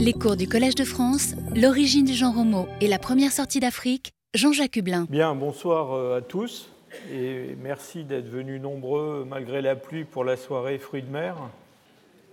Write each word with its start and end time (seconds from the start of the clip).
Les 0.00 0.12
cours 0.12 0.36
du 0.36 0.46
Collège 0.46 0.76
de 0.76 0.84
France, 0.84 1.34
l'origine 1.56 2.04
du 2.04 2.14
genre 2.14 2.38
homo 2.38 2.68
et 2.80 2.86
la 2.86 3.00
première 3.00 3.32
sortie 3.32 3.58
d'Afrique, 3.58 4.12
Jean-Jacques 4.32 4.76
Hublin. 4.76 5.08
Bien, 5.10 5.34
bonsoir 5.34 5.92
euh, 5.92 6.18
à 6.18 6.20
tous 6.20 6.70
et 7.12 7.56
merci 7.60 8.04
d'être 8.04 8.28
venus 8.28 8.60
nombreux 8.60 9.26
malgré 9.28 9.60
la 9.60 9.74
pluie 9.74 10.04
pour 10.04 10.22
la 10.22 10.36
soirée 10.36 10.78
fruits 10.78 11.02
de 11.02 11.10
mer. 11.10 11.34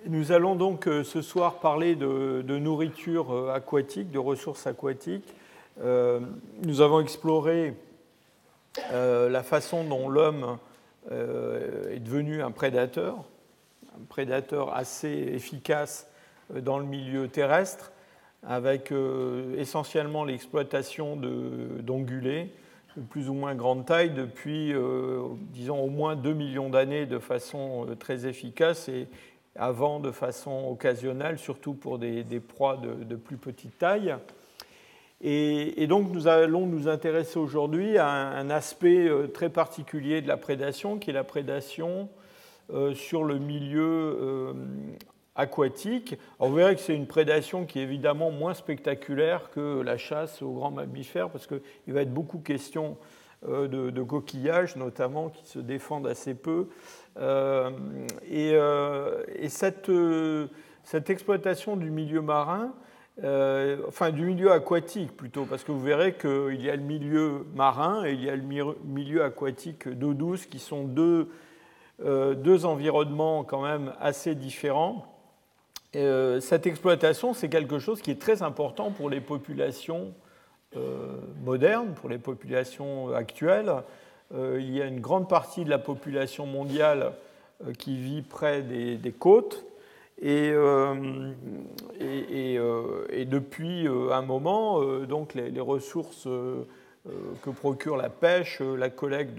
Nous 0.05 0.31
allons 0.31 0.53
donc 0.53 0.87
euh, 0.87 1.03
ce 1.03 1.23
soir 1.23 1.55
parler 1.55 1.95
de, 1.95 2.43
nourriture 2.47 3.33
euh, 3.33 3.55
aquatique, 3.55 4.11
de 4.11 4.19
ressources 4.19 4.67
aquatiques. 4.67 5.33
nous 5.81 6.81
avons 6.81 6.99
exploré 6.99 7.73
la 8.91 9.41
façon 9.41 9.83
dont 9.83 10.07
l'homme 10.07 10.59
est 11.09 11.99
devenu 11.99 12.43
un 12.43 12.51
prédateur, 12.51 13.23
un 13.99 14.05
prédateur 14.07 14.75
assez 14.75 15.31
efficace 15.33 16.07
dans 16.53 16.79
le 16.79 16.85
milieu 16.85 17.27
terrestre, 17.27 17.91
avec 18.47 18.93
essentiellement 19.57 20.23
l'exploitation 20.23 21.15
d'ongulés 21.15 22.51
de 22.95 23.01
plus 23.01 23.27
ou 23.29 23.33
moins 23.33 23.55
grande 23.55 23.85
taille 23.85 24.11
depuis, 24.11 24.71
disons, 25.51 25.81
au 25.81 25.89
moins 25.89 26.15
2 26.15 26.33
millions 26.33 26.69
d'années 26.69 27.07
de 27.07 27.17
façon 27.17 27.87
très 27.99 28.27
efficace 28.27 28.87
et 28.87 29.07
avant 29.55 29.99
de 29.99 30.11
façon 30.11 30.67
occasionnelle, 30.69 31.39
surtout 31.39 31.73
pour 31.73 31.97
des, 31.97 32.23
proies 32.39 32.77
de, 32.77 33.15
plus 33.15 33.37
petite 33.37 33.77
taille. 33.77 34.15
Et, 35.21 35.87
donc 35.87 36.11
nous 36.11 36.27
allons 36.27 36.65
nous 36.65 36.87
intéresser 36.87 37.39
aujourd'hui 37.39 37.97
à 37.97 38.07
un, 38.07 38.49
aspect 38.49 39.07
euh, 39.07 39.27
très 39.27 39.49
particulier 39.49 40.21
de 40.21 40.27
la 40.27 40.37
prédation, 40.37 40.99
qui 40.99 41.09
est 41.09 41.13
la 41.13 41.23
prédation 41.23 42.09
euh, 42.73 42.93
sur 42.93 43.23
le 43.23 43.39
milieu 43.39 44.17
euh, 44.21 44.53
aquatique. 45.35 46.17
vous 46.39 46.53
verrez 46.53 46.75
que 46.75 46.81
c'est 46.81 46.95
une 46.95 47.07
prédation 47.07 47.65
qui 47.65 47.79
est 47.79 47.83
évidemment 47.83 48.31
moins 48.31 48.53
spectaculaire 48.53 49.49
que 49.51 49.81
la 49.81 49.97
chasse 49.97 50.41
aux 50.41 50.53
grands 50.53 50.71
mammifères, 50.71 51.29
parce 51.29 51.47
qu'il 51.47 51.93
va 51.93 52.01
être 52.01 52.13
beaucoup 52.13 52.39
question 52.39 52.97
de, 53.45 53.67
de, 53.67 54.01
coquillages, 54.01 54.75
notamment, 54.75 55.29
qui 55.29 55.45
se 55.45 55.59
défendent 55.59 56.07
assez 56.07 56.33
peu. 56.33 56.67
Euh, 57.17 57.71
euh, 58.31 59.23
et, 59.35 59.49
cette, 59.49 59.89
euh, 59.89 60.47
cette, 60.83 61.09
exploitation 61.09 61.77
du 61.77 61.89
milieu 61.89 62.21
marin, 62.21 62.73
enfin 63.87 64.11
du 64.11 64.23
milieu 64.23 64.51
aquatique 64.51 65.15
plutôt, 65.15 65.45
parce 65.45 65.63
que 65.63 65.71
vous 65.71 65.79
verrez 65.79 66.15
qu'il 66.15 66.61
y 66.61 66.69
a 66.69 66.75
le 66.75 66.81
milieu 66.81 67.45
marin 67.55 68.05
et 68.05 68.11
il 68.11 68.21
y 68.21 68.29
a 68.29 68.35
le 68.35 68.43
milieu 68.83 69.23
aquatique 69.23 69.87
d'eau 69.87 70.13
douce 70.13 70.45
qui 70.45 70.59
sont 70.59 70.83
deux, 70.83 71.29
deux 72.03 72.65
environnements 72.65 73.45
quand 73.45 73.61
même 73.61 73.93
assez 74.01 74.35
différents. 74.35 75.14
Cette 76.41 76.67
exploitation, 76.67 77.33
c'est 77.33 77.49
quelque 77.49 77.79
chose 77.79 78.01
qui 78.01 78.11
est 78.11 78.19
très 78.21 78.43
important 78.43 78.91
pour 78.91 79.09
les 79.09 79.21
populations 79.21 80.13
modernes, 81.43 81.93
pour 81.93 82.09
les 82.09 82.17
populations 82.17 83.13
actuelles. 83.13 83.71
Euh, 84.33 84.57
il 84.59 84.71
y 84.71 84.81
a 84.81 84.85
une 84.85 84.99
grande 84.99 85.29
partie 85.29 85.63
de 85.65 85.69
la 85.69 85.77
population 85.77 86.45
mondiale 86.45 87.13
euh, 87.65 87.73
qui 87.73 87.97
vit 87.97 88.21
près 88.21 88.61
des, 88.61 89.13
côtes. 89.17 89.65
Et, 90.21 90.51
euh, 90.51 91.31
et, 91.99 93.25
depuis 93.25 93.87
un 93.87 94.21
moment, 94.21 94.81
donc 95.05 95.33
les, 95.33 95.59
ressources 95.59 96.25
que 96.25 97.49
procure 97.49 97.97
la 97.97 98.09
pêche, 98.09 98.61
la 98.61 98.89
collecte 98.89 99.37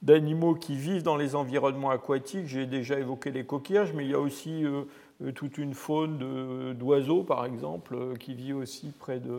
d'animaux 0.00 0.54
qui 0.54 0.76
vivent 0.76 1.02
dans 1.02 1.16
les 1.16 1.34
environnements 1.34 1.90
aquatiques, 1.90 2.46
j'ai 2.46 2.64
déjà 2.64 2.98
évoqué 2.98 3.30
les 3.30 3.44
coquillages, 3.44 3.92
mais 3.92 4.04
il 4.04 4.10
y 4.10 4.14
a 4.14 4.18
aussi 4.18 4.64
toute 5.30 5.58
une 5.58 5.74
faune 5.74 6.74
d'oiseaux, 6.74 7.22
par 7.22 7.44
exemple, 7.44 8.16
qui 8.18 8.34
vit 8.34 8.52
aussi 8.52 8.92
près 8.98 9.20
de, 9.20 9.38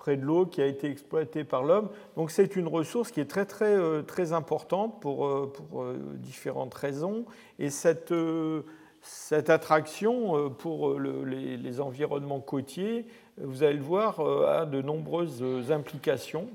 près 0.00 0.16
de 0.16 0.24
l'eau 0.24 0.46
qui 0.46 0.62
a 0.62 0.66
été 0.66 0.90
exploitée 0.90 1.44
par 1.44 1.62
l'homme. 1.62 1.90
Donc 2.16 2.30
c'est 2.30 2.56
une 2.56 2.66
ressource 2.66 3.12
qui 3.12 3.20
est 3.20 3.30
très 3.30 3.44
très 3.44 3.76
euh, 3.76 4.02
très 4.02 4.32
importante 4.32 4.98
pour, 5.00 5.26
euh, 5.26 5.52
pour 5.52 5.82
euh, 5.82 5.98
différentes 6.14 6.74
raisons. 6.74 7.26
Et 7.58 7.68
cette, 7.68 8.14
cette 9.02 9.50
attraction 9.50 10.50
pour 10.50 10.98
les, 10.98 11.58
les, 11.58 11.80
environnements 11.80 12.40
côtiers, 12.40 13.06
vous 13.36 13.62
allez 13.62 13.76
le 13.76 13.82
voir, 13.82 14.20
a 14.20 14.64
de 14.64 14.80
nombreuses 14.80 15.70
implications 15.70 16.48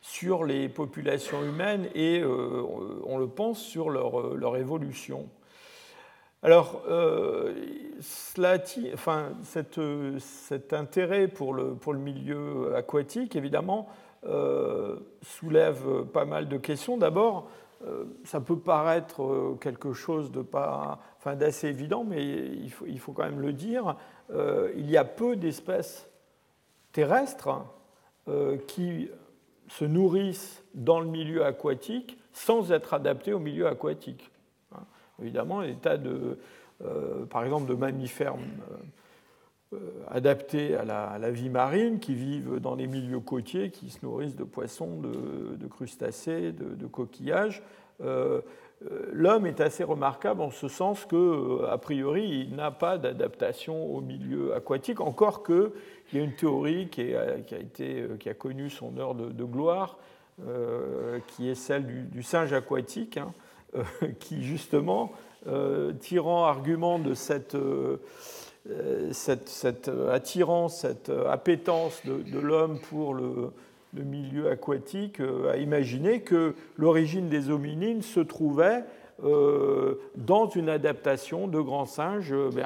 sur 0.00 0.44
les 0.44 0.68
populations 0.68 1.42
humaines 1.42 1.88
et, 1.94 2.22
on 2.24 3.18
le 3.18 3.26
pense, 3.26 3.60
sur 3.60 3.90
leur, 3.90 4.34
leur 4.36 4.56
évolution. 4.56 5.28
Alors, 6.42 6.82
euh, 6.88 7.52
cet 10.18 10.72
intérêt 10.72 11.28
pour 11.28 11.52
le, 11.52 11.76
milieu 11.98 12.74
aquatique, 12.74 13.36
évidemment, 13.36 13.88
euh, 14.26 14.96
soulève 15.20 16.04
pas 16.04 16.24
mal 16.24 16.48
de 16.48 16.56
questions. 16.56 16.96
D'abord, 16.96 17.50
euh, 17.86 18.04
ça 18.24 18.40
peut 18.40 18.58
paraître 18.58 19.56
quelque 19.60 19.92
chose 19.92 20.32
de 20.32 20.42
d'assez 21.36 21.68
évident, 21.68 22.04
mais 22.04 22.24
il 22.86 22.98
faut, 22.98 23.12
quand 23.12 23.24
même 23.24 23.40
le 23.40 23.52
dire. 23.52 23.96
il 24.32 24.90
y 24.90 24.96
a 24.96 25.04
peu 25.04 25.36
d'espèces 25.36 26.08
terrestres 26.92 27.50
qui 28.66 29.10
se 29.68 29.84
nourrissent 29.84 30.64
dans 30.74 31.00
le 31.00 31.06
milieu 31.06 31.44
aquatique 31.44 32.16
sans 32.32 32.72
être 32.72 32.94
adaptées 32.94 33.34
au 33.34 33.38
milieu 33.38 33.66
aquatique 33.66 34.30
évidemment, 35.20 35.60
l'état 35.60 35.96
de, 35.96 36.38
euh, 36.84 37.26
par 37.26 37.44
exemple, 37.44 37.68
de 37.68 37.74
mammifères 37.74 38.34
euh, 38.34 39.76
euh, 39.76 39.78
adaptés 40.08 40.76
à 40.76 40.84
la, 41.18 41.30
vie 41.30 41.50
marine, 41.50 42.00
qui 42.00 42.14
vivent 42.14 42.58
dans 42.58 42.74
les 42.74 42.86
milieux 42.86 43.20
côtiers, 43.20 43.70
qui 43.70 43.90
se 43.90 43.98
nourrissent 44.02 44.36
de 44.36 44.44
poissons, 44.44 45.00
de, 45.00 45.66
crustacés, 45.66 46.52
de, 46.52 46.86
coquillages. 46.86 47.62
L'homme 49.12 49.44
est 49.44 49.60
assez 49.60 49.84
remarquable 49.84 50.40
en 50.40 50.50
ce 50.50 50.66
sens 50.66 51.04
que, 51.04 51.66
a 51.66 51.76
priori, 51.76 52.46
il 52.48 52.56
n'a 52.56 52.70
pas 52.70 52.96
d'adaptation 52.96 53.94
au 53.94 54.00
milieu 54.00 54.54
aquatique, 54.54 55.00
encore 55.00 55.42
qu'il 55.44 55.70
y 56.14 56.18
a 56.18 56.22
une 56.22 56.34
théorie 56.34 56.88
qui, 56.88 57.14
a, 57.14 58.34
connu 58.34 58.70
son 58.70 58.96
heure 58.96 59.14
de, 59.14 59.44
gloire, 59.44 59.98
qui 61.28 61.48
est 61.48 61.54
celle 61.54 62.08
du, 62.08 62.22
singe 62.22 62.54
aquatique. 62.54 63.18
Hein, 63.18 63.34
euh, 63.34 63.49
qui 64.20 64.42
justement, 64.42 65.12
euh, 65.46 65.92
tirant 65.92 66.44
argument 66.44 66.98
de 66.98 67.14
cette, 67.14 67.54
euh, 67.54 67.98
cette, 69.12 69.90
attirance, 70.10 70.80
cette 70.80 71.10
appétence 71.28 72.02
de, 72.04 72.38
l'homme 72.38 72.78
pour 72.78 73.14
le, 73.14 73.52
milieu 73.92 74.50
aquatique, 74.50 75.20
a 75.20 75.56
imaginé 75.56 76.20
que 76.20 76.54
l'origine 76.76 77.28
des 77.28 77.50
hominines 77.50 78.02
se 78.02 78.20
trouvait 78.20 78.84
dans 79.18 80.48
une 80.48 80.68
adaptation 80.68 81.48
de 81.48 81.60
grands 81.60 81.86
singes 81.86 82.34
ben, 82.54 82.64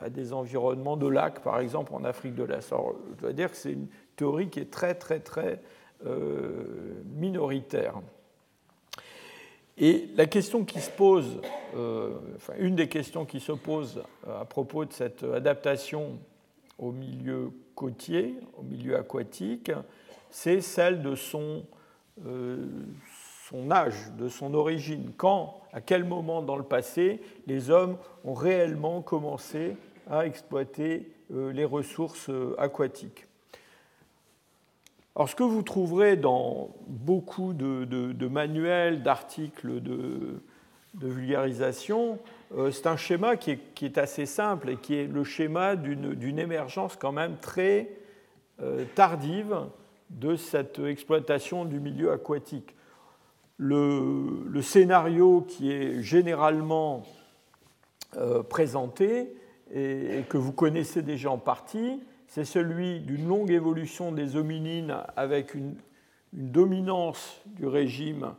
à, 0.00 0.08
des, 0.08 0.32
environnements 0.32 0.96
de 0.96 1.08
lacs, 1.08 1.42
par 1.42 1.60
exemple 1.60 1.92
en 1.94 2.04
Afrique 2.04 2.34
de 2.34 2.44
l'Est. 2.44 2.70
Je 2.70 3.20
dois 3.20 3.32
dire 3.34 3.50
que 3.50 3.56
c'est 3.56 3.72
une 3.72 3.88
théorie 4.16 4.48
qui 4.48 4.60
est 4.60 4.70
très, 4.70 4.94
très, 4.94 5.20
très 5.20 5.60
minoritaire. 7.16 8.00
Et 9.76 10.08
la 10.14 10.26
question 10.26 10.64
qui 10.64 10.80
se 10.80 10.90
pose, 10.90 11.40
euh, 11.74 12.12
enfin, 12.36 12.52
une 12.58 12.76
des 12.76 12.88
questions 12.88 13.24
qui 13.24 13.40
se 13.40 13.52
pose 13.52 14.02
euh, 14.26 14.40
à 14.40 14.44
propos 14.44 14.84
de 14.84 14.92
cette 14.92 15.24
adaptation 15.24 16.18
au 16.78 16.92
milieu 16.92 17.50
côtier, 17.74 18.36
au 18.56 18.62
milieu 18.62 18.96
aquatique, 18.96 19.72
c'est 20.30 20.60
celle 20.60 21.02
de 21.02 21.14
euh, 22.24 22.66
son 23.48 23.70
âge, 23.72 24.12
de 24.16 24.28
son 24.28 24.54
origine. 24.54 25.10
Quand, 25.16 25.60
à 25.72 25.80
quel 25.80 26.04
moment 26.04 26.40
dans 26.40 26.56
le 26.56 26.64
passé, 26.64 27.20
les 27.48 27.70
hommes 27.70 27.96
ont 28.24 28.34
réellement 28.34 29.02
commencé 29.02 29.76
à 30.08 30.26
exploiter 30.26 31.10
les 31.30 31.64
ressources 31.64 32.30
aquatiques? 32.58 33.26
Alors, 35.16 35.28
ce 35.28 35.36
que 35.36 35.44
vous 35.44 35.62
trouverez 35.62 36.16
dans 36.16 36.70
beaucoup 36.88 37.52
de, 37.52 38.26
manuels, 38.26 39.02
d'articles 39.04 39.80
de, 39.80 40.42
vulgarisation, 41.00 42.18
euh, 42.56 42.72
c'est 42.72 42.88
un 42.88 42.96
schéma 42.96 43.36
qui 43.36 43.58
est, 43.82 43.98
assez 43.98 44.26
simple 44.26 44.70
et 44.70 44.76
qui 44.76 44.94
est 44.96 45.06
le 45.06 45.22
schéma 45.22 45.76
d'une 45.76 46.38
émergence 46.38 46.96
quand 46.96 47.12
même 47.12 47.36
très 47.40 47.90
euh, 48.60 48.84
tardive 48.96 49.56
de 50.10 50.34
cette 50.34 50.80
exploitation 50.80 51.64
du 51.64 51.78
milieu 51.78 52.10
aquatique. 52.10 52.74
Le, 53.56 54.60
scénario 54.62 55.42
qui 55.42 55.70
est 55.70 56.02
généralement 56.02 57.04
euh, 58.16 58.42
présenté 58.42 59.36
et, 59.72 60.24
que 60.28 60.38
vous 60.38 60.52
connaissez 60.52 61.02
déjà 61.02 61.30
en 61.30 61.38
partie, 61.38 62.00
c'est 62.34 62.44
celui 62.44 62.98
d'une 62.98 63.28
longue 63.28 63.52
évolution 63.52 64.10
des 64.10 64.34
hominines 64.34 64.96
avec 65.14 65.54
une, 65.54 65.76
dominance 66.32 67.40
du 67.46 67.68
régime 67.68 68.34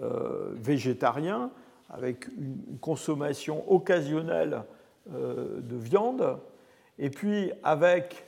euh, 0.00 0.52
végétarien, 0.54 1.50
avec 1.88 2.28
une 2.28 2.78
consommation 2.80 3.68
occasionnelle 3.68 4.62
euh, 5.12 5.60
de 5.62 5.74
viande. 5.74 6.38
et 7.00 7.10
puis 7.10 7.50
avec 7.64 8.24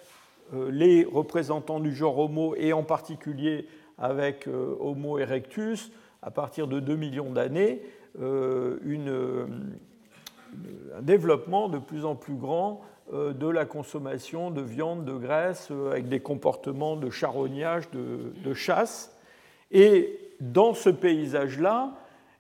les 0.69 1.05
représentants 1.05 1.79
du 1.79 1.95
genre 1.95 2.19
Homo, 2.19 2.57
et 2.57 2.73
en 2.73 2.83
particulier 2.83 3.69
avec 3.99 4.49
Homo 4.49 5.21
erectus, 5.21 5.93
à 6.21 6.33
partir 6.33 6.67
de 6.67 6.81
2 6.81 6.97
millions 6.97 7.31
d'années, 7.31 7.81
un 8.21 9.47
développement 11.01 11.69
de 11.69 11.79
plus 11.79 12.05
en 12.05 12.17
plus 12.17 12.35
grand 12.35 12.83
de 13.13 13.49
la 13.49 13.67
consommation 13.67 14.51
de 14.51 14.63
viande, 14.63 15.05
de 15.05 15.13
graisse, 15.13 15.71
avec 15.91 16.09
des 16.09 16.21
comportements 16.21 16.97
de 16.97 17.11
charognage, 17.11 17.91
de, 17.91 18.55
chasse. 18.55 19.15
Et 19.71 20.19
dans 20.41 20.75
ce 20.75 20.89
paysage-là, 20.89 21.93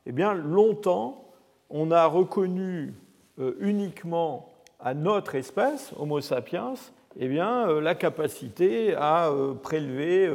eh 0.06 0.12
bien, 0.12 0.34
longtemps, 0.34 1.22
on 1.70 1.90
a 1.90 2.06
reconnu 2.06 2.94
euh, 3.38 3.54
uniquement 3.60 4.50
à 4.80 4.94
notre 4.94 5.34
espèce, 5.34 5.92
Homo 5.98 6.20
sapiens, 6.20 6.74
eh 7.18 7.28
bien, 7.28 7.68
euh, 7.68 7.80
la 7.80 7.94
capacité 7.94 8.94
à 8.94 9.28
euh, 9.28 9.54
prélever 9.54 10.30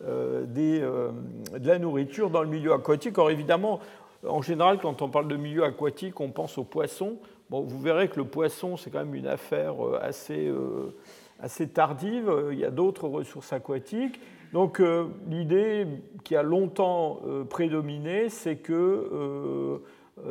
de 0.00 1.68
la 1.68 1.78
nourriture 1.78 2.30
dans 2.30 2.42
le 2.42 2.48
milieu 2.48 2.72
aquatique. 2.72 3.18
Or, 3.18 3.30
évidemment, 3.30 3.80
en 4.26 4.42
général, 4.42 4.78
quand 4.78 5.02
on 5.02 5.08
parle 5.08 5.28
de 5.28 5.36
milieu 5.36 5.64
aquatique, 5.64 6.20
on 6.20 6.30
pense 6.30 6.58
aux 6.58 6.64
poissons. 6.64 7.16
Bon, 7.52 7.60
vous 7.60 7.78
verrez 7.78 8.08
que 8.08 8.16
le 8.16 8.24
poisson, 8.24 8.78
c'est 8.78 8.90
quand 8.90 9.00
même 9.00 9.14
une 9.14 9.26
affaire 9.26 9.74
assez, 10.00 10.50
assez 11.38 11.68
tardive. 11.68 12.32
Il 12.50 12.58
y 12.58 12.64
a 12.64 12.70
d'autres 12.70 13.06
ressources 13.06 13.52
aquatiques. 13.52 14.18
Donc 14.52 14.80
euh, 14.80 15.06
l'idée 15.28 15.86
qui 16.24 16.36
a 16.36 16.42
longtemps 16.42 17.20
euh, 17.26 17.44
prédominé, 17.44 18.28
c'est 18.28 18.56
que 18.56 18.72
euh, 18.72 19.78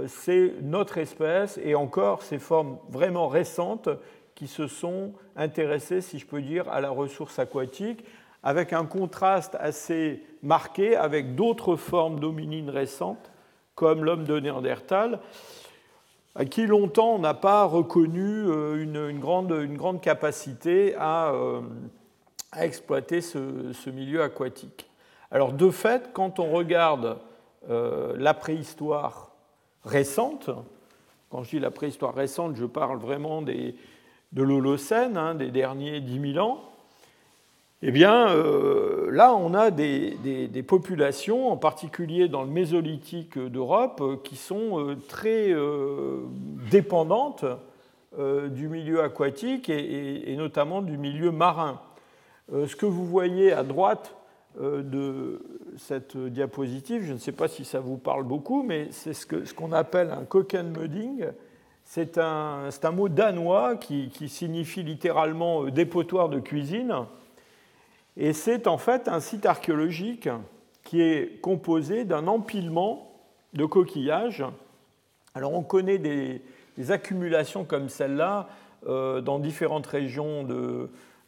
c'est 0.07 0.53
notre 0.62 1.00
espèce 1.00 1.59
et 1.63 1.73
encore 1.73 2.21
ces 2.21 2.38
formes 2.38 2.77
vraiment 2.89 3.27
récentes 3.27 3.89
qui 4.35 4.47
se 4.47 4.67
sont 4.67 5.13
intéressées, 5.35 6.01
si 6.01 6.19
je 6.19 6.25
peux 6.25 6.41
dire, 6.41 6.69
à 6.69 6.81
la 6.81 6.91
ressource 6.91 7.39
aquatique, 7.39 8.06
avec 8.44 8.74
un 8.74 8.85
contraste 8.85 9.56
assez 9.59 10.24
marqué 10.44 10.95
avec 10.95 11.35
d'autres 11.35 11.75
formes 11.75 12.19
d'hominines 12.19 12.69
récentes, 12.69 13.31
comme 13.75 14.03
l'homme 14.06 14.24
de 14.24 14.39
Néandertal, 14.39 15.19
à 16.36 16.45
qui 16.45 16.66
longtemps 16.66 17.16
on 17.16 17.19
n'a 17.19 17.33
pas 17.33 17.66
reconnu 17.66 18.45
une, 18.81 19.19
grande, 19.19 19.51
une, 19.51 19.78
grande, 19.78 20.01
capacité 20.01 20.95
à 20.98 21.33
à 22.51 22.66
exploiter 22.66 23.22
ce, 23.22 23.89
milieu 23.89 24.22
aquatique. 24.22 24.89
Alors 25.31 25.54
de 25.54 25.69
fait, 25.69 26.12
quand 26.13 26.39
on 26.39 26.51
regarde 26.51 27.18
euh, 27.69 28.16
la 28.18 28.33
préhistoire 28.33 29.31
récente, 29.83 30.50
quand 31.30 31.44
je 31.44 31.51
dis 31.51 31.60
la 31.60 31.72
préhistoire 31.72 32.13
récente, 32.13 32.56
je 32.56 32.66
parle 32.66 33.00
vraiment 33.00 33.42
de 33.42 33.74
l'Holocène, 34.36 35.16
hein, 35.16 35.36
des 35.36 35.50
derniers 35.50 36.01
10 36.01 36.34
000 36.34 36.45
ans, 36.45 36.70
eh 37.83 37.92
bien 37.92 38.30
euh, 38.30 39.10
là 39.12 39.33
on 39.36 39.54
a 39.54 39.72
des, 39.72 40.63
populations, 40.68 41.51
en 41.51 41.57
particulier 41.57 42.28
dans 42.28 42.44
le 42.44 42.50
Mésolithique 42.50 43.39
d'Europe, 43.39 44.22
qui 44.24 44.36
sont 44.36 44.80
euh, 44.80 44.95
très 45.07 45.54
dépendantes 46.69 47.45
du 48.18 48.68
milieu 48.68 49.01
aquatique 49.04 49.69
et, 49.69 50.36
notamment 50.36 50.81
du 50.81 50.98
milieu 50.98 51.31
marin. 51.31 51.80
Euh, 52.54 52.68
ce 52.68 52.75
que 52.75 52.86
vous 52.86 53.06
voyez 53.06 53.54
à 53.54 53.63
droite 53.63 54.16
euh, 54.60 54.81
de 54.84 55.42
cette 55.77 56.18
diapositive, 56.18 57.04
je 57.06 57.13
ne 57.13 57.18
sais 57.18 57.31
pas 57.31 57.48
si 57.48 57.63
ça 57.63 57.80
vous 57.80 57.98
parle 57.98 58.24
beaucoup, 58.24 58.63
mais 58.63 58.88
c'est 58.92 59.13
ce 59.13 59.54
qu'on 59.54 59.72
appelle 59.72 60.12
un 60.12 60.25
Kokenmudding. 60.25 61.27
C'est 61.86 62.18
un, 62.18 62.69
mot 62.94 63.10
danois 63.10 63.75
qui, 63.75 64.10
qui, 64.10 64.30
signifie 64.30 64.84
littéralement 64.84 65.63
euh, 65.63 65.72
dépotoir 65.72 66.30
de 66.30 66.39
cuisine. 66.39 66.94
Et 68.18 68.34
c'est 68.34 68.68
en 68.68 68.78
fait 68.78 69.08
un 69.08 69.19
site 69.19 69.46
archéologique 69.46 70.30
qui 70.84 71.02
est 71.02 71.40
composé 71.42 72.04
d'un 72.06 72.28
empilement 72.28 73.12
de 73.54 73.66
coquillages. 73.66 74.44
Alors 75.36 75.54
on 75.54 75.63
connaît 75.63 75.98
des, 75.98 76.42
accumulations 76.90 77.63
comme 77.63 77.90
celle-là 77.90 78.50
dans 78.86 79.38
différentes 79.38 79.86
régions 79.86 80.48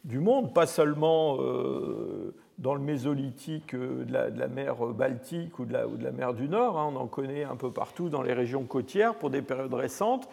du 0.04 0.18
monde, 0.18 0.52
pas 0.52 0.66
seulement 0.66 1.38
euh, 1.40 2.34
dans 2.58 2.74
le 2.74 2.80
mésolithique 2.80 3.74
euh, 3.74 4.04
de 4.04 4.12
la, 4.38 4.48
mer 4.48 4.76
Baltique 4.86 5.58
ou 5.58 5.64
de 5.64 5.72
la, 5.72 6.12
mer 6.12 6.34
du 6.34 6.48
Nord, 6.48 6.78
hein, 6.78 6.92
on 6.94 6.96
en 6.96 7.06
connaît 7.06 7.44
un 7.44 7.56
peu 7.56 7.70
partout 7.70 8.08
dans 8.10 8.22
les 8.22 8.34
régions 8.34 8.64
côtières 8.64 9.14
pour 9.14 9.30
des 9.30 9.42
périodes 9.42 9.74
récentes, 9.74 10.28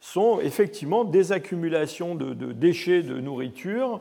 sont 0.00 0.38
effectivement 0.40 1.04
des 1.04 1.32
accumulations 1.32 2.14
de, 2.14 2.32
déchets 2.52 3.02
de 3.02 3.18
nourriture 3.18 3.96
euh, 3.96 3.98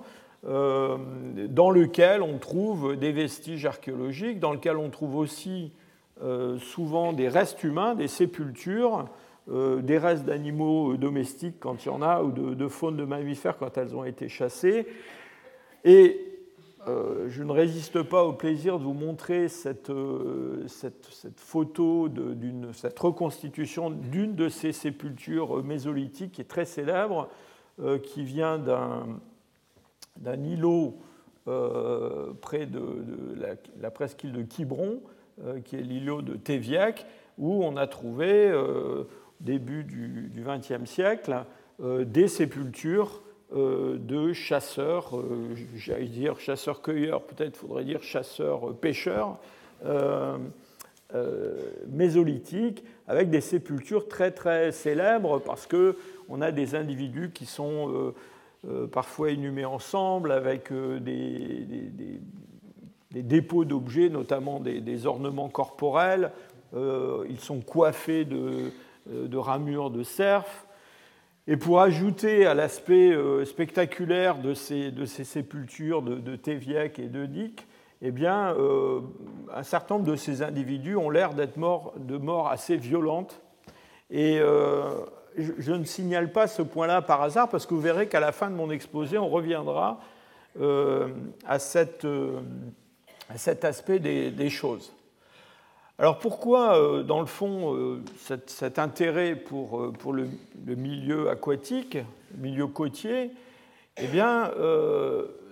dans 0.48 1.72
lesquels 1.72 2.22
on 2.22 2.38
trouve 2.38 2.96
des 2.96 3.12
vestiges 3.12 3.66
archéologiques, 3.66 4.40
dans 4.40 4.54
lesquels 4.54 4.78
on 4.78 4.90
trouve 4.90 5.18
aussi 5.18 5.74
souvent 6.60 7.12
des 7.12 7.28
restes 7.28 7.64
humains, 7.66 7.96
des 7.96 8.08
sépultures, 8.08 9.10
des 9.50 9.98
restes 9.98 10.24
d'animaux 10.24 10.96
domestiques 10.96 11.60
quand 11.60 11.84
il 11.84 11.90
y 11.90 11.92
en 11.92 12.02
a, 12.02 12.24
ou 12.24 12.32
de, 12.32 12.54
de 12.54 12.68
faune 12.70 12.96
de 12.96 13.04
mammifères 13.04 13.58
quand 13.58 13.78
elles 13.78 13.94
ont 13.94 14.06
été 14.06 14.30
chassées. 14.30 14.88
Et 15.84 16.28
euh, 16.88 17.26
je 17.28 17.44
ne 17.44 17.52
résiste 17.52 18.02
pas 18.02 18.24
au 18.24 18.32
plaisir 18.32 18.80
de 18.80 18.84
vous 18.84 18.94
montrer 18.94 19.50
cette, 19.50 19.90
euh, 19.90 20.66
photo, 21.36 22.08
cette 22.74 22.98
reconstitution 22.98 23.90
d'une 23.90 24.36
de 24.36 24.48
ces 24.48 24.72
sépultures 24.72 25.64
mésolithiques 25.64 26.34
qui 26.34 26.42
est 26.42 26.46
très 26.46 26.66
célèbre, 26.66 27.28
euh, 27.82 27.98
qui 28.00 28.24
vient 28.24 28.58
d'un 28.58 29.06
îlot 30.25 30.98
près 32.42 32.66
de, 32.66 32.81
la, 33.80 33.92
presqu'île 33.92 34.34
de 34.34 34.42
Quiberon, 34.42 35.00
qui 35.64 35.75
est 35.78 35.81
l'îlot 35.81 36.22
de 36.22 36.36
Téviac, 36.36 37.06
où 37.38 37.64
on 37.64 37.78
a 37.78 37.88
trouvé, 37.88 38.52
début 39.40 39.84
du 39.84 40.44
XXe 40.44 40.90
siècle, 40.90 41.46
des 41.80 42.28
sépultures 42.28 43.22
euh, 43.56 43.98
de 43.98 44.34
chasseurs, 44.34 45.18
euh, 45.18 45.56
j'allais 45.78 46.08
dire 46.08 46.38
chasseurs-cueilleurs, 46.38 47.22
peut-être 47.22 47.56
faudrait 47.56 47.86
dire 47.86 48.04
chasseurs-pêcheurs, 48.04 49.38
euh, 49.86 50.38
mésolithiques, 51.88 52.84
avec 53.08 53.30
des 53.30 53.40
sépultures 53.40 54.10
très 54.10 54.31
très 54.31 54.74
célèbres 54.74 55.40
parce 55.40 55.66
qu'on 55.66 56.42
a 56.42 56.52
des 56.52 56.75
individus 56.75 57.31
qui 57.34 57.46
sont 57.46 58.13
parfois 58.92 59.31
inhumés 59.31 59.66
ensemble 59.66 60.31
avec 60.31 60.72
des, 60.74 61.65
dépôts 63.12 63.65
d'objets, 63.65 64.10
notamment 64.10 64.60
des, 64.60 65.06
ornements 65.06 65.50
corporels. 65.50 66.32
ils 66.74 67.39
sont 67.39 67.62
coiffés 67.62 68.25
de, 68.25 68.72
ramures 69.38 69.89
de 69.89 70.03
cerf. 70.03 70.68
Et 71.50 71.56
pour 71.56 71.80
ajouter 71.80 72.46
à 72.46 72.53
l'aspect 72.53 73.12
euh, 73.12 73.46
spectaculaire 73.46 74.38
de 74.38 74.53
ces, 74.53 74.91
sépultures 75.24 76.01
de, 76.01 76.15
de 76.15 76.38
et 77.00 77.08
de 77.08 77.25
Dick, 77.25 77.65
eh 78.01 78.12
bien, 78.12 78.53
euh, 78.56 79.00
un 79.53 79.63
certain 79.63 79.96
nombre 79.96 80.12
de 80.12 80.18
ces 80.18 80.44
individus 80.44 80.98
ont 80.98 81.10
l'air 81.10 81.34
d'être 81.34 81.56
morts 81.56 81.94
de 81.98 82.18
morts 82.18 82.50
assez 82.50 82.75
violentes. 82.75 83.41
Et 84.12 84.39
euh, 84.39 84.89
je, 85.38 85.72
ne 85.72 85.84
signale 85.84 86.32
pas 86.32 86.48
ce 86.48 86.62
point-là 86.62 87.01
par 87.01 87.22
hasard, 87.22 87.50
parce 87.50 87.65
que 87.65 87.74
vous 87.74 87.82
verrez 87.82 88.08
qu'à 88.08 88.20
la 88.20 88.32
fin 88.32 88.50
de 88.50 88.56
mon 88.56 88.72
exposé, 88.72 89.17
on 89.17 89.29
reviendra 89.29 90.00
à, 90.60 91.60
cette, 91.60 92.08
à, 93.29 93.38
cet 93.38 93.63
aspect 93.63 94.00
des, 94.00 94.50
choses. 94.50 94.91
Alors 96.00 96.20
pourquoi, 96.20 96.77
euh, 96.77 97.01
dans 97.01 97.20
le 97.20 97.25
fond, 97.25 97.75
euh, 97.75 98.03
cet, 98.17 98.77
intérêt 98.77 99.36
pour, 99.36 99.82
euh, 99.82 99.91
pour 99.91 100.13
le, 100.13 100.27
milieu 100.67 101.29
aquatique, 101.29 101.96
le 101.96 102.38
milieu 102.38 102.67
côtier? 102.67 103.32
Eh 104.00 104.06
bien, 104.06 104.51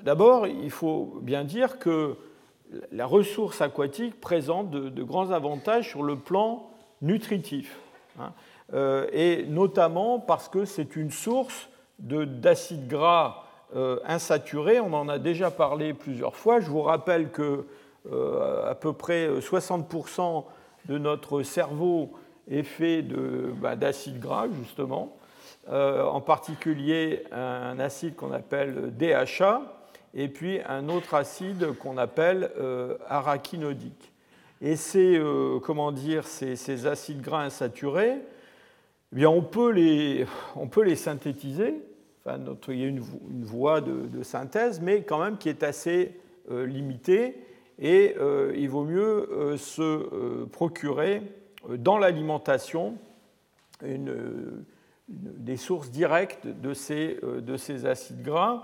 d'abord, 0.04 0.46
il 0.46 0.70
faut 0.70 1.18
bien 1.24 1.44
dire 1.44 1.80
que 1.80 2.16
la 2.92 3.08
ressource 3.08 3.60
aquatique 3.60 4.22
présente 4.22 4.70
de, 4.70 5.04
grands 5.04 5.32
avantages 5.32 5.90
sur 5.90 6.04
le 6.04 6.16
plan 6.16 6.70
nutritif, 7.02 7.76
hein, 8.20 8.34
et 8.74 9.46
notamment 9.48 10.20
parce 10.20 10.50
que 10.50 10.66
c'est 10.66 10.96
une 10.96 11.12
source 11.12 11.70
d'acides 12.00 12.88
gras 12.88 13.44
insaturés. 14.06 14.80
On 14.80 14.94
en 14.94 15.08
a 15.08 15.20
déjà 15.20 15.52
parlé 15.52 15.94
plusieurs 15.94 16.36
fois. 16.36 16.60
Je 16.60 16.70
vous 16.70 16.82
rappelle 16.82 17.30
que 17.30 17.66
euh, 18.12 18.70
à 18.70 18.76
peu 18.76 18.94
près 18.94 19.28
60% 19.28 20.44
de 20.88 20.98
notre 21.00 21.42
cerveau 21.42 22.12
est 22.48 22.62
fait 22.62 23.02
bah, 23.02 23.76
d'acide 23.76 24.20
gras, 24.20 24.48
justement, 24.62 25.18
euh, 25.70 26.04
en 26.04 26.22
particulier 26.22 27.24
un 27.32 27.80
acide 27.80 28.16
qu'on 28.16 28.32
appelle 28.32 28.96
DHA, 28.96 29.62
et 30.14 30.28
puis 30.28 30.60
un 30.68 30.88
autre 30.88 31.16
acide 31.16 31.76
qu'on 31.80 31.98
appelle 31.98 32.52
euh, 32.60 32.96
araquinodique. 33.08 34.12
Et 34.62 34.76
comment 35.64 35.92
dire, 35.92 36.28
ces, 36.28 36.86
acides 36.86 37.22
gras 37.22 37.44
insaturés, 37.44 38.20
eh 39.12 39.16
bien 39.16 39.30
on, 39.30 39.42
peut 39.42 39.72
les, 39.72 40.26
on 40.56 40.68
peut 40.68 40.84
les 40.84 40.96
synthétiser 40.96 41.76
enfin, 42.26 42.38
notre, 42.38 42.74
il 42.74 42.80
y 42.80 42.84
a 42.84 42.88
une, 42.88 43.00
voie 43.00 43.82
de, 43.82 44.24
synthèse, 44.24 44.82
mais 44.82 45.04
quand 45.04 45.24
même 45.24 45.38
qui 45.38 45.50
est 45.50 45.64
assez 45.64 46.20
limitée. 46.50 47.36
Et 47.80 48.16
il 48.56 48.70
vaut 48.70 48.86
mieux 48.86 49.58
se 49.58 50.46
procurer 50.46 51.22
dans 51.70 51.98
l'alimentation 51.98 52.98
des 55.08 55.58
sources 55.58 55.92
directes 55.92 56.48
de 56.48 56.74
ces, 56.74 57.20
de 57.22 57.58
ces 57.58 57.86
acides 57.86 58.24
gras. 58.24 58.64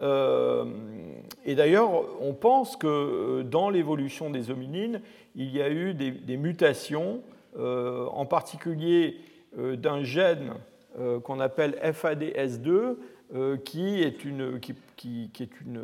et 0.00 1.54
d'ailleurs, 1.54 1.90
on 2.20 2.34
pense 2.34 2.76
que 2.76 3.42
dans 3.42 3.68
l'évolution 3.68 4.30
des 4.30 4.50
hominines, 4.50 5.00
il 5.34 5.54
y 5.54 5.60
a 5.60 5.70
eu 5.70 5.94
des, 5.94 6.36
mutations, 6.36 7.22
en 7.58 8.26
particulier 8.26 9.16
d'un 9.56 10.02
gène 10.02 10.54
euh, 10.98 11.20
qu'on 11.20 11.40
appelle 11.40 11.78
FADS2, 11.82 12.96
euh, 13.34 13.56
qui 13.56 14.02
est 14.02 14.26
une, 14.26 14.60
qui, 14.60 15.30
est 15.40 15.60
une, 15.62 15.80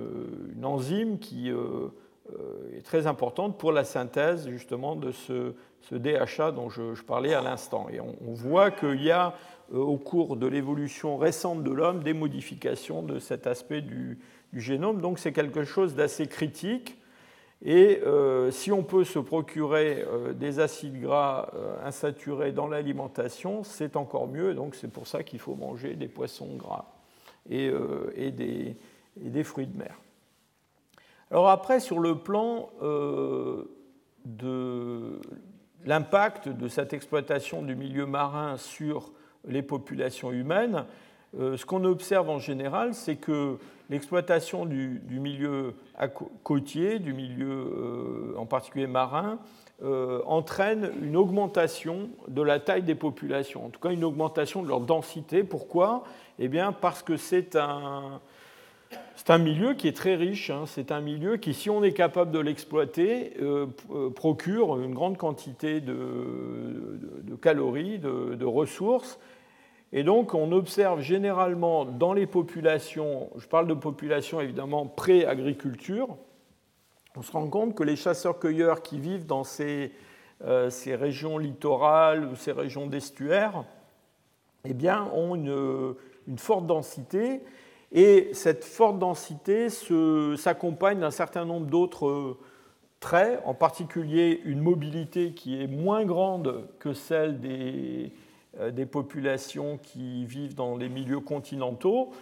enzyme 0.62 1.18
qui 1.18 1.50
euh, 1.50 1.88
est 2.76 2.82
très 2.84 3.06
importante 3.06 3.56
pour 3.56 3.72
la 3.72 3.84
synthèse 3.84 4.50
justement 4.50 4.96
de 4.96 5.10
ce, 5.10 5.54
ce 5.80 5.94
DHA 5.94 6.52
dont 6.52 6.68
je, 6.68 7.02
parlais 7.04 7.32
à 7.32 7.40
l'instant. 7.40 7.86
Et 7.90 8.00
on, 8.00 8.34
voit 8.34 8.70
qu'il 8.70 9.02
y 9.02 9.10
a 9.10 9.34
au 9.72 9.96
cours 9.96 10.36
de 10.36 10.46
l'évolution 10.46 11.16
récente 11.16 11.64
de 11.64 11.70
l'homme 11.70 12.02
des 12.02 12.12
modifications 12.12 13.02
de 13.02 13.18
cet 13.18 13.46
aspect 13.46 13.80
du, 13.80 14.18
du 14.52 14.60
génome. 14.60 15.00
Donc 15.00 15.18
c'est 15.18 15.32
quelque 15.32 15.64
chose 15.64 15.94
d'assez 15.94 16.26
critique 16.26 16.97
et 17.64 18.00
euh, 18.06 18.52
si 18.52 18.70
on 18.70 18.84
peut 18.84 19.04
se 19.04 19.18
procurer 19.18 20.04
euh, 20.06 20.32
des 20.32 20.60
acides 20.60 21.00
gras 21.00 21.50
euh, 21.54 21.74
insaturés 21.84 22.52
dans 22.52 22.68
l'alimentation, 22.68 23.64
c'est 23.64 23.96
encore 23.96 24.28
mieux. 24.28 24.54
Donc 24.54 24.76
c'est 24.76 24.90
pour 24.90 25.08
ça 25.08 25.24
qu'il 25.24 25.40
faut 25.40 25.56
manger 25.56 25.94
des 25.94 26.08
poissons 26.08 26.54
gras 26.54 26.84
et, 27.50 27.70
des, 28.30 28.76
des, 29.16 29.42
fruits 29.42 29.66
de 29.66 29.76
mer. 29.76 29.98
Alors 31.30 31.48
après, 31.48 31.80
sur 31.80 31.98
le 31.98 32.18
plan 32.18 32.68
de 34.26 35.18
l'impact 35.86 36.50
de 36.50 36.68
cette 36.68 36.92
exploitation 36.92 37.62
du 37.62 37.74
milieu 37.74 38.04
marin 38.04 38.58
sur 38.58 39.12
les 39.46 39.62
populations 39.62 40.30
humaines, 40.30 40.84
ce 41.36 41.64
qu'on 41.66 41.84
observe 41.84 42.30
en 42.30 42.38
général, 42.38 42.94
c'est 42.94 43.16
que 43.16 43.58
l'exploitation 43.90 44.66
du, 44.66 45.00
milieu 45.10 45.74
côtier, 46.42 46.98
du 46.98 47.12
milieu 47.12 47.48
euh, 47.48 48.34
en 48.36 48.46
particulier 48.46 48.86
marin, 48.86 49.38
euh, 49.82 50.20
entraîne 50.26 50.90
une 51.02 51.16
augmentation 51.16 52.10
de 52.26 52.42
la 52.42 52.58
taille 52.58 52.82
des 52.82 52.94
populations, 52.94 53.66
en 53.66 53.70
tout 53.70 53.80
cas 53.80 53.90
une 53.90 54.04
augmentation 54.04 54.62
de 54.62 54.68
leur 54.68 54.80
densité. 54.80 55.44
Pourquoi? 55.44 56.04
Eh 56.38 56.48
bien 56.48 56.72
parce 56.72 57.02
que 57.02 57.16
c'est 57.16 57.56
un, 57.56 58.20
c'est 59.16 59.30
un 59.30 59.38
milieu 59.38 59.74
qui 59.74 59.88
est 59.88 59.96
très 59.96 60.16
riche, 60.16 60.50
hein. 60.50 60.64
c'est 60.66 60.92
un 60.92 61.00
milieu 61.00 61.36
qui, 61.36 61.54
si 61.54 61.70
on 61.70 61.82
est 61.82 61.92
capable 61.92 62.32
de 62.32 62.40
l'exploiter, 62.40 63.34
euh, 63.40 63.66
procure 64.14 64.80
une 64.80 64.94
grande 64.94 65.16
quantité 65.16 65.80
de, 65.80 65.96
calories, 67.40 67.98
de 67.98 68.44
ressources, 68.44 69.18
et 69.92 70.02
donc, 70.02 70.34
on 70.34 70.52
observe 70.52 71.00
généralement 71.00 71.86
dans 71.86 72.12
les 72.12 72.26
populations, 72.26 73.30
je 73.36 73.46
parle 73.46 73.66
de 73.66 73.74
populations 73.74 74.40
évidemment 74.40 74.86
pré-agriculture, 74.86 76.16
on 77.16 77.22
se 77.22 77.32
rend 77.32 77.48
compte 77.48 77.74
que 77.74 77.82
les 77.82 77.96
chasseurs-cueilleurs 77.96 78.82
qui 78.82 78.98
vivent 79.00 79.26
dans 79.26 79.44
ces, 79.44 79.92
euh, 80.44 80.68
ces, 80.68 80.94
régions 80.94 81.38
littorales 81.38 82.24
ou 82.26 82.36
ces 82.36 82.52
régions 82.52 82.86
d'estuaires 82.86 83.64
eh 84.64 84.74
bien, 84.74 85.10
ont 85.14 85.34
une, 85.34 85.96
forte 86.36 86.66
densité. 86.66 87.40
Et 87.90 88.28
cette 88.34 88.64
forte 88.64 88.98
densité 88.98 89.68
s'accompagne 90.36 91.00
d'un 91.00 91.10
certain 91.10 91.46
nombre 91.46 91.66
d'autres 91.66 92.36
traits, 93.00 93.40
en 93.46 93.54
particulier 93.54 94.42
une 94.44 94.60
mobilité 94.60 95.32
qui 95.32 95.60
est 95.62 95.66
moins 95.66 96.04
grande 96.04 96.68
que 96.78 96.92
celle 96.92 97.40
des, 97.40 98.12
euh, 98.12 98.27
des 98.72 98.86
populations 98.86 99.78
qui 99.82 100.24
vivent 100.24 100.54
dans 100.54 100.76
les 100.76 100.88
milieux 100.88 101.20
continentaux, 101.20 102.12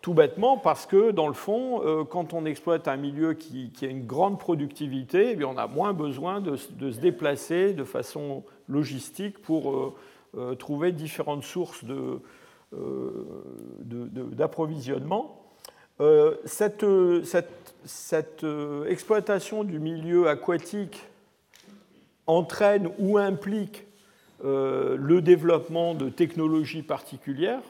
tout 0.00 0.14
bêtement 0.14 0.56
parce 0.56 0.86
que, 0.86 1.10
dans 1.10 1.28
le 1.28 1.34
fond, 1.34 1.82
euh, 1.84 2.04
quand 2.04 2.32
on 2.32 2.46
exploite 2.46 2.88
un 2.88 2.96
milieu 2.96 3.34
qui, 3.34 3.70
a 3.82 3.86
une 3.86 4.06
grande 4.06 4.38
productivité, 4.38 5.36
eh 5.38 5.44
on 5.44 5.58
a 5.58 5.66
moins 5.66 5.92
besoin 5.92 6.40
de, 6.40 6.56
se 6.56 7.00
déplacer 7.00 7.74
de 7.74 7.84
façon 7.84 8.42
logistique 8.68 9.42
pour 9.42 9.94
euh, 10.36 10.54
trouver 10.54 10.92
différentes 10.92 11.44
sources 11.44 11.84
d'approvisionnement. 12.72 15.36
cette, 16.46 16.86
cette 17.84 18.46
exploitation 18.88 19.64
du 19.64 19.78
milieu 19.78 20.28
aquatique 20.28 21.04
entraîne 22.26 22.88
ou 22.98 23.18
implique 23.18 23.82
euh, 23.82 23.89
le 24.42 25.20
développement 25.20 25.94
de 25.94 26.08
technologies 26.08 26.82
particulières. 26.82 27.62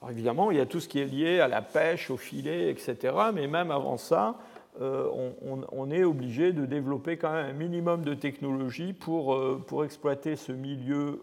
Alors 0.00 0.12
évidemment, 0.12 0.50
il 0.50 0.56
y 0.56 0.60
a 0.60 0.66
tout 0.66 0.80
ce 0.80 0.88
qui 0.88 0.98
est 0.98 1.04
lié 1.04 1.40
à 1.40 1.48
la 1.48 1.60
pêche, 1.60 2.10
au 2.10 2.16
filet, 2.16 2.70
etc. 2.70 3.14
Mais 3.34 3.46
même 3.46 3.70
avant 3.70 3.98
ça, 3.98 4.38
euh, 4.80 5.08
on, 5.72 5.90
est 5.90 6.04
obligé 6.04 6.52
de 6.52 6.64
développer 6.64 7.18
quand 7.18 7.32
même 7.32 7.46
un 7.50 7.52
minimum 7.52 8.02
de 8.02 8.14
technologies 8.14 8.94
pour, 8.94 9.34
euh, 9.34 9.62
pour 9.66 9.84
exploiter 9.84 10.36
ce 10.36 10.52
milieu, 10.52 11.22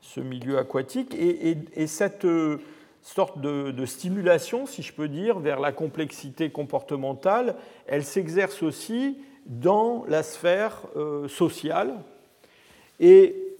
ce 0.00 0.20
milieu 0.20 0.58
aquatique. 0.58 1.14
Et, 1.14 1.86
cette 1.86 2.26
sorte 3.00 3.40
de, 3.40 3.86
stimulation, 3.86 4.66
si 4.66 4.82
je 4.82 4.92
peux 4.92 5.08
dire, 5.08 5.38
vers 5.38 5.60
la 5.60 5.72
complexité 5.72 6.50
comportementale, 6.50 7.56
elle 7.86 8.04
s'exerce 8.04 8.62
aussi 8.62 9.16
dans 9.46 10.04
la 10.08 10.22
sphère 10.22 10.82
sociale, 11.28 11.94
et 13.00 13.50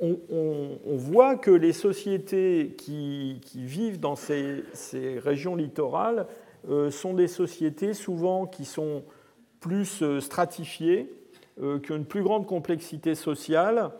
on, 0.00 0.96
voit 0.96 1.36
que 1.36 1.50
les 1.50 1.72
sociétés 1.72 2.74
qui, 2.78 3.40
vivent 3.54 4.00
dans 4.00 4.16
ces, 4.16 4.64
régions 5.18 5.56
littorales 5.56 6.26
euh, 6.68 6.90
sont 6.90 7.14
des 7.14 7.28
sociétés 7.28 7.92
souvent 7.92 8.46
qui 8.46 8.64
sont 8.64 9.02
plus 9.60 10.02
euh, 10.02 10.20
stratifiées, 10.20 11.12
euh, 11.60 11.78
qui 11.78 11.92
ont 11.92 11.96
une 11.96 12.06
plus 12.06 12.22
grande 12.22 12.46
complexité 12.46 13.14
sociale. 13.14 13.90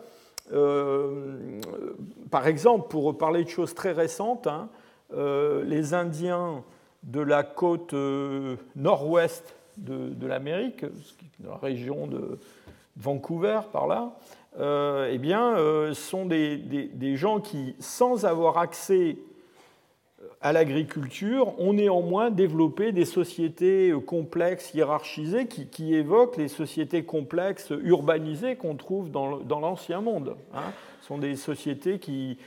par 2.31 2.47
exemple, 2.47 2.87
pour 2.89 3.17
parler 3.17 3.43
de 3.43 3.49
choses 3.49 3.73
très 3.73 3.91
récentes, 3.91 4.47
hein, 4.47 4.69
les 5.11 5.93
Indiens 5.93 6.63
de 7.03 7.21
la 7.21 7.43
côte 7.43 7.93
nord-ouest 8.75 9.55
de, 9.77 10.27
l'Amérique, 10.27 10.85
la 11.43 11.57
région 11.57 12.07
de 12.07 12.37
Vancouver 12.97 13.61
par 13.73 13.87
là, 13.87 14.15
euh, 14.59 15.09
eh 15.11 15.17
bien, 15.17 15.57
euh, 15.57 15.93
sont 15.93 16.25
des, 16.25 17.15
gens 17.15 17.39
qui, 17.39 17.75
sans 17.79 18.25
avoir 18.25 18.57
accès 18.57 19.17
à 20.41 20.53
l'agriculture, 20.53 21.59
ont 21.59 21.73
néanmoins 21.73 22.29
développé 22.29 22.91
des 22.91 23.05
sociétés 23.05 23.93
complexes, 24.05 24.73
hiérarchisées, 24.73 25.47
qui, 25.47 25.93
évoquent 25.93 26.37
les 26.37 26.47
sociétés 26.47 27.03
complexes 27.03 27.73
urbanisées 27.83 28.55
qu'on 28.55 28.75
trouve 28.75 29.11
dans, 29.11 29.59
l'Ancien 29.59 30.01
Monde. 30.01 30.35
Hein. 30.53 30.71
Ce 31.01 31.07
sont 31.07 31.17
des 31.17 31.35
sociétés 31.35 31.99
qui, 31.99 32.37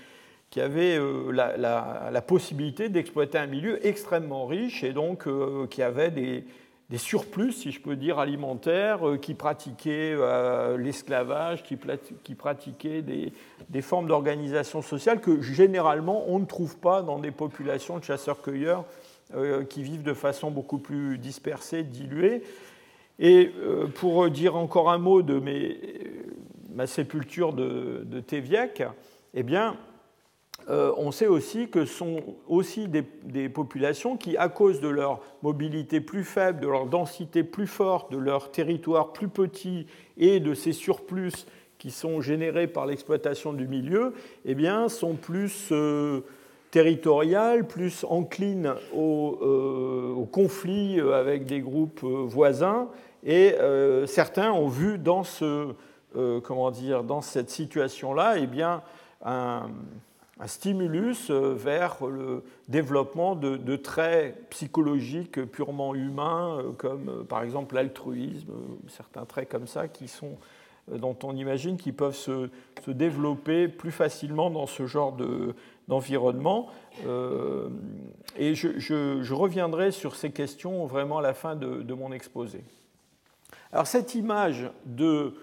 avaient 0.56 0.98
euh, 0.98 1.30
la, 1.30 2.22
possibilité 2.22 2.88
d'exploiter 2.88 3.38
un 3.38 3.46
milieu 3.46 3.86
extrêmement 3.86 4.46
riche 4.46 4.82
et 4.82 4.92
donc 4.92 5.28
qui 5.68 5.82
avaient 5.82 6.10
des, 6.10 6.44
des 6.90 6.98
surplus, 6.98 7.52
si 7.52 7.70
je 7.70 7.80
peux 7.80 7.96
dire, 7.96 8.18
alimentaires, 8.18 9.06
euh, 9.06 9.18
qui 9.18 9.34
pratiquaient 9.34 10.14
euh, 10.14 10.78
l'esclavage, 10.78 11.62
qui, 11.62 11.76
pratiquaient 12.34 13.02
des, 13.02 13.82
formes 13.82 14.08
d'organisation 14.08 14.80
sociale 14.80 15.20
que 15.20 15.42
généralement 15.42 16.24
on 16.28 16.38
ne 16.38 16.46
trouve 16.46 16.78
pas 16.78 17.02
dans 17.02 17.18
des 17.18 17.30
populations 17.30 17.98
de 17.98 18.04
chasseurs-cueilleurs 18.04 18.84
euh, 19.34 19.64
qui 19.64 19.82
vivent 19.82 20.02
de 20.02 20.14
façon 20.14 20.50
beaucoup 20.50 20.78
plus 20.78 21.18
dispersée, 21.18 21.82
diluée. 21.82 22.42
Et 23.20 23.50
pour 23.96 24.30
dire 24.30 24.54
encore 24.54 24.92
un 24.92 24.98
mot 24.98 25.22
de 25.22 25.42
ma 26.72 26.86
sépulture 26.86 27.52
de, 27.52 28.04
de 28.06 28.22
eh 29.34 29.42
bien, 29.42 29.76
euh, 30.70 30.92
on 30.98 31.12
sait 31.12 31.26
aussi 31.26 31.68
que 31.68 31.86
ce 31.86 31.94
sont 31.94 32.20
aussi 32.46 32.88
des, 32.88 33.48
populations 33.48 34.16
qui, 34.16 34.36
à 34.36 34.48
cause 34.48 34.80
de 34.80 34.88
leur 34.88 35.20
mobilité 35.42 36.00
plus 36.00 36.24
faible, 36.24 36.60
de 36.60 36.68
leur 36.68 36.86
densité 36.86 37.42
plus 37.42 37.66
forte, 37.66 38.12
de 38.12 38.18
leur 38.18 38.50
territoire 38.50 39.12
plus 39.12 39.28
petit 39.28 39.86
et 40.18 40.40
de 40.40 40.52
ces 40.52 40.72
surplus 40.72 41.46
qui 41.78 41.90
sont 41.90 42.20
générés 42.20 42.66
par 42.66 42.86
l'exploitation 42.86 43.52
du 43.52 43.66
milieu, 43.66 44.12
eh 44.44 44.54
bien, 44.54 44.88
sont 44.88 45.14
plus 45.14 45.68
euh, 45.70 46.20
territoriales, 46.70 47.66
plus 47.66 48.04
enclines 48.06 48.74
au, 48.94 49.38
euh, 49.40 50.26
conflit 50.30 51.00
avec 51.00 51.46
des 51.46 51.60
groupes 51.60 52.02
voisins. 52.02 52.88
Et 53.24 53.54
certains 54.06 54.52
ont 54.52 54.68
vu 54.68 54.96
dans, 54.96 55.24
ce, 55.24 55.72
comment 56.44 56.70
dire, 56.70 57.02
dans 57.02 57.20
cette 57.20 57.50
situation-là 57.50 58.34
eh 58.38 58.46
bien, 58.46 58.80
un 59.24 59.70
un 60.40 60.46
stimulus 60.46 61.30
vers 61.30 62.04
le 62.06 62.44
développement 62.68 63.34
de, 63.34 63.76
traits 63.76 64.48
psychologiques 64.50 65.44
purement 65.46 65.94
humains, 65.94 66.62
comme 66.78 67.24
par 67.28 67.42
exemple 67.42 67.74
l'altruisme, 67.74 68.52
certains 68.86 69.24
traits 69.24 69.48
comme 69.48 69.66
ça 69.66 69.88
qui 69.88 70.06
sont 70.06 70.38
dont 70.90 71.16
on 71.22 71.36
imagine 71.36 71.76
qu'ils 71.76 71.94
peuvent 71.94 72.16
se, 72.16 72.48
développer 72.86 73.68
plus 73.68 73.90
facilement 73.90 74.50
dans 74.50 74.66
ce 74.66 74.86
genre 74.86 75.16
d'environnement. 75.86 76.70
Euh, 77.06 77.68
et 78.36 78.54
je, 78.54 79.32
reviendrai 79.32 79.90
sur 79.90 80.16
ces 80.16 80.30
questions 80.30 80.86
vraiment 80.86 81.18
à 81.18 81.22
la 81.22 81.34
fin 81.34 81.54
de, 81.56 81.94
mon 81.94 82.12
exposé. 82.12 82.62
Alors 83.72 83.86
cette 83.86 84.14
image 84.14 84.70
de, 84.86 85.34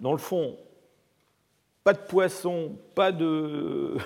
dans 0.00 0.12
le 0.12 0.18
fond, 0.18 0.56
pas 1.82 1.92
de 1.92 1.98
poissons, 1.98 2.76
pas 2.94 3.10
de, 3.12 3.96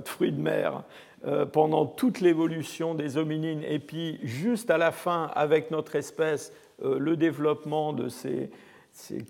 de 0.00 0.08
fruits 0.08 0.32
de 0.32 0.40
mer 0.40 0.84
euh, 1.26 1.46
pendant 1.46 1.86
toute 1.86 2.20
l'évolution 2.20 2.94
des 2.94 3.16
hominines, 3.16 3.62
et 3.66 3.78
puis 3.78 4.18
juste 4.22 4.70
à 4.70 4.76
la 4.76 4.92
fin, 4.92 5.30
avec 5.34 5.70
notre 5.70 5.96
espèce, 5.96 6.52
euh, 6.82 6.98
le 6.98 7.16
développement 7.16 7.94
de 7.94 8.10
ces, 8.10 8.50
c'est 8.92 9.24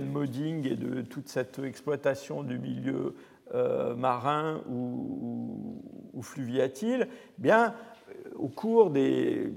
modding 0.00 0.66
et 0.66 0.74
de 0.74 1.02
toute 1.02 1.28
cette 1.28 1.58
exploitation 1.58 2.42
du 2.42 2.58
milieu 2.58 3.14
euh, 3.54 3.94
marin 3.94 4.62
ou, 4.70 5.82
ou, 6.14 6.22
fluviatile, 6.22 7.08
eh 7.10 7.42
bien, 7.42 7.74
au 8.36 8.48
cours 8.48 8.88
des 8.88 9.52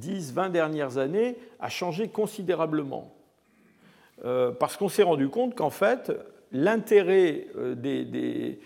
10-20 0.00 0.52
dernières 0.52 0.98
années, 0.98 1.36
a 1.58 1.68
changé 1.68 2.08
considérablement. 2.08 3.12
Parce 4.58 4.76
qu'on 4.76 4.88
s'est 4.88 5.04
rendu 5.04 5.28
compte 5.28 5.54
qu'en 5.54 5.70
fait, 5.70 6.12
l'intérêt 6.50 7.46
des, 7.76 8.58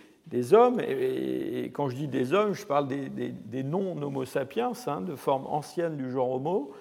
hommes, 0.53 0.81
et, 0.81 1.71
quand 1.73 1.89
je 1.89 1.97
dis 1.97 2.09
des 2.09 2.33
hommes, 2.33 2.55
je 2.55 2.67
parle 2.67 2.89
des, 2.89 3.63
non-homo 3.63 4.25
sapiens, 4.25 4.73
hein, 4.87 5.01
de 5.01 5.17
forme 5.17 5.47
ancienne 5.47 5.97
du 5.97 6.11
genre 6.11 6.31
homo, 6.33 6.73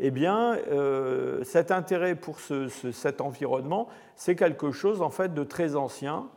eh 0.00 0.10
bien, 0.10 0.56
euh, 0.70 1.42
cet 1.42 1.70
intérêt 1.70 2.14
pour 2.14 2.38
cet 2.40 3.20
environnement, 3.20 3.88
c'est 4.14 4.36
quelque 4.36 4.70
chose 4.70 5.02
en 5.02 5.10
fait 5.10 5.34
de 5.34 5.42
très 5.42 5.74
ancien. 5.74 6.28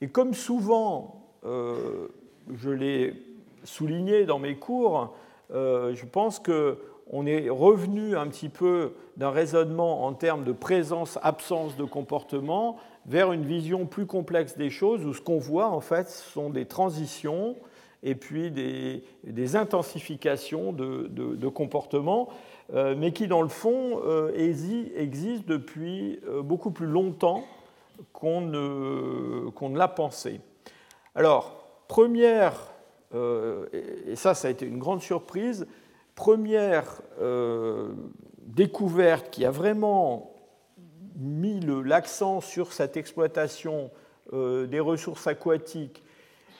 Et 0.00 0.08
comme 0.08 0.34
souvent, 0.34 1.22
euh, 1.46 2.08
je 2.54 2.70
l'ai 2.70 3.14
souligné 3.64 4.26
dans 4.26 4.38
mes 4.38 4.56
cours, 4.56 5.14
euh, 5.52 5.94
je 5.94 6.04
pense 6.04 6.38
qu'on 6.38 7.26
est 7.26 7.48
revenu 7.48 8.16
un 8.16 8.26
petit 8.28 8.50
peu 8.50 8.92
d'un 9.16 9.30
raisonnement 9.30 10.04
en 10.04 10.12
termes 10.12 10.44
de 10.44 10.52
présence-absence 10.52 11.76
de 11.76 11.84
comportement 11.84 12.76
vers 13.06 13.32
une 13.32 13.44
vision 13.44 13.86
plus 13.86 14.06
complexe 14.06 14.56
des 14.56 14.70
choses, 14.70 15.04
où 15.04 15.12
ce 15.12 15.20
qu'on 15.20 15.38
voit 15.38 15.68
en 15.68 15.80
fait 15.80 16.08
sont 16.08 16.50
des 16.50 16.66
transitions 16.66 17.56
et 18.02 18.14
puis 18.14 18.50
des, 18.50 19.56
intensifications 19.56 20.72
de, 20.72 21.48
comportements, 21.48 22.28
euh, 22.72 22.94
mais 22.96 23.12
qui 23.12 23.26
dans 23.26 23.42
le 23.42 23.48
fond 23.48 24.00
euh, 24.04 24.32
existent 24.36 25.46
depuis 25.48 26.20
euh, 26.26 26.42
beaucoup 26.42 26.70
plus 26.70 26.86
longtemps 26.86 27.44
qu'on 28.12 28.40
ne, 28.40 29.68
ne 29.68 29.78
l'a 29.78 29.88
pensé. 29.88 30.40
Alors, 31.14 31.66
première, 31.88 32.70
et 33.14 34.16
ça, 34.16 34.34
ça 34.34 34.48
a 34.48 34.50
été 34.50 34.66
une 34.66 34.80
grande 34.80 35.00
surprise, 35.00 35.68
première 36.16 37.00
découverte 38.48 39.30
qui 39.30 39.44
a 39.44 39.52
vraiment 39.52 40.33
mis 41.16 41.60
l'accent 41.84 42.40
sur 42.40 42.72
cette 42.72 42.96
exploitation 42.96 43.90
des 44.32 44.80
ressources 44.80 45.26
aquatiques 45.26 46.02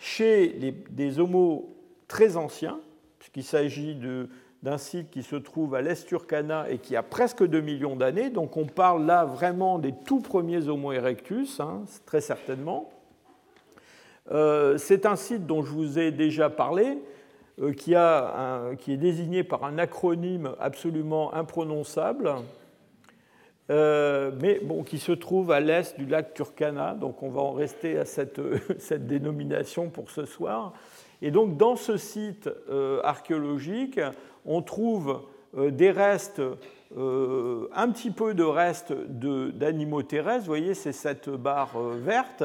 chez 0.01 0.75
des 0.91 1.19
homos 1.19 1.75
très 2.09 2.37
anciens, 2.37 2.79
puisqu'il 3.19 3.43
s'agit 3.43 3.99
d'un 4.63 4.79
site 4.79 5.11
qui 5.11 5.23
se 5.23 5.37
trouve 5.37 5.75
à 5.75 5.83
l'est 5.83 6.07
Turkana 6.07 6.69
et 6.71 6.79
qui 6.79 6.95
a 6.95 7.03
presque 7.03 7.45
2 7.45 7.61
millions 7.61 7.97
d'années. 7.97 8.31
Donc 8.31 8.57
on 8.57 8.67
parle 8.67 9.07
là 9.07 9.25
vraiment 9.25 9.79
des 9.79 9.95
tout 10.05 10.21
premiers 10.21 10.69
Homo 10.69 10.93
erectus, 10.93 11.59
hein, 11.61 11.85
très 12.07 12.21
certainement. 12.21 12.91
Euh, 14.31 14.79
c'est 14.79 15.07
un 15.07 15.17
site 15.17 15.47
dont 15.47 15.63
je 15.63 15.71
vous 15.71 15.99
ai 15.99 16.11
déjà 16.11 16.51
parlé, 16.51 16.99
euh, 17.61 17.73
qui, 17.73 17.95
qui, 18.79 18.93
est 18.93 18.97
désigné 18.97 19.43
par 19.43 19.65
un 19.65 19.79
acronyme 19.79 20.55
absolument 20.61 21.33
imprononçable, 21.35 22.33
euh, 23.71 24.31
mais 24.43 24.61
bon, 24.63 24.83
qui 24.83 24.99
se 24.99 25.13
trouve 25.13 25.51
à 25.51 25.61
l'est 25.61 25.99
du 25.99 26.05
lac 26.05 26.35
Turkana, 26.35 26.95
donc 26.95 27.23
on 27.23 27.31
va 27.31 27.41
en 27.41 27.53
rester 27.53 27.99
à 27.99 28.05
cette, 28.05 28.41
cette 28.79 29.07
dénomination 29.07 29.89
pour 29.89 30.11
ce 30.11 30.27
soir. 30.27 30.75
Et 31.23 31.31
donc 31.31 31.57
dans 31.57 31.77
ce 31.77 31.97
site 31.97 32.51
euh, 32.69 33.01
archéologique, 33.05 34.01
on 34.45 34.61
trouve 34.61 35.23
euh, 35.57 35.71
des 35.71 35.91
restes, 35.91 36.43
un 36.97 37.91
petit 37.91 38.13
peu 38.13 38.35
de 38.35 38.45
restes 38.45 38.93
d'animaux 38.93 40.05
terrestres, 40.05 40.43
vous 40.43 40.47
voyez, 40.47 40.75
c'est 40.75 40.93
cette 40.93 41.29
barre 41.29 41.77
verte, 41.77 42.45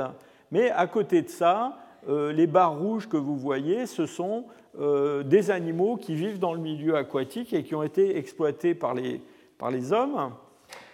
mais 0.51 0.71
à 0.71 0.87
côté 0.87 1.21
de 1.21 1.29
ça, 1.29 1.77
les 2.07 2.47
barres 2.47 2.79
rouges 2.79 3.07
que 3.07 3.17
vous 3.17 3.37
voyez, 3.37 3.85
ce 3.85 4.07
sont 4.07 4.45
des 4.75 5.51
animaux 5.51 5.97
qui 5.97 6.15
vivent 6.15 6.39
dans 6.39 6.55
le 6.55 6.59
milieu 6.59 6.95
aquatique 6.95 7.53
et 7.53 7.63
qui 7.63 7.75
ont 7.75 7.83
été 7.83 8.17
exploités 8.17 8.73
par 8.73 8.95
les, 8.95 9.21
par 9.59 9.69
les 9.69 9.93
hommes. 9.93 10.31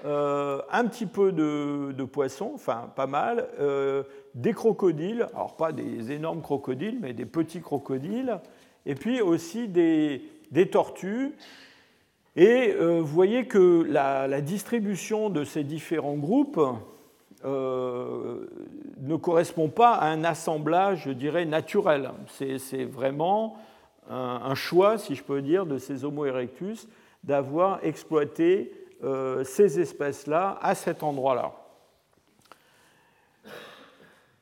Euh, 0.06 0.62
un 0.72 0.86
petit 0.86 1.08
peu 1.08 1.32
de, 1.32 2.04
poissons, 2.04 2.52
enfin 2.54 2.92
pas 2.96 3.08
mal, 3.08 3.48
euh, 3.60 4.04
des 4.36 4.54
crocodiles, 4.54 5.28
alors 5.34 5.56
pas 5.56 5.72
des 5.72 6.12
énormes 6.12 6.42
crocodiles, 6.42 7.00
mais 7.02 7.14
des 7.14 7.26
petits 7.26 7.62
crocodiles, 7.62 8.40
et 8.86 8.94
puis 8.94 9.22
aussi 9.22 9.68
des, 9.68 10.22
tortues. 10.72 11.34
Et 12.36 12.74
euh, 12.74 13.00
vous 13.00 13.08
voyez 13.08 13.48
que 13.48 13.84
la, 13.90 14.42
distribution 14.42 15.32
de 15.32 15.44
ces 15.44 15.64
différents 15.64 16.18
groupes 16.18 16.62
ne 17.44 19.16
correspond 19.16 19.70
pas 19.70 19.94
à 19.94 20.10
un 20.10 20.24
assemblage, 20.24 21.04
je 21.06 21.12
dirais, 21.12 21.46
naturel. 21.46 22.12
C'est 22.28 22.86
vraiment 22.86 23.58
un, 24.10 24.56
choix, 24.56 25.00
si 25.00 25.16
je 25.16 25.24
peux 25.24 25.42
dire, 25.42 25.66
de 25.66 25.80
ces 25.80 26.06
Homo 26.06 26.26
erectus 26.26 26.88
d'avoir 27.24 27.80
exploité 27.84 28.72
euh, 29.04 29.44
ces 29.44 29.80
espèces-là 29.80 30.58
à 30.62 30.74
cet 30.74 31.04
endroit-là. 31.04 31.52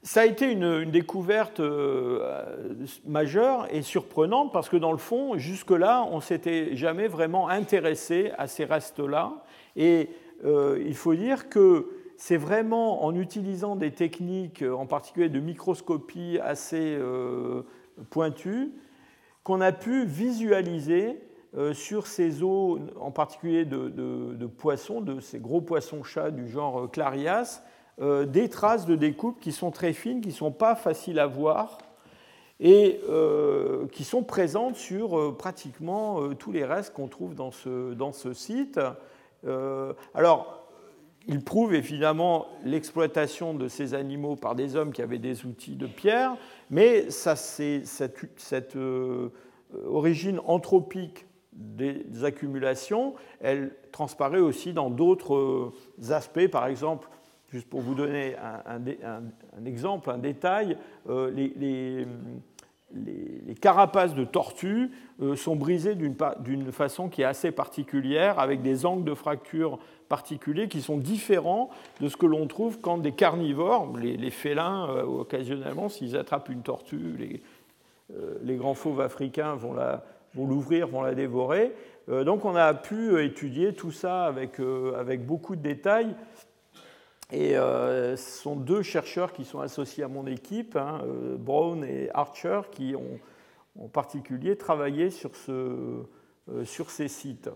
Ça 0.04 0.22
a 0.22 0.26
été 0.26 0.52
une, 0.52 0.86
découverte 0.92 1.60
euh, 1.60 2.76
majeure 3.06 3.68
et 3.74 3.82
surprenante 3.82 4.54
parce 4.54 4.70
que 4.70 4.78
dans 4.78 4.92
le 4.92 4.98
fond, 4.98 5.38
jusque-là, 5.38 6.08
on 6.12 6.20
s'était 6.20 6.76
jamais 6.76 7.08
vraiment 7.08 7.50
intéressé 7.50 8.32
à 8.38 8.48
ces 8.48 8.66
restes-là. 8.66 9.44
Et 9.76 10.10
euh, 10.46 10.82
il 10.86 10.96
faut 10.96 11.16
dire 11.16 11.50
que 11.50 11.90
c'est 12.18 12.38
vraiment 12.38 13.04
en 13.06 13.16
utilisant 13.16 13.76
des 13.76 13.92
techniques, 13.92 14.62
en 14.62 14.86
particulier 14.86 15.30
de 15.30 15.40
microscopie 15.40 16.38
assez 16.44 16.98
pointues, 18.12 18.72
qu'on 19.44 19.62
a 19.62 19.72
pu 19.72 20.06
visualiser 20.06 21.18
sur 21.74 22.08
ces 22.08 22.42
eaux, 22.42 22.80
en 23.00 23.12
particulier 23.12 23.64
de, 23.66 24.46
poissons, 24.48 25.02
de 25.02 25.20
ces 25.20 25.40
gros 25.40 25.62
poissons-chats 25.62 26.32
du 26.32 26.48
genre 26.48 26.82
euh, 26.82 26.88
Clarias, 26.88 27.62
euh, 28.02 28.26
des 28.26 28.50
traces 28.50 28.88
de 28.88 28.96
découpe 28.96 29.40
qui 29.40 29.52
sont 29.52 29.70
très 29.70 29.94
fines, 29.94 30.22
qui 30.22 30.30
ne 30.30 30.34
sont 30.34 30.52
pas 30.52 30.76
faciles 30.76 31.20
à 31.20 31.28
voir 31.28 31.78
et 32.60 33.02
qui 33.92 34.06
sont 34.06 34.24
présentes 34.24 34.78
sur 34.78 35.36
pratiquement 35.36 36.34
tous 36.36 36.54
les 36.54 36.64
restes 36.64 36.94
qu'on 36.94 37.10
trouve 37.10 37.36
dans 37.36 37.52
ce, 37.52 37.94
dans 37.94 38.14
ce 38.14 38.32
site. 38.32 38.80
alors, 40.14 40.64
il 41.28 41.44
prouve 41.44 41.74
évidemment 41.74 42.46
l'exploitation 42.64 43.54
de 43.54 43.68
ces 43.68 43.96
animaux 43.96 44.38
par 44.38 44.56
des 44.56 44.78
hommes 44.78 44.94
qui 44.94 45.02
avaient 45.02 45.18
des 45.18 45.46
outils 45.46 45.76
de 45.76 45.88
pierre, 45.88 46.38
mais 46.70 47.10
ça, 47.10 47.36
cette, 47.36 48.18
cette 48.38 48.78
origine 49.86 50.40
anthropique 50.46 51.26
des 51.56 52.24
accumulations, 52.24 53.14
elle 53.40 53.72
transparaît 53.92 54.40
aussi 54.40 54.74
dans 54.74 54.90
d'autres 54.90 55.36
euh, 55.36 56.14
aspects. 56.14 56.48
Par 56.48 56.68
exemple, 56.68 57.08
juste 57.52 57.70
pour 57.70 57.82
vous 57.82 57.96
donner 57.96 58.36
un, 58.38 59.66
exemple, 59.66 60.10
un 60.10 60.18
détail, 60.18 60.78
euh, 61.10 61.32
les, 61.32 62.08
carapaces 63.62 64.14
de 64.14 64.24
tortues 64.24 64.92
euh, 65.22 65.36
sont 65.36 65.56
brisées 65.56 65.96
d'une 65.96 66.72
façon 66.72 67.10
qui 67.10 67.22
est 67.22 67.26
assez 67.26 67.52
particulière, 67.52 68.40
avec 68.40 68.62
des 68.62 68.86
angles 68.86 69.06
de 69.06 69.14
fracture 69.14 69.80
particuliers 70.10 70.68
qui 70.68 70.82
sont 70.82 70.98
différents 70.98 71.70
de 72.02 72.10
ce 72.10 72.18
que 72.18 72.26
l'on 72.26 72.46
trouve 72.48 72.80
quand 72.82 72.98
des 72.98 73.14
carnivores, 73.14 73.96
les, 73.98 74.30
félins, 74.32 74.88
occasionnellement, 75.06 75.90
s'ils 75.90 76.18
attrapent 76.18 76.50
une 76.50 76.62
tortue, 76.62 77.16
les, 77.18 77.42
les 78.44 78.56
grands 78.58 78.76
fauves 78.76 79.02
africains 79.02 79.56
vont 79.56 79.74
la 79.74 80.04
vont 80.36 80.48
l'ouvrir, 80.48 80.88
vont 80.88 81.02
la 81.02 81.16
dévorer. 81.16 81.74
Euh, 82.10 82.24
donc 82.24 82.46
on 82.46 82.56
a 82.56 82.74
pu 82.74 83.24
étudier 83.24 83.74
tout 83.74 83.92
ça 83.92 84.26
avec, 84.26 84.60
euh, 84.60 84.96
avec 85.00 85.26
beaucoup 85.26 85.56
de 85.56 85.62
détails. 85.62 86.16
Et 87.32 87.54
ce 87.56 88.16
sont 88.16 88.56
deux 88.56 88.84
chercheurs 88.84 89.34
qui 89.34 89.44
sont 89.44 89.60
associés 89.60 90.04
à 90.04 90.08
mon 90.08 90.28
équipe, 90.28 90.76
hein, 90.76 91.02
Brown 91.40 91.84
et 91.84 92.12
Archer, 92.14 92.62
qui 92.72 92.96
ont 92.96 93.20
en 93.84 93.88
particulier 93.88 94.56
travaillé 94.56 95.10
sur, 95.10 95.36
ce, 95.36 96.04
sur 96.64 96.92
ces 96.92 97.08
sites. 97.08 97.50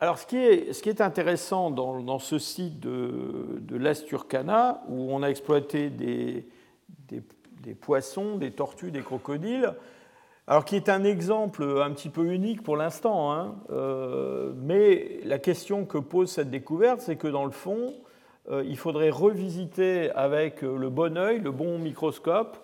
Alors, 0.00 0.18
ce 0.18 0.26
qui 0.26 0.36
est, 0.36 1.00
intéressant 1.00 1.70
dans, 1.72 2.18
ce 2.20 2.38
site 2.38 2.78
de, 2.78 3.58
de 3.60 3.76
l'Asturcana, 3.76 4.82
où 4.88 5.12
on 5.12 5.24
a 5.24 5.28
exploité 5.28 5.90
des, 5.90 6.46
des, 7.08 7.20
poissons, 7.80 8.36
des 8.36 8.50
tortues, 8.50 8.90
des 8.90 9.02
crocodiles, 9.02 9.74
alors 10.46 10.64
qui 10.64 10.76
est 10.76 10.88
un 10.88 11.04
exemple 11.04 11.62
un 11.82 11.90
petit 11.90 12.08
peu 12.08 12.24
unique 12.32 12.62
pour 12.62 12.76
l'instant, 12.76 13.32
hein, 13.32 13.56
euh, 13.70 14.52
mais 14.56 15.20
la 15.24 15.38
question 15.38 15.84
que 15.84 15.98
pose 15.98 16.30
cette 16.30 16.50
découverte, 16.50 17.00
c'est 17.00 17.16
que 17.16 17.28
dans 17.28 17.44
le 17.44 17.50
fond, 17.50 17.92
euh, 18.50 18.64
il 18.66 18.78
faudrait 18.78 19.10
revisiter 19.10 20.10
avec 20.12 20.62
le 20.62 20.88
bon 20.88 21.18
œil, 21.18 21.38
le 21.40 21.50
bon 21.50 21.78
microscope, 21.78 22.56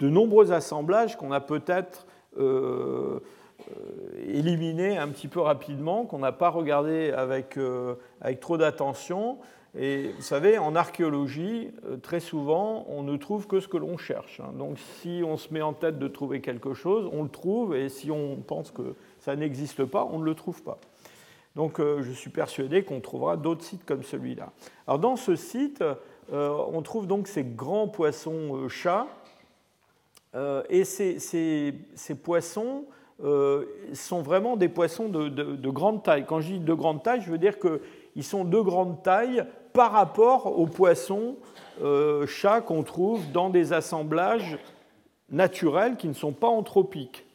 de 0.00 0.08
nombreux 0.08 0.52
assemblages 0.52 1.16
qu'on 1.16 1.32
a 1.32 1.40
peut-être 1.40 2.06
euh, 2.38 3.20
euh, 3.70 4.24
éliminé 4.28 4.98
un 4.98 5.08
petit 5.08 5.28
peu 5.28 5.40
rapidement, 5.40 6.04
qu'on 6.04 6.18
n'a 6.18 6.32
pas 6.32 6.50
regardé 6.50 7.10
avec, 7.12 7.58
avec 8.20 8.40
trop 8.40 8.58
d'attention. 8.58 9.38
Et 9.78 10.12
vous 10.16 10.22
savez, 10.22 10.58
en 10.58 10.74
archéologie, 10.74 11.70
euh, 11.84 11.96
très 11.98 12.20
souvent, 12.20 12.86
on 12.88 13.02
ne 13.02 13.16
trouve 13.16 13.46
que 13.46 13.60
ce 13.60 13.68
que 13.68 13.76
l'on 13.76 13.98
cherche. 13.98 14.40
Hein. 14.40 14.52
Donc 14.58 14.78
si 14.78 15.22
on 15.24 15.36
se 15.36 15.52
met 15.52 15.62
en 15.62 15.74
tête 15.74 15.98
de 15.98 16.08
trouver 16.08 16.40
quelque 16.40 16.72
chose, 16.74 17.08
on 17.12 17.22
le 17.22 17.28
trouve, 17.28 17.76
et 17.76 17.88
si 17.88 18.10
on 18.10 18.36
pense 18.36 18.70
que 18.70 18.94
ça 19.20 19.36
n'existe 19.36 19.84
pas, 19.84 20.08
on 20.10 20.18
ne 20.18 20.24
le 20.24 20.34
trouve 20.34 20.62
pas. 20.62 20.78
Donc 21.54 21.80
je 21.80 22.12
suis 22.12 22.28
persuadé 22.28 22.82
qu'on 22.82 23.00
trouvera 23.00 23.38
d'autres 23.38 23.64
sites 23.64 23.84
comme 23.86 24.02
celui-là. 24.02 24.52
Alors 24.86 24.98
dans 24.98 25.16
ce 25.16 25.36
site, 25.36 25.82
on 26.30 26.82
trouve 26.82 27.06
donc 27.06 27.28
ces 27.28 27.44
grands 27.44 27.88
poissons 27.88 28.68
chats, 28.68 29.06
et 30.68 30.84
ces, 30.84 31.72
poissons 32.22 32.84
euh, 33.24 33.64
sont 33.94 34.20
vraiment 34.20 34.56
des 34.56 34.68
poissons 34.68 35.08
de, 35.08 35.70
grande 35.70 36.02
taille. 36.02 36.26
Quand 36.26 36.40
je 36.40 36.52
dis 36.52 36.60
de 36.60 36.74
grande 36.74 37.02
taille, 37.02 37.22
je 37.22 37.30
veux 37.30 37.38
dire 37.38 37.54
qu'ils 37.58 38.24
sont 38.24 38.44
de 38.44 38.60
grande 38.60 39.02
taille 39.02 39.44
par 39.76 39.92
rapport 39.92 40.58
aux 40.58 40.66
poissons 40.66 41.36
euh, 41.82 42.26
chats 42.26 42.62
qu'on 42.62 42.82
trouve 42.82 43.30
dans 43.30 43.50
des 43.50 43.74
assemblages 43.74 44.58
naturels 45.30 45.96
qui 45.96 46.08
ne 46.08 46.14
sont 46.14 46.32
pas 46.32 46.46
anthropiques, 46.48 47.26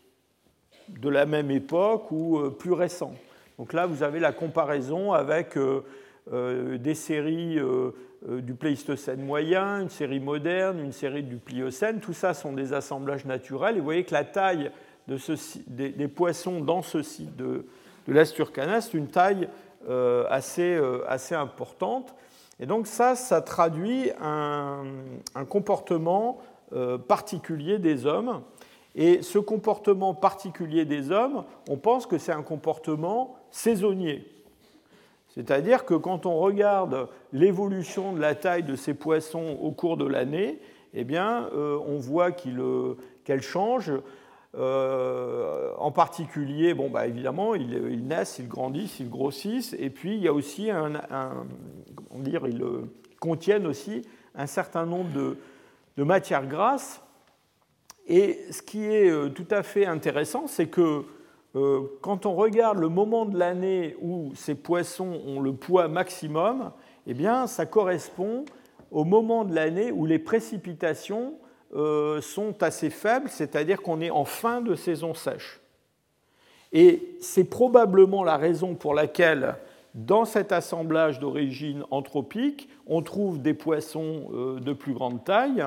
de 0.90 1.08
la 1.08 1.28
même 1.28 1.52
époque 1.52 2.12
ou 2.12 2.40
euh, 2.40 2.50
plus 2.50 2.74
récents. 2.74 3.14
Donc 3.60 3.74
là, 3.74 3.86
vous 3.86 4.02
avez 4.02 4.20
la 4.20 4.32
comparaison 4.32 5.14
avec 5.14 5.56
des 6.32 6.96
séries 6.96 7.60
du 8.28 8.56
Pléistocène 8.56 9.22
moyen, 9.24 9.82
une 9.82 9.90
série 9.90 10.20
moderne, 10.20 10.80
une 10.80 10.92
série 10.92 11.22
du 11.22 11.36
Pliocène. 11.36 12.00
Tout 12.00 12.14
ça 12.14 12.34
sont 12.34 12.54
des 12.54 12.74
assemblages 12.74 13.26
naturels. 13.26 13.76
Et 13.76 13.80
vous 13.80 13.86
voyez 13.86 14.04
que 14.04 14.16
la 14.16 14.24
taille 14.24 14.72
des, 15.08 16.08
poissons 16.08 16.60
dans 16.60 16.82
ce 16.82 17.04
site 17.04 17.36
de, 17.36 17.68
de 18.08 18.14
l'Asturcana, 18.14 18.82
c'est 18.82 18.98
une 18.98 19.10
taille 19.10 19.48
euh, 19.90 20.26
euh, 20.60 21.04
assez, 21.08 21.36
importante. 21.36 22.14
Et 22.62 22.68
donc 22.68 22.86
ça, 22.86 23.16
ça 23.16 23.42
traduit 23.42 24.12
un, 24.22 24.86
comportement 25.50 26.38
euh, 26.74 26.98
particulier 26.98 27.80
des 27.80 28.06
hommes. 28.06 28.44
Et 28.94 29.24
ce 29.24 29.40
comportement 29.40 30.14
particulier 30.14 30.86
des 30.86 31.12
hommes, 31.12 31.44
on 31.70 31.78
pense 31.78 32.06
que 32.06 32.20
c'est 32.20 32.32
un 32.32 32.44
comportement 32.44 33.36
saisonnier. 33.50 34.28
C'est-à-dire 35.30 35.86
que 35.86 35.96
quand 35.96 36.26
on 36.26 36.38
regarde 36.38 37.08
l'évolution 37.34 38.14
de 38.14 38.20
la 38.20 38.36
taille 38.36 38.64
de 38.64 38.76
ces 38.76 38.94
poissons 38.94 39.58
au 39.62 39.72
cours 39.72 39.98
de 39.98 40.06
l'année, 40.06 40.60
eh 40.94 41.06
bien, 41.06 41.50
on 41.54 41.98
voit 42.00 42.32
qu'elle 42.32 43.42
change. 43.42 43.94
Euh, 44.56 45.72
en 45.78 45.92
particulier, 45.92 46.74
bon, 46.74 46.90
bah, 46.90 47.08
évidemment, 47.08 47.56
ils, 47.56 48.06
naissent, 48.06 48.40
ils 48.40 48.48
grandissent, 48.48 49.00
ils 49.00 49.10
grossissent, 49.10 49.76
et 49.80 49.90
puis 49.90 50.16
il 50.16 50.22
y 50.22 50.28
a 50.28 50.34
aussi 50.34 50.70
un, 50.70 50.92
dire, 52.16 52.46
ils 52.48 52.62
contiennent 53.20 53.66
aussi 53.66 54.02
un 54.36 54.48
certain 54.48 54.86
nombre 54.86 55.10
de, 55.14 55.38
matières 56.04 56.48
grasses. 56.48 57.02
Et 58.08 58.40
ce 58.50 58.64
qui 58.64 58.84
est 58.86 59.10
euh, 59.10 59.30
tout 59.30 59.46
à 59.52 59.62
fait 59.62 59.86
intéressant, 59.86 60.48
c'est 60.48 60.66
que 60.66 61.06
euh, 61.56 61.82
quand 62.02 62.26
on 62.26 62.34
regarde 62.34 62.80
le 62.80 62.90
moment 62.90 63.26
de 63.26 63.38
l'année 63.38 63.96
où 64.02 64.32
ces 64.36 64.56
poissons 64.56 65.22
ont 65.28 65.40
le 65.40 65.54
poids 65.54 65.88
maximum, 65.88 66.72
eh 67.06 67.14
bien, 67.14 67.46
ça 67.46 67.68
correspond 67.68 68.46
au 68.90 69.06
moment 69.06 69.46
de 69.46 69.54
l'année 69.54 69.92
où 69.92 70.06
les 70.06 70.20
précipitations 70.20 71.36
euh, 71.36 71.41
sont 71.74 72.62
assez 72.62 72.90
faibles, 72.90 73.30
c'est-à-dire 73.30 73.82
qu'on 73.82 74.02
est 74.02 74.10
en 74.10 74.26
fin 74.26 74.62
de 74.62 74.76
saison 74.76 75.14
sèche. 75.14 75.62
Et 76.74 77.16
c'est 77.20 77.44
probablement 77.44 78.24
la 78.24 78.38
raison 78.38 78.76
pour 78.76 78.94
laquelle, 78.94 79.56
dans 79.94 80.26
cet 80.26 80.52
assemblage 80.52 81.20
d'origine 81.20 81.84
anthropique, 81.92 82.70
on 82.88 83.02
trouve 83.02 83.42
des 83.42 83.54
poissons 83.54 84.30
euh, 84.34 84.60
de 84.60 84.72
plus 84.74 84.94
grande 84.94 85.24
taille, 85.24 85.66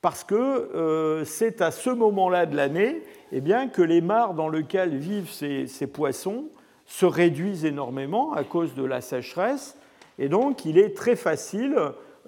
parce 0.00 0.24
que 0.24 0.34
euh, 0.34 1.24
c'est 1.24 1.60
à 1.60 1.70
ce 1.70 1.90
moment-là 1.90 2.46
de 2.46 2.56
l'année 2.56 3.02
eh 3.32 3.40
bien, 3.40 3.68
que 3.68 3.82
les 3.82 4.00
mares 4.00 4.34
dans 4.34 4.48
lesquelles 4.48 4.96
vivent 4.96 5.30
ces, 5.30 5.66
ces, 5.66 5.86
poissons 5.86 6.46
se 6.86 7.06
réduisent 7.06 7.64
énormément 7.64 8.32
à 8.32 8.44
cause 8.44 8.74
de 8.74 8.84
la 8.84 9.00
sécheresse, 9.00 9.76
et 10.18 10.28
donc 10.28 10.64
il 10.64 10.78
est 10.78 10.96
très 10.96 11.16
facile 11.16 11.76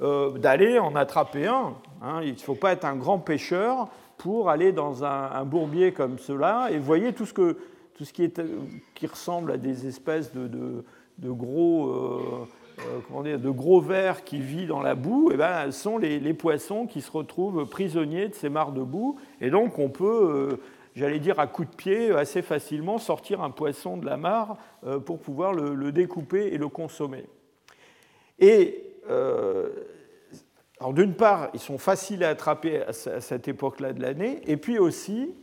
d'aller 0.00 0.78
en 0.78 0.96
attraper 0.96 1.46
un. 1.46 1.74
Hein, 2.02 2.20
il 2.22 2.32
ne 2.32 2.38
faut 2.38 2.54
pas 2.54 2.72
être 2.72 2.84
un 2.84 2.96
grand 2.96 3.18
pêcheur 3.18 3.88
pour 4.18 4.50
aller 4.50 4.72
dans 4.72 5.04
un, 5.04 5.44
bourbier 5.44 5.92
comme 5.92 6.18
cela. 6.18 6.68
Et 6.70 6.78
vous 6.78 6.84
voyez 6.84 7.12
tout 7.12 7.26
ce, 7.26 7.32
que, 7.32 7.58
tout 7.94 8.04
ce 8.04 8.12
qui, 8.12 8.32
qui, 8.94 9.06
ressemble 9.06 9.52
à 9.52 9.56
des 9.56 9.86
espèces 9.86 10.32
de, 10.32 10.84
gros, 11.18 11.88
euh, 11.88 12.48
euh, 12.78 12.82
comment 13.06 13.22
dire, 13.22 13.38
de 13.38 13.50
gros 13.50 13.80
vers 13.80 14.24
qui 14.24 14.38
vivent 14.38 14.68
dans 14.68 14.82
la 14.82 14.94
boue, 14.94 15.30
eh 15.32 15.36
ben, 15.36 15.70
sont 15.70 15.98
les, 15.98 16.34
poissons 16.34 16.86
qui 16.86 17.00
se 17.00 17.10
retrouvent 17.10 17.66
prisonniers 17.68 18.28
de 18.28 18.34
ces 18.34 18.48
mares 18.48 18.72
de 18.72 18.82
boue. 18.82 19.18
Et 19.40 19.50
donc 19.50 19.78
on 19.78 19.88
peut, 19.88 20.50
euh, 20.52 20.56
j'allais 20.94 21.18
dire 21.18 21.38
à 21.38 21.46
coup 21.46 21.64
de 21.64 21.74
pied, 21.74 22.10
assez 22.12 22.42
facilement 22.42 22.98
sortir 22.98 23.42
un 23.42 23.50
poisson 23.50 23.96
de 23.96 24.06
la 24.06 24.16
mare 24.16 24.56
pour 25.06 25.18
pouvoir 25.18 25.52
le, 25.52 25.74
le, 25.74 25.92
découper 25.92 26.48
et 26.52 26.58
le 26.58 26.68
consommer. 26.68 27.26
Et 28.38 28.93
alors 29.08 30.92
d'une 30.92 31.14
part, 31.14 31.50
ils 31.54 31.60
sont 31.60 31.78
faciles 31.78 32.24
à 32.24 32.30
attraper 32.30 32.82
à 32.82 32.92
cette 32.92 33.48
époque-là 33.48 33.92
de 33.92 34.02
l'année, 34.02 34.40
et 34.46 34.56
puis 34.56 34.78
aussi, 34.78 35.34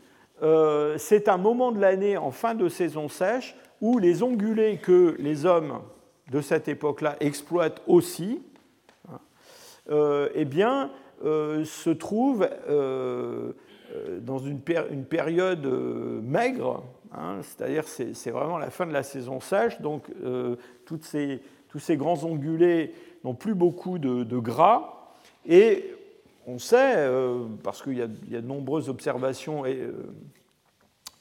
euh, 0.44 0.98
c'est 0.98 1.30
un 1.30 1.38
moment 1.38 1.72
de 1.72 1.80
l'année 1.80 2.18
en 2.18 2.32
fin 2.32 2.56
de 2.56 2.68
saison 2.68 3.10
sèche 3.10 3.56
où 3.80 4.00
les 4.00 4.24
ongulés 4.24 4.78
que 4.78 5.16
les 5.20 5.46
hommes 5.46 5.82
de 6.32 6.42
cette 6.42 6.68
époque-là 6.68 7.16
exploitent 7.20 7.82
aussi, 7.88 8.42
hein, 9.10 9.20
euh, 9.90 10.30
eh 10.34 10.46
bien, 10.46 10.92
euh, 11.24 11.64
se 11.64 11.90
trouvent 11.92 12.48
dans 14.22 14.40
une, 14.40 14.62
période 14.62 15.66
maigre, 16.24 16.84
hein, 17.14 17.40
c'est-à-dire 17.42 17.88
c'est 17.88 18.32
vraiment 18.32 18.58
la 18.58 18.70
fin 18.70 18.86
de 18.86 18.94
la 18.94 19.04
saison 19.04 19.40
sèche, 19.40 19.80
donc 19.82 20.10
toutes 20.86 21.16
tous 21.68 21.80
ces 21.80 21.96
grands 21.96 22.22
ongulés 22.26 22.94
n'ont 23.24 23.36
plus 23.36 23.56
beaucoup 23.56 24.00
de 24.00 24.40
gras, 24.40 25.02
et 25.48 25.96
on 26.48 26.60
sait, 26.60 26.96
euh, 26.98 27.46
parce 27.64 27.82
qu'il 27.82 27.98
y, 27.98 28.02
a 28.02 28.08
de 28.42 28.48
nombreuses 28.48 28.90
observations 28.90 29.64
euh, 29.66 29.92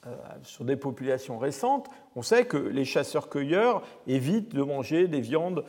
euh, 0.07 0.17
sur 0.43 0.65
des 0.65 0.77
populations 0.77 1.39
récentes, 1.39 1.89
on 2.17 2.23
sait 2.23 2.47
que 2.47 2.57
les 2.57 2.85
chasseurs-cueilleurs 2.85 3.83
évitent 4.07 4.55
de 4.55 4.63
manger 4.63 5.09
des 5.09 5.21
viandes 5.21 5.65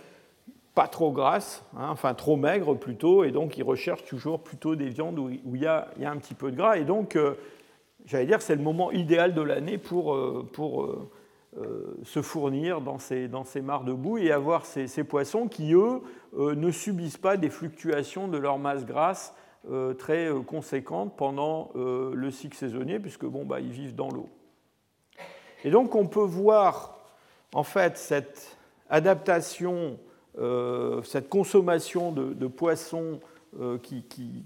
pas 0.73 0.87
trop 0.87 1.11
grasses, 1.11 1.65
hein, 1.75 1.89
enfin 1.89 2.13
trop 2.13 2.37
maigres 2.37 2.77
plutôt, 2.77 3.25
et 3.25 3.31
donc 3.31 3.57
ils 3.57 3.63
recherchent 3.63 4.05
toujours 4.05 4.39
plutôt 4.41 4.75
des 4.75 4.87
viandes 4.87 5.19
où, 5.19 5.29
il, 5.29 5.61
y 5.61 5.65
a, 5.65 5.89
un 6.01 6.17
petit 6.17 6.33
peu 6.33 6.49
de 6.49 6.55
gras. 6.55 6.77
Et 6.77 6.85
donc, 6.85 7.17
j'allais 8.05 8.25
dire, 8.25 8.41
c'est 8.41 8.55
le 8.55 8.61
moment 8.61 8.89
idéal 8.91 9.33
de 9.33 9.41
l'année 9.41 9.77
pour, 9.77 10.17
pour 10.53 10.87
euh, 11.57 11.97
se 12.05 12.21
fournir 12.21 12.79
dans 12.79 12.97
ces, 12.97 13.27
dans 13.27 13.43
ces 13.43 13.59
mares 13.59 13.83
de 13.83 13.91
boue 13.91 14.17
et 14.17 14.31
avoir 14.31 14.65
ces, 14.65 15.03
poissons 15.03 15.49
qui, 15.49 15.73
eux, 15.73 16.01
euh, 16.37 16.55
ne 16.55 16.71
subissent 16.71 17.17
pas 17.17 17.35
des 17.35 17.49
fluctuations 17.49 18.29
de 18.29 18.37
leur 18.37 18.57
masse 18.57 18.85
grasse 18.85 19.33
euh, 19.69 19.93
très 19.93 20.29
conséquentes 20.47 21.17
pendant 21.17 21.71
le 21.75 22.31
cycle 22.31 22.55
saisonnier, 22.55 22.99
puisque 22.99 23.25
bon, 23.25 23.43
bah, 23.43 23.59
ils 23.59 23.71
vivent 23.71 23.95
dans 23.95 24.09
l'eau. 24.09 24.29
Et 25.65 25.71
donc 25.71 25.93
on 25.93 26.07
peut 26.07 26.21
voir 26.21 26.97
en 27.53 27.63
fait 27.63 27.97
cette 27.97 28.57
adaptation, 28.89 29.99
cette 31.03 31.27
consommation 31.27 32.13
de, 32.13 32.47
poissons 32.47 33.19
qui, 33.83 34.45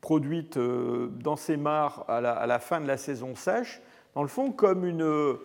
produite 0.00 0.56
dans 0.56 1.36
ces 1.36 1.56
mares 1.56 2.04
à 2.06 2.20
la, 2.20 2.32
à 2.32 2.46
la, 2.46 2.60
fin 2.60 2.80
de 2.80 2.86
la 2.86 2.96
saison 2.96 3.34
sèche, 3.34 3.82
dans 4.14 4.22
le 4.22 4.28
fond 4.28 4.52
comme 4.52 4.84
une 4.84 5.36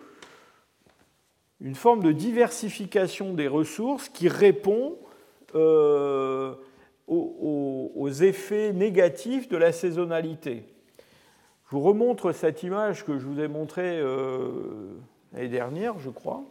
une 1.60 1.74
forme 1.74 2.02
de 2.02 2.12
diversification 2.12 3.34
des 3.34 3.48
ressources 3.48 4.08
qui 4.08 4.28
répond 4.28 4.96
aux, 7.08 8.08
effets 8.22 8.72
négatifs 8.72 9.48
de 9.48 9.56
la 9.56 9.72
saisonnalité. 9.72 10.64
Je 11.66 11.76
vous 11.76 11.80
remontre 11.80 12.32
cette 12.32 12.62
image 12.62 13.04
que 13.04 13.18
je 13.18 13.26
vous 13.26 13.40
ai 13.40 13.48
montrée 13.48 14.00
l'année 15.32 15.48
dernière, 15.48 15.98
je 15.98 16.10
crois, 16.10 16.42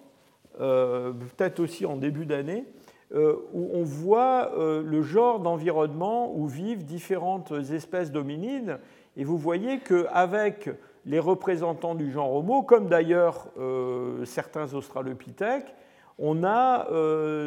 peut-être 0.58 1.60
aussi 1.60 1.86
en 1.86 1.98
début 1.98 2.26
d'année. 2.26 2.66
Euh, 3.12 3.38
où 3.54 3.72
on 3.74 3.82
voit 3.82 4.52
euh, 4.56 4.84
le 4.84 5.02
genre 5.02 5.40
d'environnement 5.40 6.32
où 6.38 6.46
vivent 6.46 6.86
différentes 6.86 7.52
espèces 7.72 8.12
d'hominines. 8.12 8.78
Et 9.18 9.24
vous 9.24 9.38
voyez 9.38 9.80
qu'avec 9.80 10.70
les 11.10 11.20
représentants 11.20 11.96
du 11.96 12.10
genre 12.10 12.34
Homo, 12.34 12.64
comme 12.64 12.88
d'ailleurs 12.88 13.48
euh, 13.58 14.24
certains 14.24 14.74
australopithèques, 14.74 15.76
on 16.18 16.46
a 16.46 16.88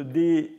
des, 0.03 0.57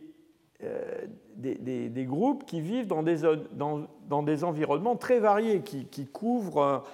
des, 1.37 2.05
groupes 2.05 2.45
qui 2.45 2.61
vivent 2.61 2.87
dans 2.87 3.03
des, 3.03 3.23
dans, 3.53 4.23
des 4.23 4.45
environnements 4.45 4.97
très 4.97 5.19
variés, 5.19 5.63
qui, 5.63 5.87
qui 5.87 6.07
couvrent 6.07 6.85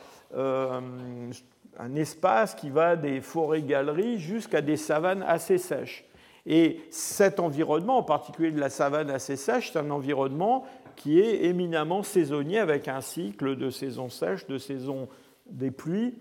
un 1.81 1.94
espace 1.94 2.55
qui 2.55 2.70
va 2.70 2.96
des 2.96 3.20
forêts-galeries 3.20 4.18
jusqu'à 4.18 4.61
des 4.61 4.77
savanes 4.77 5.23
assez 5.27 5.59
sèches. 5.59 6.05
Et 6.46 6.81
cet 6.90 7.40
environnement, 7.40 7.99
en 7.99 8.03
particulier 8.03 8.51
de 8.51 8.61
la 8.61 8.70
savane 8.70 9.11
assez 9.11 9.37
sèche, 9.37 9.73
c'est 9.73 9.79
un 9.79 9.90
environnement 9.90 10.64
qui 10.96 11.20
est 11.20 11.44
éminemment 11.44 12.03
saisonnier 12.03 12.59
avec 12.59 12.88
un 12.88 13.01
cycle 13.01 13.57
de 13.57 13.70
saison 13.70 14.09
sèche, 14.09 14.46
de 14.46 14.59
saison 14.59 15.09
des 15.50 15.70
pluies. 15.70 16.14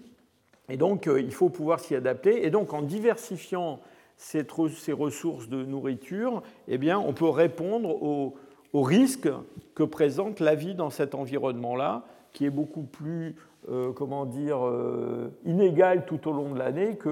Et 0.70 0.78
donc, 0.78 1.08
euh, 1.08 1.20
il 1.20 1.34
faut 1.34 1.50
pouvoir 1.50 1.80
s'y 1.80 1.96
adapter. 1.96 2.46
Et 2.46 2.50
donc, 2.50 2.74
en 2.74 2.82
diversifiant 2.82 3.80
ces 4.20 4.92
ressources 4.92 5.48
de 5.48 5.64
nourriture, 5.64 6.44
eh 6.68 6.78
bien, 6.78 7.00
on 7.00 7.14
peut 7.14 7.30
répondre 7.30 7.90
aux, 8.04 8.36
risques 8.74 9.30
que 9.74 9.84
présente 9.84 10.42
la 10.42 10.56
vie 10.56 10.76
dans 10.76 10.90
cet 10.90 11.16
environnement-là, 11.16 12.04
qui 12.34 12.46
est 12.46 12.52
beaucoup 12.52 12.84
plus 12.84 13.36
euh, 13.70 13.92
comment 13.92 14.26
dire, 14.26 14.66
euh, 14.66 15.32
inégal 15.46 16.06
tout 16.06 16.28
au 16.28 16.32
long 16.32 16.54
de 16.54 16.60
l'année 16.60 16.96
que 16.96 17.10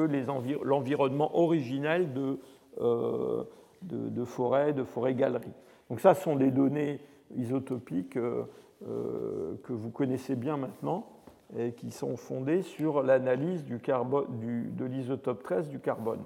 l'environnement 0.63 1.37
originel 1.37 2.13
de 2.13 2.39
euh, 2.81 3.43
de, 3.83 4.25
forêts, 4.25 4.73
de 4.73 4.83
forêts-galeries. 4.83 5.53
Donc 5.89 5.99
ça, 5.99 6.15
ce 6.15 6.23
sont 6.23 6.35
des 6.35 6.51
données 6.51 6.99
isotopiques 7.35 8.13
que 8.13 9.73
vous 9.73 9.89
connaissez 9.91 10.35
bien 10.35 10.57
maintenant 10.57 11.07
et 11.55 11.71
qui 11.73 11.91
sont 11.91 12.17
fondées 12.17 12.61
sur 12.61 13.03
l'analyse 13.03 13.63
du 13.63 13.77
de 13.77 14.85
l'isotope 14.85 15.43
13 15.43 15.69
du 15.69 15.79
carbone. 15.79 16.23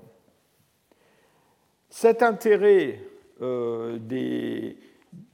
Cet 1.89 2.23
intérêt 2.23 2.99
des, 3.39 4.77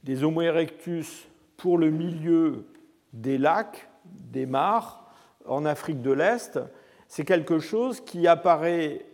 des, 0.02 0.24
Homo 0.24 0.42
erectus 0.42 1.28
pour 1.56 1.78
le 1.78 1.90
milieu 1.90 2.66
des 3.12 3.38
lacs, 3.38 3.88
des 4.04 4.46
mares 4.46 5.10
en 5.46 5.64
Afrique 5.64 6.02
de 6.02 6.12
l'Est, 6.12 6.58
c'est 7.06 7.24
quelque 7.24 7.58
chose 7.58 8.00
qui 8.00 8.26
apparaît 8.26 9.06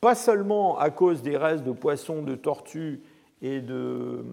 pas 0.00 0.14
seulement 0.14 0.78
à 0.78 0.90
cause 0.90 1.22
des 1.22 1.36
restes 1.36 1.64
de 1.64 1.72
poissons, 1.72 2.22
de 2.22 2.34
tortues 2.34 3.00
et 3.42 3.60
de, 3.60 4.24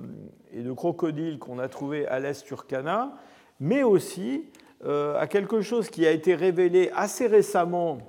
et 0.51 0.61
de 0.61 0.71
crocodiles 0.71 1.39
qu'on 1.39 1.59
a 1.59 1.67
trouvés 1.67 2.07
à 2.07 2.19
l'est 2.19 2.45
Turkana, 2.45 3.13
mais 3.59 3.83
aussi 3.83 4.45
euh, 4.45 4.62
à 4.85 5.27
quelque 5.27 5.61
chose 5.61 5.89
qui 5.89 6.05
a 6.05 6.11
été 6.11 6.35
révélé 6.35 6.91
assez 6.95 7.27
récemment 7.27 7.99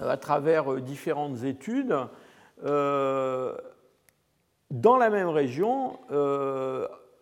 euh, 0.00 0.10
à 0.10 0.16
travers 0.16 0.72
euh, 0.72 0.80
différentes 0.80 1.44
études 1.44 1.96
dans 4.70 4.96
la 4.96 5.10
même 5.10 5.28
région 5.28 5.96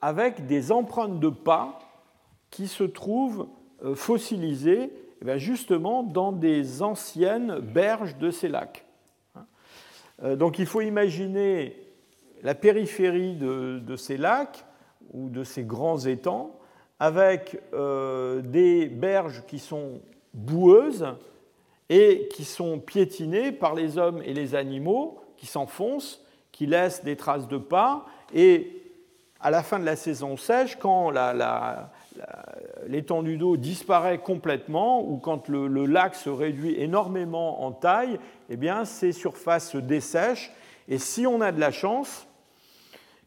avec 0.01 0.47
des 0.47 0.73
empreintes 0.73 1.21
de 1.21 1.29
pas 1.29 1.79
qui 2.51 2.69
se 2.69 2.85
trouvent 2.85 3.47
fossilisées 3.95 4.91
eh 5.27 5.39
justement 5.39 6.03
dans 6.03 6.33
des 6.33 6.83
anciennes 6.83 7.59
berges 7.61 8.17
de 8.17 8.31
ces 8.31 8.49
lacs. 8.49 8.87
Euh, 10.23 10.37
donc 10.37 10.59
il 10.59 10.67
faut 10.67 10.81
imaginer 10.81 11.77
la 12.43 12.55
périphérie 12.55 13.37
de, 13.37 13.97
ces 13.97 14.17
lacs 14.17 14.65
ou 15.13 15.29
de 15.29 15.45
ces 15.45 15.65
grands 15.65 15.99
étangs 15.99 16.59
avec 16.99 17.61
euh, 17.75 18.41
des 18.41 18.87
berges 18.87 19.43
qui 19.47 19.59
sont 19.59 20.01
boueuses 20.33 21.07
et 21.89 22.29
qui 22.33 22.45
sont 22.45 22.79
piétinées 22.79 23.53
par 23.53 23.75
les 23.75 23.99
hommes 23.99 24.23
et 24.25 24.35
les 24.35 24.55
animaux 24.55 25.21
qui 25.37 25.47
s'enfoncent, 25.47 26.25
qui 26.53 26.67
laissent 26.67 27.05
des 27.05 27.17
traces 27.17 27.49
de 27.49 27.59
pas. 27.59 28.07
Et 28.35 28.83
à 29.41 29.51
la 29.51 29.63
fin 29.63 29.79
de 29.79 29.85
la 29.85 29.97
saison 29.97 30.37
sèche, 30.37 30.77
quand 30.77 31.13
l'étendue 32.87 33.37
d'eau 33.37 33.57
disparaît 33.57 34.19
complètement 34.19 35.03
ou 35.03 35.19
quand 35.19 35.49
le, 35.49 35.87
lac 35.87 36.15
se 36.15 36.31
réduit 36.31 36.81
énormément 36.81 37.65
en 37.65 37.73
taille, 37.73 38.19
eh 38.49 38.57
bien, 38.57 38.85
ces 38.85 39.13
surfaces 39.13 39.71
se 39.71 39.79
dessèchent. 39.79 40.53
Et 40.89 40.99
si 40.99 41.27
on 41.27 41.41
a 41.41 41.53
de 41.53 41.61
la 41.61 41.71
chance, 41.71 42.27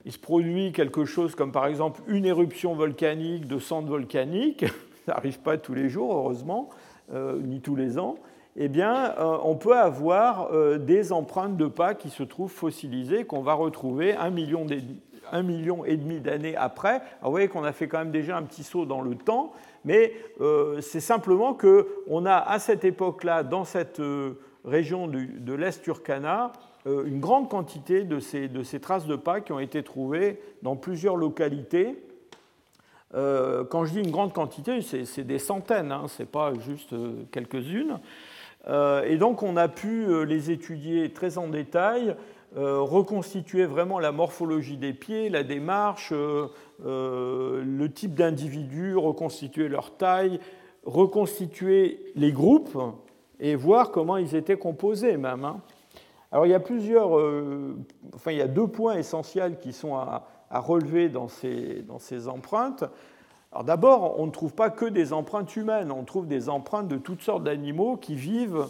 il 0.06 0.12
se 0.12 0.20
produit 0.20 0.72
quelque 0.72 1.06
chose 1.06 1.36
comme 1.36 1.52
par 1.52 1.68
exemple 1.68 2.02
une 2.08 2.26
éruption 2.26 2.74
volcanique 2.74 3.48
de 3.48 3.60
cendres 3.60 3.90
volcaniques, 3.90 4.66
ça 5.06 5.14
n'arrive 5.14 5.40
pas 5.40 5.58
tous 5.58 5.74
les 5.74 5.90
jours, 5.90 6.14
heureusement, 6.14 6.70
euh, 7.14 7.40
ni 7.42 7.60
tous 7.60 7.76
les 7.76 7.98
ans, 7.98 8.18
eh 8.56 8.68
bien, 8.68 9.16
euh, 9.18 9.38
on 9.44 9.56
peut 9.56 9.76
avoir 9.76 10.52
euh, 10.54 10.78
des 10.78 11.12
empreintes 11.12 11.58
de 11.58 11.66
pas 11.68 11.96
qui 11.96 12.10
se 12.10 12.24
trouvent 12.24 12.52
fossilisées, 12.52 13.26
qu'on 13.26 13.42
va 13.42 13.54
retrouver 13.54 14.14
un 14.14 14.30
million, 14.30 14.66
million 15.44 15.86
et 15.86 15.98
demi 15.98 16.20
d'années 16.20 16.56
après. 16.56 16.90
Alors, 16.90 17.04
vous 17.24 17.32
voyez 17.32 17.48
qu'on 17.48 17.64
a 17.64 17.72
fait 17.72 17.88
quand 17.88 18.00
même 18.00 18.12
déjà 18.12 18.38
un 18.38 18.44
petit 18.44 18.64
saut 18.64 18.86
dans 18.86 19.02
le 19.02 19.16
temps, 19.16 19.54
mais 19.86 20.14
c'est 20.82 21.00
simplement 21.00 21.54
qu'on 21.54 22.26
a 22.26 22.36
à 22.36 22.60
cette 22.60 22.84
époque-là, 22.84 23.44
dans 23.44 23.64
cette 23.64 24.02
région 24.66 25.08
de 25.08 25.54
l'Est 25.54 25.82
Turkana, 25.82 26.52
une 26.86 27.20
grande 27.20 27.50
quantité 27.50 28.04
de 28.04 28.20
ces, 28.20 28.80
traces 28.80 29.06
de 29.06 29.16
pas 29.16 29.42
qui 29.42 29.52
ont 29.52 29.60
été 29.60 29.84
trouvées 29.84 30.42
dans 30.62 30.76
plusieurs 30.76 31.16
localités. 31.16 32.02
quand 33.12 33.86
je 33.86 33.94
dis 33.94 34.00
une 34.00 34.12
grande 34.12 34.34
quantité, 34.34 34.82
c'est 34.82 35.24
des 35.24 35.40
centaines, 35.40 35.92
hein, 35.92 36.06
ce 36.08 36.24
n'est 36.24 36.28
pas 36.28 36.54
juste 36.54 36.96
quelques-unes. 37.32 38.00
et 38.68 39.18
donc 39.18 39.44
on 39.44 39.58
a 39.58 39.68
pu 39.68 40.26
les 40.26 40.52
étudier 40.52 41.12
très 41.12 41.38
en 41.38 41.48
détail 41.48 42.16
euh, 42.58 42.82
reconstituer 42.82 43.68
vraiment 43.68 44.00
la 44.00 44.12
morphologie 44.12 44.78
des 44.78 44.92
pieds, 44.92 45.30
la 45.30 45.44
démarche, 45.44 46.10
euh, 46.12 46.48
euh, 46.84 47.64
le 47.64 47.92
type 47.92 48.16
d'individu, 48.16 48.96
reconstituer 48.96 49.68
leur 49.68 49.96
taille, 49.98 50.40
reconstituer 50.84 52.12
les 52.16 52.32
groupes 52.32 52.76
et 53.40 53.54
voir 53.54 53.92
comment 53.92 54.18
ils 54.18 54.36
étaient 54.36 54.58
composés 54.58 55.16
même. 55.16 55.46
Hein. 55.46 55.62
Alors 56.32 56.46
il 56.46 56.50
y 56.50 56.56
a 56.56 56.60
plusieurs, 56.60 57.12
enfin 58.14 58.32
il 58.32 58.38
y 58.38 58.42
a 58.42 58.48
deux 58.48 58.68
points 58.68 58.96
essentiels 58.96 59.58
qui 59.60 59.74
sont 59.74 59.96
à, 59.96 60.28
relever 60.52 61.10
dans 61.10 61.28
ces, 61.28 62.28
empreintes. 62.28 62.84
Alors 63.52 63.64
d'abord, 63.64 64.20
on 64.20 64.28
ne 64.28 64.32
trouve 64.32 64.54
pas 64.54 64.70
que 64.70 64.86
des 64.86 65.12
empreintes 65.12 65.56
humaines, 65.56 65.92
on 65.92 66.04
trouve 66.04 66.28
des 66.28 66.50
empreintes 66.50 66.88
de 66.88 66.98
toutes 66.98 67.24
sortes 67.24 67.44
d'animaux 67.44 67.98
qui 67.98 68.14
vivent 68.14 68.68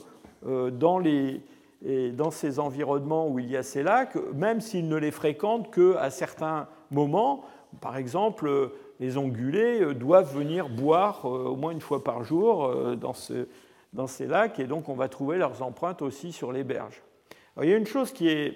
et 1.86 2.12
dans 2.12 2.32
ces 2.32 2.60
environnements 2.60 3.28
où 3.28 3.39
il 3.39 3.50
y 3.50 3.58
a 3.58 3.63
ces 3.63 3.84
lacs, 3.84 4.17
même 4.34 4.62
s'ils 4.62 4.88
ne 4.88 4.98
les 4.98 5.12
fréquentent 5.12 5.74
qu'à 5.74 6.10
certains 6.10 6.67
moments. 6.91 7.43
Par 7.82 7.98
exemple, 7.98 8.72
les 9.00 9.17
ongulés 9.17 9.82
euh, 9.82 9.93
doivent 9.93 10.36
venir 10.36 10.69
boire 10.69 11.26
euh, 11.26 11.45
au 11.45 11.56
moins 11.56 11.72
une 11.72 11.82
fois 11.82 12.04
par 12.04 12.24
jour 12.24 12.65
euh, 12.65 12.95
dans 12.95 14.08
ces 14.08 14.28
lacs, 14.28 14.60
et 14.60 14.65
donc 14.65 14.89
on 14.89 14.95
va 14.95 15.08
trouver 15.08 15.38
leurs 15.38 15.62
empreintes 15.62 16.02
aussi 16.02 16.32
sur 16.32 16.52
les 16.52 16.63
berges. 16.63 17.02
Il 17.62 17.69
y 17.69 17.74
a 17.74 17.78
une 17.78 17.88
chose 17.88 18.12
qui 18.12 18.30
est 18.30 18.56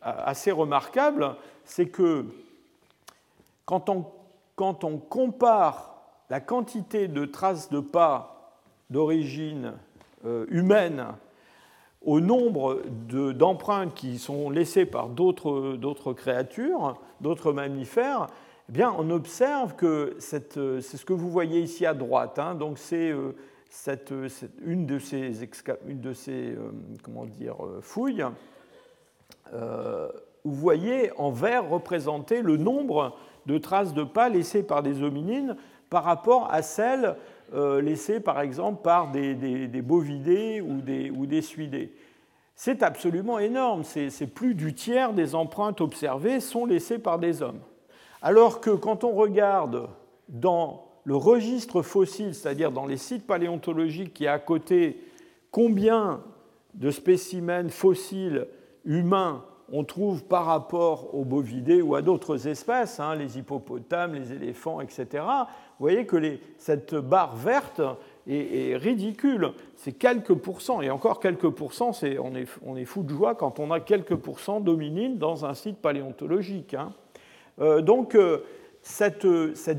assez 0.00 0.52
remarquable, 0.52 1.36
c'est 1.64 1.86
que 1.86 2.24
quand 3.64 3.88
on, 3.90 4.06
compare 4.98 5.94
la 6.30 6.40
quantité 6.40 7.06
de 7.08 7.24
traces 7.24 7.70
de 7.70 7.80
pas 7.80 8.54
d'origine 8.90 9.74
humaine 10.24 11.06
au 12.04 12.20
nombre 12.20 12.82
d'empreintes 13.32 13.94
qui 13.94 14.18
sont 14.18 14.50
laissées 14.50 14.86
par 14.86 15.08
d'autres 15.08 16.12
créatures, 16.12 16.98
d'autres 17.20 17.52
mammifères, 17.52 18.26
eh 18.68 18.72
bien, 18.72 18.94
on 18.98 19.10
observe 19.10 19.74
que 19.76 20.16
c'est 20.18 20.52
ce 20.54 21.04
que 21.04 21.14
vous 21.14 21.30
voyez 21.30 21.60
ici 21.60 21.86
à 21.86 21.94
droite. 21.94 22.38
Hein, 22.38 22.54
donc 22.54 22.78
c'est 22.78 23.10
euh, 23.10 23.34
une 24.64 24.86
de 24.86 24.98
ces, 24.98 25.42
une 25.86 26.00
de 26.00 26.12
ces 26.12 26.52
euh, 26.52 26.72
comment 27.02 27.26
dire, 27.26 27.64
euh, 27.64 27.80
fouilles. 27.82 28.24
vous 29.52 30.54
voyez 30.54 31.12
en 31.18 31.30
vert 31.30 31.68
représenter 31.68 32.42
le 32.42 32.56
nombre 32.56 33.16
de 33.46 33.58
traces 33.58 33.94
de 33.94 34.04
pas 34.04 34.28
laissées 34.28 34.62
par 34.62 34.82
des 34.82 35.02
hominines 35.02 35.56
par 35.90 36.04
rapport 36.04 36.52
à 36.52 36.62
celles 36.62 37.16
euh, 37.54 37.80
laissés 37.80 38.20
par 38.20 38.40
exemple 38.40 38.82
par 38.82 39.10
des, 39.10 39.34
bovidés 39.82 40.60
ou 40.60 40.80
des 40.80 41.42
suidés. 41.42 41.94
c'est 42.54 42.82
absolument 42.82 43.38
énorme. 43.38 43.84
C'est 43.84 44.26
plus 44.26 44.54
du 44.54 44.74
tiers 44.74 45.12
des 45.12 45.34
empreintes 45.34 45.80
observées 45.80 46.40
sont 46.40 46.66
laissées 46.66 46.98
par 46.98 47.18
des 47.18 47.42
hommes. 47.42 47.60
Alors 48.20 48.60
que 48.60 48.70
quand 48.70 49.04
on 49.04 49.12
regarde 49.12 49.88
dans 50.28 50.87
le 51.04 51.16
registre 51.16 51.82
fossile, 51.82 52.34
c'est-à-dire 52.34 52.72
dans 52.72 52.86
les 52.86 52.96
sites 52.96 53.26
paléontologiques 53.26 54.14
qui 54.14 54.24
est 54.24 54.28
à 54.28 54.38
côté, 54.38 55.02
combien 55.50 56.22
de 56.74 56.90
spécimens 56.90 57.70
fossiles 57.70 58.46
humains 58.84 59.44
on 59.70 59.84
trouve 59.84 60.24
par 60.24 60.46
rapport 60.46 61.14
aux 61.14 61.24
bovidés 61.24 61.82
ou 61.82 61.94
à 61.94 62.02
d'autres 62.02 62.48
espèces, 62.48 63.00
hein, 63.00 63.14
les 63.14 63.38
hippopotames, 63.38 64.14
les 64.14 64.32
éléphants, 64.32 64.80
etc. 64.80 65.06
Vous 65.78 65.84
voyez 65.84 66.06
que 66.06 66.38
cette 66.56 66.94
barre 66.94 67.36
verte 67.36 67.82
est, 68.26 68.76
ridicule. 68.76 69.52
C'est 69.76 69.92
quelques 69.92 70.34
pourcents, 70.34 70.80
et 70.80 70.90
encore 70.90 71.20
quelques 71.20 71.50
pourcents, 71.50 71.92
on, 72.22 72.76
est, 72.76 72.84
fou 72.84 73.02
de 73.02 73.10
joie 73.10 73.34
quand 73.34 73.60
on 73.60 73.70
a 73.70 73.80
quelques 73.80 74.16
pourcents 74.16 74.60
d'hominines 74.60 75.18
dans 75.18 75.44
un 75.44 75.54
site 75.54 75.78
paléontologique. 75.78 76.74
Hein. 76.74 76.92
Euh, 77.60 77.82
donc, 77.82 78.14
euh, 78.14 78.38
cette, 78.88 79.26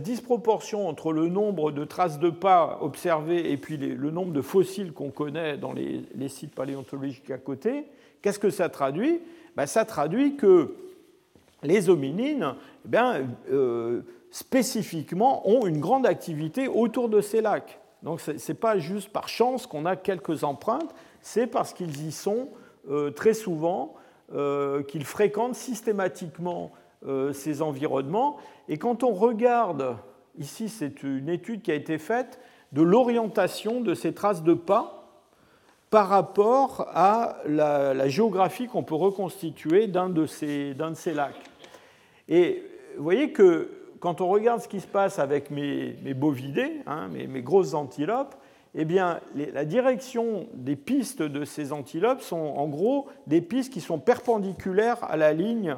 disproportion 0.04 0.88
entre 0.88 1.12
le 1.12 1.30
nombre 1.30 1.72
de 1.72 1.84
traces 1.84 2.20
de 2.20 2.30
pas 2.30 2.78
observées 2.82 3.52
et 3.52 3.58
puis 3.58 3.76
le 3.78 4.12
nombre 4.12 4.32
de 4.32 4.42
fossiles 4.42 4.94
qu'on 4.94 5.10
connaît 5.10 5.58
dans 5.58 5.74
les, 5.74 6.30
sites 6.30 6.54
paléontologiques 6.54 7.32
à 7.32 7.40
côté, 7.40 7.86
qu'est-ce 8.22 8.38
que 8.38 8.52
ça 8.52 8.70
traduit? 8.70 9.20
Ben, 9.56 9.66
Ça 9.66 9.84
traduit 9.84 10.36
que 10.36 10.76
les 11.64 11.90
hominines, 11.90 12.54
eh 12.86 12.98
euh, 13.52 14.02
spécifiquement, 14.30 15.50
ont 15.50 15.66
une 15.66 15.80
grande 15.80 16.06
activité 16.06 16.68
autour 16.68 17.10
de 17.10 17.20
ces 17.20 17.42
lacs. 17.42 17.80
Donc 18.04 18.22
ce 18.22 18.32
n'est 18.32 18.58
pas 18.58 18.78
juste 18.78 19.10
par 19.10 19.28
chance 19.28 19.66
qu'on 19.66 19.86
a 19.86 19.96
quelques 19.96 20.44
empreintes, 20.44 20.94
c'est 21.22 21.48
parce 21.48 21.74
qu'ils 21.74 22.06
y 22.08 22.12
sont 22.12 22.50
euh, 22.90 23.10
très 23.10 23.34
souvent, 23.34 23.96
euh, 24.34 24.84
qu'ils 24.84 25.04
fréquentent 25.04 25.56
systématiquement 25.56 26.72
ces 27.34 27.62
environnements 27.62 28.38
et 28.68 28.78
quand 28.78 29.04
on 29.04 29.14
regarde, 29.14 29.98
ici 30.38 30.70
c'est 30.70 31.04
une 31.04 31.30
étude 31.30 31.62
qui 31.62 31.72
a 31.72 31.76
été 31.76 31.98
faite, 31.98 32.40
de 32.72 32.82
l'orientation 32.82 33.82
de 33.82 33.94
ces 33.94 34.14
traces 34.14 34.44
de 34.44 34.54
pas 34.54 35.00
par 35.90 36.08
rapport 36.08 36.88
à 36.94 37.38
la, 37.48 38.08
géographie 38.10 38.68
qu'on 38.68 38.84
peut 38.84 38.96
reconstituer 38.96 39.88
d'un 39.88 40.10
de, 40.10 40.26
ces, 40.28 40.76
de 40.76 40.94
ces 40.94 41.14
lacs. 41.14 41.42
Et 42.28 42.64
vous 42.96 43.04
voyez 43.04 43.32
que 43.32 43.72
quand 44.00 44.22
on 44.22 44.28
regarde 44.28 44.62
ce 44.62 44.68
qui 44.68 44.82
se 44.82 44.88
passe 44.88 45.18
avec 45.18 45.50
mes, 45.50 45.96
mes 46.04 46.14
bovidés, 46.14 46.82
hein, 46.86 47.10
mes, 47.10 47.42
grosses 47.42 47.74
antilopes, 47.74 48.36
eh 48.76 48.86
bien, 48.86 49.20
la 49.36 49.66
direction 49.66 50.48
des 50.54 50.76
pistes 50.76 51.24
de 51.24 51.44
ces 51.44 51.74
antilopes 51.74 52.22
sont 52.22 52.38
en 52.38 52.68
gros 52.68 53.08
des 53.26 53.42
pistes 53.42 53.74
qui 53.74 53.82
sont 53.82 53.98
perpendiculaires 53.98 55.04
à 55.04 55.18
la 55.18 55.34
ligne 55.34 55.76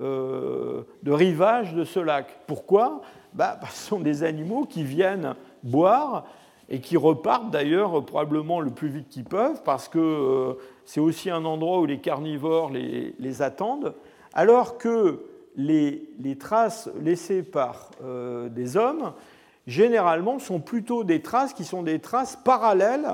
euh, 0.00 0.82
de 1.02 1.12
rivage 1.12 1.74
de 1.74 1.84
ce 1.84 2.00
lac. 2.00 2.26
Pourquoi? 2.46 3.02
Bah, 3.34 3.58
ce 3.70 3.88
sont 3.88 4.00
des 4.00 4.22
animaux 4.22 4.64
qui 4.64 4.82
viennent 4.82 5.34
boire 5.62 6.24
et 6.68 6.80
qui 6.80 6.96
repartent 6.96 7.50
d'ailleurs 7.50 8.04
probablement 8.04 8.60
le 8.60 8.70
plus 8.70 8.88
vite 8.88 9.08
qu'ils 9.08 9.24
peuvent, 9.24 9.62
parce 9.64 9.88
que 9.88 9.98
euh, 9.98 10.54
c'est 10.84 11.00
aussi 11.00 11.28
un 11.28 11.44
endroit 11.44 11.80
où 11.80 11.86
les 11.86 11.98
carnivores 11.98 12.70
les, 12.70 13.42
attendent, 13.42 13.94
alors 14.32 14.78
que 14.78 15.26
les, 15.56 16.08
traces 16.38 16.88
laissées 17.02 17.42
par 17.42 17.90
euh, 18.02 18.48
des 18.48 18.76
hommes, 18.76 19.12
généralement, 19.66 20.38
sont 20.38 20.60
plutôt 20.60 21.02
des 21.02 21.20
traces 21.20 21.52
qui 21.52 21.64
sont 21.64 21.82
des 21.82 21.98
traces 21.98 22.36
parallèles 22.36 23.08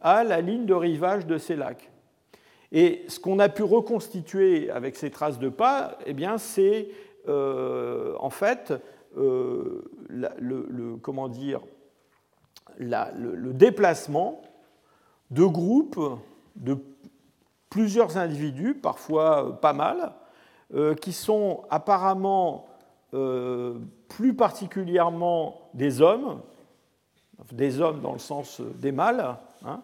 à 0.00 0.24
la 0.24 0.40
ligne 0.40 0.64
de 0.64 0.74
rivage 0.74 1.26
de 1.26 1.36
ces 1.36 1.56
lacs. 1.56 1.89
Et 2.72 3.04
ce 3.08 3.18
qu'on 3.18 3.38
a 3.38 3.48
pu 3.48 3.62
reconstituer 3.62 4.70
avec 4.70 4.96
ces 4.96 5.10
traces 5.10 5.38
de 5.38 5.48
pas, 5.48 5.98
eh 6.06 6.12
bien, 6.12 6.38
c'est 6.38 6.88
euh, 7.28 8.14
en 8.18 8.30
fait 8.30 8.72
euh, 9.18 9.84
le, 10.08 10.96
comment 11.02 11.28
dire, 11.28 11.60
le, 12.78 13.52
déplacement 13.52 14.42
de 15.30 15.44
groupes 15.44 16.00
de 16.56 16.78
plusieurs 17.68 18.16
individus, 18.16 18.74
parfois 18.74 19.60
pas 19.60 19.72
mal, 19.72 20.12
euh, 20.74 20.94
qui 20.94 21.12
sont 21.12 21.64
apparemment 21.70 22.66
plus 24.08 24.34
particulièrement 24.34 25.68
des 25.74 26.00
hommes, 26.00 26.40
des 27.50 27.80
hommes 27.80 28.00
dans 28.00 28.12
le 28.12 28.20
sens 28.20 28.60
des 28.60 28.92
mâles, 28.92 29.36
hein, 29.64 29.80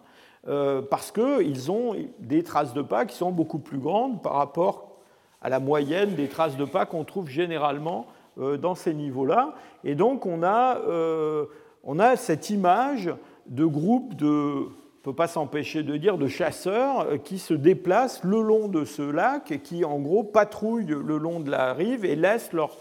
euh, 0.47 0.81
parce 0.81 1.11
qu'ils 1.11 1.71
ont 1.71 1.95
des 2.19 2.43
traces 2.43 2.73
de 2.73 2.81
pas 2.81 3.05
qui 3.05 3.15
sont 3.15 3.31
beaucoup 3.31 3.59
plus 3.59 3.79
grandes 3.79 4.21
par 4.21 4.33
rapport 4.33 4.97
à 5.41 5.49
la 5.49 5.59
moyenne 5.59 6.15
des 6.15 6.29
traces 6.29 6.55
de 6.55 6.65
pas 6.65 6.85
qu'on 6.85 7.03
trouve 7.03 7.27
généralement 7.29 8.07
euh, 8.39 8.57
dans 8.57 8.73
ces 8.73 8.93
niveaux-là. 8.93 9.53
Et 9.83 9.95
donc 9.95 10.25
on 10.25 10.43
a, 10.43 10.77
euh, 10.77 11.45
on 11.83 11.99
a 11.99 12.15
cette 12.15 12.49
image 12.49 13.13
de 13.47 13.65
groupes 13.65 14.15
de, 14.15 14.25
ne 14.25 15.03
peut 15.03 15.13
pas 15.13 15.27
s'empêcher 15.27 15.83
de 15.83 15.97
dire, 15.97 16.17
de 16.17 16.27
chasseurs 16.27 17.21
qui 17.23 17.39
se 17.39 17.53
déplacent 17.53 18.23
le 18.23 18.41
long 18.41 18.69
de 18.69 18.85
ce 18.85 19.01
lac 19.01 19.51
et 19.51 19.59
qui 19.59 19.83
en 19.83 19.99
gros 19.99 20.23
patrouillent 20.23 20.85
le 20.85 21.17
long 21.17 21.39
de 21.41 21.51
la 21.51 21.73
rive 21.73 22.05
et 22.05 22.15
laissent 22.15 22.53
leurs 22.53 22.77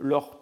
leur 0.00 0.38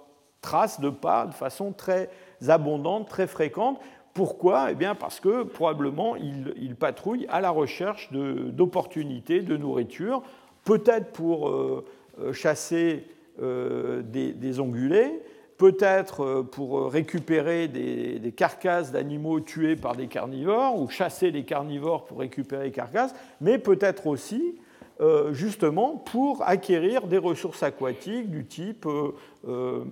traces 0.47 0.81
de 0.81 0.91
pas 0.91 1.27
de 1.27 1.35
façon 1.35 1.73
très 1.73 2.09
abondante, 2.49 3.09
très 3.09 3.27
fréquente. 3.27 3.81
Pourquoi? 4.17 4.71
Eh 4.71 4.75
bien 4.75 4.95
Parce 4.95 5.21
que 5.21 5.43
probablement 5.43 6.17
ils, 6.17 6.75
patrouillent 6.75 7.27
à 7.29 7.43
la 7.43 7.51
recherche 7.51 8.11
d'opportunités 8.13 9.43
de, 9.43 9.59
nourriture, 9.59 10.23
peut-être 10.65 11.13
pour 11.13 11.51
euh, 11.51 11.85
euh, 12.23 12.33
chasser 12.33 13.05
euh, 13.43 14.01
des, 14.01 14.59
ongulés, 14.59 15.21
peut-être 15.59 16.41
pour 16.51 16.91
récupérer 16.91 17.69
des, 17.69 18.19
des 18.19 18.33
carcasses 18.33 18.91
d'animaux 18.91 19.41
tués 19.41 19.77
par 19.77 19.95
des 19.95 20.07
carnivores, 20.07 20.81
ou 20.81 20.89
chasser 20.89 21.31
les 21.31 21.45
carnivores 21.45 22.07
pour 22.07 22.21
récupérer 22.21 22.65
les 22.65 22.73
carcasses, 22.73 23.15
mais 23.43 23.59
peut-être 23.59 24.07
aussi 24.07 24.57
euh, 24.99 25.35
justement 25.35 25.99
pour 25.99 26.43
acquérir 26.49 27.07
des 27.07 27.19
ressources 27.19 27.63
aquatiques 27.63 28.31
du 28.31 28.47
type 28.47 28.87
euh, 28.87 29.13
euh, 29.47 29.85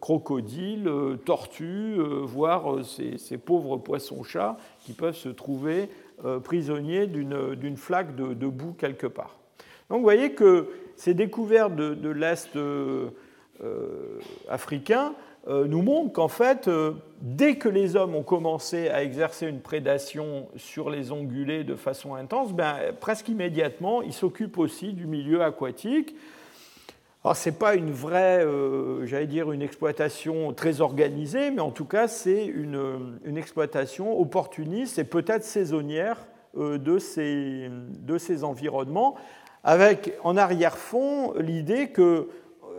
crocodile, 0.00 0.90
tortue, 1.26 1.98
voire 2.22 2.82
ces, 2.86 3.36
pauvres 3.36 3.76
poissons-chats 3.76 4.56
qui 4.80 4.94
peuvent 4.94 5.14
se 5.14 5.28
trouver 5.28 5.90
prisonniers 6.42 7.06
d'une 7.06 7.76
flaque 7.76 8.16
de, 8.16 8.46
boue 8.46 8.72
quelque 8.72 9.06
part. 9.06 9.36
Donc 9.90 9.98
vous 9.98 10.04
voyez 10.04 10.32
que 10.32 10.70
ces 10.96 11.12
découvertes 11.12 11.76
de 11.76 12.08
l'Est 12.08 12.58
africain 14.48 15.12
nous 15.48 15.82
montre 15.82 16.12
qu'en 16.12 16.28
fait, 16.28 16.66
euh, 16.66 16.92
dès 17.20 17.54
que 17.54 17.68
les 17.68 17.94
hommes 17.94 18.16
ont 18.16 18.24
commencé 18.24 18.88
à 18.88 19.04
exercer 19.04 19.46
une 19.46 19.60
prédation 19.60 20.48
sur 20.56 20.90
les 20.90 21.12
ongulés 21.12 21.62
de 21.62 21.76
façon 21.76 22.14
intense, 22.14 22.52
ben, 22.52 22.76
presque 22.98 23.28
immédiatement, 23.28 24.02
ils 24.02 24.12
s'occupent 24.12 24.58
aussi 24.58 24.92
du 24.92 25.06
milieu 25.06 25.42
aquatique. 25.42 26.16
Alors, 27.22 27.36
ce 27.36 27.48
n'est 27.48 27.56
pas 27.56 27.76
une 27.76 27.92
vraie, 27.92 28.44
euh, 28.44 29.06
j'allais 29.06 29.28
dire, 29.28 29.52
une 29.52 29.62
exploitation 29.62 30.52
très 30.52 30.80
organisée, 30.80 31.52
mais 31.52 31.60
en 31.60 31.70
tout 31.70 31.84
cas, 31.84 32.08
c'est 32.08 32.44
une, 32.44 33.18
une, 33.24 33.36
exploitation 33.36 34.20
opportuniste 34.20 34.98
et 34.98 35.04
peut-être 35.04 35.44
saisonnière 35.44 36.26
de 36.56 36.98
ces, 36.98 37.68
de 38.00 38.16
ces 38.16 38.42
environnements, 38.42 39.16
avec 39.62 40.14
en 40.24 40.36
arrière-fond 40.36 41.34
l'idée 41.38 41.88
que 41.88 42.28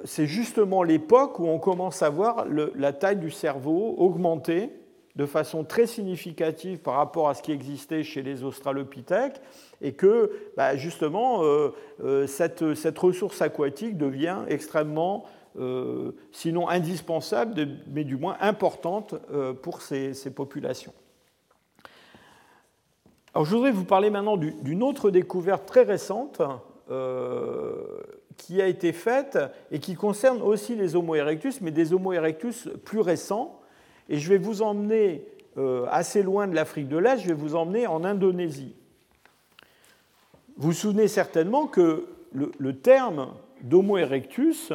c'est 0.04 0.28
justement 0.28 0.84
l'époque 0.84 1.40
où 1.40 1.48
on 1.48 1.60
commence 1.60 2.02
à 2.02 2.10
voir 2.10 2.46
la 2.48 2.94
taille 2.94 3.18
du 3.18 3.32
cerveau 3.32 3.96
augmenter 3.98 4.72
de 5.18 5.26
façon 5.26 5.64
très 5.64 5.88
significative 5.88 6.78
par 6.78 6.94
rapport 6.94 7.28
à 7.28 7.34
ce 7.34 7.42
qui 7.42 7.52
existait 7.52 8.04
chez 8.04 8.22
les 8.22 8.44
australopithèques, 8.44 9.42
et 9.82 9.94
que 9.94 10.32
bah, 10.56 10.76
justement 10.78 11.44
euh, 11.44 11.74
euh, 12.04 12.28
cette, 12.28 13.00
ressource 13.00 13.42
aquatique 13.42 13.98
devient 13.98 14.38
extrêmement, 14.48 15.26
euh, 15.60 16.12
sinon 16.32 16.70
indispensable, 16.70 17.68
mais 17.88 18.04
du 18.04 18.16
moins 18.16 18.38
importante 18.42 19.16
pour 19.64 19.82
ces, 19.82 20.14
populations. 20.36 20.94
Alors, 23.34 23.46
je 23.46 23.56
voudrais 23.56 23.72
vous 23.72 23.86
parler 23.86 24.12
maintenant 24.12 24.38
d'une 24.38 24.84
autre 24.84 25.10
découverte 25.10 25.66
très 25.66 25.84
récente 25.84 26.42
qui 28.38 28.62
a 28.62 28.68
été 28.68 28.94
faite 28.94 29.38
et 29.72 29.80
qui 29.80 29.96
concerne 29.96 30.42
aussi 30.42 30.76
les 30.76 30.96
Homo 30.96 31.16
erectus, 31.16 31.60
mais 31.62 31.72
des 31.72 31.94
Homo 31.94 32.14
erectus 32.14 32.70
plus 32.86 33.02
récents. 33.02 33.60
Et 34.10 34.18
je 34.20 34.30
vais 34.30 34.38
vous 34.38 34.62
emmener 34.62 35.28
euh, 35.58 35.86
assez 35.90 36.22
loin 36.22 36.48
de 36.48 36.56
l'Afrique 36.56 36.88
de 36.88 36.98
l'Est, 36.98 37.18
je 37.18 37.28
vais 37.28 37.34
vous 37.34 37.56
emmener 37.56 37.88
en 37.88 38.04
Indonésie. 38.04 38.76
Vous 40.56 40.68
vous 40.68 40.74
souvenez 40.74 41.08
certainement 41.08 41.68
que 41.68 42.08
le, 42.34 42.74
terme 42.74 43.34
d'Homo 43.62 43.98
erectus 43.98 44.72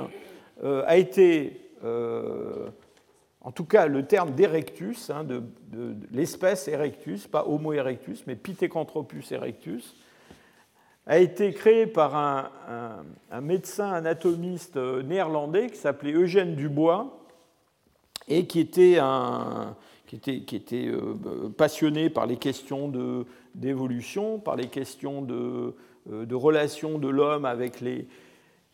euh, 0.63 0.83
a 0.87 0.97
été, 0.97 1.71
euh, 1.85 2.69
en 3.41 3.53
tout 3.53 3.65
cas 3.65 3.87
le 3.87 4.05
terme 4.07 4.33
d'erectus, 4.33 5.11
hein, 5.11 5.25
de, 5.25 5.43
l'espèce 6.11 6.69
erectus, 6.69 7.27
pas 7.27 7.47
Homo 7.47 7.73
erectus, 7.73 8.25
mais 8.27 8.37
Pithecanthropus 8.37 9.33
erectus, 9.33 9.97
a 11.07 11.19
été 11.19 11.53
créé 11.53 11.87
par 11.87 12.15
un, 12.17 13.41
médecin 13.41 13.93
anatomiste 13.93 14.77
néerlandais 14.77 15.69
qui 15.71 15.77
s'appelait 15.77 16.13
Eugène 16.13 16.55
Dubois 16.55 17.19
et 18.29 18.47
qui 18.47 18.61
était, 18.61 18.99
un, 19.01 19.75
était 20.13 20.93
passionné 21.57 22.09
par 22.09 22.27
les 22.27 22.37
questions 22.37 22.93
d'évolution, 23.55 24.39
par 24.39 24.57
les 24.57 24.69
questions 24.69 25.23
de, 25.23 25.75
de 26.07 26.35
relations 26.35 26.99
de 26.99 27.09
l'homme 27.09 27.45
avec 27.45 27.81
les, 27.81 28.07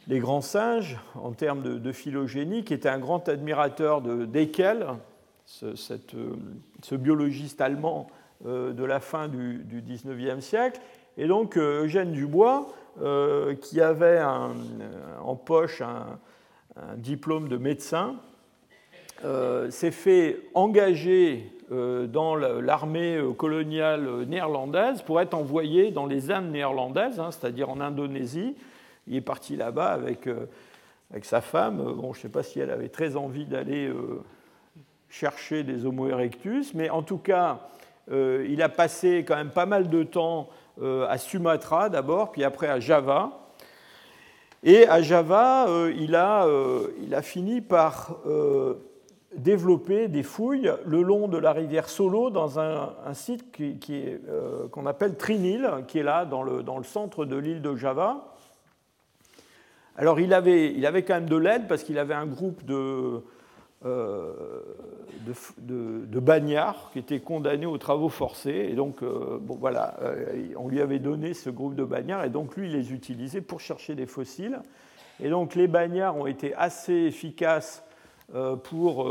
grands 0.09 0.41
singes 0.41 0.99
en 1.15 1.33
termes 1.33 1.63
de, 1.63 1.93
phylogénie, 1.93 2.65
qui 2.65 2.75
était 2.75 2.89
un 2.89 2.99
grand 2.99 3.29
admirateur 3.29 4.01
de 4.01 4.25
d'Eckel, 4.25 4.87
ce, 5.45 5.75
ce, 5.75 6.95
biologiste 6.95 7.61
allemand 7.61 8.09
euh, 8.47 8.73
de 8.73 8.85
la 8.85 9.01
fin 9.01 9.29
du, 9.29 9.65
19e 9.67 10.41
siècle. 10.41 10.81
Et 11.19 11.27
donc 11.27 11.57
euh, 11.57 11.85
Eugène 11.85 12.13
Dubois, 12.13 12.69
euh, 13.03 13.55
qui 13.55 13.81
avait 13.81 14.23
en 14.23 15.37
poche 15.37 15.83
un, 15.83 16.19
diplôme 16.97 17.49
de 17.49 17.57
médecin, 17.57 18.15
s'est 19.69 19.91
fait 19.91 20.39
engager 20.55 21.53
dans 21.71 22.37
l'armée 22.37 23.21
coloniale 23.37 24.25
néerlandaise 24.29 25.03
pour 25.03 25.21
être 25.21 25.35
envoyé 25.35 25.91
dans 25.91 26.07
les 26.07 26.31
Indes 26.31 26.53
néerlandaises, 26.53 27.19
hein, 27.19 27.31
c'est-à-dire 27.33 27.69
en 27.69 27.81
Indonésie, 27.81 28.55
il 29.09 29.17
est 29.17 29.23
parti 29.23 29.57
là-bas 29.57 29.93
avec, 29.93 30.27
euh, 30.27 30.47
avec 31.11 31.25
sa 31.25 31.41
femme. 31.41 31.79
Bon, 31.79 32.13
je 32.13 32.19
ne 32.19 32.23
sais 32.23 32.29
pas 32.29 32.43
si 32.43 32.61
elle 32.61 32.71
avait 32.71 32.89
très 32.89 33.17
envie 33.17 33.47
d'aller 33.47 33.87
euh, 33.87 34.23
chercher 35.09 35.63
des 35.63 35.87
Homo 35.87 36.09
erectus, 36.09 36.75
mais 36.75 36.91
en 36.91 37.03
tout 37.03 37.19
cas, 37.19 37.69
euh, 38.11 38.47
il 38.49 38.63
a 38.63 38.69
passé 38.69 39.25
quand 39.27 39.37
même 39.37 39.51
pas 39.51 39.67
mal 39.67 39.89
de 39.89 40.03
temps 40.03 40.49
à 40.83 41.19
Sumatra 41.19 41.89
d'abord, 41.89 42.33
puis 42.33 42.45
après 42.45 42.69
à 42.69 42.81
Java. 42.81 43.31
Et 44.63 44.89
à 44.89 45.03
Java, 45.03 45.67
il, 45.97 46.17
a, 46.17 46.47
il, 47.01 47.15
a, 47.15 47.23
fini 47.23 47.61
par 47.61 48.19
développer 49.37 50.09
des 50.09 50.23
fouilles 50.23 50.73
le 50.85 51.03
long 51.03 51.29
de 51.29 51.39
la 51.39 51.53
rivière 51.53 51.89
Solo 51.89 52.31
dans 52.31 52.59
un, 52.59 52.93
site 53.13 53.45
qu'on 53.53 53.79
qui, 53.79 54.87
appelle 54.87 55.17
Trinil, 55.17 55.71
qui 55.87 55.99
est 55.99 56.03
là 56.03 56.25
dans 56.25 56.43
le, 56.43 56.63
dans 56.63 56.79
le 56.79 56.85
centre 56.85 57.25
de 57.25 57.37
l'île 57.37 57.63
de 57.63 57.77
Java. 57.77 58.35
Alors 59.97 60.21
il 60.21 60.33
avait, 60.33 60.73
il 60.73 60.87
avait 60.87 61.03
quand 61.03 61.15
même 61.15 61.29
de 61.29 61.37
l'aide 61.37 61.67
parce 61.69 61.83
qu'il 61.83 61.99
avait 61.99 62.15
un 62.15 62.27
groupe 62.27 62.65
de, 62.65 63.23
euh, 63.85 64.33
de, 65.59 66.19
bagnards 66.19 66.91
qui 66.93 66.99
étaient 66.99 67.21
condamnés 67.21 67.67
aux 67.67 67.79
travaux 67.79 68.09
forcés. 68.09 68.67
Et 68.71 68.75
donc, 68.75 69.03
euh, 69.03 69.39
bon, 69.41 69.55
voilà, 69.55 69.95
euh, 70.03 70.53
on 70.57 70.69
lui 70.69 70.81
avait 70.81 70.99
donné 70.99 71.33
ce 71.33 71.49
groupe 71.49 71.77
de 71.77 71.85
bagnards 71.85 72.25
et 72.25 72.29
donc 72.29 72.57
lui, 72.57 72.67
il 72.67 72.73
les 72.73 72.93
utilisait 72.93 73.41
pour 73.41 73.61
chercher 73.61 73.95
des 73.95 74.07
fossiles. 74.07 74.59
Et 75.21 75.31
donc 75.31 75.55
les 75.55 75.69
bagnards 75.69 76.17
ont 76.17 76.27
été 76.27 76.55
assez 76.55 76.93
efficaces 76.93 77.85
pour 78.65 79.11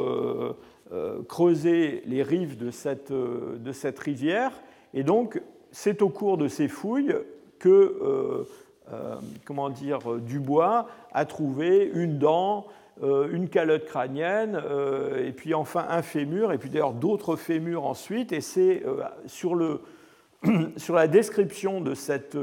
creuser 1.27 2.03
les 2.05 2.23
rives 2.23 2.57
de 2.57 2.71
cette, 2.71 3.11
de 3.11 3.71
cette 3.71 3.99
rivière. 3.99 4.51
Et 4.93 5.03
donc, 5.03 5.41
c'est 5.71 6.01
au 6.01 6.09
cours 6.09 6.37
de 6.37 6.47
ces 6.47 6.67
fouilles 6.67 7.15
que 7.59 8.45
comment 9.43 9.69
dire, 9.69 9.99
Dubois 10.19 10.87
a 11.11 11.25
trouvé 11.25 11.91
une 11.93 12.19
dent, 12.19 12.67
une 13.01 13.49
calotte 13.49 13.85
crânienne, 13.85 14.61
et 15.23 15.31
puis 15.31 15.53
enfin 15.53 15.85
un 15.89 16.01
fémur, 16.01 16.51
et 16.51 16.57
puis 16.57 16.69
d'ailleurs 16.69 16.93
d'autres 16.93 17.35
fémurs 17.35 17.85
ensuite. 17.85 18.31
Et 18.31 18.41
c'est 18.41 18.83
sur, 19.25 19.55
le, 19.55 19.81
sur 20.77 20.95
la 20.95 21.07
description 21.07 21.81
de, 21.81 21.93
cette, 21.93 22.37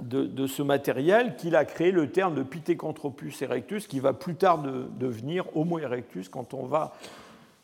de, 0.00 0.46
ce 0.46 0.62
matériel 0.62 1.36
qu'il 1.36 1.56
a 1.56 1.64
créé 1.64 1.90
le 1.90 2.10
terme 2.10 2.34
de 2.34 2.42
Pithecanthropus 2.42 3.42
erectus, 3.42 3.86
qui 3.86 4.00
va 4.00 4.12
plus 4.12 4.34
tard 4.34 4.62
devenir 4.62 5.44
Homo 5.56 5.78
erectus 5.78 6.28
quand 6.28 6.54
on 6.54 6.64
va 6.64 6.94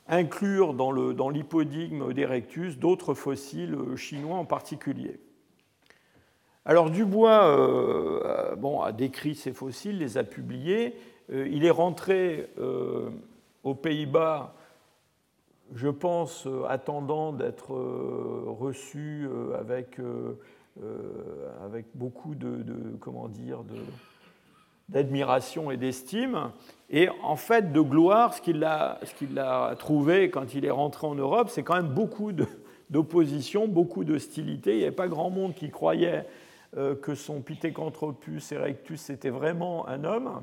inclure 0.08 0.74
dans 0.74 1.30
l'hypodigme 1.30 2.12
d'Erectus 2.12 2.78
d'autres 2.78 3.14
fossiles 3.14 3.76
chinois 3.96 4.38
en 4.38 4.44
particulier. 4.44 5.20
Alors 6.64 6.90
Dubois 6.90 7.44
euh, 7.46 8.54
bon, 8.56 8.82
a 8.82 8.92
décrit 8.92 9.34
ces 9.34 9.52
fossiles, 9.52 9.98
les 9.98 10.18
a 10.18 10.24
publiés. 10.24 10.94
Euh, 11.32 11.48
il 11.50 11.64
est 11.64 11.70
rentré 11.70 12.50
euh, 12.58 13.10
aux 13.64 13.74
Pays-Bas, 13.74 14.54
je 15.74 15.88
pense, 15.88 16.48
attendant 16.68 17.32
d'être 17.32 17.72
reçu 17.72 19.28
avec, 19.58 19.98
avec 21.62 21.84
beaucoup 21.94 22.34
de, 22.34 22.64
comment 23.00 23.28
dire, 23.28 23.64
d'admiration 24.88 25.70
et 25.70 25.76
d'estime. 25.76 26.52
Et 26.88 27.08
en 27.22 27.36
fait, 27.36 27.72
de 27.72 27.80
gloire, 27.80 28.32
ce 28.32 28.40
qu'il 28.40 28.64
a, 28.64 28.98
a, 29.36 29.76
trouvé 29.76 30.30
quand 30.30 30.54
il 30.54 30.64
est 30.64 30.70
rentré 30.70 31.06
en 31.06 31.14
Europe, 31.14 31.50
c'est 31.50 31.62
quand 31.62 31.76
même 31.76 31.92
beaucoup 31.92 32.32
d'opposition, 32.90 33.68
beaucoup 33.68 34.04
d'hostilité. 34.04 34.72
Il 34.72 34.78
n'y 34.78 34.84
avait 34.84 34.92
pas 34.92 35.08
grand 35.08 35.28
monde 35.28 35.54
qui 35.54 35.70
croyait 35.70 36.24
euh, 36.76 36.94
que 36.94 37.14
son 37.14 37.40
Pithecanthropus 37.40 38.52
erectus 38.52 39.08
était 39.10 39.30
vraiment 39.30 39.88
un 39.88 40.04
homme. 40.04 40.42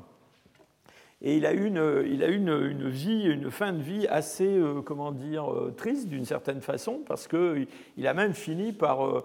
Et 1.22 1.36
il 1.36 1.46
a 1.46 1.52
eu 1.52 1.66
une, 1.66 2.04
il 2.06 2.22
a 2.22 2.28
une, 2.28 2.88
vie, 2.88 3.24
une 3.24 3.50
fin 3.50 3.72
de 3.72 3.82
vie 3.82 4.06
assez, 4.08 4.58
euh, 4.58 4.82
comment 4.82 5.12
dire, 5.12 5.50
euh, 5.50 5.72
triste 5.74 6.08
d'une 6.08 6.26
certaine 6.26 6.60
façon, 6.60 7.00
parce 7.06 7.26
qu'il 7.26 8.06
a 8.06 8.14
même 8.14 8.34
fini 8.34 8.72
par, 8.72 9.24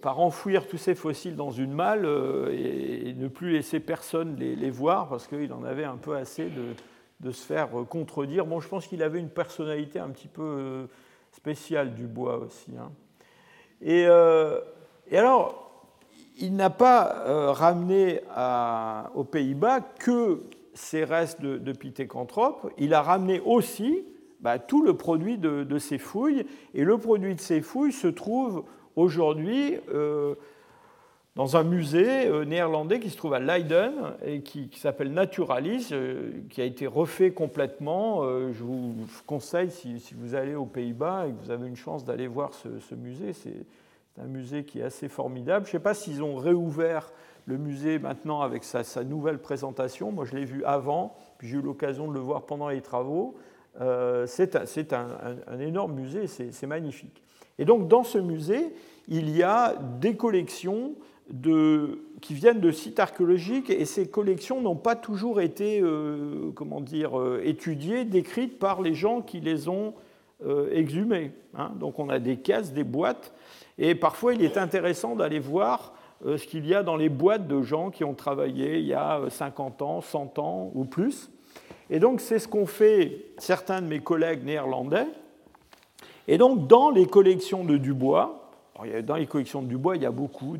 par 0.00 0.20
enfouir 0.20 0.66
tous 0.66 0.78
ses 0.78 0.94
fossiles 0.94 1.36
dans 1.36 1.50
une 1.50 1.72
malle 1.72 2.06
et, 2.50 3.14
ne 3.14 3.28
plus 3.28 3.52
laisser 3.52 3.78
personne 3.78 4.36
les, 4.36 4.70
voir, 4.70 5.08
parce 5.08 5.26
qu'il 5.28 5.52
en 5.52 5.64
avait 5.64 5.84
un 5.84 5.96
peu 5.96 6.16
assez 6.16 6.48
de, 7.20 7.30
se 7.30 7.44
faire 7.44 7.68
contredire. 7.88 8.46
Bon, 8.46 8.58
je 8.58 8.68
pense 8.68 8.86
qu'il 8.86 9.02
avait 9.02 9.20
une 9.20 9.28
personnalité 9.28 9.98
un 9.98 10.08
petit 10.08 10.28
peu 10.28 10.88
spéciale 11.32 11.94
du 11.94 12.06
bois 12.06 12.38
aussi. 12.38 12.72
Hein. 12.76 12.90
Et 13.82 14.06
alors, 15.16 15.67
il 16.38 16.54
n'a 16.54 16.70
pas 16.70 17.24
euh, 17.26 17.52
ramené 17.52 18.20
aux 19.14 19.24
Pays-Bas 19.24 19.80
que 19.80 20.42
ces 20.74 21.04
restes 21.04 21.40
de, 21.40 21.58
de 21.58 21.72
il 22.78 22.94
a 22.94 23.02
ramené 23.02 23.40
aussi 23.40 24.04
bah, 24.40 24.58
tout 24.58 24.82
le 24.82 24.96
produit 24.96 25.36
de, 25.36 25.64
de, 25.64 25.78
ces 25.78 25.98
fouilles, 25.98 26.46
et 26.74 26.84
le 26.84 26.96
produit 26.98 27.34
de 27.34 27.40
ces 27.40 27.60
fouilles 27.60 27.92
se 27.92 28.06
trouve 28.06 28.64
aujourd'hui 28.94 29.74
euh, 29.92 30.36
dans 31.34 31.56
un 31.56 31.64
musée 31.64 32.26
euh, 32.26 32.44
néerlandais 32.44 33.00
qui 33.00 33.10
se 33.10 33.16
trouve 33.16 33.34
à 33.34 33.40
Leiden 33.40 33.92
et 34.24 34.42
qui, 34.42 34.70
s'appelle 34.76 35.12
Naturalis, 35.12 35.92
qui 36.50 36.60
a 36.60 36.64
été 36.64 36.86
refait 36.86 37.32
complètement. 37.32 38.22
je 38.52 38.62
vous 38.62 38.94
conseille, 39.26 39.72
si, 39.72 40.00
vous 40.14 40.36
allez 40.36 40.54
aux 40.54 40.66
Pays-Bas 40.66 41.26
et 41.26 41.32
que 41.32 41.44
vous 41.44 41.50
avez 41.50 41.66
une 41.66 41.76
chance 41.76 42.04
d'aller 42.04 42.28
voir 42.28 42.54
ce, 42.54 42.78
ce 42.78 42.94
musée, 42.94 43.32
c'est 43.32 43.66
un 44.20 44.26
musée 44.26 44.64
qui 44.64 44.80
est 44.80 44.84
assez 44.84 45.08
formidable. 45.08 45.66
Je 45.66 45.70
ne 45.70 45.72
sais 45.72 45.82
pas 45.82 45.94
s'ils 45.94 46.22
ont 46.22 46.36
réouvert 46.36 47.12
le 47.48 47.56
musée 47.56 47.98
maintenant 47.98 48.42
avec 48.42 48.62
sa, 48.62 48.82
nouvelle 49.04 49.38
présentation. 49.38 50.12
Moi, 50.12 50.26
je 50.26 50.36
l'ai 50.36 50.44
vu 50.44 50.64
avant, 50.64 51.14
puis 51.38 51.48
j'ai 51.48 51.56
eu 51.56 51.62
l'occasion 51.62 52.06
de 52.06 52.12
le 52.12 52.20
voir 52.20 52.42
pendant 52.42 52.68
les 52.68 52.82
travaux. 52.82 53.36
Euh, 53.80 54.26
c'est 54.26 54.54
un, 54.92 55.58
énorme 55.58 55.94
musée, 55.94 56.26
c'est 56.26 56.66
magnifique. 56.66 57.22
Et 57.58 57.64
donc, 57.64 57.88
dans 57.88 58.04
ce 58.04 58.18
musée, 58.18 58.74
il 59.08 59.34
y 59.34 59.42
a 59.42 59.76
des 60.00 60.14
collections 60.14 60.92
qui 62.20 62.34
viennent 62.34 62.60
de 62.60 62.70
sites 62.70 63.00
archéologiques, 63.00 63.70
et 63.70 63.84
ces 63.84 64.08
collections 64.08 64.60
n'ont 64.60 64.76
pas 64.76 64.96
toujours 64.96 65.40
été, 65.40 65.80
euh, 65.80 66.50
comment 66.54 66.80
dire, 66.80 67.18
euh, 67.18 67.40
étudiées, 67.44 68.04
décrites 68.04 68.58
par 68.58 68.82
les 68.82 68.94
gens 68.94 69.22
qui 69.22 69.40
les 69.40 69.68
ont 69.68 69.94
exhumées. 70.70 71.32
Hein. 71.54 71.72
Donc, 71.80 71.98
on 71.98 72.08
a 72.10 72.20
des 72.20 72.36
caisses, 72.36 72.72
des 72.72 72.84
boîtes 72.84 73.34
et 73.78 73.94
parfois, 73.94 74.34
il 74.34 74.42
est 74.42 74.56
intéressant 74.56 75.14
d'aller 75.14 75.38
voir 75.38 75.92
euh, 76.26 76.36
ce 76.36 76.46
qu'il 76.46 76.66
y 76.66 76.74
a 76.74 76.82
dans 76.82 76.96
les 76.96 77.08
boîtes 77.08 77.46
de 77.46 77.62
gens 77.62 77.90
qui 77.90 78.02
ont 78.02 78.14
travaillé 78.14 78.78
il 78.78 78.86
y 78.86 78.94
a 78.94 79.20
50 79.28 79.80
euh, 79.80 79.84
ans, 79.84 80.00
100 80.00 80.38
ans 80.40 80.72
ou 80.74 80.84
plus. 80.84 81.30
Et 81.90 82.00
donc, 82.00 82.20
c'est 82.20 82.40
ce 82.40 82.48
qu'ont 82.48 82.66
fait 82.66 83.26
certains 83.38 83.80
de 83.80 83.86
mes 83.86 84.00
collègues 84.00 84.44
néerlandais. 84.44 85.06
Et 86.26 86.36
donc, 86.36 86.66
dans 86.66 86.90
les 86.90 87.06
collections 87.06 87.64
de 87.64 87.76
Dubois, 87.76 88.50
dans 89.04 89.16
les 89.16 89.26
collections 89.26 89.62
de 89.62 89.68
Dubois, 89.68 89.96
il 89.96 90.02
y 90.02 90.06
a 90.06 90.10
beaucoup 90.10 90.56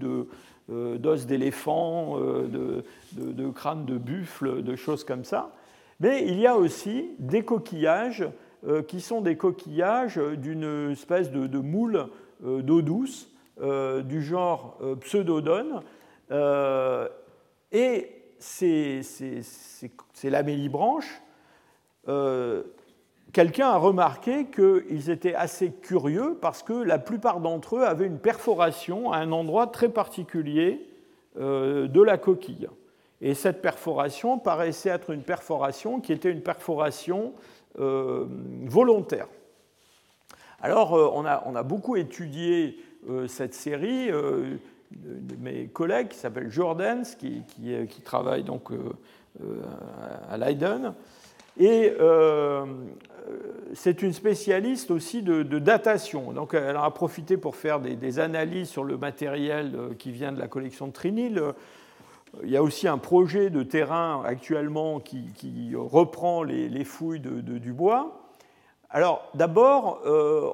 euh, 0.70 0.96
d'os 0.96 1.26
d'éléphants, 1.26 2.18
de, 2.18 2.84
de, 3.12 3.50
crânes 3.50 3.84
de 3.84 3.98
buffle, 3.98 4.62
de 4.62 4.76
choses 4.76 5.04
comme 5.04 5.24
ça. 5.24 5.50
Mais 6.00 6.24
il 6.26 6.38
y 6.38 6.46
a 6.46 6.56
aussi 6.56 7.10
des 7.18 7.42
coquillages 7.42 8.26
qui 8.88 9.00
sont 9.00 9.20
des 9.20 9.36
coquillages 9.36 10.18
d'une 10.36 10.90
espèce 10.92 11.30
de, 11.30 11.58
moule 11.58 12.08
d'eau 12.40 12.82
douce 12.82 13.30
euh, 13.60 14.02
du 14.02 14.22
genre 14.22 14.78
euh, 14.82 14.94
pseudodone. 14.94 15.82
et 17.72 18.08
ces, 18.38 19.02
ces, 19.02 19.42
ces, 19.42 19.90
quelqu'un 23.32 23.68
a 23.70 23.76
remarqué 23.76 24.46
qu'ils 24.46 25.10
étaient 25.10 25.34
assez 25.34 25.72
curieux 25.72 26.38
parce 26.40 26.62
que 26.62 26.72
la 26.72 27.00
plupart 27.00 27.40
d'entre 27.40 27.78
eux 27.78 27.84
avaient 27.84 28.06
une 28.06 28.20
perforation 28.20 29.10
à 29.10 29.18
un 29.18 29.32
endroit 29.32 29.66
très 29.66 29.88
particulier 29.88 30.86
de 31.36 32.02
la 32.02 32.16
coquille. 32.16 32.68
Et 33.20 33.34
cette 33.34 33.60
perforation 33.60 34.38
paraissait 34.38 34.90
être 34.90 35.10
une 35.10 35.22
perforation 35.22 36.00
qui 36.00 36.12
était 36.12 36.30
une 36.30 36.42
perforation 36.42 37.32
volontaire. 37.74 39.26
Alors, 40.60 40.92
on 40.92 41.24
a, 41.24 41.42
on, 41.46 41.54
a, 41.54 41.62
beaucoup 41.62 41.96
étudié 41.96 42.78
cette 43.28 43.54
série 43.54 44.10
de 44.90 45.36
mes 45.36 45.66
collègues 45.66 46.08
qui 46.08 46.18
s'appelle 46.18 46.50
Jordans, 46.50 47.02
qui, 47.18 47.42
travaille 48.04 48.42
donc 48.42 48.70
euh, 48.70 48.92
euh, 49.42 49.62
à 50.30 50.36
Leiden. 50.36 50.94
Et 51.58 51.92
euh, 52.00 52.64
c'est 53.74 54.02
une 54.02 54.12
spécialiste 54.12 54.90
aussi 54.90 55.22
de, 55.22 55.42
datation. 55.58 56.32
Donc 56.32 56.54
elle 56.54 56.76
a 56.76 56.90
profité 56.90 57.36
pour 57.36 57.56
faire 57.56 57.80
des, 57.80 58.18
analyses 58.18 58.68
sur 58.68 58.84
le 58.84 58.96
matériel 58.96 59.76
qui 59.98 60.12
vient 60.12 60.32
de 60.32 60.38
la 60.38 60.48
collection 60.48 60.86
de 60.86 60.92
Trinil. 60.92 61.42
Il 62.44 62.50
y 62.50 62.56
a 62.56 62.62
aussi 62.62 62.86
un 62.86 62.98
projet 62.98 63.50
de 63.50 63.62
terrain 63.62 64.22
actuellement 64.24 65.00
qui, 65.00 65.72
reprend 65.74 66.42
les, 66.42 66.84
fouilles 66.84 67.20
de, 67.20 67.58
du 67.58 67.72
bois. 67.72 68.27
Alors 68.90 69.30
d'abord, 69.34 70.00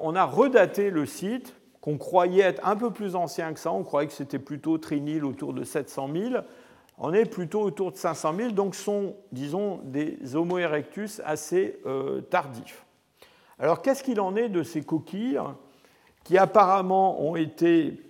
on 0.02 0.14
a 0.16 0.24
redaté 0.24 0.90
le 0.90 1.06
site 1.06 1.54
qu'on 1.80 1.98
croyait 1.98 2.44
être 2.44 2.66
un 2.66 2.76
peu 2.76 2.90
plus 2.90 3.14
ancien 3.14 3.52
que 3.52 3.60
ça. 3.60 3.70
On 3.70 3.84
croyait 3.84 4.08
que 4.08 4.14
c'était 4.14 4.38
plutôt 4.38 4.78
Trinil 4.78 5.24
autour 5.24 5.52
de 5.52 5.64
700 5.64 6.08
000. 6.14 6.34
On 6.96 7.12
est 7.12 7.26
plutôt 7.26 7.60
autour 7.60 7.92
de 7.92 7.96
500 7.96 8.34
000, 8.36 8.50
donc 8.52 8.74
sont, 8.74 9.16
disons, 9.32 9.80
des 9.84 10.36
Homo 10.36 10.58
erectus 10.58 11.20
assez 11.24 11.78
euh, 11.86 12.20
tardifs. 12.22 12.86
Alors, 13.58 13.82
qu'est-ce 13.82 14.02
qu'il 14.02 14.20
en 14.20 14.36
est 14.36 14.48
de 14.48 14.62
ces 14.62 14.82
coquilles 14.82 15.40
qui 16.22 16.38
apparemment 16.38 17.20
ont 17.20 17.36
été 17.36 18.00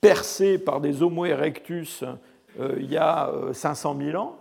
percées 0.00 0.58
par 0.58 0.80
des 0.80 1.02
Homo 1.02 1.24
erectus 1.24 2.02
euh, 2.58 2.74
il 2.78 2.90
y 2.90 2.96
a 2.96 3.30
500 3.52 3.94
euh, 3.94 4.10
000 4.10 4.22
ans? 4.22 4.36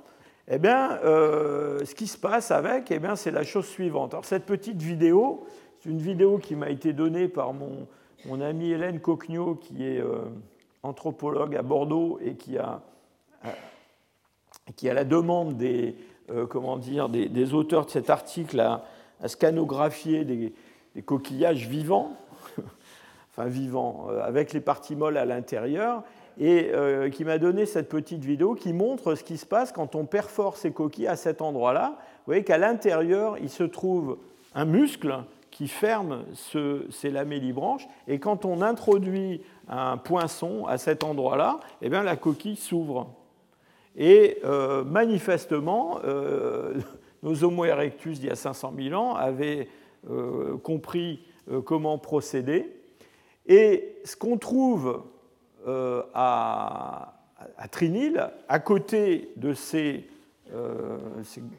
Eh 0.48 0.58
bien, 0.58 1.00
ce 1.04 1.94
qui 1.94 2.08
se 2.08 2.18
passe 2.18 2.52
avec, 2.52 2.92
eh 2.92 3.00
bien, 3.00 3.16
c'est 3.16 3.32
la 3.32 3.44
chose 3.44 3.68
suivante. 3.68 4.14
Alors, 4.14 4.26
cette 4.26 4.46
petite 4.46 4.82
vidéo, 4.82 5.46
c'est 5.80 5.90
une 5.90 6.02
vidéo 6.02 6.38
qui 6.38 6.56
m'a 6.56 6.70
été 6.70 6.94
donnée 6.94 7.28
par 7.28 7.54
mon, 7.54 7.88
mon 8.26 8.42
amie 8.42 8.72
Hélène 8.72 9.00
Coquignot, 9.00 9.56
qui 9.56 9.84
est 9.84 10.00
euh, 10.00 10.26
anthropologue 10.84 11.56
à 11.56 11.62
Bordeaux 11.62 12.20
et 12.22 12.36
qui 12.36 12.58
a, 12.58 12.82
euh, 13.46 13.50
qui 14.76 14.90
a 14.90 14.94
la 14.94 15.04
demande 15.04 15.58
des, 15.58 15.96
euh, 16.30 16.46
comment 16.46 16.78
dire, 16.78 17.10
des, 17.10 17.54
auteurs 17.54 17.86
de 17.86 17.92
cet 17.92 18.10
article 18.10 18.60
à, 18.60 18.84
scanographier 19.28 20.26
des, 20.26 20.54
coquillages 21.04 21.68
vivants, 21.68 22.18
enfin 23.32 23.46
vivants, 23.46 24.08
avec 24.22 24.52
les 24.52 24.62
parties 24.62 24.96
molles 24.96 25.18
à 25.18 25.26
l'intérieur, 25.26 26.04
et 26.44 26.72
qui 27.12 27.24
m'a 27.24 27.38
donné 27.38 27.68
cette 27.68 27.88
petite 27.88 28.26
vidéo 28.26 28.56
qui 28.56 28.74
montre 28.74 29.14
ce 29.14 29.24
qui 29.24 29.38
se 29.38 29.46
passe 29.46 29.72
quand 29.72 29.94
on 29.94 30.06
perfore 30.06 30.58
ces 30.58 30.72
coquilles 30.72 31.08
à 31.08 31.16
cet 31.16 31.40
endroit-là. 31.40 31.98
Vous 32.00 32.26
voyez 32.26 32.44
qu'à 32.44 32.58
l'intérieur, 32.58 33.38
il 33.38 33.50
se 33.50 33.64
trouve 33.64 34.18
un 34.56 34.66
muscle 34.66 35.24
qui 35.52 35.68
ferme 35.68 36.24
ces 36.90 37.12
lamellibranches. 37.12 37.88
Et 38.08 38.20
quand 38.20 38.46
on 38.46 38.62
introduit 38.62 39.42
un 39.68 39.98
poinçon 39.98 40.66
à 40.66 40.78
cet 40.78 41.04
endroit-là, 41.04 41.60
eh 41.82 41.90
la 41.90 42.16
coquille 42.16 42.56
s'ouvre. 42.56 43.14
Et 43.98 44.38
euh, 44.46 44.84
manifestement, 44.84 46.00
euh, 46.06 46.80
nos 47.24 47.44
Homo 47.44 47.66
erectus 47.66 48.20
d'il 48.20 48.30
y 48.30 48.32
a 48.32 48.36
500 48.36 48.74
000 48.78 49.00
ans 49.00 49.16
avaient 49.16 49.68
euh, 50.10 50.58
compris 50.58 51.26
comment 51.66 51.98
procéder. 51.98 52.72
Et 53.46 53.98
ce 54.06 54.16
qu'on 54.16 54.38
trouve 54.38 55.04
à, 55.66 57.14
à, 57.58 57.68
Trinil, 57.68 58.30
à 58.50 58.60
côté 58.60 59.32
de 59.38 59.54
ces, 59.54 60.08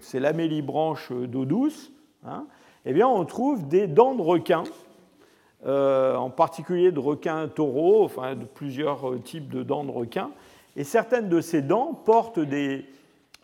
ces, 0.01 0.21
lamellibranches 0.21 1.13
d'eau 1.13 1.45
douce, 1.45 1.93
hein, 2.27 2.47
eh 2.85 2.93
bien, 2.93 3.07
on 3.07 3.25
trouve 3.25 3.69
des 3.69 3.87
dents 3.87 4.15
de 4.15 4.23
requin, 4.23 4.65
euh, 5.67 6.17
en 6.17 6.31
particulier 6.31 6.91
de 6.91 6.99
requins 6.99 7.47
taureaux, 7.47 8.05
enfin 8.05 8.35
de 8.35 8.45
plusieurs 8.45 9.09
euh, 9.09 9.19
types 9.19 9.49
de 9.49 9.63
dents 9.63 9.85
de 9.85 9.93
requin. 9.93 10.31
Et 10.75 10.83
certaines 10.83 11.29
de 11.29 11.41
ces 11.41 11.63
dents 11.63 11.95
portent 11.95 12.41
des, 12.41 12.85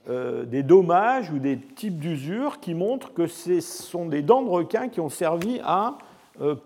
euh, 0.09 0.45
des 0.45 0.65
dommages 0.65 1.31
ou 1.31 1.39
des 1.39 1.59
types 1.59 2.01
d'usures 2.01 2.59
qui 2.59 2.75
montrent 2.75 3.13
que 3.13 3.29
ce 3.29 3.61
sont 3.61 4.07
des 4.07 4.23
dents 4.23 4.43
de 4.43 4.49
requin 4.49 4.89
qui 4.89 5.01
ont 5.01 5.11
servi 5.11 5.61
à 5.63 5.99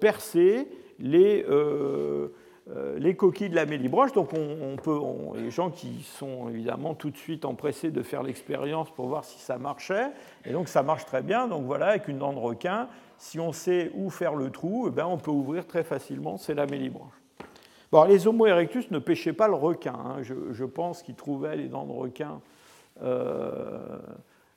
percer 0.01 0.69
les, 0.99 1.45
euh, 1.49 2.29
les 2.97 3.17
coquilles 3.17 3.51
de 3.51 3.57
la 3.57 3.67
mélibranche. 3.67 4.13
Donc, 4.13 4.31
on, 4.35 4.77
peut, 4.77 4.99
les 5.37 5.51
gens 5.51 5.71
qui 5.71 6.03
sont 6.03 6.49
évidemment 6.49 6.95
tout 6.95 7.11
de 7.11 7.17
suite 7.17 7.45
empressés 7.45 7.91
de 7.91 8.03
faire 8.03 8.23
l'expérience 8.23 8.91
pour 8.91 9.09
voir 9.09 9.25
si 9.25 9.39
ça 9.41 9.59
marchait. 9.59 10.11
Et 10.45 10.53
donc, 10.53 10.69
ça 10.69 10.83
marche 10.83 11.05
très 11.05 11.23
bien. 11.23 11.49
Donc, 11.49 11.65
voilà, 11.65 11.89
avec 11.89 12.07
une 12.09 12.19
dent 12.19 12.33
de 12.33 12.39
requin, 12.39 12.89
si 13.19 13.39
on 13.41 13.53
sait 13.53 13.91
où 13.95 14.11
faire 14.11 14.35
le 14.35 14.51
trou, 14.51 14.87
eh 14.89 14.91
bien, 14.91 15.07
on 15.07 15.19
peut 15.19 15.31
ouvrir 15.31 15.67
très 15.67 15.85
facilement 15.85 16.37
c'est 16.39 16.55
la 16.55 16.67
mélibranche. 16.67 17.23
Bon, 17.93 18.05
les 18.05 18.27
Homo 18.27 18.47
erectus 18.47 18.91
ne 18.91 18.99
pêchaient 18.99 19.35
pas 19.35 19.49
le 19.49 19.55
requin. 19.55 19.93
Hein. 19.93 20.23
Je, 20.23 20.65
pense 20.65 21.03
qu'ils 21.03 21.15
trouvaient 21.15 21.57
les 21.57 21.69
dents 21.69 21.85
de 21.85 21.93
requin 21.93 22.41
euh, 23.03 23.79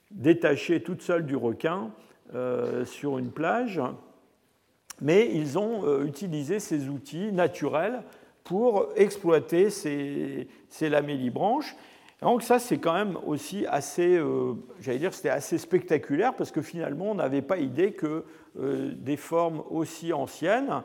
détachées 0.10 0.82
toutes 0.82 1.02
seules 1.02 1.26
du 1.26 1.36
requin 1.36 1.92
euh, 2.34 2.86
sur 2.86 3.18
une 3.18 3.32
plage 3.32 3.82
mais 5.02 5.30
ils 5.34 5.58
ont 5.58 5.86
euh, 5.86 6.06
utilisé 6.06 6.60
ces 6.60 6.90
outils 6.90 7.32
naturels 7.32 8.02
pour 8.44 8.90
exploiter 8.96 9.70
ces, 9.70 10.48
ces 10.70 10.90
lamellibranches. 10.90 11.76
Donc 12.22 12.44
ça, 12.44 12.60
c'est 12.60 12.78
quand 12.78 12.94
même 12.94 13.18
aussi 13.26 13.66
assez, 13.68 14.16
euh, 14.16 14.54
j'allais 14.80 15.00
dire, 15.00 15.14
c'était 15.14 15.30
assez 15.30 15.58
spectaculaire 15.58 16.34
parce 16.34 16.52
que 16.52 16.62
finalement, 16.62 17.12
on 17.12 17.16
n'avait 17.16 17.42
pas 17.42 17.58
idée 17.58 17.92
que 17.92 18.24
euh, 18.58 18.94
des 18.96 19.18
formes 19.18 19.62
aussi 19.70 20.14
anciennes 20.14 20.82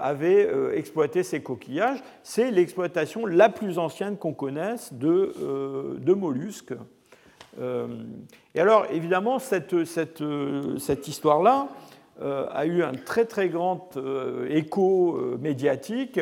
avaient 0.00 0.48
exploité 0.76 1.24
ces 1.24 1.42
coquillages. 1.42 2.04
C'est 2.22 2.52
l'exploitation 2.52 3.26
la 3.26 3.48
plus 3.48 3.78
ancienne 3.80 4.16
qu'on 4.16 4.32
connaisse 4.32 4.92
de, 4.92 5.98
de 5.98 6.12
mollusques. 6.12 6.74
et 7.60 8.60
alors, 8.60 8.86
évidemment, 8.92 9.40
cette, 9.40 9.84
cette, 9.84 10.22
cette 10.78 11.08
histoire-là, 11.08 11.66
a 12.20 12.66
eu 12.66 12.82
un 12.82 12.92
très 12.92 13.24
très 13.24 13.48
grand 13.48 13.96
euh, 13.96 14.46
écho 14.50 15.16
euh, 15.16 15.38
médiatique. 15.40 16.20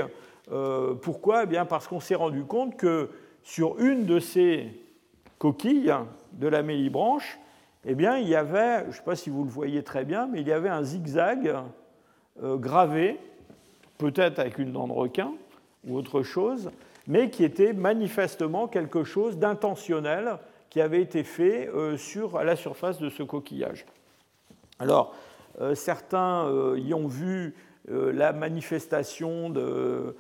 pourquoi? 1.03 1.45
Eh 1.45 1.47
bien 1.47 1.65
Parce 1.65 1.87
qu'on 1.87 2.01
s'est 2.01 2.15
rendu 2.15 2.45
compte 2.45 2.77
que 2.77 3.11
sur 3.43 3.79
une 3.79 4.05
de 4.05 4.19
ces 4.19 4.69
coquilles 5.39 5.95
de 6.33 6.49
la 6.49 6.63
mélibranche, 6.63 7.39
eh 7.87 7.95
bien, 7.95 8.19
il 8.19 8.29
y 8.29 8.35
avait, 8.35 8.83
je 8.83 8.89
ne 8.89 8.93
sais 8.93 9.03
pas 9.03 9.17
si 9.17 9.31
vous 9.31 9.45
le 9.45 9.51
voyez 9.51 9.83
très 9.83 10.05
bien, 10.05 10.27
mais 10.27 10.41
il 10.41 10.49
y 10.49 10.53
avait 10.53 10.69
un 10.69 10.83
zigzag 10.83 11.55
gravé, 12.43 13.19
peut-être 13.97 14.39
avec 14.39 14.59
une 14.59 14.73
dent 14.73 14.87
de 14.87 14.93
requin 14.93 15.33
ou 15.87 15.97
autre 15.97 16.23
chose, 16.23 16.71
mais 17.07 17.31
qui 17.31 17.43
était 17.45 17.73
manifestement 17.73 18.69
quelque 18.69 19.05
chose 19.05 19.39
d'intentionnel 19.39 20.39
qui 20.69 20.81
avait 20.81 21.01
été 21.01 21.25
fait 21.25 21.71
sur, 21.97 22.37
à 22.37 22.45
la 22.45 22.57
surface 22.57 22.99
de 22.99 23.09
ce 23.09 23.23
coquillage. 23.23 23.87
Alors, 24.79 25.15
euh, 25.15 25.30
certains 25.75 26.47
euh, 26.47 26.79
y 26.79 26.95
ont 26.95 27.07
vu 27.07 27.55
euh, 27.91 28.13
la 28.13 28.33
manifestation 28.33 29.51
d'une 29.51 30.15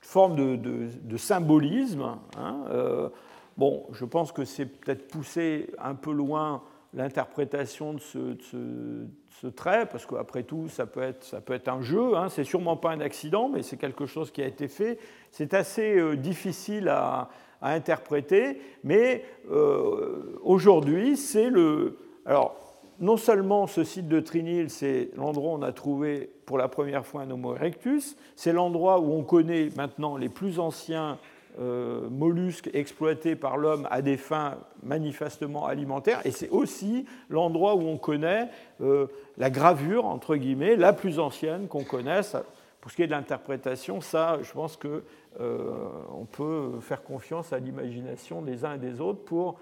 forme 0.00 0.36
de, 0.36 1.16
symbolisme. 1.16 2.18
Hein, 2.38 3.10
bon, 3.56 3.86
je 3.92 4.04
pense 4.04 4.32
que 4.32 4.44
c'est 4.44 4.66
peut-être 4.66 5.08
poussé 5.08 5.72
un 5.78 5.94
peu 5.94 6.12
loin 6.12 6.62
l'interprétation 6.92 7.94
de 7.94 8.00
ce, 8.00 9.46
trait, 9.54 9.86
parce 9.86 10.04
qu'après 10.06 10.42
tout, 10.42 10.68
ça 10.68 10.86
peut 10.86 11.02
être, 11.02 11.22
ça 11.22 11.40
peut 11.40 11.54
être 11.54 11.68
un 11.68 11.80
jeu, 11.80 12.16
hein. 12.16 12.28
c'est 12.28 12.44
sûrement 12.44 12.76
pas 12.76 12.90
un 12.90 13.00
accident, 13.00 13.48
mais 13.48 13.62
c'est 13.62 13.76
quelque 13.76 14.06
chose 14.06 14.32
qui 14.32 14.42
a 14.42 14.46
été 14.46 14.68
fait. 14.68 14.98
C'est 15.30 15.54
assez 15.54 16.16
difficile 16.16 16.88
à, 16.88 17.30
à 17.60 17.72
interpréter, 17.72 18.60
mais 18.84 19.24
euh, 19.50 20.38
aujourd'hui, 20.42 21.16
c'est 21.16 21.50
le. 21.50 21.98
Alors, 22.24 22.56
non 23.00 23.16
seulement 23.16 23.66
ce 23.66 23.82
site 23.82 24.08
de 24.08 24.20
Trinil, 24.20 24.68
c'est 24.70 25.10
l'endroit 25.16 25.52
où 25.52 25.56
on 25.56 25.62
a 25.62 25.72
trouvé 25.72 26.30
pour 26.44 26.58
la 26.58 26.68
première 26.68 27.06
fois 27.06 27.22
un 27.22 27.30
Homo 27.30 27.54
erectus, 27.54 28.16
c'est 28.36 28.52
l'endroit 28.52 29.00
où 29.00 29.12
on 29.12 29.22
connaît 29.22 29.70
maintenant 29.76 30.16
les 30.16 30.28
plus 30.28 30.58
anciens 30.58 31.18
euh, 31.58 32.08
mollusques 32.10 32.70
exploités 32.74 33.36
par 33.36 33.56
l'homme 33.56 33.88
à 33.90 34.02
des 34.02 34.16
fins 34.16 34.58
manifestement 34.82 35.66
alimentaires, 35.66 36.20
et 36.24 36.30
c'est 36.30 36.48
aussi 36.50 37.06
l'endroit 37.28 37.74
où 37.74 37.82
on 37.88 37.96
connaît 37.96 38.48
euh, 38.80 39.06
la 39.36 39.50
gravure, 39.50 40.04
entre 40.04 40.36
guillemets, 40.36 40.76
la 40.76 40.92
plus 40.92 41.18
ancienne 41.18 41.68
qu'on 41.68 41.84
connaisse, 41.84 42.36
Pour 42.80 42.90
ce 42.90 42.96
qui 42.96 43.02
est 43.02 43.06
de 43.06 43.12
l'interprétation, 43.12 44.00
ça, 44.00 44.38
je 44.42 44.52
pense 44.52 44.76
qu'on 44.76 45.00
on 45.38 46.24
peut 46.24 46.80
faire 46.80 47.02
confiance 47.02 47.52
à 47.52 47.58
l'imagination 47.58 48.42
des 48.42 48.64
uns 48.64 48.74
et 48.74 48.78
des 48.78 49.00
autres 49.00 49.24
pour 49.24 49.60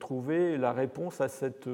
trouver 0.00 0.56
la 0.58 0.72
réponse 0.72 1.20
à 1.20 1.28
cette, 1.28 1.68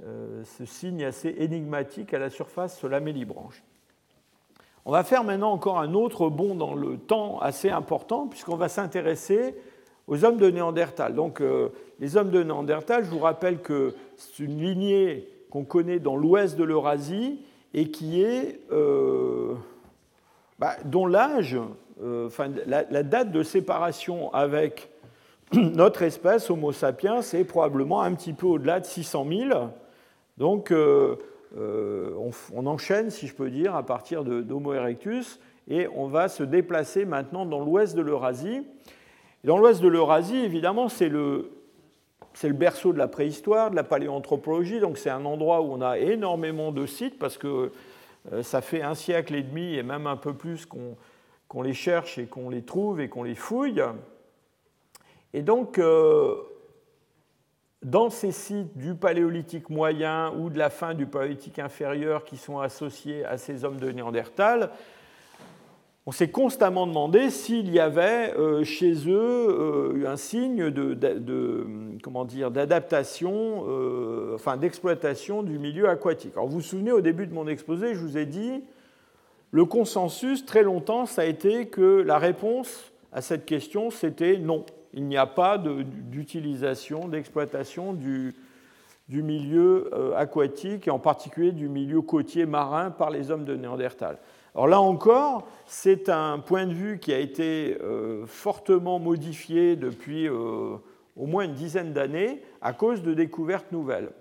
ce 0.00 0.64
signe 0.64 1.04
assez 1.04 1.34
énigmatique 1.38 2.14
à 2.14 2.18
la 2.18 2.30
surface 2.30 2.82
de 2.82 2.88
la 2.88 3.00
mélibranche. 3.00 3.62
On 4.88 4.92
va 4.92 5.02
faire 5.02 5.24
maintenant 5.24 5.50
encore 5.50 5.80
un 5.80 5.94
autre 5.94 6.30
bond 6.30 6.54
dans 6.54 6.74
le 6.74 6.96
temps 6.96 7.40
assez 7.40 7.70
important, 7.70 8.28
puisqu'on 8.28 8.54
va 8.54 8.68
s'intéresser 8.68 9.56
aux 10.06 10.24
hommes 10.24 10.36
de 10.36 10.48
Néandertal. 10.48 11.12
Donc, 11.12 11.40
euh, 11.40 11.70
les 11.98 12.16
hommes 12.16 12.30
de 12.30 12.40
Néandertal, 12.40 13.04
je 13.04 13.10
vous 13.10 13.18
rappelle 13.18 13.60
que 13.60 13.94
c'est 14.16 14.44
une 14.44 14.60
lignée 14.60 15.28
qu'on 15.50 15.64
connaît 15.64 15.98
dans 15.98 16.14
l'ouest 16.14 16.56
de 16.56 16.62
l'Eurasie 16.62 17.40
et 17.74 17.90
qui 17.90 18.22
est, 18.22 18.60
euh, 18.70 19.54
bah, 20.58 20.76
dont 20.84 21.06
l'âge, 21.06 21.56
euh, 22.02 22.28
la, 22.66 23.02
date 23.02 23.30
de 23.30 23.42
séparation 23.42 24.32
avec 24.32 24.90
notre 25.52 26.02
espèce, 26.02 26.50
Homo 26.50 26.72
sapiens, 26.72 27.22
c'est 27.22 27.44
probablement 27.44 28.02
un 28.02 28.14
petit 28.14 28.32
peu 28.32 28.46
au-delà 28.46 28.80
de 28.80 28.86
600 28.86 29.26
000. 29.28 29.68
Donc, 30.38 30.72
on, 30.72 31.16
on, 32.54 32.66
enchaîne, 32.66 33.10
si 33.10 33.26
je 33.26 33.34
peux 33.34 33.48
dire, 33.48 33.74
à 33.74 33.84
partir 33.84 34.24
d'Homo 34.24 34.74
erectus, 34.74 35.40
et 35.68 35.88
on 35.94 36.06
va 36.06 36.28
se 36.28 36.42
déplacer 36.42 37.04
maintenant 37.04 37.46
dans 37.46 37.60
l'ouest 37.60 37.96
de 37.96 38.02
l'Eurasie. 38.02 38.62
Dans 39.44 39.58
l'ouest 39.58 39.80
de 39.80 39.88
l'Eurasie, 39.88 40.38
évidemment, 40.38 40.88
c'est 40.88 41.08
le, 41.08 41.50
le, 42.42 42.52
berceau 42.52 42.92
de 42.92 42.98
la 42.98 43.08
préhistoire, 43.08 43.70
de 43.70 43.76
la 43.76 43.84
paléoanthropologie, 43.84 44.80
donc 44.80 44.98
c'est 44.98 45.10
un 45.10 45.24
endroit 45.24 45.60
où 45.62 45.72
on 45.72 45.80
a 45.80 45.98
énormément 45.98 46.72
de 46.72 46.86
sites 46.86 47.18
parce 47.18 47.38
que 47.38 47.46
euh, 47.46 47.72
ça 48.42 48.60
fait 48.60 48.82
un 48.82 48.94
siècle 48.94 49.34
et 49.34 49.42
demi 49.42 49.74
et 49.74 49.82
même 49.82 50.06
un 50.06 50.16
peu 50.16 50.34
plus 50.34 50.66
qu'on 50.66 51.62
les 51.62 51.74
cherche 51.74 52.18
et 52.18 52.26
qu'on 52.26 52.50
les 52.50 52.62
trouve 52.62 53.00
et 53.00 53.08
qu'on 53.08 53.22
les 53.22 53.34
fouille. 53.34 53.82
Et 55.32 55.42
donc, 55.42 55.78
euh, 55.78 56.34
dans 57.82 58.10
ces 58.10 58.32
sites 58.32 58.76
du 58.76 58.94
paléolithique 58.94 59.70
moyen 59.70 60.32
ou 60.38 60.50
de 60.50 60.58
la 60.58 60.70
fin 60.70 60.94
du 60.94 61.06
paléolithique 61.06 61.58
inférieur 61.58 62.24
qui 62.24 62.36
sont 62.36 62.58
associés 62.58 63.24
à 63.24 63.38
ces 63.38 63.64
hommes 63.64 63.78
de 63.78 63.90
Néandertal, 63.90 64.70
on 66.08 66.12
s'est 66.12 66.28
constamment 66.28 66.86
demandé 66.86 67.30
s'il 67.30 67.68
y 67.68 67.80
avait 67.80 68.32
euh, 68.38 68.62
chez 68.62 68.92
eux 69.08 69.48
euh, 69.98 70.06
un 70.06 70.16
signe 70.16 70.70
de, 70.70 71.66
comment 72.00 72.24
dire 72.24 72.52
d'adaptation, 72.52 73.64
euh, 73.68 74.36
enfin 74.36 74.56
d'exploitation 74.56 75.42
du 75.42 75.58
milieu 75.58 75.88
aquatique. 75.88 76.32
Alors 76.34 76.46
vous 76.46 76.58
vous 76.58 76.62
souvenez 76.62 76.92
au 76.92 77.00
début 77.00 77.26
de 77.26 77.34
mon 77.34 77.48
exposé, 77.48 77.94
je 77.94 77.98
vous 77.98 78.16
ai 78.16 78.24
dit 78.24 78.62
le 79.50 79.64
consensus 79.64 80.46
très 80.46 80.62
longtemps 80.62 81.06
ça 81.06 81.22
a 81.22 81.24
été 81.24 81.66
que 81.66 82.02
la 82.02 82.18
réponse 82.18 82.92
à 83.12 83.20
cette 83.20 83.44
question 83.44 83.90
c'était 83.90 84.38
non, 84.38 84.64
il 84.94 85.06
n'y 85.06 85.16
a 85.16 85.26
pas 85.26 85.58
d'utilisation, 85.58 87.08
d'exploitation 87.08 87.94
du, 87.94 88.32
du 89.08 89.24
milieu 89.24 89.90
aquatique 90.16 90.86
et 90.86 90.90
en 90.92 91.00
particulier 91.00 91.50
du 91.50 91.68
milieu 91.68 92.00
côtier 92.00 92.46
marin 92.46 92.92
par 92.92 93.10
les 93.10 93.32
hommes 93.32 93.44
de 93.44 93.56
Néandertal. 93.56 94.18
Alors 94.56 94.68
là 94.68 94.80
encore, 94.80 95.46
c'est 95.66 96.08
un 96.08 96.38
point 96.38 96.64
de 96.64 96.72
vue 96.72 96.98
qui 96.98 97.12
a 97.12 97.18
été 97.18 97.76
euh, 97.82 98.24
fortement 98.24 98.98
modifié 98.98 99.76
depuis 99.76 100.26
euh, 100.26 100.76
au 101.14 101.26
moins 101.26 101.44
une 101.44 101.52
dizaine 101.52 101.92
d'années 101.92 102.40
à 102.62 102.72
cause 102.72 103.02
de 103.02 103.12
découvertes 103.12 103.70
nouvelles. 103.70 104.12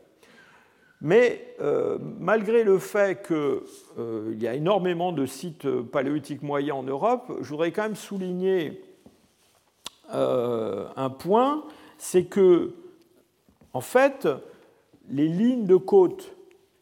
Mais 1.00 1.56
euh, 1.62 1.98
malgré 2.20 2.66
le 2.66 2.80
fait 2.80 3.26
qu'il 3.26 4.38
y 4.38 4.46
a 4.46 4.56
énormément 4.56 5.14
de 5.14 5.26
sites 5.26 5.70
paléolithiques 5.70 6.44
moyens 6.44 6.80
en 6.80 6.84
Europe, 6.84 7.32
je 7.40 7.48
voudrais 7.48 7.72
quand 7.72 7.84
même 7.84 7.96
souligner 7.96 8.82
un 10.12 11.10
point, 11.18 11.64
c'est 11.98 12.26
que, 12.26 12.74
en 13.72 13.82
fait, 13.82 14.28
les 15.10 15.30
lignes 15.30 15.66
de 15.66 15.78
côte 15.78 16.36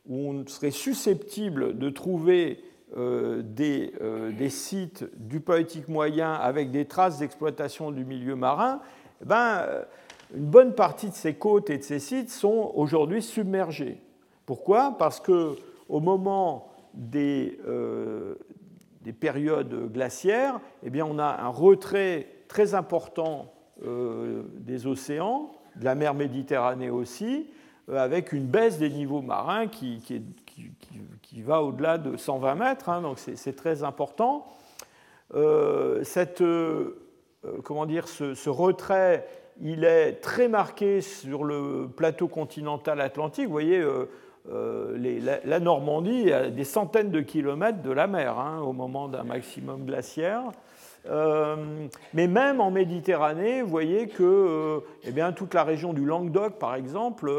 où 0.08 0.32
on 0.32 0.48
serait 0.48 0.72
susceptible 0.72 1.78
de 1.78 1.90
trouver 1.90 2.60
euh, 2.96 3.42
euh, 3.60 4.32
des, 4.32 4.50
sites 4.50 5.06
du 5.18 5.40
poétique 5.40 5.88
moyen 5.88 6.34
avec 6.34 6.70
des 6.70 6.86
traces 6.86 7.18
d'exploitation 7.18 7.90
du 7.92 8.06
milieu 8.06 8.36
marin, 8.36 8.82
eh 9.22 9.26
ben, 9.26 9.62
euh, 9.62 9.84
une 10.36 10.46
bonne 10.46 10.76
partie 10.76 11.10
de 11.10 11.16
ces 11.16 11.34
côtes 11.34 11.72
et 11.72 11.80
de 11.80 11.84
ces 11.84 11.98
sites 11.98 12.30
sont 12.30 12.72
aujourd'hui 12.76 13.24
submergés. 13.24 14.00
Pourquoi? 14.46 14.96
Parce 15.00 15.20
que 15.20 15.56
au 15.90 16.00
moment 16.02 16.72
des, 16.94 17.60
des 19.02 19.14
périodes 19.14 19.92
glaciaires, 19.92 20.60
eh 20.84 20.90
bien, 20.90 21.06
on 21.06 21.20
a 21.20 21.42
un 21.42 21.50
retrait 21.50 22.28
très 22.48 22.74
important 22.74 23.54
des 23.82 24.88
océans, 24.88 25.52
de 25.76 25.86
la 25.86 25.96
mer 25.96 26.14
Méditerranée 26.14 26.90
aussi, 26.90 27.48
avec 27.92 28.32
une 28.32 28.46
baisse 28.46 28.78
des 28.78 28.90
niveaux 28.90 29.22
marins 29.22 29.68
qui, 29.68 30.00
qui, 30.00 30.16
est, 30.16 30.24
qui 31.22 31.42
va 31.42 31.64
au-delà 31.64 31.98
de 31.98 32.16
120 32.16 32.56
mètres, 32.56 32.90
hein, 32.90 33.02
donc 33.02 33.18
c'est 33.18 33.56
très 33.56 33.84
important. 33.84 34.46
Euh, 35.34 36.04
cette, 36.04 36.42
euh, 36.42 37.02
euh, 37.46 37.58
comment 37.64 37.86
dire, 37.86 38.08
ce, 38.08 38.50
retrait, 38.50 39.28
il 39.62 39.84
est 39.84 40.22
très 40.22 40.48
marqué 40.48 41.02
sur 41.02 41.44
le 41.44 41.88
plateau 41.88 42.28
continental 42.28 43.02
atlantique. 43.02 43.46
Vous 43.46 43.52
voyez, 43.52 43.84
la, 44.48 45.60
Normandie 45.60 46.30
est 46.30 46.52
des 46.52 46.64
centaines 46.64 47.10
de 47.10 47.22
kilomètres 47.22 47.82
de 47.82 47.92
la 47.92 48.08
mer 48.08 48.38
hein, 48.38 48.62
au 48.62 48.74
moment 48.74 49.08
d'un 49.08 49.24
maximum 49.24 49.86
glaciaire. 49.86 50.44
Mais 51.06 52.28
même 52.28 52.62
en 52.62 52.72
Méditerranée, 52.72 53.62
vous 53.62 53.70
voyez 53.70 54.08
que 54.08 54.82
eh 55.04 55.12
bien, 55.12 55.32
toute 55.34 55.54
la 55.54 55.64
région 55.64 55.94
du 55.94 56.06
Languedoc, 56.06 56.60
par 56.60 56.76
exemple, 56.76 57.32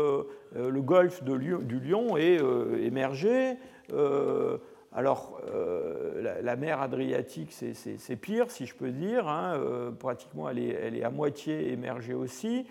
le 0.55 0.81
golfe 0.83 1.23
de 1.25 1.37
du 1.37 1.81
Lion 1.81 2.17
est 2.17 2.41
émergé. 2.83 3.57
Euh, 3.93 4.59
alors, 4.93 5.41
euh, 5.53 6.41
la, 6.41 6.57
mer 6.57 6.81
Adriatique, 6.81 7.53
c'est 7.53 8.17
pire, 8.17 8.51
si 8.51 8.67
je 8.67 8.75
peux 8.75 8.91
dire. 8.91 9.29
Hein, 9.29 9.55
euh, 9.57 9.91
pratiquement, 9.91 10.49
elle 10.49 10.59
est, 10.59 11.03
à 11.03 11.11
moitié 11.11 11.73
émergée 11.73 12.15
aussi. 12.15 12.67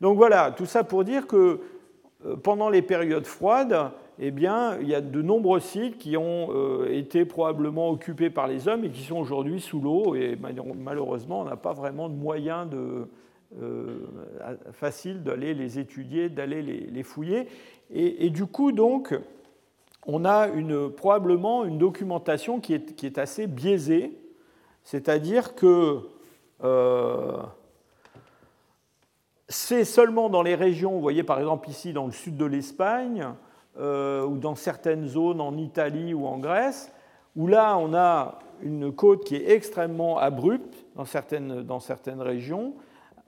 Donc 0.00 0.16
voilà, 0.16 0.50
tout 0.50 0.66
ça 0.66 0.82
pour 0.82 1.04
dire 1.04 1.26
que 1.26 1.60
pendant 2.42 2.70
les 2.70 2.82
périodes 2.82 3.26
froides, 3.26 3.92
eh 4.22 4.30
bien, 4.30 4.78
il 4.80 4.88
y 4.88 4.94
a 4.94 5.00
de 5.00 5.22
nombreux 5.22 5.60
sites 5.60 5.96
qui 5.98 6.16
ont 6.16 6.84
été 6.84 7.24
probablement 7.24 7.88
occupés 7.90 8.28
par 8.28 8.46
les 8.46 8.68
hommes 8.68 8.84
et 8.84 8.90
qui 8.90 9.02
sont 9.02 9.16
aujourd'hui 9.16 9.60
sous 9.60 9.80
l'eau. 9.80 10.14
Et 10.14 10.36
malheureusement, 10.36 11.40
on 11.40 11.44
n'a 11.44 11.56
pas 11.56 11.72
vraiment 11.72 12.10
de 12.10 12.14
moyens 12.14 12.68
de, 12.68 13.08
facile 14.72 15.22
d'aller 15.22 15.54
les 15.54 15.78
étudier, 15.78 16.28
d'aller 16.28 16.60
les, 16.62 17.02
fouiller. 17.02 17.48
Et, 17.90 18.26
et, 18.26 18.30
du 18.30 18.44
coup, 18.44 18.72
donc, 18.72 19.18
on 20.06 20.24
a 20.24 20.48
probablement 20.96 21.64
une 21.64 21.78
documentation 21.78 22.60
qui 22.60 22.74
est, 22.74 23.18
assez 23.18 23.46
biaisée, 23.46 24.16
c'est-à-dire 24.82 25.54
que 25.54 26.00
euh, 26.64 27.36
c'est 29.48 29.84
seulement 29.84 30.30
dans 30.30 30.42
les 30.42 30.54
régions, 30.54 30.92
vous 30.92 31.00
voyez 31.00 31.22
par 31.22 31.38
exemple 31.38 31.68
ici 31.68 31.92
dans 31.92 32.06
le 32.06 32.12
sud 32.12 32.36
de 32.36 32.44
l'Espagne, 32.44 33.28
euh, 33.80 34.24
ou 34.24 34.36
dans 34.38 34.54
certaines 34.54 35.06
zones 35.06 35.40
en 35.40 35.56
Italie 35.56 36.14
ou 36.14 36.26
en 36.26 36.38
Grèce, 36.38 36.92
où 37.36 37.46
là 37.46 37.76
on 37.78 37.94
a 37.94 38.38
une 38.62 38.92
côte 38.92 39.24
qui 39.24 39.36
est 39.36 39.50
extrêmement 39.50 40.18
abrupte 40.18 40.84
dans 40.96 41.04
certaines, 41.04 42.20
régions, 42.20 42.74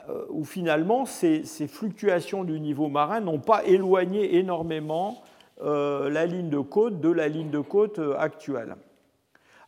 euh, 0.08 0.24
où 0.30 0.44
finalement 0.44 1.06
ces, 1.06 1.44
ces, 1.44 1.68
fluctuations 1.68 2.44
du 2.44 2.60
niveau 2.60 2.88
marin 2.88 3.20
n'ont 3.20 3.38
pas 3.38 3.64
éloigné 3.64 4.36
énormément 4.36 5.22
euh, 5.62 6.10
la 6.10 6.26
ligne 6.26 6.50
de 6.50 6.58
côte 6.58 7.00
de 7.00 7.10
la 7.10 7.28
ligne 7.28 7.50
de 7.50 7.60
côte 7.60 7.98
euh, 7.98 8.16
actuelle. 8.18 8.76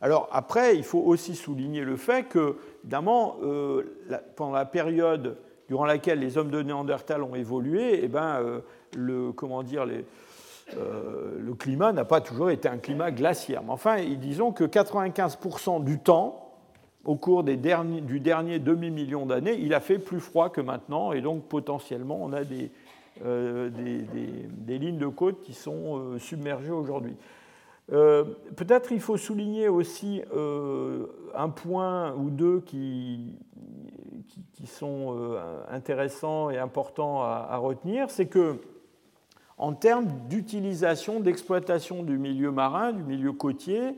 Alors 0.01 0.27
après, 0.31 0.75
il 0.75 0.83
faut 0.83 0.99
aussi 0.99 1.35
souligner 1.35 1.81
le 1.81 1.95
fait 1.95 2.25
que, 2.25 2.57
évidemment, 2.83 3.37
pendant 4.35 4.53
la 4.53 4.65
période 4.65 5.37
durant 5.67 5.85
laquelle 5.85 6.19
les 6.19 6.37
hommes 6.37 6.51
de 6.51 6.61
Néandertal 6.61 7.23
ont 7.23 7.33
évolué, 7.33 8.01
eh 8.03 8.07
ben, 8.07 8.61
le, 8.95 9.31
comment 9.31 9.63
dire, 9.63 9.85
le 10.73 11.53
climat 11.53 11.93
n'a 11.93 12.05
pas 12.05 12.21
toujours 12.21 12.49
été 12.49 12.67
un 12.67 12.77
climat 12.77 13.11
glaciaire. 13.11 13.63
Mais 13.63 13.71
enfin, 13.71 13.97
disons 14.19 14.51
que 14.51 14.63
95% 14.63 15.83
du 15.83 15.99
temps, 15.99 16.53
au 17.05 17.15
cours 17.15 17.43
du 17.43 17.57
dernier 17.57 18.59
demi-million 18.59 19.25
d'années, 19.25 19.57
il 19.59 19.73
a 19.73 19.79
fait 19.79 19.99
plus 19.99 20.19
froid 20.19 20.49
que 20.49 20.61
maintenant, 20.61 21.11
et 21.11 21.21
donc 21.21 21.43
potentiellement, 21.43 22.19
on 22.19 22.33
a 22.33 22.43
des, 22.43 22.71
euh, 23.23 23.69
des, 23.69 24.77
lignes 24.77 24.97
de 24.97 25.07
côte 25.07 25.41
qui 25.41 25.53
sont 25.53 25.97
euh, 25.97 26.19
submergées 26.19 26.71
aujourd'hui. 26.71 27.15
Euh, 27.93 28.25
peut-être 28.57 28.91
il 28.91 28.99
faut 28.99 29.15
souligner 29.15 29.69
aussi 29.69 30.21
un 31.33 31.49
point 31.49 32.13
ou 32.15 32.29
deux 32.29 32.59
qui, 32.59 33.37
qui, 34.53 34.67
sont 34.67 35.37
intéressants 35.69 36.49
et 36.49 36.57
importants 36.57 37.21
à, 37.21 37.55
retenir, 37.57 38.09
c'est 38.09 38.25
que 38.25 38.57
en 39.57 39.73
termes 39.73 40.07
d'utilisation, 40.29 41.19
d'exploitation 41.19 42.03
du 42.03 42.17
milieu 42.17 42.51
marin, 42.51 42.91
du 42.91 43.03
milieu 43.03 43.31
côtier, 43.31 43.95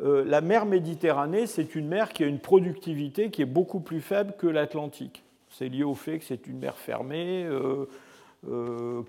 la 0.00 0.40
mer 0.40 0.64
Méditerranée, 0.64 1.46
c'est 1.48 1.74
une 1.74 1.88
mer 1.88 2.12
qui 2.12 2.22
a 2.22 2.26
une 2.28 2.38
productivité 2.38 3.30
qui 3.30 3.42
est 3.42 3.46
beaucoup 3.46 3.80
plus 3.80 4.00
faible 4.00 4.34
que 4.38 4.46
l'Atlantique. 4.46 5.24
C'est 5.50 5.68
lié 5.68 5.82
au 5.82 5.94
fait 5.94 6.20
que 6.20 6.24
c'est 6.24 6.46
une 6.46 6.58
mer 6.58 6.76
fermée, 6.76 7.48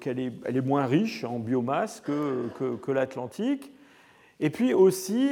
qu'elle 0.02 0.20
est, 0.20 0.34
elle 0.46 0.58
est, 0.58 0.62
moins 0.62 0.88
riche 0.88 1.24
en 1.26 1.38
biomasse 1.38 2.02
que, 2.02 2.48
que, 2.82 2.92
l'Atlantique. 2.92 3.72
Et 4.40 4.50
puis 4.50 4.74
aussi, 4.74 5.30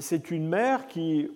c'est 0.00 0.32
une 0.32 0.48
mer 0.48 0.88
qui, 0.88 1.30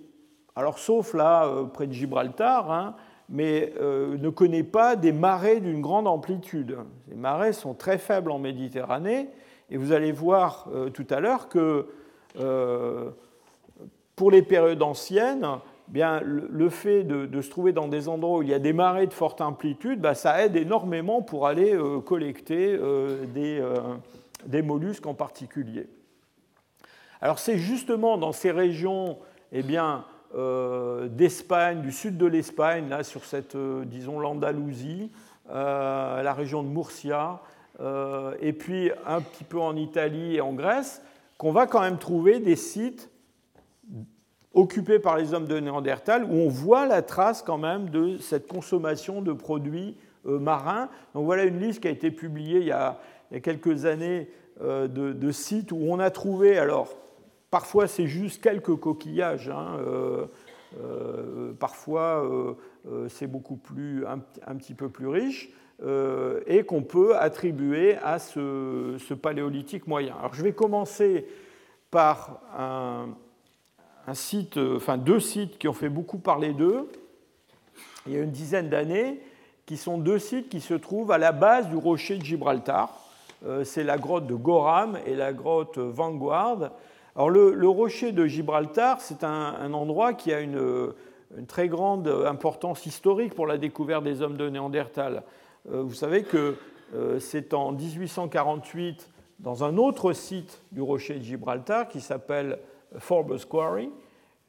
alors 0.56 0.80
sauf 0.80 1.14
là, 1.14 1.66
près 1.72 1.86
de 1.86 1.92
Gibraltar, 1.92 2.72
hein, 2.72 2.96
mais 3.28 3.72
euh, 3.80 4.16
ne 4.18 4.28
connaît 4.28 4.62
pas 4.62 4.96
des 4.96 5.12
marées 5.12 5.60
d'une 5.60 5.80
grande 5.80 6.06
amplitude. 6.06 6.76
Les 7.08 7.16
marées 7.16 7.52
sont 7.52 7.74
très 7.74 7.98
faibles 7.98 8.30
en 8.30 8.38
Méditerranée, 8.38 9.28
et 9.70 9.76
vous 9.76 9.92
allez 9.92 10.12
voir 10.12 10.68
euh, 10.72 10.90
tout 10.90 11.06
à 11.10 11.20
l'heure 11.20 11.48
que 11.48 11.86
euh, 12.38 13.10
pour 14.16 14.30
les 14.30 14.42
périodes 14.42 14.82
anciennes, 14.82 15.46
bien, 15.88 16.20
le, 16.20 16.68
fait 16.68 17.02
de, 17.04 17.40
se 17.40 17.50
trouver 17.50 17.72
dans 17.72 17.88
des 17.88 18.08
endroits 18.08 18.38
où 18.38 18.42
il 18.42 18.48
y 18.48 18.54
a 18.54 18.58
des 18.58 18.72
marées 18.72 19.06
de 19.06 19.12
forte 19.12 19.40
amplitude, 19.40 20.00
bah, 20.00 20.14
ça 20.14 20.44
aide 20.44 20.56
énormément 20.56 21.22
pour 21.22 21.46
aller 21.46 21.76
collecter 22.06 22.78
des, 23.34 23.62
des, 24.46 24.62
mollusques 24.62 25.06
en 25.06 25.14
particulier. 25.14 25.88
Alors 27.20 27.38
c'est 27.38 27.58
justement 27.58 28.16
dans 28.16 28.32
ces 28.32 28.50
régions 28.50 29.18
eh 29.52 29.62
bien, 29.62 30.04
d'Espagne, 30.36 31.80
du 31.80 31.92
sud 31.92 32.16
de 32.16 32.26
l'Espagne, 32.26 32.88
là 32.88 33.04
sur 33.04 33.24
cette, 33.24 33.54
euh, 33.54 33.84
disons, 33.84 34.18
l'Andalousie, 34.18 35.12
euh, 35.50 36.22
la 36.22 36.32
région 36.32 36.62
de 36.62 36.68
Murcia, 36.68 37.40
et 38.40 38.52
puis 38.52 38.92
un 39.04 39.20
petit 39.20 39.42
peu 39.42 39.58
en 39.58 39.74
Italie 39.74 40.36
et 40.36 40.40
en 40.40 40.52
Grèce, 40.52 41.02
qu'on 41.38 41.50
va 41.50 41.66
quand 41.66 41.80
même 41.80 41.98
trouver 41.98 42.38
des 42.38 42.54
sites 42.54 43.10
occupés 44.52 45.00
par 45.00 45.16
les 45.16 45.34
hommes 45.34 45.46
de 45.46 45.58
Néandertal, 45.58 46.22
où 46.22 46.34
on 46.34 46.48
voit 46.48 46.86
la 46.86 47.02
trace 47.02 47.42
quand 47.42 47.58
même 47.58 47.90
de 47.90 48.16
cette 48.18 48.46
consommation 48.46 49.22
de 49.22 49.32
produits 49.32 49.96
marins. 50.24 50.88
Donc 51.14 51.24
voilà 51.24 51.42
une 51.42 51.58
liste 51.58 51.80
qui 51.80 51.88
a 51.88 51.90
été 51.90 52.12
publiée 52.12 52.60
il 52.60 52.66
y 52.66 52.70
a, 52.70 53.00
quelques 53.42 53.86
années 53.86 54.30
de, 54.60 54.86
de, 54.86 55.32
sites 55.32 55.72
où 55.72 55.80
on 55.80 55.98
a 55.98 56.10
trouvé, 56.10 56.56
alors 56.56 56.96
Parfois, 57.54 57.86
c'est 57.86 58.08
juste 58.08 58.42
quelques 58.42 58.74
coquillages. 58.74 59.48
Hein, 59.48 59.76
euh, 59.78 60.26
euh, 60.82 61.52
parfois, 61.52 62.24
euh, 62.84 63.08
c'est 63.08 63.28
beaucoup 63.28 63.54
plus, 63.54 64.04
un, 64.08 64.56
petit 64.56 64.74
peu 64.74 64.88
plus 64.88 65.06
riche 65.06 65.52
et 66.48 66.64
qu'on 66.64 66.82
peut 66.82 67.16
attribuer 67.16 67.96
à 67.98 68.18
ce, 68.18 69.14
paléolithique 69.14 69.86
moyen. 69.86 70.16
Alors, 70.18 70.34
je 70.34 70.42
vais 70.42 70.52
commencer 70.52 71.28
par 71.92 72.40
un, 72.58 74.14
site, 74.14 74.56
enfin 74.56 74.98
deux 74.98 75.20
sites 75.20 75.56
qui 75.56 75.68
ont 75.68 75.74
fait 75.74 75.88
beaucoup 75.88 76.18
parler 76.18 76.54
d'eux 76.54 76.90
il 78.08 78.14
y 78.14 78.16
a 78.16 78.22
une 78.22 78.32
dizaine 78.32 78.68
d'années, 78.68 79.20
qui 79.64 79.76
sont 79.76 79.96
deux 79.96 80.18
sites 80.18 80.48
qui 80.48 80.60
se 80.60 80.74
trouvent 80.74 81.12
à 81.12 81.18
la 81.18 81.30
base 81.30 81.68
du 81.68 81.76
rocher 81.76 82.18
de 82.18 82.24
Gibraltar. 82.24 82.90
C'est 83.62 83.84
la 83.84 83.96
grotte 83.96 84.26
de 84.26 84.34
Goram 84.34 84.98
et 85.06 85.14
la 85.14 85.32
grotte 85.32 85.78
Vanguard. 85.78 86.72
Alors 87.16 87.30
le, 87.30 87.68
rocher 87.68 88.10
de 88.10 88.26
Gibraltar, 88.26 89.00
c'est 89.00 89.22
un, 89.22 89.72
endroit 89.72 90.14
qui 90.14 90.32
a 90.32 90.40
une, 90.40 90.92
très 91.46 91.68
grande 91.68 92.08
importance 92.26 92.86
historique 92.86 93.34
pour 93.34 93.46
la 93.46 93.56
découverte 93.56 94.02
des 94.02 94.20
hommes 94.20 94.36
de 94.36 94.48
Néandertal. 94.48 95.22
Euh, 95.70 95.82
vous 95.82 95.94
savez 95.94 96.24
que 96.24 96.56
euh, 96.94 97.20
c'est 97.20 97.54
en 97.54 97.70
1848, 97.70 99.08
dans 99.38 99.62
un 99.62 99.76
autre 99.76 100.12
site 100.12 100.60
du 100.72 100.82
rocher 100.82 101.14
de 101.14 101.22
Gibraltar 101.22 101.86
qui 101.86 102.00
s'appelle 102.00 102.58
Forbes 102.98 103.38
Quarry, 103.48 103.90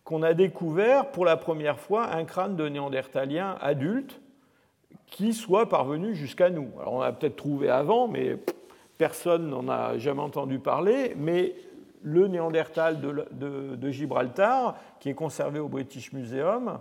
qu'on 0.03 0.23
a 0.23 0.33
découvert 0.33 1.11
pour 1.11 1.25
la 1.25 1.37
première 1.37 1.79
fois 1.79 2.11
un 2.13 2.25
crâne 2.25 2.55
de 2.55 2.67
néandertalien 2.67 3.57
adulte 3.61 4.21
qui 5.05 5.33
soit 5.33 5.69
parvenu 5.69 6.15
jusqu'à 6.15 6.49
nous. 6.49 6.69
Alors 6.79 6.93
on 6.93 7.01
a 7.01 7.11
peut-être 7.11 7.35
trouvé 7.35 7.69
avant, 7.69 8.07
mais 8.07 8.37
personne 8.97 9.49
n'en 9.49 9.67
a 9.69 9.97
jamais 9.99 10.21
entendu 10.21 10.57
parler. 10.59 11.13
Mais 11.15 11.55
le 12.05 12.27
Néandertal 12.27 13.01
de, 13.01 13.89
Gibraltar, 13.89 14.77
qui 14.99 15.09
est 15.09 15.15
conservé 15.15 15.59
au 15.59 15.67
British 15.67 16.13
Museum, 16.13 16.79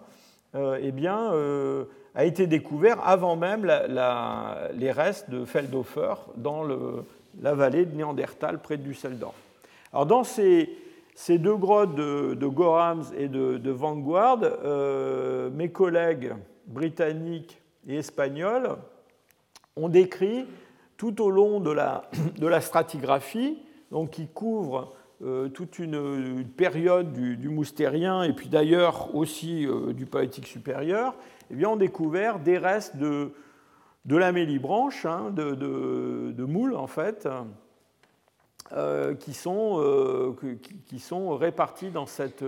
euh, 0.55 0.79
eh 0.81 0.93
bien, 0.93 1.33
euh, 1.33 1.87
a 2.14 2.25
été 2.25 2.47
découvert 2.47 3.05
avant 3.05 3.35
même 3.35 3.64
les 4.75 4.93
restes 4.93 5.31
de 5.31 5.45
Feldhofer 5.45 6.14
dans 6.37 6.62
la 7.43 7.55
vallée 7.55 7.87
de 7.87 7.97
Néandertal 7.97 8.61
près 8.61 8.77
de 8.77 8.83
Düsseldorf. 8.83 9.35
Alors, 9.93 10.07
dans 10.07 10.25
ces, 10.25 10.68
deux 11.31 11.57
grottes 11.57 11.95
de, 11.95 12.47
Gorhams 12.47 13.05
et 13.16 13.29
de, 13.29 13.70
Vanguard, 13.70 14.41
euh, 14.43 15.49
mes 15.51 15.70
collègues 15.70 16.35
britanniques 16.66 17.61
et 17.89 17.97
espagnols 17.97 18.77
ont 19.77 19.89
décrit 19.89 20.47
tout 20.97 21.22
au 21.22 21.31
long 21.31 21.61
de 21.61 21.70
la, 21.70 22.61
stratigraphie, 22.61 23.59
donc 23.91 24.11
qui 24.11 24.27
couvre 24.27 24.93
toute 25.55 25.79
une, 25.79 26.45
période 26.45 27.12
du, 27.12 27.49
moustérien 27.49 28.22
et 28.22 28.35
puis 28.35 28.49
d'ailleurs 28.49 29.14
aussi 29.14 29.66
euh, 29.66 29.95
du 29.95 30.05
palétique 30.05 30.47
supérieur, 30.47 31.14
eh 31.51 31.55
bien, 31.55 31.70
on 31.70 31.77
découvert 31.77 32.41
des 32.41 32.59
restes 32.59 32.97
de, 32.97 33.33
de 34.05 34.16
hein, 34.18 35.31
de, 35.31 36.45
moules 36.45 36.75
en 36.77 36.87
fait, 36.87 37.27
euh, 38.72 39.14
qui, 39.14 39.33
sont, 39.33 39.77
répartis 41.37 41.91
dans 41.91 42.07
cette, 42.07 42.45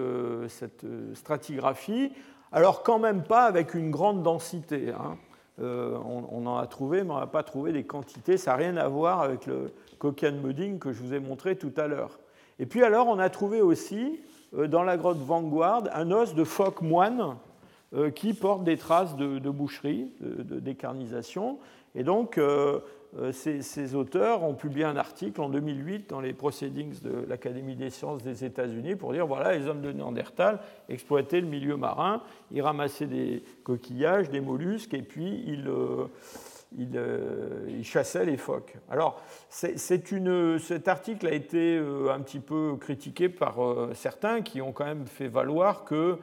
stratigraphie, 1.15 2.13
alors 2.53 2.83
quand 2.83 2.99
même 2.99 3.23
pas 3.23 3.45
avec 3.45 3.75
une 3.75 3.91
grande 3.91 4.23
densité. 4.23 4.91
Hein. 4.93 5.17
on, 5.59 6.47
en 6.47 6.59
a 6.59 6.67
trouvé, 6.67 7.05
mais 7.05 7.13
on 7.13 7.21
n'a 7.21 7.27
pas 7.27 7.43
trouvé 7.43 7.73
des 7.73 7.85
quantités. 7.85 8.37
Ça 8.37 8.51
n'a 8.51 8.57
rien 8.59 8.77
à 8.77 8.89
voir 8.89 9.23
avec 9.23 9.47
le 9.47 9.73
coquin 9.99 10.33
mudding 10.33 10.79
que 10.79 10.93
je 10.93 11.03
vous 11.03 11.15
ai 11.15 11.21
montré 11.21 11.57
tout 11.57 11.73
à 11.79 11.87
l'heure. 11.87 12.19
Et 12.59 12.67
puis 12.67 12.83
alors, 12.83 13.09
on 13.09 13.19
a 13.19 13.29
trouvé 13.29 13.61
aussi, 13.61 14.21
euh, 14.55 14.67
dans 14.67 14.83
la 14.83 14.97
grotte 14.97 15.19
Vanguard, 15.19 15.85
un 15.93 16.11
os 16.11 16.35
de 16.35 16.45
phoque 16.45 16.83
moine 16.83 17.37
euh, 17.95 18.11
qui 18.11 18.33
porte 18.35 18.65
des 18.65 18.77
traces 18.77 19.17
de, 19.17 19.39
boucherie, 19.51 20.11
de, 20.21 20.59
décarnisation. 20.59 21.59
Et 21.95 22.03
donc, 22.03 22.39
euh, 22.39 22.81
ces, 23.33 23.95
auteurs 23.95 24.43
ont 24.43 24.55
publié 24.55 24.85
un 24.85 24.97
article 24.97 25.41
en 25.41 25.49
2008 25.49 26.11
dans 26.11 26.21
les 26.21 26.33
Proceedings 26.33 27.01
de 27.03 27.27
l'Académie 27.29 27.77
des 27.77 27.91
sciences 27.91 28.23
des 28.23 28.45
États-Unis 28.45 28.97
pour 28.97 29.13
dire 29.13 29.27
voilà, 29.27 29.57
les 29.57 29.67
hommes 29.67 29.81
de 29.81 29.93
Néandertal 29.93 30.61
exploitaient 30.89 31.41
le 31.41 31.47
milieu 31.47 31.77
marin, 31.77 32.23
ils 32.51 32.61
ramassaient 32.61 33.07
des 33.07 33.43
coquillages, 33.65 34.29
des 34.29 34.41
mollusques, 34.41 34.93
et 34.93 35.03
puis 35.03 35.45
ils 35.47 35.71
il, 36.79 37.85
chassait 37.85 38.25
les 38.25 38.37
phoques. 38.37 38.77
Alors, 38.91 39.21
cet 39.49 40.89
article 40.89 41.27
a 41.27 41.33
été 41.33 41.77
euh, 41.77 42.13
un 42.13 42.21
petit 42.21 42.41
peu 42.41 42.77
critiqué 42.79 43.29
par 43.29 43.63
euh, 43.63 43.93
certains 43.95 44.43
qui 44.43 44.61
ont 44.61 44.73
quand 44.73 44.85
même 44.85 45.07
fait 45.07 45.29
valoir 45.29 45.85
que 45.85 46.19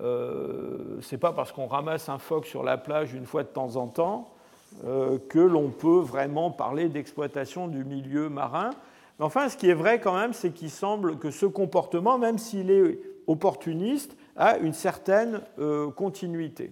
euh, 0.00 0.98
c'est 1.02 1.18
pas 1.18 1.32
parce 1.32 1.52
qu'on 1.52 1.66
ramasse 1.66 2.08
un 2.08 2.18
phoque 2.18 2.46
sur 2.46 2.62
la 2.62 2.78
plage 2.78 3.14
une 3.14 3.26
fois 3.26 3.42
de 3.42 3.48
temps 3.48 3.76
en 3.76 3.86
temps 3.86 4.32
que 5.30 5.38
l'on 5.38 5.70
peut 5.70 6.00
vraiment 6.00 6.50
parler 6.50 6.90
d'exploitation 6.90 7.68
du 7.68 7.86
milieu 7.86 8.28
marin. 8.28 8.68
Mais 9.18 9.24
enfin, 9.24 9.48
ce 9.48 9.56
qui 9.56 9.70
est 9.70 9.74
vrai 9.74 9.98
quand 9.98 10.14
même, 10.14 10.34
c'est 10.34 10.50
qu'il 10.50 10.70
semble 10.70 11.16
que 11.16 11.30
ce 11.30 11.46
comportement, 11.46 12.18
même 12.18 12.36
s'il 12.36 12.70
est 12.70 13.00
opportuniste, 13.26 14.14
a 14.36 14.58
une 14.58 14.74
certaine 14.74 15.40
continuité. 15.96 16.70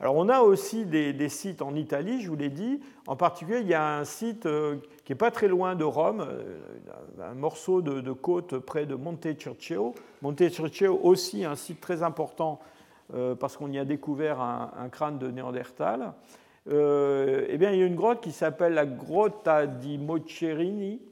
Alors 0.00 0.16
on 0.16 0.30
a 0.30 0.40
aussi 0.40 0.86
des, 0.86 1.28
sites 1.28 1.60
en 1.60 1.74
Italie, 1.74 2.22
je 2.22 2.30
vous 2.30 2.36
l'ai 2.36 2.48
dit. 2.48 2.80
En 3.06 3.16
particulier, 3.16 3.60
il 3.60 3.68
y 3.68 3.74
a 3.74 3.98
un 3.98 4.04
site 4.04 4.46
euh, 4.46 4.76
qui 5.04 5.12
n'est 5.12 5.18
pas 5.18 5.30
très 5.30 5.46
loin 5.46 5.74
de 5.74 5.84
Rome, 5.84 6.26
euh, 6.26 6.58
un 7.22 7.34
morceau 7.34 7.82
de, 7.82 8.12
côte 8.12 8.58
près 8.60 8.86
de 8.86 8.94
Monte 8.94 9.38
Circeo. 9.38 9.94
Monte 10.22 10.48
Circeo 10.48 10.98
aussi 11.02 11.44
un 11.44 11.54
site 11.54 11.82
très 11.82 12.02
important 12.02 12.60
euh, 13.12 13.34
parce 13.34 13.58
qu'on 13.58 13.70
y 13.70 13.78
a 13.78 13.84
découvert 13.84 14.40
un, 14.40 14.88
crâne 14.90 15.18
de 15.18 15.30
Néandertal. 15.30 16.14
eh 16.66 17.56
bien, 17.58 17.70
il 17.72 17.78
y 17.78 17.82
a 17.82 17.86
une 17.86 17.94
grotte 17.94 18.22
qui 18.22 18.32
s'appelle 18.32 18.72
la 18.72 18.86
Grotta 18.86 19.66
di 19.66 19.98
Mocerini, 19.98 21.02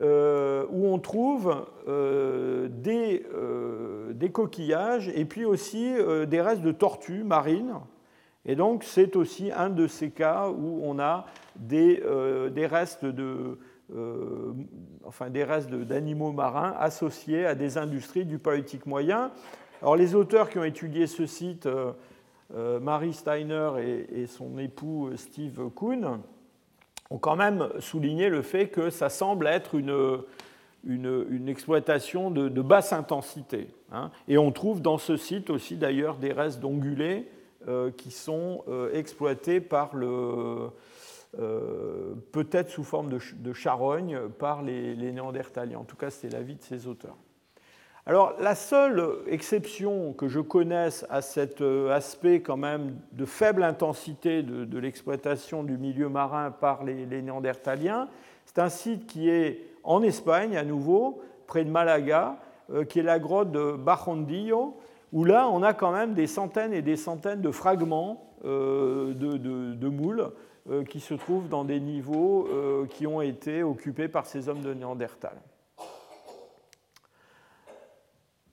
où 0.00 0.04
on 0.04 0.98
trouve 0.98 1.64
des, 1.86 3.24
coquillages 4.32 5.10
et 5.14 5.24
puis 5.26 5.44
aussi 5.44 5.92
des 6.26 6.40
restes 6.40 6.62
de 6.62 6.72
tortues 6.72 7.22
marines 7.22 7.74
et 8.46 8.54
donc 8.54 8.84
c'est 8.84 9.16
aussi 9.16 9.50
un 9.50 9.68
de 9.68 9.86
ces 9.88 10.10
cas 10.10 10.48
où 10.48 10.80
on 10.84 10.98
a 10.98 11.26
des, 11.56 12.00
euh, 12.04 12.50
restes 12.70 13.04
de, 13.04 13.58
euh, 13.94 14.52
enfin 15.04 15.30
des 15.30 15.42
restes 15.42 15.70
d'animaux 15.70 16.32
marins 16.32 16.74
associés 16.78 17.44
à 17.44 17.56
des 17.56 17.76
industries 17.76 18.24
du 18.24 18.38
paléolithique 18.38 18.86
moyen. 18.86 19.32
Alors 19.82 19.96
les 19.96 20.14
auteurs 20.14 20.48
qui 20.48 20.58
ont 20.58 20.64
étudié 20.64 21.08
ce 21.08 21.26
site, 21.26 21.66
euh, 21.66 22.80
Marie 22.80 23.12
Steiner 23.12 23.70
et, 24.12 24.26
son 24.26 24.58
époux 24.58 25.10
Steve 25.16 25.68
Kuhn, 25.74 26.20
ont 27.10 27.18
quand 27.18 27.36
même 27.36 27.68
souligné 27.80 28.28
le 28.28 28.42
fait 28.42 28.68
que 28.68 28.90
ça 28.90 29.08
semble 29.08 29.48
être 29.48 29.74
une, 29.74 30.22
une, 30.84 31.48
exploitation 31.48 32.30
de, 32.30 32.62
basse 32.62 32.92
intensité. 32.92 33.68
Hein. 33.92 34.10
Et 34.28 34.38
on 34.38 34.52
trouve 34.52 34.80
dans 34.80 34.98
ce 34.98 35.16
site 35.16 35.50
aussi 35.50 35.76
d'ailleurs 35.76 36.16
des 36.16 36.32
restes 36.32 36.60
d'ongulés 36.60 37.28
qui 37.96 38.10
sont 38.10 38.64
exploités 38.92 39.60
par 39.60 39.94
le, 39.94 40.70
peut-être 42.32 42.70
sous 42.70 42.84
forme 42.84 43.08
de, 43.08 43.52
charogne 43.52 44.28
par 44.38 44.62
les, 44.62 45.12
Néandertaliens. 45.12 45.78
En 45.78 45.84
tout 45.84 45.96
cas, 45.96 46.10
c'est 46.10 46.28
l'avis 46.28 46.56
de 46.56 46.62
ces 46.62 46.86
auteurs. 46.86 47.16
Alors, 48.08 48.34
la 48.38 48.54
seule 48.54 49.04
exception 49.26 50.12
que 50.12 50.28
je 50.28 50.38
connaisse 50.38 51.04
à 51.10 51.22
cet 51.22 51.60
euh, 51.60 51.90
aspect 51.90 52.40
quand 52.40 52.56
même 52.56 52.94
de 53.10 53.24
faible 53.24 53.64
intensité 53.64 54.44
de, 54.44 54.78
l'exploitation 54.78 55.64
du 55.64 55.76
milieu 55.76 56.08
marin 56.08 56.52
par 56.52 56.84
les, 56.84 57.04
Néandertaliens, 57.04 58.08
c'est 58.44 58.60
un 58.60 58.68
site 58.68 59.08
qui 59.08 59.28
est 59.28 59.60
en 59.82 60.04
Espagne 60.04 60.56
à 60.56 60.62
nouveau, 60.62 61.20
près 61.48 61.64
de 61.64 61.70
Malaga, 61.70 62.38
euh, 62.70 62.84
qui 62.84 63.00
est 63.00 63.02
la 63.02 63.18
grotte 63.18 63.50
de 63.50 63.72
Bajondillo, 63.72 64.76
où 65.12 65.24
là 65.24 65.48
on 65.48 65.62
a 65.62 65.74
quand 65.74 65.92
même 65.92 66.14
des 66.14 66.26
centaines 66.26 66.72
et 66.72 66.82
des 66.82 66.96
centaines 66.96 67.40
de 67.40 67.50
fragments 67.50 68.34
euh, 68.44 69.14
de, 69.14 69.88
moules 69.88 70.30
qui 70.88 70.98
se 70.98 71.14
trouvent 71.14 71.48
dans 71.48 71.64
des 71.64 71.78
niveaux 71.78 72.48
qui 72.90 73.06
ont 73.06 73.20
été 73.20 73.62
occupés 73.62 74.08
par 74.08 74.26
ces 74.26 74.48
hommes 74.48 74.62
de 74.62 74.74
Néandertal. 74.74 75.36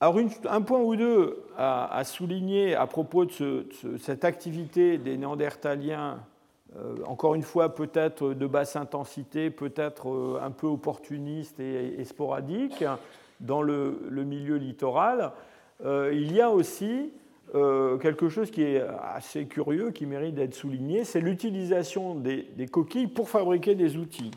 Alors, 0.00 0.18
un 0.50 0.60
point 0.60 0.80
ou 0.80 0.96
deux 0.96 1.44
à, 1.56 2.02
souligner 2.04 2.74
à 2.74 2.86
propos 2.86 3.24
de 3.24 3.66
cette 3.98 4.24
activité 4.24 4.98
des 4.98 5.16
Néandertaliens, 5.16 6.18
euh, 6.76 6.96
encore 7.06 7.34
une 7.34 7.42
fois 7.42 7.74
peut-être 7.74 8.34
de 8.34 8.46
basse 8.46 8.76
intensité, 8.76 9.48
peut-être 9.48 10.10
euh, 10.10 10.40
un 10.42 10.50
peu 10.50 10.66
opportuniste 10.66 11.60
et, 11.60 12.04
sporadique 12.04 12.84
dans 13.40 13.62
le, 13.62 13.96
milieu 14.10 14.56
littoral. 14.56 15.32
Euh, 15.84 16.10
il 16.12 16.32
y 16.32 16.40
a 16.40 16.50
aussi 16.50 17.12
quelque 18.00 18.28
chose 18.28 18.50
qui 18.50 18.62
est 18.62 18.82
assez 19.14 19.44
curieux, 19.44 19.92
qui 19.92 20.06
mérite 20.06 20.34
d'être 20.34 20.54
souligné, 20.54 21.04
c'est 21.04 21.20
l'utilisation 21.20 22.16
des, 22.16 22.66
coquilles 22.68 23.06
pour 23.06 23.28
fabriquer 23.28 23.76
des 23.76 23.96
outils. 23.96 24.32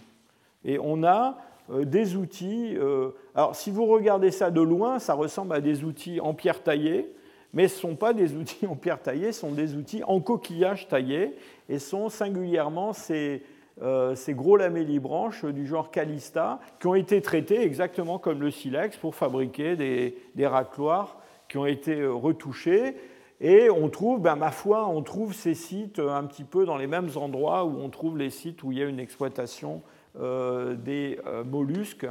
Et 0.64 0.78
on 0.78 1.04
a 1.04 1.40
euh, 1.70 1.84
des 1.84 2.16
outils. 2.16 2.76
Euh, 2.78 3.10
alors, 3.36 3.56
si 3.56 3.72
vous 3.72 3.86
regardez 3.86 4.32
ça 4.32 4.52
de 4.52 4.62
loin, 4.62 5.00
ça 5.00 5.14
ressemble 5.14 5.54
à 5.54 5.62
des 5.62 5.84
outils 5.84 6.20
en 6.22 6.34
pierre 6.34 6.64
taillée, 6.64 7.12
mais 7.54 7.68
ce 7.68 7.76
ne 7.76 7.92
sont 7.92 7.96
pas 7.96 8.14
des 8.14 8.36
outils 8.36 8.68
en 8.68 8.76
pierre 8.76 9.02
taillée, 9.02 9.32
ce 9.32 9.42
sont 9.42 9.52
des 9.52 9.76
outils 9.76 10.04
en 10.04 10.20
coquillage 10.20 10.88
taillé, 10.88 11.36
et 11.70 11.80
sont 11.80 12.10
singulièrement 12.10 12.94
ces, 12.94 13.44
euh, 13.82 14.16
gros 14.30 14.58
lamellibranches 14.58 15.46
du 15.46 15.66
genre 15.68 15.92
Calista, 15.92 16.60
qui 16.80 16.88
ont 16.88 16.96
été 16.96 17.22
traités 17.22 17.62
exactement 17.62 18.18
comme 18.18 18.42
le 18.42 18.52
silex 18.52 18.98
pour 18.98 19.16
fabriquer 19.16 19.76
des 19.76 20.48
racloirs 20.48 21.18
qui 21.50 21.58
ont 21.58 21.66
été 21.66 22.06
retouchés. 22.06 22.96
Et 23.40 23.70
on 23.70 23.90
trouve, 23.90 24.22
ben, 24.22 24.36
ma 24.36 24.52
foi, 24.52 24.88
on 24.88 25.04
trouve 25.04 25.34
ces 25.34 25.54
sites 25.54 26.00
un 26.00 26.24
petit 26.24 26.44
peu 26.44 26.66
dans 26.66 26.78
les 26.78 26.88
mêmes 26.88 27.10
endroits 27.16 27.66
où 27.66 27.78
on 27.80 27.90
trouve 27.90 28.18
les 28.18 28.32
sites 28.32 28.64
où 28.64 28.72
il 28.72 28.80
y 28.80 28.82
a 28.82 28.86
une 28.86 29.00
exploitation 29.00 29.84
euh, 30.20 30.74
des 30.74 31.20
euh, 31.28 31.44
mollusques 31.44 32.08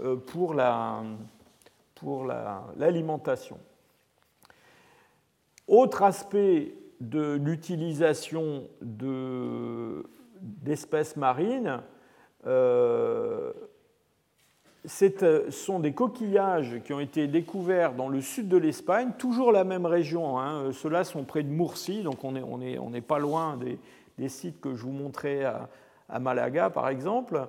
euh, 0.00 0.14
pour 0.14 0.54
l'alimentation. 2.76 3.58
Autre 5.66 6.04
aspect 6.04 6.74
de 7.00 7.32
l'utilisation 7.32 8.68
d'espèces 10.40 11.16
marines, 11.16 11.80
ce 14.86 15.50
sont 15.50 15.78
des 15.78 15.92
coquillages 15.92 16.80
qui 16.84 16.92
ont 16.92 17.00
été 17.00 17.26
découverts 17.26 17.94
dans 17.94 18.08
le 18.08 18.20
sud 18.20 18.48
de 18.48 18.56
l'Espagne, 18.56 19.10
toujours 19.18 19.52
la 19.52 19.64
même 19.64 19.84
région. 19.84 20.38
Hein. 20.38 20.72
Ceux-là 20.72 21.04
sont 21.04 21.24
près 21.24 21.42
de 21.42 21.48
Murcie, 21.48 22.02
donc 22.02 22.24
on 22.24 22.32
n'est 22.32 23.00
pas 23.00 23.18
loin 23.18 23.58
des, 23.58 24.28
sites 24.28 24.60
que 24.60 24.74
je 24.74 24.82
vous 24.82 24.92
montrais 24.92 25.44
à, 26.08 26.18
Malaga 26.18 26.70
par 26.70 26.88
exemple, 26.88 27.46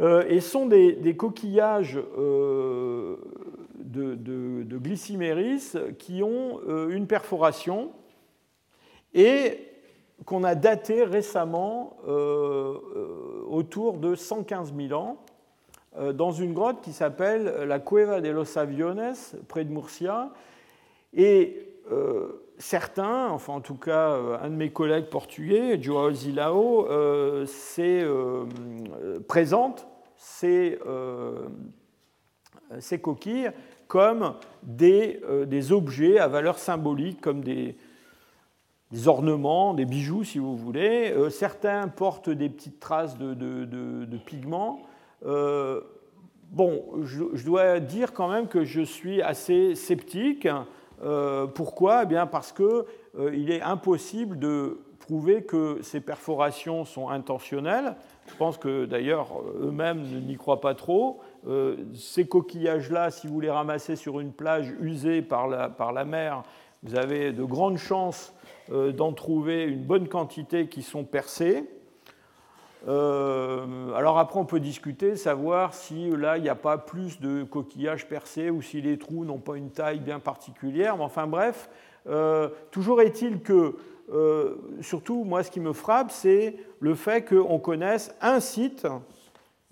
euh, 0.00 0.24
et 0.28 0.40
sont 0.40 0.66
des, 0.66 1.16
coquillages 1.16 1.98
euh, 2.18 3.16
de, 3.76 4.14
de, 4.14 4.78
glyciméris 4.78 5.72
qui 5.98 6.22
ont 6.22 6.60
euh, 6.68 6.88
une 6.90 7.06
perforation 7.06 7.90
et 9.14 9.70
qu'on 10.26 10.44
a 10.44 10.54
daté 10.54 11.04
récemment 11.04 11.96
autour 13.48 13.98
de 13.98 14.14
115 14.14 14.72
000 14.74 14.92
ans 14.98 15.24
dans 16.14 16.32
une 16.32 16.54
grotte 16.54 16.80
qui 16.82 16.92
s'appelle 16.92 17.44
la 17.66 17.78
Cueva 17.78 18.20
de 18.20 18.30
los 18.30 18.58
Aviones, 18.58 19.14
près 19.48 19.64
de 19.64 19.70
Murcia. 19.70 20.30
Et 21.12 21.68
certains, 22.58 23.28
enfin 23.30 23.54
en 23.54 23.60
tout 23.60 23.76
cas 23.76 24.10
euh, 24.10 24.38
un 24.40 24.50
de 24.50 24.54
mes 24.54 24.70
collègues 24.70 25.06
portugais, 25.06 25.80
Joao 25.82 26.12
Zilao, 26.12 26.86
euh, 26.88 27.46
euh, 27.78 28.44
présente 29.26 29.86
ces, 30.16 30.78
ces, 32.78 33.00
coquilles 33.00 33.50
comme 33.88 34.34
des, 34.62 35.20
des, 35.46 35.72
objets 35.72 36.18
à 36.18 36.28
valeur 36.28 36.58
symbolique, 36.58 37.20
comme 37.20 37.42
des, 37.42 37.76
ornements, 39.06 39.74
des 39.74 39.84
bijoux 39.84 40.24
si 40.24 40.38
vous 40.38 40.56
voulez. 40.56 41.12
certains 41.30 41.88
portent 41.88 42.30
des 42.30 42.48
petites 42.48 42.80
traces 42.80 43.18
de, 43.18 43.34
de, 43.34 44.16
pigments. 44.16 44.80
Bon, 45.24 46.84
je, 47.02 47.44
dois 47.44 47.80
dire 47.80 48.12
quand 48.12 48.28
même 48.28 48.46
que 48.46 48.64
je 48.64 48.82
suis 48.82 49.22
assez 49.22 49.74
sceptique 49.74 50.48
euh, 51.02 51.46
pourquoi? 51.46 52.02
Eh 52.04 52.06
bien 52.06 52.26
Parce 52.26 52.52
qu'il 52.52 52.64
euh, 53.18 53.48
est 53.48 53.62
impossible 53.62 54.38
de 54.38 54.80
prouver 55.00 55.42
que 55.42 55.78
ces 55.82 56.00
perforations 56.00 56.84
sont 56.84 57.10
intentionnelles. 57.10 57.96
Je 58.26 58.34
pense 58.36 58.56
que 58.56 58.86
d'ailleurs 58.86 59.42
eux-mêmes 59.60 60.02
n'y 60.26 60.36
croient 60.36 60.60
pas 60.60 60.74
trop. 60.74 61.20
Euh, 61.46 61.76
ces 61.94 62.26
coquillages-là, 62.26 63.10
si 63.10 63.26
vous 63.26 63.40
les 63.40 63.50
ramassez 63.50 63.96
sur 63.96 64.20
une 64.20 64.32
plage 64.32 64.72
usée 64.80 65.20
par 65.20 65.46
la, 65.46 65.68
par 65.68 65.92
la 65.92 66.06
mer, 66.06 66.42
vous 66.82 66.94
avez 66.96 67.32
de 67.32 67.44
grandes 67.44 67.78
chances 67.78 68.34
d'en 68.70 69.12
trouver 69.12 69.64
une 69.64 69.84
bonne 69.84 70.08
quantité 70.08 70.68
qui 70.68 70.80
sont 70.80 71.04
percées. 71.04 71.68
Euh, 72.86 73.92
alors 73.94 74.18
après, 74.18 74.38
on 74.38 74.44
peut 74.44 74.60
discuter, 74.60 75.16
savoir 75.16 75.74
si 75.74 76.10
là, 76.10 76.36
il 76.36 76.42
n'y 76.42 76.48
a 76.48 76.54
pas 76.54 76.78
plus 76.78 77.20
de 77.20 77.42
coquillages 77.42 78.06
percés 78.08 78.50
ou 78.50 78.60
si 78.60 78.82
les 78.82 78.98
trous 78.98 79.24
n'ont 79.24 79.38
pas 79.38 79.56
une 79.56 79.70
taille 79.70 80.00
bien 80.00 80.18
particulière. 80.18 80.96
Mais 80.96 81.04
enfin 81.04 81.26
bref, 81.26 81.70
euh, 82.08 82.50
toujours 82.70 83.00
est-il 83.00 83.40
que, 83.40 83.76
euh, 84.12 84.56
surtout 84.80 85.24
moi, 85.24 85.42
ce 85.42 85.50
qui 85.50 85.60
me 85.60 85.72
frappe, 85.72 86.10
c'est 86.10 86.56
le 86.80 86.94
fait 86.94 87.24
qu'on 87.24 87.58
connaisse 87.58 88.14
un 88.20 88.40
site 88.40 88.86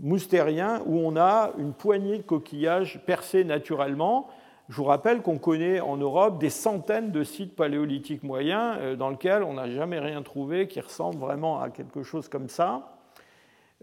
moustérien 0.01 0.83
où 0.87 0.99
on 0.99 1.17
a 1.17 1.51
une 1.59 1.75
poignée 1.75 2.19
de 2.19 2.23
coquillages 2.23 3.03
percés 3.05 3.45
naturellement. 3.45 4.29
Je 4.71 4.77
vous 4.77 4.85
rappelle 4.85 5.21
qu'on 5.21 5.37
connaît 5.37 5.81
en 5.81 5.99
Europe 5.99 6.39
des 6.39 6.49
centaines 6.49 7.11
de 7.11 7.25
sites 7.25 7.55
paléolithiques 7.55 8.23
moyens 8.23 8.97
dans 8.97 9.11
lesquels 9.11 9.43
on 9.43 9.55
n'a 9.55 9.69
jamais 9.69 9.99
rien 9.99 10.23
trouvé 10.23 10.67
qui 10.67 10.81
ressemble 10.81 11.19
vraiment 11.19 11.61
à 11.61 11.69
quelque 11.69 12.03
chose 12.03 12.29
comme 12.29 12.49
ça. 12.49 12.92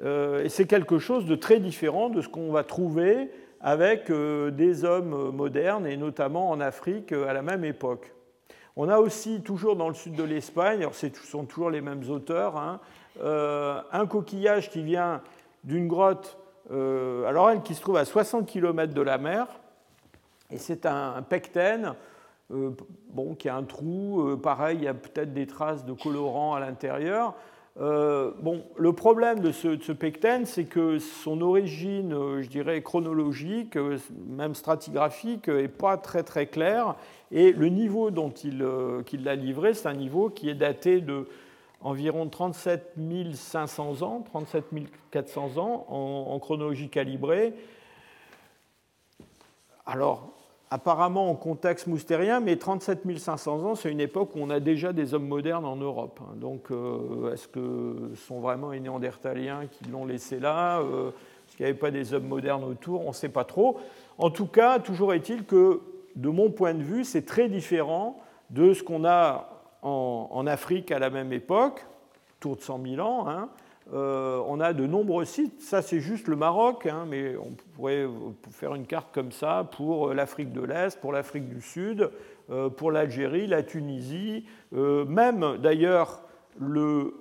Euh, 0.04 0.44
et 0.44 0.50
c'est 0.50 0.66
quelque 0.66 0.98
chose 0.98 1.26
de 1.26 1.36
très 1.36 1.60
différent 1.60 2.10
de 2.10 2.22
ce 2.22 2.30
qu'on 2.30 2.52
va 2.52 2.64
trouver 2.64 3.32
avec 3.62 4.10
euh, 4.10 4.52
des 4.52 4.86
hommes 4.86 5.32
modernes, 5.36 5.86
et 5.86 5.98
notamment 5.98 6.50
en 6.50 6.62
Afrique 6.62 7.12
euh, 7.12 7.28
à 7.28 7.34
la 7.34 7.42
même 7.42 7.66
époque. 7.66 8.14
On 8.78 8.88
a 8.88 8.98
aussi, 9.00 9.42
toujours 9.42 9.76
dans 9.76 9.90
le 9.90 9.94
sud 9.94 10.14
de 10.14 10.24
l'Espagne, 10.24 10.80
alors 10.80 10.96
ce 10.96 11.08
sont 11.10 11.44
toujours 11.44 11.70
les 11.70 11.82
mêmes 11.82 12.10
auteurs, 12.10 12.56
hein, 12.56 12.80
un 13.22 14.08
coquillage 14.08 14.70
qui 14.70 14.84
vient 14.84 15.22
d'une 15.66 15.90
grotte, 15.90 16.38
alors 16.70 17.50
elle 17.50 17.62
qui 17.62 17.76
se 17.76 17.82
trouve 17.82 17.98
à 17.98 18.06
60 18.06 18.46
km 18.46 18.94
de 18.94 19.02
la 19.02 19.18
mer, 19.18 19.48
et 20.50 20.58
c'est 20.58 20.86
un, 20.86 21.22
pecten, 21.24 21.94
bon, 22.50 23.36
qui 23.36 23.50
a 23.50 23.56
un 23.58 23.64
trou, 23.64 24.38
pareil, 24.42 24.78
il 24.78 24.84
y 24.86 24.88
a 24.88 24.94
peut-être 24.94 25.34
des 25.34 25.48
traces 25.48 25.84
de 25.84 25.92
colorant 25.92 26.56
à 26.56 26.62
l'intérieur. 26.62 27.34
Euh, 27.80 28.32
bon, 28.42 28.66
le 28.76 28.92
problème 28.92 29.40
de 29.40 29.52
ce, 29.54 29.92
pecten, 29.94 30.46
c'est 30.46 30.66
que 30.66 31.00
son 31.00 31.40
origine, 31.42 32.14
euh, 32.14 32.42
je 32.42 32.50
dirais, 32.50 32.82
chronologique, 32.82 33.78
euh, 33.78 33.98
même 34.28 34.54
stratigraphique, 34.54 35.48
n'est 35.48 35.70
pas 35.70 35.98
très 35.98 36.24
très 36.24 36.48
claire. 36.48 36.96
Et 37.32 37.54
le 37.54 37.70
niveau 37.70 38.12
dont 38.12 38.32
il, 38.32 38.58
l'a 39.24 39.36
livré, 39.36 39.74
c'est 39.74 39.88
un 39.88 39.94
niveau 39.94 40.30
qui 40.30 40.50
est 40.50 40.56
daté 40.56 41.00
de 41.00 41.28
environ 41.82 42.28
37 42.28 42.96
500 43.34 44.02
ans, 44.02 44.26
37 44.26 44.66
400 45.12 45.58
ans 45.58 45.86
en, 45.88 46.38
chronologie 46.40 46.90
calibrée. 46.90 47.54
Alors, 49.86 50.34
apparemment 50.72 51.30
en 51.30 51.36
contexte 51.36 51.88
moustérien, 51.88 52.40
mais 52.40 52.58
37 52.58 53.18
500 53.18 53.64
ans, 53.64 53.76
c'est 53.76 53.92
une 53.92 54.02
époque 54.02 54.36
où 54.36 54.40
on 54.40 54.50
a 54.50 54.60
déjà 54.60 54.94
des 54.94 55.14
hommes 55.14 55.28
modernes 55.28 55.66
en 55.66 55.76
Europe. 55.76 56.20
Hein. 56.22 56.36
Donc, 56.36 56.72
euh, 56.72 57.34
est-ce 57.34 57.48
que 57.48 58.12
ce 58.16 58.28
sont 58.28 58.40
vraiment 58.40 58.72
les 58.72 58.80
néandertaliens 58.80 59.66
qui 59.72 59.86
l'ont 59.90 60.06
laissé 60.06 60.40
là 60.40 60.80
euh, 60.80 61.10
Est-ce 61.10 61.58
qu'il 61.58 61.66
n'y 61.66 61.72
avait 61.72 61.80
pas 61.80 61.92
des 61.92 62.14
hommes 62.14 62.28
modernes 62.28 62.64
autour? 62.64 63.04
On 63.06 63.10
ne 63.10 63.14
sait 63.14 63.30
pas 63.30 63.46
trop. 63.46 63.80
En 64.18 64.30
tout 64.30 64.46
cas, 64.46 64.80
toujours 64.80 65.14
est-il 65.14 65.46
que, 65.46 65.82
de 66.16 66.30
mon 66.30 66.52
point 66.52 66.76
de 66.76 66.84
vue, 66.84 67.04
c'est 67.04 67.26
très 67.26 67.50
différent 67.50 68.20
de 68.52 68.74
ce 68.74 68.84
qu'on 68.84 69.06
a 69.06 69.50
en, 69.82 70.46
Afrique 70.46 70.92
à 70.92 71.00
la 71.00 71.10
même 71.10 71.32
époque, 71.32 71.86
autour 72.38 72.58
de 72.58 72.62
100 72.62 72.82
000 72.96 73.08
ans. 73.08 73.28
Hein. 73.28 73.50
Euh, 73.92 74.42
on 74.48 74.60
a 74.60 74.74
de 74.74 74.86
nombreux 74.86 75.26
sites, 75.26 75.62
ça 75.62 75.82
c'est 75.82 76.00
juste 76.00 76.28
le 76.28 76.36
Maroc, 76.36 76.86
hein, 76.86 77.06
mais 77.08 77.36
on 77.38 77.56
pourrait 77.74 78.08
faire 78.52 78.76
une 78.76 78.86
carte 78.86 79.08
comme 79.12 79.32
ça 79.32 79.68
pour 79.76 80.14
l'Afrique 80.14 80.52
de 80.52 80.62
l'Est, 80.62 81.00
pour 81.00 81.12
l'Afrique 81.12 81.50
du 81.50 81.62
Sud, 81.62 82.12
euh, 82.52 82.70
pour 82.70 82.92
l'Algérie, 82.92 83.48
la 83.48 83.64
Tunisie, 83.64 84.46
euh, 84.76 85.06
même 85.06 85.58
d'ailleurs 85.58 86.22
le, 86.60 87.16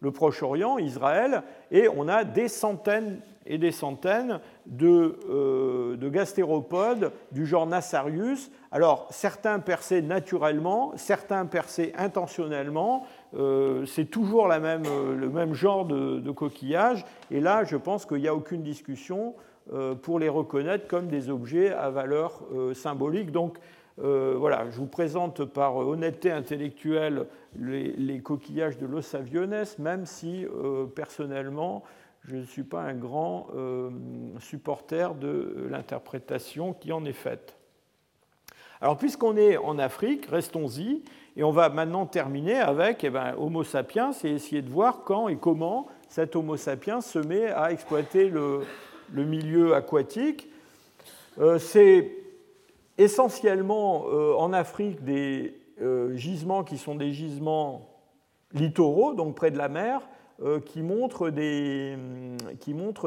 le 0.00 0.10
Proche-Orient, 0.10 0.78
Israël, 0.78 1.42
et 1.70 1.88
on 1.88 2.08
a 2.08 2.24
des 2.24 2.48
centaines 2.48 3.20
et 3.44 3.58
des 3.58 3.72
centaines 3.72 4.38
de, 4.66 5.96
de, 5.96 6.08
gastéropodes 6.08 7.10
du 7.32 7.44
genre 7.44 7.66
Nassarius. 7.66 8.52
Alors, 8.70 9.08
certains 9.10 9.58
percés 9.58 10.00
naturellement, 10.00 10.92
certains 10.94 11.44
percés 11.46 11.92
intentionnellement, 11.98 13.04
euh, 13.34 13.86
c'est 13.86 14.04
toujours 14.04 14.50
euh, 14.50 15.16
le 15.16 15.28
même 15.28 15.54
genre 15.54 15.84
de, 15.86 16.30
coquillage. 16.30 17.04
Et 17.30 17.40
là, 17.40 17.64
je 17.64 17.76
pense 17.76 18.06
qu'il 18.06 18.18
n'y 18.18 18.28
a 18.28 18.34
aucune 18.34 18.62
discussion 18.62 19.34
euh, 19.72 19.94
pour 19.94 20.18
les 20.18 20.28
reconnaître 20.28 20.86
comme 20.86 21.08
des 21.08 21.30
objets 21.30 21.72
à 21.72 21.90
valeur 21.90 22.42
symbolique. 22.74 23.30
Donc, 23.30 23.58
voilà, 23.98 24.68
je 24.70 24.78
vous 24.78 24.86
présente 24.86 25.44
par 25.44 25.76
honnêteté 25.76 26.30
intellectuelle 26.30 27.26
les, 27.56 28.20
coquillages 28.20 28.78
de 28.78 28.86
Los 28.86 29.14
Aviones, 29.14 29.64
même 29.78 30.06
si 30.06 30.46
personnellement, 30.96 31.84
je 32.24 32.36
ne 32.36 32.44
suis 32.44 32.64
pas 32.64 32.80
un 32.80 32.94
grand 32.94 33.48
supporter 34.40 35.14
de 35.14 35.68
l'interprétation 35.70 36.72
qui 36.72 36.90
en 36.90 37.04
est 37.04 37.12
faite. 37.12 37.61
Alors, 38.82 38.96
puisqu'on 38.96 39.36
est 39.36 39.56
en 39.58 39.78
Afrique, 39.78 40.26
restons-y. 40.26 41.04
Et 41.36 41.44
on 41.44 41.52
va 41.52 41.68
maintenant 41.68 42.04
terminer 42.04 42.56
avec 42.56 43.04
eh 43.04 43.10
ben, 43.10 43.32
Homo 43.38 43.62
sapiens 43.62 44.10
et 44.24 44.30
essayer 44.30 44.60
de 44.60 44.68
voir 44.68 45.04
quand 45.04 45.28
et 45.28 45.36
comment 45.36 45.86
cet 46.08 46.34
Homo 46.34 46.56
sapiens 46.56 47.00
se 47.00 47.20
met 47.20 47.46
à 47.46 47.70
exploiter 47.70 48.28
le, 48.28 48.64
milieu 49.14 49.76
aquatique. 49.76 50.48
Euh, 51.38 51.60
c'est 51.60 52.10
essentiellement 52.98 54.06
euh, 54.08 54.34
en 54.34 54.52
Afrique 54.52 55.04
des 55.04 55.56
euh, 55.80 56.16
gisements 56.16 56.64
qui 56.64 56.76
sont 56.76 56.96
des 56.96 57.12
gisements 57.12 57.88
littoraux, 58.52 59.14
donc 59.14 59.36
près 59.36 59.52
de 59.52 59.58
la 59.58 59.68
mer, 59.68 60.00
des, 60.40 60.60
qui, 60.60 60.82
montrent 60.82 61.30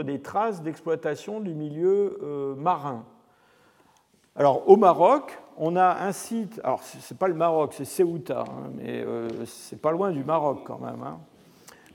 des, 0.03 0.21
traces 0.23 0.61
d'exploitation 0.61 1.41
du 1.41 1.53
milieu 1.53 2.55
marin. 2.57 3.03
Alors 4.37 4.69
au 4.69 4.77
Maroc, 4.77 5.37
on 5.57 5.75
a 5.75 6.05
un 6.05 6.11
site, 6.11 6.59
alors 6.63 6.83
ce 6.83 6.97
n'est 6.97 7.17
pas 7.17 7.27
le 7.27 7.33
Maroc, 7.33 7.73
c'est 7.75 7.85
Ceuta, 7.85 8.41
hein, 8.41 8.71
mais 8.75 9.01
euh, 9.01 9.29
c'est 9.45 9.81
pas 9.81 9.91
loin 9.91 10.11
du 10.11 10.23
Maroc 10.23 10.61
quand 10.65 10.79
même. 10.79 11.01
Hein. 11.03 11.19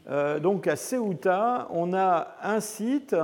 Euh, 0.09 0.41
donc 0.41 0.67
à 0.67 0.77
Ceuta, 0.77 1.69
on 1.71 1.93
a 1.93 2.29
un 2.43 2.61
site 2.61 3.15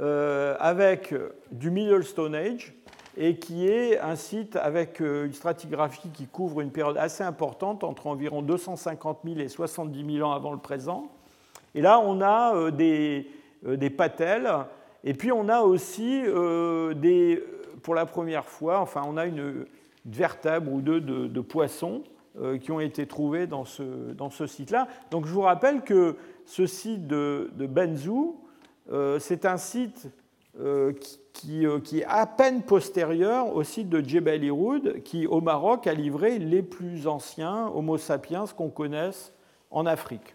euh, 0.00 0.56
avec 0.60 1.14
du 1.50 1.70
Middle 1.70 2.04
Stone 2.04 2.34
Age 2.34 2.74
et 3.16 3.36
qui 3.36 3.68
est 3.68 3.98
un 3.98 4.16
site 4.16 4.56
avec 4.56 5.00
une 5.00 5.34
stratigraphie 5.34 6.08
qui 6.10 6.26
couvre 6.26 6.60
une 6.60 6.70
période 6.70 6.96
assez 6.96 7.22
importante 7.22 7.84
entre 7.84 8.06
environ 8.06 8.40
250 8.40 9.18
000 9.24 9.40
et 9.40 9.48
70 9.48 10.14
000 10.16 10.26
ans 10.26 10.32
avant 10.32 10.52
le 10.52 10.58
présent. 10.58 11.10
Et 11.74 11.82
là, 11.82 12.00
on 12.00 12.22
a 12.22 12.70
des, 12.70 13.30
des 13.66 13.90
patelles 13.90 14.50
et 15.04 15.12
puis 15.12 15.30
on 15.30 15.50
a 15.50 15.60
aussi 15.60 16.22
des 16.22 17.42
pour 17.82 17.94
la 17.94 18.06
première 18.06 18.46
fois, 18.46 18.80
enfin, 18.80 19.02
on 19.06 19.16
a 19.16 19.26
une, 19.26 19.66
vertèbre 20.04 20.72
ou 20.72 20.80
deux 20.80 21.00
de, 21.00 21.40
poissons 21.40 22.02
euh, 22.40 22.58
qui 22.58 22.72
ont 22.72 22.80
été 22.80 23.06
trouvés 23.06 23.46
dans 23.46 23.64
ce, 23.64 23.82
dans 24.12 24.30
ce 24.30 24.46
site-là. 24.46 24.88
Donc 25.10 25.26
je 25.26 25.32
vous 25.32 25.42
rappelle 25.42 25.82
que 25.82 26.16
ce 26.44 26.66
site 26.66 27.06
de, 27.06 27.50
de 27.54 27.66
Benzou, 27.66 28.40
euh, 28.90 29.18
c'est 29.18 29.46
un 29.46 29.56
site 29.56 30.08
euh, 30.58 30.92
qui, 31.32 31.66
qui, 31.84 32.00
est 32.00 32.04
à 32.04 32.26
peine 32.26 32.62
postérieur 32.62 33.54
au 33.54 33.62
site 33.62 33.88
de 33.88 34.00
Djebel 34.00 34.44
Iroud, 34.44 35.02
qui 35.02 35.26
au 35.26 35.40
Maroc 35.40 35.86
a 35.86 35.94
livré 35.94 36.38
les 36.38 36.62
plus 36.62 37.06
anciens 37.06 37.68
Homo 37.68 37.96
sapiens 37.96 38.44
qu'on 38.56 38.70
connaisse 38.70 39.32
en 39.70 39.86
Afrique. 39.86 40.34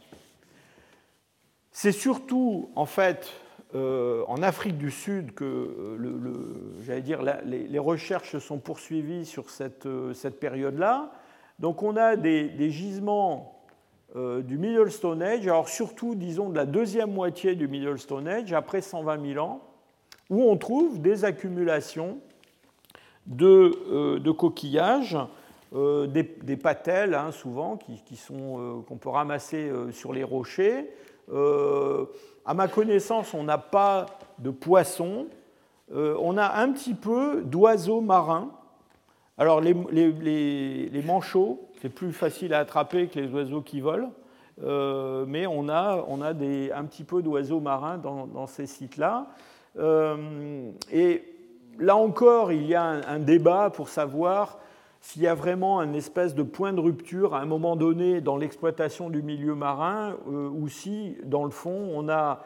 C'est 1.72 1.92
surtout 1.92 2.72
en 2.76 2.86
fait 2.86 3.30
euh, 3.76 4.24
en 4.28 4.42
Afrique 4.44 4.78
du 4.78 4.92
Sud 4.92 5.34
que 5.34 5.44
euh, 5.44 6.80
j'allais 6.84 7.02
dire, 7.02 7.22
les, 7.22 7.80
recherches 7.80 8.32
se 8.32 8.40
sont 8.40 8.60
poursuivies 8.60 9.26
sur 9.26 9.50
cette, 9.50 9.86
euh, 9.86 10.14
période-là. 10.40 11.12
Donc 11.60 11.84
on 11.84 11.98
a 11.98 12.16
des, 12.16 12.70
gisements 12.70 13.54
du 14.16 14.58
Middle 14.58 14.90
Stone 14.90 15.22
Age, 15.22 15.44
alors 15.44 15.68
surtout 15.68 16.16
disons 16.16 16.50
de 16.50 16.56
la 16.56 16.66
deuxième 16.66 17.12
moitié 17.12 17.56
du 17.56 17.68
Middle 17.68 18.00
Stone 18.00 18.28
Age, 18.28 18.54
après 18.54 18.82
120 18.82 19.34
000 19.34 19.46
ans, 19.46 19.62
où 20.30 20.44
on 20.44 20.56
trouve 20.56 21.02
des 21.02 21.26
accumulations 21.26 22.20
de, 23.26 24.32
coquillages, 24.32 25.18
des, 25.74 26.58
patelles 26.58 27.16
hein, 27.16 27.32
souvent, 27.32 27.78
qu'on 28.88 28.98
peut 28.98 29.10
ramasser 29.10 29.70
sur 29.92 30.14
les 30.14 30.24
rochers. 30.24 30.90
À 32.48 32.54
ma 32.54 32.70
connaissance, 32.70 33.34
on 33.34 33.44
n'a 33.44 33.58
pas 33.58 34.06
de 34.40 34.52
poissons. 34.52 35.28
Euh, 35.94 36.16
on 36.22 36.38
a 36.38 36.62
un 36.62 36.72
petit 36.72 36.94
peu 36.94 37.42
d'oiseaux 37.44 38.00
marins. 38.00 38.52
Alors 39.38 39.60
les, 39.60 41.04
manchots, 41.06 41.68
c'est 41.82 41.90
plus 41.90 42.14
facile 42.14 42.54
à 42.54 42.60
attraper 42.60 43.08
que 43.08 43.20
les 43.20 43.30
oiseaux 43.34 43.62
qui 43.62 43.82
volent. 43.82 44.14
Euh, 44.64 45.26
mais 45.28 45.46
on 45.46 45.68
a, 45.68 46.06
un 46.10 46.86
petit 46.86 47.04
peu 47.04 47.22
d'oiseaux 47.22 47.60
marins 47.60 47.98
dans, 47.98 48.48
ces 48.48 48.66
sites-là. 48.66 49.28
Euh, 49.78 50.72
et 50.90 51.26
là 51.78 51.98
encore, 51.98 52.54
il 52.54 52.66
y 52.66 52.76
a 52.76 52.84
un 52.84 53.20
débat 53.20 53.72
pour 53.72 53.90
savoir 53.90 54.58
s'il 55.02 55.22
y 55.22 55.28
a 55.28 55.36
vraiment 55.36 55.80
un 55.80 55.94
espèce 55.94 56.36
de 56.36 56.44
point 56.44 56.74
de 56.74 56.80
rupture 56.80 57.34
à 57.36 57.42
un 57.42 57.46
moment 57.46 57.76
donné 57.76 58.22
dans 58.22 58.38
l'exploitation 58.38 59.10
du 59.10 59.22
milieu 59.22 59.56
marin, 59.56 60.18
euh, 60.28 60.50
ou 60.50 60.68
si, 60.68 61.18
dans 61.24 61.44
le 61.44 61.52
fond, 61.52 61.92
on 61.94 62.10
a, 62.10 62.44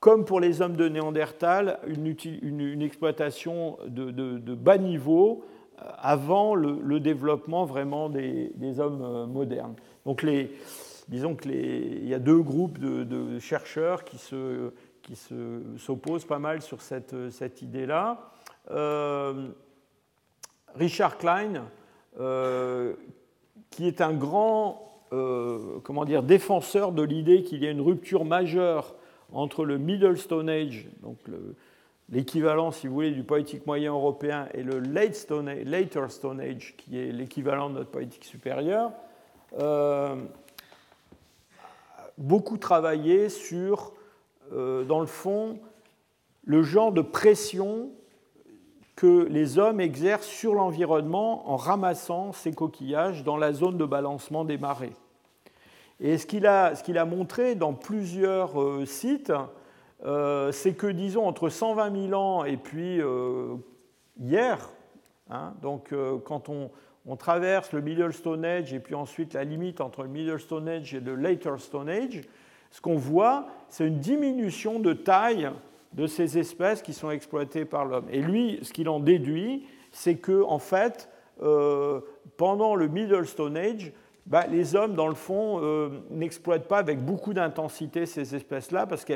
comme 0.00 0.24
pour 0.24 0.40
les 0.40 0.62
hommes 0.62 0.76
de 0.76 0.88
Néandertal, 0.88 1.78
une, 1.86 2.82
exploitation 2.82 3.78
de, 3.86 4.54
bas 4.54 4.78
niveau 4.78 5.44
euh, 5.78 5.84
avant 5.98 6.54
le, 6.54 7.00
développement 7.00 7.64
vraiment 7.64 8.08
des, 8.08 8.80
hommes 8.80 9.02
euh, 9.02 9.26
modernes. 9.26 9.76
Donc, 10.04 10.22
les, 10.22 10.50
disons 11.08 11.36
qu'il 11.36 12.06
y 12.06 12.14
a 12.14 12.18
deux 12.18 12.42
groupes 12.42 12.78
de, 12.78 13.38
chercheurs 13.38 14.04
qui 14.04 14.18
se 14.18 14.72
qui 15.02 15.16
s'opposent 15.78 16.26
pas 16.26 16.38
mal 16.38 16.62
sur 16.62 16.80
cette, 16.80 17.28
cette 17.30 17.60
idée-là. 17.60 18.30
Richard 20.76 21.18
Klein, 21.18 21.64
euh, 22.20 22.94
qui 23.70 23.86
est 23.86 24.00
un 24.00 24.12
grand 24.12 24.92
euh, 25.12 25.78
comment 25.82 26.04
dire, 26.04 26.22
défenseur 26.22 26.92
de 26.92 27.02
l'idée 27.02 27.42
qu'il 27.42 27.62
y 27.62 27.66
a 27.66 27.70
une 27.70 27.80
rupture 27.80 28.24
majeure 28.24 28.94
entre 29.32 29.64
le 29.64 29.78
Middle 29.78 30.16
Stone 30.16 30.48
Age, 30.48 30.88
donc 31.02 31.18
l'équivalent, 32.10 32.70
si 32.70 32.86
vous 32.86 32.94
voulez, 32.94 33.10
du 33.10 33.22
poétique 33.22 33.66
moyen 33.66 33.92
européen, 33.92 34.48
et 34.54 34.62
le 34.62 34.78
late 34.78 35.14
Stone 35.14 35.50
Later 35.64 36.06
Stone 36.08 36.40
Age, 36.40 36.74
qui 36.76 36.98
est 36.98 37.12
l'équivalent 37.12 37.70
de 37.70 37.76
notre 37.76 37.90
poétique 37.90 38.24
supérieure, 38.24 38.92
euh, 39.58 40.16
beaucoup 42.18 42.58
travaillé 42.58 43.28
sur, 43.28 43.92
dans 44.50 45.00
le 45.00 45.06
fond, 45.06 45.58
le 46.44 46.62
genre 46.62 46.92
de 46.92 47.00
pression 47.00 47.90
que 48.96 49.26
les 49.30 49.58
hommes 49.58 49.80
exercent 49.80 50.26
sur 50.26 50.54
l'environnement 50.54 51.50
en 51.50 51.56
ramassant 51.56 52.32
ces 52.32 52.52
coquillages 52.52 53.24
dans 53.24 53.36
la 53.36 53.52
zone 53.52 53.78
de 53.78 53.84
balancement 53.84 54.44
des 54.44 54.58
marées. 54.58 54.92
Et 56.00 56.18
ce 56.18 56.26
qu'il 56.26 56.46
a, 56.46 56.72
a, 56.72 57.04
montré 57.04 57.54
dans 57.54 57.74
plusieurs 57.74 58.60
euh, 58.60 58.84
sites, 58.84 59.32
euh, 60.04 60.50
c'est 60.50 60.74
que, 60.74 60.88
disons, 60.88 61.26
entre 61.26 61.48
120 61.48 62.08
000 62.08 62.20
ans 62.20 62.44
et 62.44 62.56
puis 62.56 63.00
euh, 63.00 63.54
hier, 64.20 64.68
hein, 65.30 65.54
donc 65.62 65.94
quand 66.24 66.48
on, 66.48 66.70
on, 67.06 67.16
traverse 67.16 67.72
le 67.72 67.80
Middle 67.80 68.12
Stone 68.12 68.44
Age 68.44 68.74
et 68.74 68.80
puis 68.80 68.96
ensuite 68.96 69.34
la 69.34 69.44
limite 69.44 69.80
entre 69.80 70.02
le 70.02 70.08
Middle 70.08 70.40
Stone 70.40 70.68
Age 70.68 70.92
et 70.94 71.00
le 71.00 71.14
Later 71.14 71.54
Stone 71.58 71.88
Age, 71.88 72.22
ce 72.72 72.80
qu'on 72.80 72.96
voit, 72.96 73.46
c'est 73.68 73.86
une 73.86 74.00
diminution 74.00 74.80
de 74.80 74.92
taille 74.94 75.50
de 75.94 76.06
ces 76.06 76.38
espèces 76.38 76.82
qui 76.82 76.92
sont 76.92 77.10
exploitées 77.10 77.64
par 77.64 77.84
l'homme. 77.84 78.06
Et 78.10 78.20
lui, 78.20 78.58
ce 78.62 78.72
qu'il 78.72 78.88
en 78.88 79.00
déduit, 79.00 79.66
c'est 79.90 80.16
que, 80.16 80.42
en 80.42 80.58
fait, 80.58 81.08
pendant 82.36 82.74
le 82.74 82.88
Middle 82.88 83.26
Stone 83.26 83.56
Age, 83.56 83.92
bah, 84.26 84.46
les 84.46 84.76
hommes, 84.76 84.94
dans 84.94 85.08
le 85.08 85.14
fond, 85.14 85.60
euh, 85.62 85.88
n'exploitent 86.10 86.68
pas 86.68 86.78
avec 86.78 87.04
beaucoup 87.04 87.34
d'intensité 87.34 88.06
ces 88.06 88.36
espèces-là 88.36 88.86
parce 88.86 89.04
que 89.04 89.14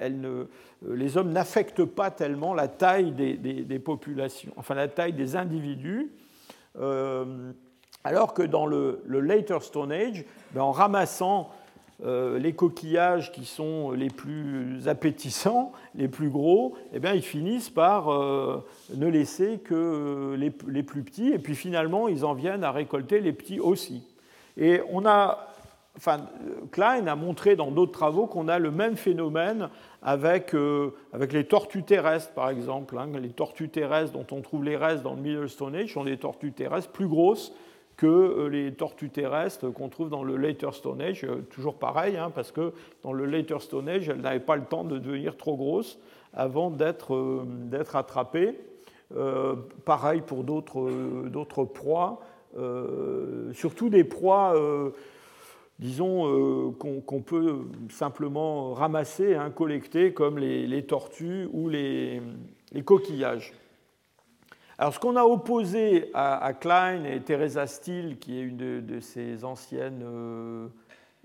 euh, 0.00 0.44
les 0.88 1.16
hommes 1.18 1.30
n'affectent 1.30 1.84
pas 1.84 2.10
tellement 2.10 2.54
la 2.54 2.68
taille 2.68 3.12
des, 3.12 3.78
populations, 3.78 4.52
enfin 4.56 4.74
la 4.74 4.88
taille 4.88 5.12
des 5.12 5.36
individus. 5.36 6.10
Euh, 6.78 7.52
alors 8.02 8.32
que 8.34 8.42
dans 8.42 8.66
le, 8.66 9.02
Later 9.06 9.58
Stone 9.60 9.92
Age, 9.92 10.24
ben, 10.52 10.62
en 10.62 10.72
ramassant 10.72 11.50
les 12.04 12.52
coquillages 12.52 13.32
qui 13.32 13.44
sont 13.44 13.92
les 13.92 14.10
plus 14.10 14.86
appétissants, 14.86 15.72
les 15.94 16.08
plus 16.08 16.28
gros, 16.28 16.76
eh 16.92 16.98
bien, 16.98 17.14
ils 17.14 17.22
finissent 17.22 17.70
par 17.70 18.08
ne 18.08 19.06
laisser 19.06 19.58
que 19.58 20.34
les, 20.38 20.52
les, 20.68 20.82
plus 20.82 21.02
petits, 21.02 21.32
et 21.32 21.38
puis 21.38 21.54
finalement, 21.54 22.08
ils 22.08 22.24
en 22.24 22.34
viennent 22.34 22.64
à 22.64 22.70
récolter 22.70 23.20
les 23.20 23.32
petits 23.32 23.60
aussi. 23.60 24.02
Et 24.56 24.80
on 24.90 25.04
a, 25.06 25.48
enfin, 25.96 26.20
Klein 26.72 27.06
a 27.06 27.16
montré 27.16 27.56
dans 27.56 27.70
d'autres 27.70 27.92
travaux 27.92 28.26
qu'on 28.26 28.48
a 28.48 28.58
le 28.58 28.70
même 28.70 28.96
phénomène 28.96 29.68
avec, 30.02 30.54
euh, 30.54 30.94
avec 31.12 31.32
les 31.32 31.44
tortues 31.44 31.82
terrestres, 31.82 32.32
par 32.32 32.50
exemple. 32.50 32.96
Hein. 32.98 33.08
Les 33.20 33.30
tortues 33.30 33.68
terrestres 33.68 34.12
dont 34.12 34.26
on 34.30 34.40
trouve 34.40 34.64
les 34.64 34.76
restes 34.76 35.02
dans 35.02 35.14
le 35.14 35.20
Middle 35.20 35.48
Stone 35.48 35.74
Age 35.74 35.92
sont 35.92 36.04
des 36.04 36.16
tortues 36.16 36.52
terrestres 36.52 36.90
plus 36.90 37.08
grosses 37.08 37.52
que 37.96 38.06
euh, 38.06 38.48
les 38.48 38.72
tortues 38.74 39.10
terrestres 39.10 39.70
qu'on 39.70 39.88
trouve 39.88 40.10
dans 40.10 40.22
le 40.22 40.36
Later 40.36 40.72
Stone 40.72 41.00
Age. 41.00 41.24
Euh, 41.24 41.42
toujours 41.50 41.78
pareil, 41.78 42.16
hein, 42.16 42.30
parce 42.34 42.52
que 42.52 42.72
dans 43.02 43.12
le 43.12 43.24
Later 43.24 43.60
Stone 43.60 43.88
Age, 43.88 44.08
elles 44.08 44.20
n'avaient 44.20 44.40
pas 44.40 44.56
le 44.56 44.64
temps 44.64 44.84
de 44.84 44.98
devenir 44.98 45.36
trop 45.36 45.56
grosses 45.56 45.98
avant 46.34 46.70
d'être 46.70 47.94
attrapées. 47.94 48.58
pareil 49.86 50.20
pour 50.20 50.44
d'autres 50.44 51.64
proies. 51.64 52.20
Euh, 52.58 53.52
surtout 53.52 53.88
des 53.90 54.04
proies, 54.04 54.54
euh, 54.56 54.90
disons, 55.78 56.26
euh, 56.26 56.70
qu'on 56.70 57.20
peut 57.20 57.56
simplement 57.90 58.72
ramasser, 58.72 59.34
hein, 59.34 59.50
collecter, 59.50 60.12
comme 60.12 60.38
les, 60.38 60.82
tortues 60.86 61.48
ou 61.52 61.68
les, 61.68 62.22
coquillages. 62.84 63.52
Alors, 64.78 64.92
ce 64.92 65.00
qu'on 65.00 65.16
a 65.16 65.24
opposé 65.24 66.10
à, 66.12 66.52
Klein 66.52 67.04
et 67.04 67.20
Teresa 67.20 67.66
Steele, 67.66 68.18
qui 68.18 68.38
est 68.38 68.42
une 68.42 68.56
de, 68.56 69.00
ses 69.00 69.44
anciennes 69.44 70.04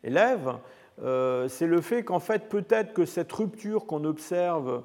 élèves, 0.04 0.54
c'est 1.49 1.68
le 1.68 1.82
fait 1.82 2.04
qu'en 2.04 2.20
fait, 2.20 2.47
peut-être 2.47 2.93
que 2.93 3.04
cette 3.04 3.32
rupture 3.34 3.86
qu'on 3.86 4.06
observe 4.06 4.84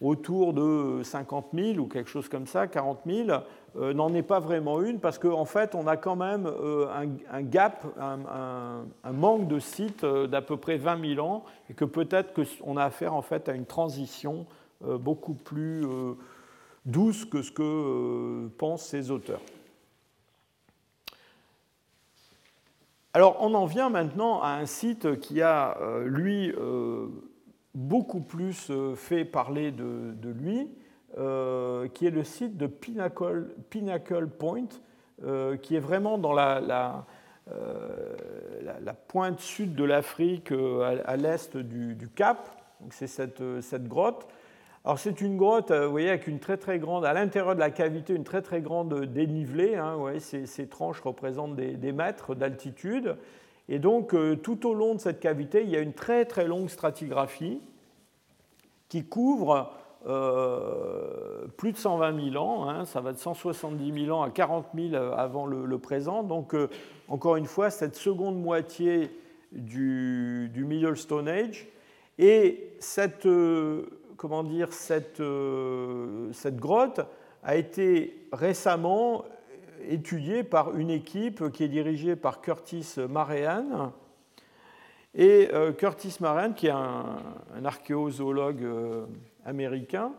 autour 0.00 0.52
de 0.52 1.02
50 1.02 1.48
000 1.54 1.78
ou 1.78 1.86
quelque 1.86 2.10
chose 2.10 2.28
comme 2.28 2.46
ça, 2.46 2.66
40 2.66 3.00
000, 3.06 3.28
euh, 3.76 3.94
n'en 3.94 4.12
est 4.14 4.22
pas 4.22 4.40
vraiment 4.40 4.82
une 4.82 5.00
parce 5.00 5.18
qu'en 5.18 5.44
fait, 5.44 5.74
on 5.74 5.86
a 5.86 5.96
quand 5.96 6.16
même 6.16 6.46
euh, 6.46 6.86
un, 7.30 7.42
gap, 7.42 7.84
un, 7.98 9.12
manque 9.12 9.48
de 9.48 9.58
sites 9.58 10.04
euh, 10.04 10.26
d'à 10.26 10.42
peu 10.42 10.56
près 10.56 10.76
20 10.76 11.14
000 11.14 11.26
ans 11.26 11.44
et 11.70 11.74
que 11.74 11.84
peut-être 11.84 12.34
qu'on 12.34 12.76
a 12.76 12.84
affaire 12.84 13.14
en 13.14 13.22
fait 13.22 13.48
à 13.48 13.52
une 13.52 13.66
transition 13.66 14.46
beaucoup 14.82 15.32
plus 15.32 15.86
douce 16.86 17.26
que 17.26 17.42
ce 17.42 17.50
que 17.52 18.48
pensent 18.56 18.86
ces 18.86 19.10
auteurs. 19.10 19.42
Alors, 23.12 23.38
on 23.40 23.52
en 23.54 23.66
vient 23.66 23.90
maintenant 23.90 24.40
à 24.42 24.50
un 24.50 24.66
site 24.66 25.20
qui 25.20 25.42
a, 25.42 25.78
lui, 26.04 26.52
beaucoup 27.74 28.20
plus 28.20 28.70
fait 28.94 29.24
parler 29.24 29.72
de 29.72 30.30
lui, 30.30 30.68
euh, 31.18 31.88
qui 31.88 32.06
est 32.06 32.10
le 32.10 32.24
site 32.24 32.58
de 32.58 32.66
Pinnacle, 32.66 34.26
Point, 34.38 34.66
euh, 35.24 35.56
qui 35.56 35.76
est 35.76 35.80
vraiment 35.80 36.18
dans 36.18 36.34
la, 36.34 37.06
euh, 37.50 38.14
pointe 39.08 39.40
sud 39.40 39.74
de 39.74 39.84
l'Afrique, 39.84 40.52
à, 40.52 41.16
l'est 41.16 41.56
du, 41.56 42.08
Cap. 42.14 42.50
C'est 42.90 43.06
cette, 43.06 43.88
grotte. 43.88 44.28
Alors 44.86 45.00
c'est 45.00 45.20
une 45.20 45.36
grotte, 45.36 45.72
vous 45.72 45.90
voyez, 45.90 46.08
avec 46.08 46.28
une 46.28 46.38
très 46.38 46.56
très 46.56 46.78
grande, 46.78 47.04
à 47.04 47.12
l'intérieur 47.12 47.56
de 47.56 47.60
la 47.60 47.70
cavité, 47.70 48.14
une 48.14 48.22
très 48.22 48.40
très 48.40 48.60
grande 48.60 49.04
dénivelée. 49.06 49.74
Hein, 49.74 49.98
ces, 50.20 50.46
ces, 50.46 50.68
tranches 50.68 51.00
représentent 51.00 51.56
des, 51.56 51.92
mètres 51.92 52.36
d'altitude. 52.36 53.16
Et 53.68 53.80
donc 53.80 54.14
tout 54.42 54.64
au 54.64 54.74
long 54.74 54.94
de 54.94 55.00
cette 55.00 55.18
cavité, 55.18 55.64
il 55.64 55.70
y 55.70 55.76
a 55.76 55.80
une 55.80 55.92
très 55.92 56.24
très 56.24 56.46
longue 56.46 56.68
stratigraphie 56.68 57.60
qui 58.88 59.04
couvre 59.04 59.72
euh, 60.06 61.46
plus 61.56 61.72
de 61.72 61.76
120 61.76 62.30
000 62.30 62.44
ans, 62.44 62.68
hein, 62.68 62.84
ça 62.84 63.00
va 63.00 63.12
de 63.12 63.18
170 63.18 64.04
000 64.04 64.16
ans 64.16 64.22
à 64.22 64.30
40 64.30 64.66
000 64.72 64.94
avant 64.94 65.46
le, 65.46 65.78
présent. 65.78 66.22
Donc, 66.22 66.54
euh, 66.54 66.68
encore 67.08 67.34
une 67.34 67.46
fois, 67.46 67.70
cette 67.70 67.96
seconde 67.96 68.40
moitié 68.40 69.10
du, 69.50 70.48
Middle 70.54 70.96
Stone 70.96 71.26
Age. 71.26 71.66
Et 72.18 72.70
cette, 72.78 73.26
euh, 73.26 73.86
comment 74.16 74.42
dire, 74.42 74.72
cette, 74.72 75.22
cette 76.32 76.56
grotte 76.56 77.00
a 77.42 77.56
été 77.56 78.26
récemment 78.32 79.24
étudiée 79.88 80.42
par 80.42 80.76
une 80.76 80.90
équipe 80.90 81.50
qui 81.50 81.64
est 81.64 81.68
dirigée 81.68 82.16
par 82.16 82.40
Curtis 82.40 82.94
Marean. 83.08 83.92
Et 85.14 85.48
Curtis 85.78 86.16
Marean, 86.20 86.52
qui 86.52 86.66
est 86.66 86.70
un, 86.70 87.64
archéozoologue 87.64 88.66
américain, 89.44 90.12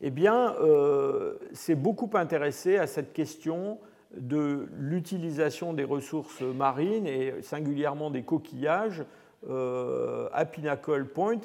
eh 0.00 0.10
bien, 0.10 0.54
euh, 0.60 1.36
s'est 1.52 1.74
beaucoup 1.74 2.10
intéressé 2.14 2.76
à 2.76 2.86
cette 2.86 3.12
question 3.12 3.78
de 4.14 4.68
l'utilisation 4.76 5.72
des 5.72 5.84
ressources 5.84 6.42
marines 6.42 7.06
et 7.06 7.42
singulièrement 7.42 8.10
des 8.10 8.22
coquillages 8.22 9.04
euh, 9.48 10.28
à 10.32 10.44
Pinnacle 10.44 11.06
Point. 11.06 11.40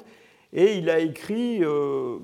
Et 0.52 0.76
il 0.76 0.90
a 0.90 0.98
écrit 0.98 1.64
euh, 1.64 2.18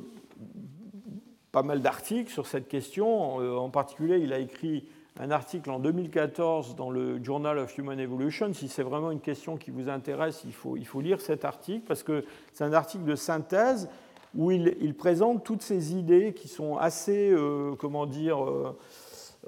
pas 1.52 1.62
mal 1.62 1.80
d'articles 1.80 2.30
sur 2.30 2.46
cette 2.46 2.68
question. 2.68 3.36
En 3.36 3.70
particulier, 3.70 4.18
il 4.18 4.32
a 4.32 4.38
écrit 4.38 4.84
un 5.20 5.30
article 5.30 5.70
en 5.70 5.78
2014 5.78 6.76
dans 6.76 6.90
le 6.90 7.22
Journal 7.22 7.58
of 7.58 7.76
Human 7.76 7.98
Evolution. 7.98 8.52
Si 8.52 8.68
c'est 8.68 8.82
vraiment 8.82 9.10
une 9.10 9.20
question 9.20 9.56
qui 9.56 9.70
vous 9.70 9.88
intéresse, 9.88 10.42
il 10.44 10.52
faut, 10.52 10.76
il 10.76 10.86
faut 10.86 11.00
lire 11.00 11.20
cet 11.20 11.44
article 11.44 11.84
parce 11.86 12.02
que 12.02 12.24
c'est 12.52 12.64
un 12.64 12.72
article 12.72 13.04
de 13.04 13.16
synthèse 13.16 13.88
où 14.36 14.50
il, 14.50 14.94
présente 14.94 15.44
toutes 15.44 15.62
ces 15.62 15.94
idées 15.96 16.34
qui 16.34 16.48
sont 16.48 16.76
assez, 16.76 17.30
euh, 17.30 17.74
comment 17.76 18.06
dire, 18.06 18.44
euh, 18.44 18.76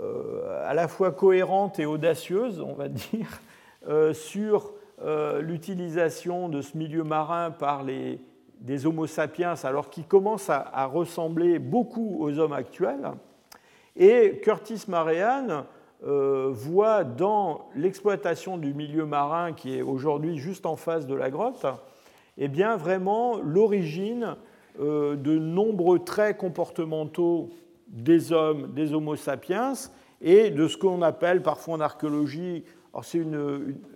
euh, 0.00 0.68
à 0.68 0.74
la 0.74 0.88
fois 0.88 1.12
cohérentes 1.12 1.78
et 1.78 1.86
audacieuses, 1.86 2.60
on 2.60 2.74
va 2.74 2.88
dire, 2.88 3.40
sur 4.12 4.72
l'utilisation 5.40 6.50
de 6.50 6.60
ce 6.60 6.76
milieu 6.76 7.02
marin 7.02 7.50
par 7.50 7.82
les, 7.82 8.20
des 8.60 8.86
Homo 8.86 9.06
sapiens, 9.06 9.54
alors 9.64 9.90
qu'ils 9.90 10.06
commencent 10.06 10.50
à, 10.50 10.86
ressembler 10.86 11.58
beaucoup 11.58 12.18
aux 12.20 12.38
hommes 12.38 12.52
actuels. 12.52 13.10
Et 13.96 14.40
Curtis 14.42 14.84
Marean 14.88 15.64
voit 16.02 17.04
dans 17.04 17.68
l'exploitation 17.74 18.58
du 18.58 18.72
milieu 18.74 19.06
marin, 19.06 19.52
qui 19.52 19.76
est 19.76 19.82
aujourd'hui 19.82 20.38
juste 20.38 20.66
en 20.66 20.76
face 20.76 21.06
de 21.06 21.14
la 21.14 21.30
grotte, 21.30 21.66
eh 22.38 22.48
bien 22.48 22.76
vraiment 22.76 23.38
l'origine 23.38 24.36
euh, 24.80 25.16
de 25.16 25.38
nombreux 25.38 25.98
traits 25.98 26.38
comportementaux 26.38 27.50
des 27.88 28.32
hommes, 28.32 28.72
des 28.72 28.94
Homo 28.94 29.16
sapiens, 29.16 29.72
et 30.22 30.50
de 30.50 30.68
ce 30.68 30.76
qu'on 30.76 31.02
appelle 31.02 31.42
parfois 31.42 31.74
en 31.74 31.80
archéologie, 31.80 32.64
c'est 33.02 33.24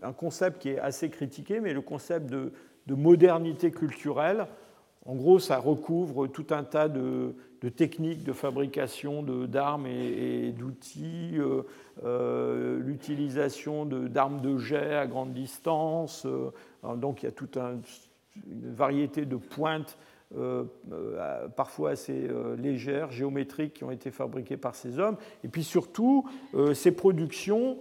un 0.03 0.13
concept 0.13 0.61
qui 0.61 0.71
est 0.71 0.79
assez 0.79 1.11
critiqué, 1.11 1.61
mais 1.61 1.73
le 1.73 1.81
concept 1.81 2.31
de, 2.31 2.53
modernité 2.89 3.71
culturelle. 3.71 4.47
En 5.07 5.15
gros, 5.15 5.39
ça 5.39 5.59
recouvre 5.59 6.27
tout 6.27 6.47
un 6.51 6.65
tas 6.65 6.89
de, 6.89 7.35
techniques 7.77 8.25
de 8.25 8.33
fabrication 8.33 9.23
d'armes 9.23 9.87
et, 9.87 10.53
d'outils, 10.53 11.39
euh, 11.39 11.63
euh, 12.05 12.79
l'utilisation 12.79 13.87
d'armes 13.87 14.43
de, 14.43 14.59
jet 14.59 14.95
à 14.95 15.07
grande 15.07 15.33
distance. 15.33 16.27
donc 16.97 17.23
il 17.23 17.27
y 17.27 17.29
a 17.29 17.33
toute 17.33 17.57
une 17.57 18.75
variété 18.75 19.25
de 19.25 19.37
pointes 19.37 19.97
euh, 20.37 20.65
euh, 20.91 21.47
parfois 21.49 21.91
assez 21.91 22.27
euh, 22.29 22.57
légères, 22.57 23.13
géométriques, 23.13 23.75
qui 23.75 23.85
ont 23.85 23.93
été 23.93 24.11
fabriquées 24.11 24.57
par 24.57 24.75
ces 24.75 24.99
hommes. 24.99 25.17
Et 25.45 25.49
puis 25.49 25.63
surtout, 25.63 26.29
ces 26.73 26.93
productions, 26.93 27.79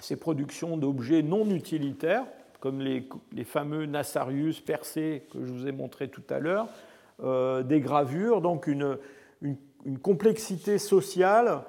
ces 0.00 0.16
productions 0.16 0.76
d'objets 0.76 1.22
non 1.22 1.50
utilitaires, 1.50 2.24
comme 2.60 2.80
les, 2.80 3.04
fameux 3.44 3.86
Nassarius 3.86 4.60
percés 4.60 5.22
que 5.32 5.44
je 5.44 5.52
vous 5.52 5.66
ai 5.66 5.72
montré 5.72 6.08
tout 6.08 6.22
à 6.30 6.38
l'heure, 6.38 6.68
des 7.64 7.80
gravures, 7.80 8.40
donc 8.40 8.66
une, 8.66 8.96
une 9.42 9.98
complexité 9.98 10.78
sociale 10.78 11.62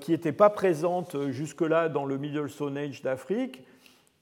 qui 0.00 0.10
n'était 0.10 0.32
pas 0.32 0.50
présente 0.50 1.30
jusque-là 1.30 1.88
dans 1.88 2.04
le 2.04 2.18
Middle 2.18 2.48
Stone 2.48 2.76
Age 2.76 3.02
d'Afrique, 3.02 3.62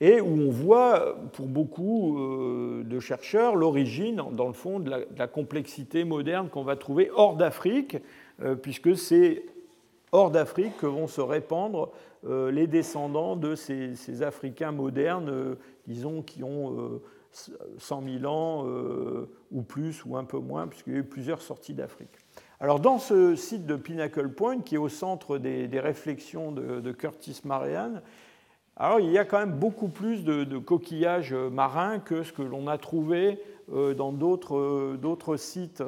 et 0.01 0.21
où 0.21 0.41
on 0.43 0.51
voit, 0.51 1.17
pour 1.33 1.47
beaucoup 1.47 2.19
euh, 2.19 2.85
de 2.85 3.01
chercheurs, 3.01 3.57
l'origine, 3.57 4.23
dans 4.33 4.47
le 4.47 4.53
fond, 4.53 4.79
de 4.79 5.07
la, 5.17 5.27
complexité 5.27 6.05
moderne 6.05 6.49
qu'on 6.49 6.63
va 6.63 6.77
trouver 6.77 7.11
hors 7.15 7.37
d'Afrique, 7.37 7.97
puisque 8.63 8.97
c'est 8.97 9.45
hors 10.13 10.31
d'Afrique 10.31 10.77
que 10.79 10.87
vont 10.87 11.09
se 11.09 11.21
répandre 11.21 11.91
les 12.25 12.69
descendants 12.69 13.35
de 13.35 13.57
ces 13.57 14.23
Africains 14.23 14.71
modernes, 14.71 15.57
disons, 15.89 16.23
qui 16.23 16.45
ont 16.45 17.01
100 17.79 18.03
000 18.21 18.33
ans 18.33 18.65
ou 19.51 19.63
plus 19.63 20.05
ou 20.05 20.17
un 20.17 20.25
peu 20.25 20.39
moins, 20.39 20.69
puisqu'il 20.69 20.93
y 20.93 20.97
a 20.97 21.01
eu 21.01 21.05
plusieurs 21.05 21.43
sorties 21.43 21.75
d'Afrique. 21.75 22.17
Alors 22.61 22.81
dans 22.81 22.99
ce 22.99 23.37
site 23.37 23.67
de 23.67 23.77
Pinnacle 23.77 24.29
Point, 24.31 24.61
qui 24.61 24.75
est 24.75 24.79
au 24.79 24.89
centre 24.89 25.39
des, 25.39 25.69
réflexions 25.81 26.51
de, 26.51 26.93
Curtis 26.93 27.41
Marianne, 27.45 28.03
alors 28.77 29.01
il 29.01 29.11
y 29.11 29.19
a 29.19 29.25
quand 29.25 29.39
même 29.39 29.59
beaucoup 29.59 29.89
plus 29.89 30.25
de, 30.25 30.59
coquillages 30.59 31.35
marins 31.35 32.01
que 32.01 32.23
ce 32.23 32.33
que 32.33 32.43
l'on 32.43 32.67
a 32.67 32.79
trouvé 32.79 33.41
euh, 33.73 33.95
dans 33.95 34.13
euh, 34.13 34.97
d'autres 34.97 35.37
sites 35.37 35.85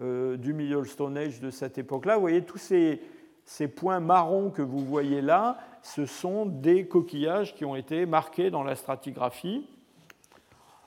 euh, 0.00 0.36
du 0.36 0.54
Middle 0.54 0.86
Stone 0.86 1.18
Age 1.18 1.40
de 1.40 1.50
cette 1.50 1.78
époque-là. 1.78 2.14
Vous 2.14 2.22
voyez 2.22 2.42
tous 2.42 2.58
ces, 2.58 3.02
ces 3.44 3.68
points 3.68 4.00
marrons 4.00 4.50
que 4.50 4.62
vous 4.62 4.84
voyez 4.84 5.20
là, 5.20 5.58
ce 5.84 6.06
sont 6.06 6.46
des 6.46 6.86
coquillages 6.86 7.54
qui 7.54 7.66
ont 7.66 7.76
été 7.76 8.06
marqués 8.06 8.50
dans 8.50 8.62
la 8.62 8.74
stratigraphie. 8.74 9.66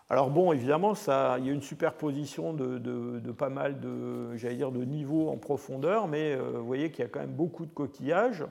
Alors 0.10 0.32
bon, 0.32 0.52
évidemment, 0.53 0.95
ça, 0.95 1.36
il 1.38 1.45
y 1.45 1.49
a 1.49 1.53
une 1.53 1.61
superposition 1.61 2.52
de, 2.52 3.32
pas 3.38 3.49
mal 3.49 3.80
de, 3.80 4.36
j'allais 4.36 4.56
dire, 4.56 4.72
de 4.72 4.84
niveaux 4.84 5.30
en 5.30 5.38
profondeur, 5.38 6.07
mais 6.07 6.34
euh, 6.34 6.53
vous 6.56 6.65
voyez 6.65 6.90
qu'il 6.90 7.03
y 7.03 7.06
a 7.06 7.10
quand 7.10 7.19
même 7.19 7.36
beaucoup 7.36 7.68
de 7.68 7.74
coquillages. 7.74 8.44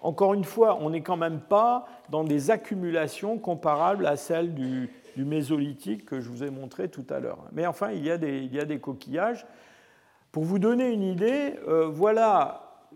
Encore 0.00 0.32
une 0.32 0.44
fois, 0.44 0.78
on 0.80 0.90
n'est 0.90 1.02
quand 1.02 1.16
même 1.16 1.40
pas 1.40 1.86
dans 2.10 2.22
des 2.22 2.52
accumulations 2.52 3.36
comparables 3.36 4.06
à 4.06 4.16
celles 4.16 4.54
du, 4.54 4.90
mésolithique 5.16 6.06
que 6.06 6.18
je 6.20 6.30
vous 6.30 6.44
ai 6.44 6.50
montré 6.50 6.88
tout 6.88 7.04
à 7.10 7.20
l'heure. 7.20 7.44
Mais 7.52 7.66
enfin, 7.66 7.90
il 7.90 8.02
y, 8.02 8.10
a 8.10 8.16
des, 8.16 8.38
il 8.38 8.54
y, 8.54 8.60
a 8.60 8.64
des, 8.64 8.78
coquillages. 8.78 9.44
Pour 10.32 10.44
vous 10.44 10.58
donner 10.58 10.88
une 10.88 11.02
idée, 11.02 11.56
euh, 11.68 11.88
voilà, 11.88 12.86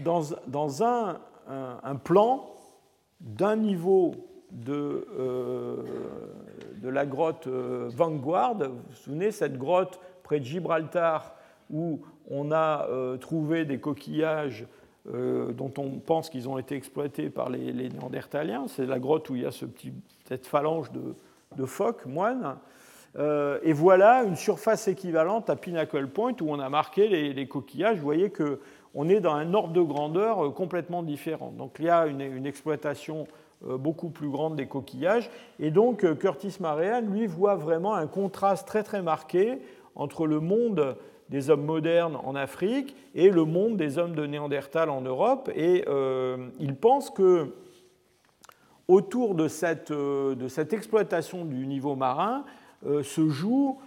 dans, 0.00 0.20
dans 0.48 0.82
un, 0.84 1.18
un, 1.48 1.96
plan 1.96 2.50
d'un 3.20 3.56
niveau 3.56 4.14
de, 4.50 5.06
euh, 5.18 5.76
de 6.76 6.88
la 6.88 7.06
grotte 7.06 7.46
euh, 7.46 7.88
Vanguard. 7.94 8.54
Vous 8.54 8.64
vous 8.64 8.94
souvenez, 8.94 9.30
cette 9.30 9.56
grotte 9.56 9.98
près 10.22 10.40
de 10.40 10.44
Gibraltar 10.44 11.34
où 11.70 12.00
on 12.30 12.52
a 12.52 12.86
euh, 12.88 13.16
trouvé 13.16 13.64
des 13.64 13.78
coquillages 13.78 14.66
dont 15.04 15.72
on 15.78 15.98
pense 15.98 16.30
qu'ils 16.30 16.48
ont 16.48 16.58
été 16.58 16.76
exploités 16.76 17.28
par 17.28 17.50
les, 17.50 17.72
Néandertaliens. 17.72 18.66
C'est 18.68 18.86
la 18.86 19.00
grotte 19.00 19.30
où 19.30 19.34
il 19.34 19.42
y 19.42 19.44
a 19.44 19.50
ce 19.50 19.64
petit, 19.64 19.92
cette 20.28 20.46
phalange 20.46 20.92
de, 20.92 21.66
phoques, 21.66 22.06
moines. 22.06 22.56
et 23.18 23.72
voilà 23.72 24.22
une 24.22 24.36
surface 24.36 24.86
équivalente 24.86 25.50
à 25.50 25.56
Pinnacle 25.56 26.06
Point 26.06 26.36
où 26.40 26.52
on 26.52 26.60
a 26.60 26.68
marqué 26.68 27.08
les, 27.32 27.48
coquillages. 27.48 27.96
Vous 27.96 28.04
voyez 28.04 28.30
qu'on 28.92 29.08
est 29.08 29.20
dans 29.20 29.34
un 29.34 29.54
ordre 29.54 29.72
de 29.72 29.82
grandeur 29.82 30.52
complètement 30.54 31.02
différent. 31.02 31.52
Donc 31.56 31.76
il 31.78 31.86
y 31.86 31.90
a 31.90 32.06
une, 32.06 32.46
exploitation 32.46 33.26
euh, 33.66 33.76
beaucoup 33.76 34.10
plus 34.10 34.28
grande 34.28 34.56
des 34.56 34.66
coquillages. 34.66 35.30
Et 35.58 35.70
donc 35.70 36.04
euh, 36.04 36.14
Curtis 36.14 36.56
Marian, 36.60 37.02
lui, 37.02 37.26
voit 37.26 37.56
vraiment 37.56 37.94
un 37.94 38.06
contraste 38.06 38.66
très 38.66 38.82
très 38.82 39.02
marqué 39.02 39.58
entre 39.94 40.26
le 40.26 40.40
monde 40.40 40.96
des 41.28 41.48
hommes 41.48 41.64
modernes 41.64 42.18
en 42.24 42.34
Afrique 42.34 42.94
et 43.14 43.30
le 43.30 43.44
monde 43.44 43.76
des 43.76 43.98
hommes 43.98 44.14
de 44.14 44.26
Néandertal 44.26 44.90
en 44.90 45.00
Europe. 45.00 45.50
Et 45.54 45.84
euh, 45.88 46.48
il 46.58 46.74
pense 46.76 47.10
que 47.10 47.54
autour 48.88 49.34
de 49.34 49.48
cette, 49.48 49.92
exploitation 50.72 51.44
du 51.44 51.66
niveau 51.66 51.94
marin 51.94 52.44
se 52.84 53.28
joue 53.28 53.78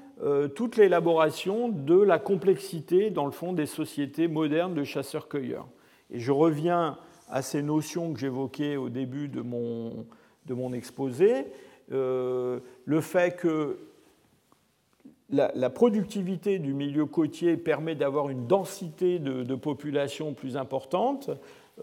toute 0.56 0.78
l'élaboration 0.78 1.70
de 1.70 2.00
la 2.00 2.20
complexité, 2.20 3.10
dans 3.10 3.26
le 3.26 3.32
fond, 3.32 3.54
des 3.54 3.66
sociétés 3.66 4.28
modernes 4.28 4.74
de 4.74 4.84
chasseurs-cueilleurs. 4.84 5.68
Et 6.12 6.20
je 6.20 6.32
reviens 6.32 6.98
à 7.30 7.42
ces 7.42 7.62
notions 7.62 8.14
que 8.14 8.20
j'évoquais 8.20 8.76
au 8.76 8.90
début 8.90 9.28
de 9.28 9.42
mon, 9.42 10.74
exposé, 10.74 11.48
euh, 11.92 12.60
le 12.86 13.02
fait 13.02 13.36
que 13.36 13.80
la, 15.30 15.70
productivité 15.70 16.60
du 16.60 16.74
milieu 16.74 17.06
côtier 17.06 17.58
permet 17.58 17.96
d'avoir 17.96 18.30
une 18.30 18.48
densité 18.48 19.20
de, 19.20 19.56
population 19.56 20.34
plus 20.34 20.56
importante, 20.56 21.32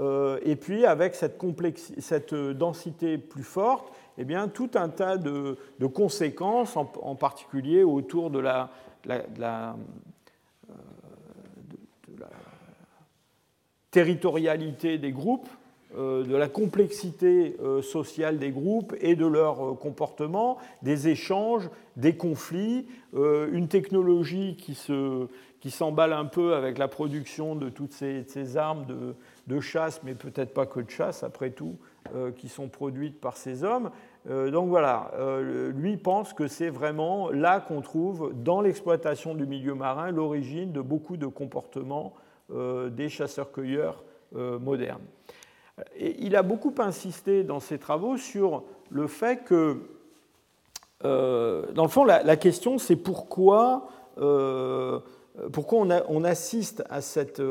euh, 0.01 0.39
et 0.45 0.57
puis 0.57 0.87
avec 0.87 1.15
cette, 1.15 2.35
densité 2.35 3.19
plus 3.19 3.43
forte, 3.43 3.93
eh 4.19 4.25
bien, 4.25 4.49
tout 4.49 4.71
un 4.75 4.89
tas 4.89 5.17
de, 5.17 5.57
conséquences, 5.93 6.77
en, 6.77 7.15
particulier 7.15 7.83
autour 7.83 8.31
de 8.31 8.39
la, 8.39 8.71
la 9.05 9.77
territorialité 13.91 14.99
des 14.99 15.13
groupes, 15.13 15.49
euh, 15.97 16.25
de 16.25 16.35
la 16.35 16.49
complexité 16.49 17.55
euh, 17.63 17.83
sociale 17.83 18.39
des 18.39 18.51
groupes 18.51 18.95
et 19.03 19.15
de 19.15 19.27
leur 19.27 19.63
euh, 19.63 19.75
comportement, 19.75 20.57
des 20.81 21.09
échanges, 21.09 21.69
des 21.97 22.17
conflits, 22.17 22.87
une 23.15 23.69
technologie 23.69 24.57
qui, 24.57 24.75
se, 24.75 25.27
qui 25.61 25.71
s'emballe 25.71 26.15
un 26.15 26.25
peu 26.25 26.55
avec 26.55 26.79
la 26.79 26.89
production 26.89 27.55
de 27.55 27.69
toutes 27.69 27.93
ces, 27.93 28.57
armes 28.57 28.87
de, 29.47 29.61
chasse, 29.61 30.01
mais 30.03 30.15
peut-être 30.15 30.55
pas 30.55 30.65
que 30.65 30.81
de 30.81 30.89
chasse 30.89 31.23
après 31.23 31.51
tout, 31.51 31.77
qui 32.37 32.49
sont 32.49 32.69
produites 32.69 33.21
par 33.21 33.37
ces 33.37 33.65
hommes. 33.65 33.91
donc 34.29 34.69
voilà, 34.69 35.13
lui 35.75 35.97
pense 35.97 36.33
que 36.33 36.47
c'est 36.47 36.69
vraiment 36.69 37.31
là 37.31 37.61
qu'on 37.61 37.81
trouve 37.81 38.33
dans 38.35 38.61
l'exploitation 38.61 39.35
du 39.35 39.47
milieu 39.47 39.75
marin 39.75 40.11
l'origine 40.11 40.73
de 40.73 40.81
beaucoup 40.81 41.17
de 41.17 41.27
comportements 41.27 42.15
des 42.51 43.09
chasseurs-cueilleurs 43.09 44.05
euh, 44.35 44.59
moderne. 44.59 45.03
Et 45.95 46.17
il 46.25 46.37
a 46.37 46.43
beaucoup 46.43 46.75
insisté 46.79 47.45
dans 47.45 47.61
ses 47.61 47.79
travaux 47.79 48.17
sur 48.17 48.63
le 48.89 49.07
fait 49.07 49.45
que, 49.45 49.77
euh, 51.05 51.71
dans 51.73 51.83
le 51.83 51.91
fond, 51.91 52.05
la, 52.05 52.37
question 52.37 52.79
c'est 52.79 52.97
pourquoi, 52.97 53.89
euh, 54.17 55.01
pourquoi 55.53 55.81
on, 56.09 56.25
assiste 56.25 56.83
à 56.89 57.03
cette, 57.03 57.43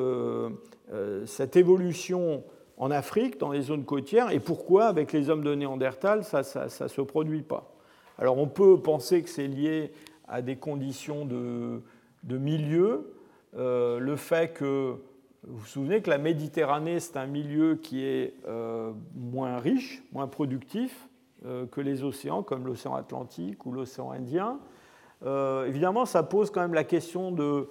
évolution 1.56 2.44
en 2.81 2.91
Afrique, 2.91 3.39
dans 3.39 3.53
les 3.53 3.61
zones 3.61 3.85
côtières, 3.85 4.31
et 4.31 4.41
pourquoi, 4.41 4.87
avec 4.87 5.13
les 5.13 5.29
hommes 5.29 5.43
de 5.43 5.55
Néandertal, 5.55 6.25
ça 6.25 6.41
ne 6.65 6.87
se 6.89 7.01
produit 7.01 7.43
pas. 7.43 7.71
Alors 8.17 8.37
on 8.37 8.47
peut 8.47 8.77
penser 8.81 9.23
que 9.23 9.29
c'est 9.29 9.47
lié 9.47 9.93
à 10.27 10.41
des 10.41 10.57
conditions 10.57 11.25
de, 11.25 11.81
de 12.23 12.37
milieu, 12.37 13.13
le 13.53 14.15
fait 14.15 14.51
que 14.51 14.97
vous 15.43 15.57
vous 15.57 15.65
souvenez 15.65 16.01
que 16.01 16.09
la 16.11 16.19
Méditerranée, 16.19 16.99
c'est 16.99 17.17
un 17.17 17.25
milieu 17.25 17.75
qui 17.75 18.05
est 18.05 18.35
euh, 18.47 18.91
moins 19.15 19.57
riche, 19.57 20.03
moins 20.11 20.27
productif 20.27 21.09
euh, 21.47 21.65
que 21.65 21.81
les 21.81 22.03
océans, 22.03 22.43
comme 22.43 22.67
l'océan 22.67 22.93
Atlantique 22.93 23.65
ou 23.65 23.71
l'océan 23.71 24.11
Indien. 24.11 24.59
Euh, 25.25 25.65
évidemment, 25.65 26.05
ça 26.05 26.21
pose 26.21 26.51
quand 26.51 26.61
même 26.61 26.75
la 26.75 26.83
question 26.83 27.31
de... 27.31 27.67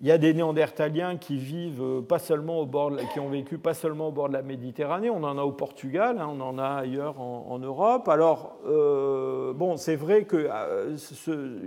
Il 0.00 0.08
y 0.08 0.10
a 0.10 0.18
des 0.18 0.34
Néandertaliens 0.34 1.16
qui 1.16 1.36
vivent 1.36 2.02
pas 2.02 2.18
seulement 2.18 2.60
au 2.60 2.66
bord, 2.66 2.92
qui 3.12 3.20
ont 3.20 3.28
vécu 3.28 3.58
pas 3.58 3.74
seulement 3.74 4.08
au 4.08 4.12
bord 4.12 4.28
de 4.28 4.34
la 4.34 4.42
Méditerranée, 4.42 5.08
on 5.08 5.22
en 5.22 5.38
a 5.38 5.42
au 5.42 5.52
Portugal, 5.52 6.18
hein, 6.20 6.28
on 6.28 6.40
en 6.40 6.58
a 6.58 6.80
ailleurs 6.80 7.20
en, 7.20 7.58
Europe. 7.58 8.08
Alors, 8.08 8.56
bon, 8.64 9.76
c'est 9.76 9.96
vrai 9.96 10.26
qu'il 10.26 10.50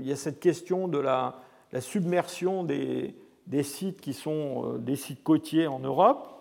y 0.03 0.11
a 0.11 0.15
cette 0.15 0.39
question 0.39 0.87
de 0.87 0.99
la 0.99 1.33
submersion 1.79 2.63
des, 2.63 3.15
sites 3.63 4.01
qui 4.01 4.13
sont 4.13 4.73
euh, 4.75 4.77
des 4.77 4.95
sites 4.95 5.23
côtiers 5.23 5.67
en 5.67 5.79
Europe. 5.79 6.33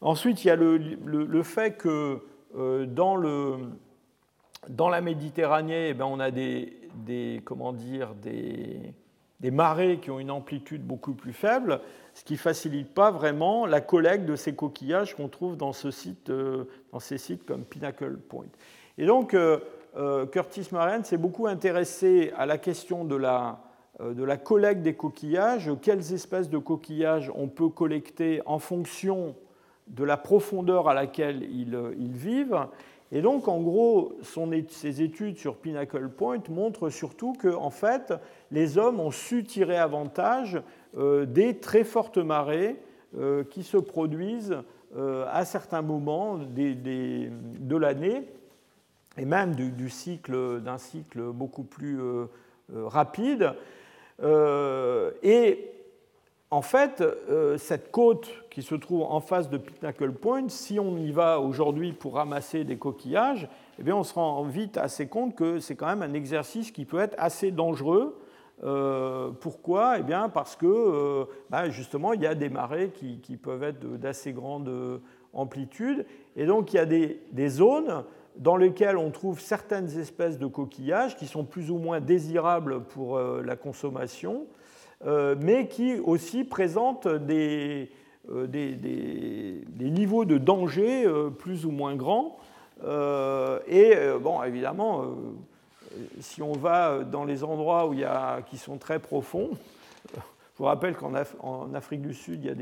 Ensuite, 0.00 0.44
il 0.44 0.48
y 0.48 0.50
a 0.50 0.56
le, 0.56 1.42
fait 1.42 1.76
que 1.76 2.20
euh, 2.56 2.86
dans, 2.86 3.16
la 4.88 5.00
Méditerranée, 5.00 5.90
eh 5.90 5.94
ben, 5.94 6.06
on 6.06 6.18
a 6.18 6.30
des, 6.30 6.76
des 7.06 7.40
comment 7.44 7.72
dire, 7.72 8.14
des, 8.14 8.94
des, 9.42 9.50
marées 9.50 9.98
qui 9.98 10.10
ont 10.10 10.18
une 10.18 10.30
amplitude 10.30 10.86
beaucoup 10.86 11.12
plus 11.12 11.32
faible, 11.32 11.80
ce 12.14 12.24
qui 12.24 12.34
ne 12.34 12.38
facilite 12.38 12.94
pas 12.94 13.10
vraiment 13.10 13.66
la 13.66 13.80
collecte 13.80 14.24
de 14.24 14.36
ces 14.36 14.54
coquillages 14.54 15.14
qu'on 15.16 15.28
trouve 15.28 15.56
dans, 15.56 15.72
euh, 16.28 16.64
ces 17.00 17.18
sites 17.18 17.44
comme 17.44 17.64
Pinnacle 17.64 18.16
Point. 18.16 18.46
Et 18.98 19.06
donc, 19.06 19.36
Curtis 20.32 20.68
Marian 20.72 21.02
s'est 21.04 21.16
beaucoup 21.16 21.46
intéressé 21.46 22.32
à 22.36 22.46
la 22.46 22.58
question 22.58 23.04
de 23.04 23.16
la, 23.16 23.60
euh, 24.00 24.36
collecte 24.36 24.82
des 24.82 24.94
coquillages, 24.94 25.70
quelles 25.82 26.12
espèces 26.12 26.48
de 26.48 26.58
coquillages 26.58 27.30
on 27.34 27.48
peut 27.48 27.68
collecter 27.68 28.40
en 28.46 28.58
fonction 28.58 29.34
de 29.86 30.04
la 30.04 30.16
profondeur 30.16 30.88
à 30.88 30.94
laquelle 30.94 31.42
ils, 31.42 31.74
euh, 31.74 31.92
vivent. 31.98 32.66
Et 33.12 33.20
donc, 33.20 33.46
en 33.46 33.60
gros, 33.60 34.14
ses 34.68 35.02
études 35.02 35.38
sur 35.38 35.56
Pinnacle 35.56 36.08
Point 36.08 36.42
montrent 36.48 36.88
surtout 36.88 37.34
que, 37.34 37.48
en 37.48 37.70
fait, 37.70 38.12
les 38.50 38.78
hommes 38.78 39.00
ont 39.00 39.10
su 39.10 39.44
tirer 39.44 39.76
avantage 39.76 40.60
euh, 40.96 41.26
des 41.26 41.58
très 41.58 41.84
fortes 41.84 42.18
marées 42.18 42.76
qui 43.50 43.62
se 43.62 43.76
produisent 43.76 44.56
à 44.96 45.44
certains 45.44 45.82
moments 45.82 46.38
de 46.38 47.76
l'année, 47.76 48.22
et 49.18 49.26
même 49.26 49.54
du, 49.54 49.90
cycle, 49.90 50.62
d'un 50.62 50.78
cycle 50.78 51.20
beaucoup 51.24 51.64
plus 51.64 52.00
rapide. 52.74 53.52
Euh, 54.22 55.10
et 55.22 55.70
en 56.50 56.62
fait, 56.62 57.02
cette 57.58 57.90
côte 57.90 58.41
qui 58.52 58.62
se 58.62 58.74
trouve 58.74 59.02
en 59.02 59.20
face 59.20 59.48
de 59.48 59.56
Pinnacle 59.56 60.12
Point, 60.12 60.48
si 60.48 60.78
on 60.78 60.98
y 60.98 61.10
va 61.10 61.40
aujourd'hui 61.40 61.92
pour 61.92 62.14
ramasser 62.14 62.64
des 62.64 62.76
coquillages, 62.76 63.48
eh 63.78 63.82
bien, 63.82 63.96
on 63.96 64.04
se 64.04 64.12
rend 64.12 64.44
vite 64.44 64.76
assez 64.76 65.08
compte 65.08 65.34
que 65.34 65.58
c'est 65.58 65.74
quand 65.74 65.86
même 65.86 66.02
un 66.02 66.12
exercice 66.12 66.70
qui 66.70 66.84
peut 66.84 67.00
être 67.00 67.14
assez 67.16 67.50
dangereux. 67.50 68.14
pourquoi? 69.40 69.98
Eh 69.98 70.02
bien, 70.02 70.28
Parce 70.28 70.54
que 70.54 71.26
ben, 71.50 71.70
justement, 71.70 72.12
il 72.12 72.20
y 72.20 72.26
a 72.26 72.34
des 72.34 72.50
marées 72.50 72.92
qui, 72.92 73.36
peuvent 73.38 73.62
être 73.62 73.80
d'assez 73.96 74.32
grande 74.32 75.00
amplitude. 75.32 76.04
Et 76.36 76.46
donc, 76.46 76.72
il 76.72 76.76
y 76.76 76.78
a 76.78 76.86
des, 76.86 77.48
zones 77.48 78.04
dans 78.36 78.56
lesquelles 78.56 78.96
on 78.96 79.10
trouve 79.10 79.40
certaines 79.40 79.98
espèces 79.98 80.38
de 80.38 80.46
coquillages 80.46 81.16
qui 81.16 81.26
sont 81.26 81.44
plus 81.44 81.70
ou 81.70 81.78
moins 81.78 82.00
désirables 82.00 82.82
pour 82.84 83.16
euh, 83.16 83.42
la 83.44 83.56
consommation, 83.56 84.46
euh, 85.04 85.34
mais 85.40 85.68
qui 85.68 85.98
aussi 85.98 86.44
présentent 86.44 87.08
des, 87.08 87.90
euh, 88.30 88.46
des, 88.46 89.90
niveaux 89.90 90.24
de 90.24 90.38
danger 90.38 91.06
plus 91.38 91.66
ou 91.66 91.70
moins 91.70 91.96
grands. 91.96 92.38
et 92.82 93.94
bon, 94.20 94.42
évidemment, 94.42 95.04
si 96.20 96.42
on 96.42 96.52
va 96.52 97.04
dans 97.04 97.24
les 97.24 97.44
endroits 97.44 97.86
où 97.88 97.92
il 97.92 98.00
y 98.00 98.04
a, 98.04 98.42
qui 98.42 98.56
sont 98.56 98.78
très 98.78 98.98
profonds, 98.98 99.50
je 100.14 100.58
vous 100.58 100.64
rappelle 100.64 100.96
qu'en 100.96 101.74
Afrique 101.74 102.02
du 102.02 102.14
Sud, 102.14 102.44
il 102.44 102.46
y 102.46 102.50
a 102.50 102.54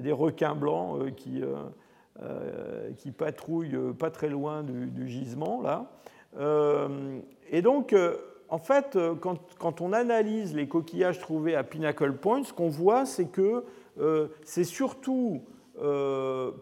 des, 0.00 0.12
requins 0.12 0.54
blancs 0.54 1.14
qui 1.16 1.42
euh, 2.22 2.92
qui 2.96 3.10
patrouille 3.10 3.74
euh, 3.74 3.92
pas 3.92 4.10
très 4.10 4.30
loin 4.30 4.62
du, 4.62 5.06
gisement, 5.06 5.60
là. 5.60 5.84
Euh, 6.38 7.18
et 7.50 7.60
donc, 7.60 7.94
en 8.48 8.58
fait, 8.58 8.98
quand, 9.20 9.80
on 9.82 9.92
analyse 9.92 10.54
les 10.54 10.66
coquillages 10.66 11.18
trouvés 11.18 11.54
à 11.54 11.62
Pinnacle 11.62 12.14
Point, 12.14 12.42
ce 12.44 12.54
qu'on 12.54 12.70
voit, 12.70 13.04
c'est 13.04 13.26
que 13.26 13.64
c'est 14.44 14.64
surtout 14.64 15.42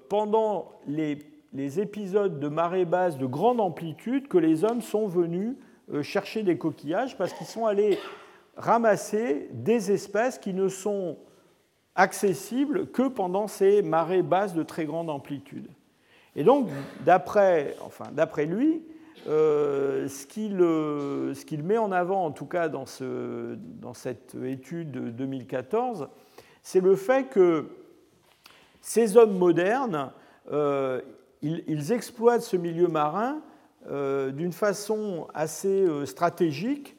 pendant 0.08 0.72
les, 0.86 1.18
épisodes 1.80 2.40
de 2.40 2.48
marée 2.48 2.84
basse 2.84 3.16
de 3.16 3.26
grande 3.26 3.60
amplitude 3.60 4.28
que 4.28 4.38
les 4.38 4.64
hommes 4.64 4.82
sont 4.82 5.06
venus 5.06 5.56
chercher 6.02 6.42
des 6.42 6.58
coquillages 6.58 7.16
parce 7.16 7.32
qu'ils 7.32 7.46
sont 7.46 7.66
allés 7.66 7.98
ramasser 8.56 9.48
des 9.52 9.92
espèces 9.92 10.38
qui 10.38 10.54
ne 10.54 10.68
sont 10.68 11.16
accessible 11.94 12.88
que 12.88 13.08
pendant 13.08 13.46
ces 13.46 13.82
marées 13.82 14.22
basses 14.22 14.54
de 14.54 14.62
très 14.62 14.84
grande 14.84 15.10
amplitude. 15.10 15.68
Et 16.36 16.42
donc, 16.42 16.68
d'après 17.04 17.76
enfin, 17.84 18.06
lui, 18.46 18.82
euh, 19.26 20.08
ce 20.08 20.26
qu'il 20.26 21.62
met 21.62 21.78
en 21.78 21.92
avant, 21.92 22.24
en 22.24 22.30
tout 22.32 22.46
cas 22.46 22.68
dans, 22.68 22.86
ce, 22.86 23.54
dans 23.54 23.94
cette 23.94 24.34
étude 24.34 24.90
de 24.90 25.10
2014, 25.10 26.08
c'est 26.64 26.80
le 26.80 26.96
fait 26.96 27.28
que 27.28 27.66
ces 28.80 29.16
hommes 29.16 29.38
modernes, 29.38 30.10
euh, 30.50 31.00
ils, 31.40 31.92
exploitent 31.92 32.42
ce 32.42 32.56
milieu 32.56 32.88
marin 32.88 33.40
euh, 33.88 34.32
d'une 34.32 34.52
façon 34.52 35.28
assez 35.34 35.86
stratégique 36.04 36.96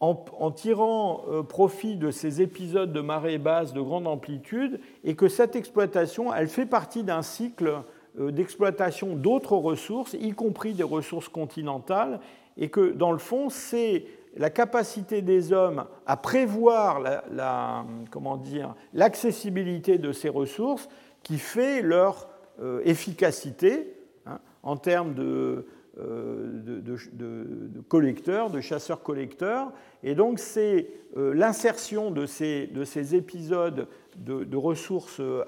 en, 0.00 0.50
tirant 0.50 1.24
euh, 1.28 1.42
profit 1.42 1.96
de 1.96 2.10
ces 2.10 2.40
épisodes 2.40 2.92
de 2.92 3.00
marée 3.00 3.36
basse 3.36 3.74
de 3.74 3.82
grande 3.82 4.06
amplitude 4.06 4.80
et 5.04 5.14
que 5.14 5.28
cette 5.28 5.56
exploitation, 5.56 6.32
elle 6.32 6.48
fait 6.48 6.66
partie 6.66 7.04
d'un 7.04 7.20
cycle 7.20 7.82
euh, 8.18 8.30
d'exploitation 8.30 9.14
d'autres 9.14 9.56
ressources, 9.56 10.14
y 10.14 10.32
compris 10.32 10.72
des 10.72 10.82
ressources 10.82 11.28
continentales, 11.28 12.20
et 12.56 12.70
que 12.70 12.92
dans 12.92 13.12
le 13.12 13.18
fond, 13.18 13.50
c'est 13.50 14.06
la 14.36 14.50
capacité 14.50 15.22
des 15.22 15.52
hommes 15.52 15.84
à 16.06 16.16
prévoir 16.16 17.00
la, 17.00 17.84
comment 18.10 18.36
dire, 18.36 18.74
l'accessibilité 18.94 19.98
de 19.98 20.12
ces 20.12 20.28
ressources 20.28 20.88
qui 21.22 21.38
fait 21.38 21.82
leur 21.82 22.28
euh, 22.60 22.80
efficacité 22.84 23.94
hein, 24.26 24.38
en 24.62 24.76
termes 24.76 25.14
de, 25.14 25.66
de, 25.96 27.82
collecteurs, 27.88 28.50
de 28.50 28.60
chasseurs-collecteurs. 28.60 29.72
Et 30.02 30.14
donc 30.14 30.38
c'est 30.38 30.88
euh, 31.16 31.34
l'insertion 31.34 32.10
de 32.10 32.26
ces, 32.26 32.68
de 32.68 32.84
ces, 32.84 33.14
épisodes 33.14 33.88
de, 34.16 34.56
ressources 34.56 35.20
euh, 35.20 35.44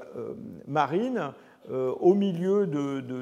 marines 0.67 1.19
euh, 1.19 1.31
au 1.71 2.15
milieu 2.15 2.67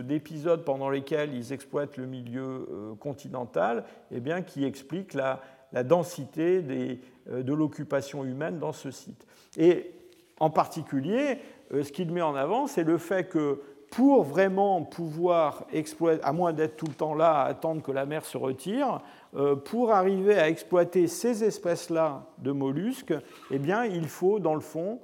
d'épisodes 0.02 0.64
pendant 0.64 0.88
lesquels 0.88 1.34
ils 1.34 1.52
exploitent 1.52 1.96
le 1.96 2.06
milieu 2.06 2.96
continental, 2.98 3.84
eh 4.10 4.20
bien, 4.20 4.42
qui 4.42 4.64
explique 4.64 5.14
la, 5.14 5.40
densité 5.84 6.62
des, 6.62 7.00
de 7.30 7.52
l'occupation 7.52 8.24
humaine 8.24 8.58
dans 8.58 8.72
ce 8.72 8.90
site. 8.90 9.26
Et 9.56 9.92
en 10.38 10.50
particulier, 10.50 11.38
ce 11.70 11.92
qu'il 11.92 12.10
met 12.10 12.22
en 12.22 12.34
avant, 12.34 12.66
c'est 12.66 12.84
le 12.84 12.98
fait 12.98 13.28
que 13.28 13.60
pour 13.90 14.22
vraiment 14.22 14.82
pouvoir 14.82 15.64
exploiter, 15.72 16.22
à 16.22 16.32
moins 16.32 16.52
d'être 16.52 16.76
tout 16.76 16.86
le 16.86 16.94
temps 16.94 17.14
là 17.14 17.42
à 17.42 17.46
attendre 17.46 17.82
que 17.82 17.90
la 17.90 18.06
mer 18.06 18.24
se 18.24 18.38
retire, 18.38 19.00
euh, 19.34 19.56
pour 19.56 19.92
arriver 19.92 20.38
à 20.38 20.48
exploiter 20.48 21.08
ces 21.08 21.44
espèces-là 21.44 22.26
de 22.38 22.52
mollusques, 22.52 23.14
eh 23.50 23.58
bien, 23.58 23.84
il 23.84 24.08
faut, 24.08 24.38
dans 24.38 24.54
le 24.54 24.60
fond, 24.60 25.00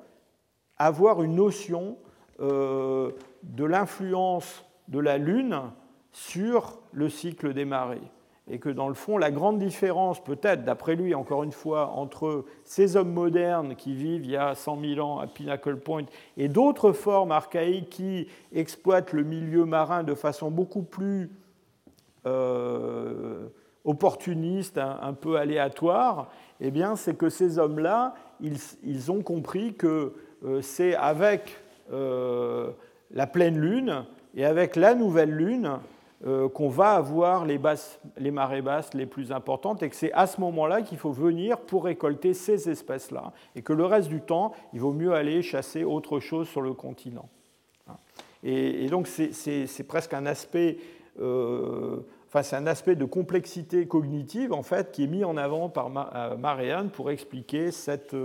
avoir 0.78 1.22
une 1.22 1.34
notion 1.34 1.96
euh, 2.40 3.10
de 3.42 3.64
l'influence 3.64 4.64
de 4.88 4.98
la 4.98 5.18
Lune 5.18 5.60
sur 6.12 6.80
le 6.92 7.08
cycle 7.08 7.52
des 7.52 7.64
marées. 7.64 8.00
Et 8.48 8.58
que 8.58 8.68
dans 8.68 8.88
le 8.88 8.94
fond, 8.94 9.18
la 9.18 9.32
grande 9.32 9.58
différence, 9.58 10.22
peut-être 10.22 10.64
d'après 10.64 10.94
lui, 10.94 11.14
encore 11.14 11.42
une 11.42 11.52
fois, 11.52 11.88
entre 11.88 12.44
ces 12.64 12.96
hommes 12.96 13.12
modernes 13.12 13.74
qui 13.74 13.92
vivent 13.92 14.24
il 14.24 14.30
y 14.30 14.36
a 14.36 14.54
100 14.54 14.80
000 14.80 15.00
ans 15.06 15.18
à 15.18 15.26
Pinnacle 15.26 15.76
Point 15.76 16.04
et 16.36 16.48
d'autres 16.48 16.92
formes 16.92 17.32
archaïques 17.32 17.90
qui 17.90 18.28
exploitent 18.52 19.12
le 19.12 19.24
milieu 19.24 19.64
marin 19.64 20.04
de 20.04 20.14
façon 20.14 20.50
beaucoup 20.50 20.82
plus 20.82 21.30
euh, 22.26 23.48
opportuniste, 23.84 24.78
un, 24.78 25.12
peu 25.12 25.36
aléatoire, 25.36 26.28
eh 26.60 26.72
bien, 26.72 26.96
c'est 26.96 27.16
que 27.16 27.28
ces 27.28 27.60
hommes-là, 27.60 28.14
ils, 28.40 29.12
ont 29.12 29.22
compris 29.22 29.74
que 29.74 30.12
euh, 30.44 30.60
c'est 30.60 30.96
avec 30.96 31.56
la 31.90 33.26
pleine 33.26 33.58
lune 33.58 34.04
et 34.34 34.44
avec 34.44 34.76
la 34.76 34.94
nouvelle 34.94 35.30
lune 35.30 35.78
euh, 36.24 36.48
qu'on 36.48 36.70
va 36.70 36.92
avoir 36.92 37.44
les, 37.44 37.58
marées 38.30 38.62
basses 38.62 38.94
les 38.94 39.04
plus 39.04 39.32
importantes 39.32 39.82
et 39.82 39.90
que 39.90 39.96
c'est 39.96 40.12
à 40.12 40.26
ce 40.26 40.40
moment-là 40.40 40.80
qu'il 40.80 40.96
faut 40.96 41.12
venir 41.12 41.58
pour 41.60 41.84
récolter 41.84 42.32
ces 42.32 42.70
espèces-là 42.70 43.34
et 43.54 43.60
que 43.60 43.74
le 43.74 43.84
reste 43.84 44.08
du 44.08 44.22
temps, 44.22 44.52
il 44.72 44.80
vaut 44.80 44.94
mieux 44.94 45.12
aller 45.12 45.42
chasser 45.42 45.84
autre 45.84 46.18
chose 46.18 46.48
sur 46.48 46.62
le 46.62 46.72
continent. 46.72 47.28
Et, 48.42 48.86
donc 48.86 49.08
c'est 49.08 49.86
presque 49.86 50.14
un 50.14 50.24
aspect, 50.24 50.78
euh, 51.20 51.98
enfin 52.28 52.42
c'est 52.42 52.56
un 52.56 52.66
aspect 52.66 52.94
de 52.94 53.04
complexité 53.04 53.86
cognitive 53.86 54.54
en 54.54 54.62
fait 54.62 54.92
qui 54.92 55.04
est 55.04 55.08
mis 55.08 55.24
en 55.24 55.36
avant 55.36 55.68
par 55.68 55.90
euh, 56.14 56.36
Marianne 56.38 56.88
pour 56.88 57.10
expliquer 57.10 57.72
cette, 57.72 58.16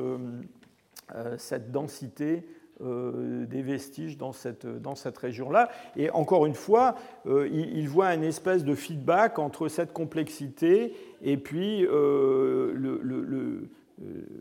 cette 1.38 1.72
densité 1.72 2.46
euh, 2.46 2.61
des 2.82 3.62
vestiges 3.62 4.18
dans 4.18 4.32
cette, 4.32 4.66
dans 4.66 4.96
cette 4.96 5.18
région-là. 5.18 5.70
Et 5.96 6.10
encore 6.12 6.46
une 6.46 6.56
fois, 6.56 6.96
euh, 7.28 7.48
il, 7.52 7.88
voit 7.88 8.14
une 8.14 8.24
espèce 8.24 8.64
de 8.64 8.76
feedback 8.76 9.40
entre 9.40 9.68
cette 9.68 9.94
complexité 9.94 10.96
et 11.22 11.38
puis 11.38 11.86
euh, 11.86 12.72
le, 12.74 13.00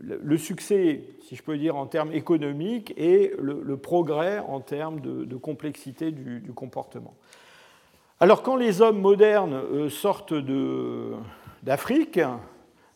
le, 0.01 0.37
succès, 0.37 1.03
si 1.21 1.35
je 1.35 1.43
peux 1.43 1.57
dire, 1.57 1.75
en 1.75 1.85
termes 1.85 2.11
économiques 2.11 2.93
et 2.97 3.33
le, 3.39 3.77
progrès 3.77 4.39
en 4.39 4.59
termes 4.59 5.01
de, 5.01 5.35
complexité 5.35 6.11
du, 6.11 6.39
du, 6.39 6.51
comportement. 6.51 7.13
Alors 8.19 8.41
quand 8.41 8.55
les 8.55 8.81
hommes 8.81 8.99
modernes 8.99 9.89
sortent 9.89 10.33
d'Afrique, 11.63 12.19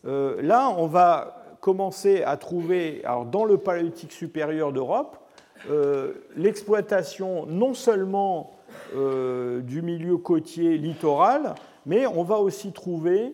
là 0.04 0.74
on 0.76 0.86
va 0.86 1.56
commencer 1.60 2.22
à 2.22 2.36
trouver, 2.36 3.04
alors 3.04 3.26
dans 3.26 3.44
le 3.44 3.58
paléolithique 3.58 4.12
supérieur 4.12 4.72
d'Europe, 4.72 5.25
euh, 5.70 6.12
l'exploitation 6.36 7.46
non 7.46 7.74
seulement 7.74 8.56
euh, 8.94 9.60
du 9.60 9.82
milieu 9.82 10.16
côtier 10.16 10.78
littoral, 10.78 11.54
mais 11.86 12.06
on 12.06 12.22
va 12.22 12.36
aussi 12.36 12.72
trouver 12.72 13.32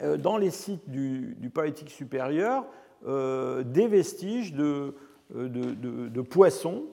euh, 0.00 0.16
dans 0.16 0.36
les 0.36 0.50
sites 0.50 0.88
du, 0.90 1.36
du 1.38 1.50
Paléolithique 1.50 1.90
supérieur 1.90 2.64
des 3.06 3.86
vestiges 3.86 4.54
de, 4.54 4.94
poissons. 6.30 6.84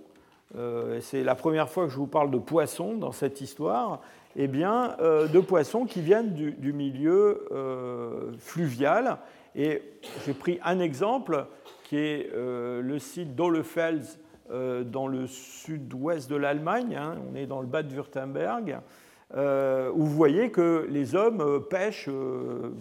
C'est 0.99 1.23
la 1.23 1.35
première 1.35 1.69
fois 1.69 1.85
que 1.85 1.89
je 1.89 1.95
vous 1.95 2.05
parle 2.05 2.31
de 2.31 2.37
poissons 2.37 2.95
dans 2.95 3.13
cette 3.13 3.39
histoire. 3.39 4.01
Eh 4.35 4.49
bien, 4.49 4.97
de 4.99 5.39
poissons 5.39 5.85
qui 5.85 6.01
viennent 6.01 6.33
du, 6.33 6.51
du 6.51 6.73
milieu 6.73 7.47
fluvial. 8.39 9.19
Et 9.55 9.81
j'ai 10.25 10.33
pris 10.33 10.59
un 10.65 10.81
exemple 10.81 11.47
qui 11.91 11.97
est 11.97 12.29
euh, 12.33 12.81
le 12.81 12.99
site 12.99 13.35
d'Ohlefels 13.35 14.03
euh, 14.49 14.85
dans 14.85 15.07
le 15.07 15.27
sud-ouest 15.27 16.29
de 16.29 16.37
l'Allemagne. 16.37 16.95
Hein. 16.95 17.17
on 17.29 17.35
est 17.35 17.45
dans 17.47 17.59
le 17.59 17.67
Bade-Württemberg. 17.67 18.79
Euh, 19.35 19.91
où 19.93 20.05
vous 20.05 20.15
voyez 20.15 20.51
que 20.51 20.87
les 20.89 21.15
hommes 21.15 21.65
pêchent 21.69 22.09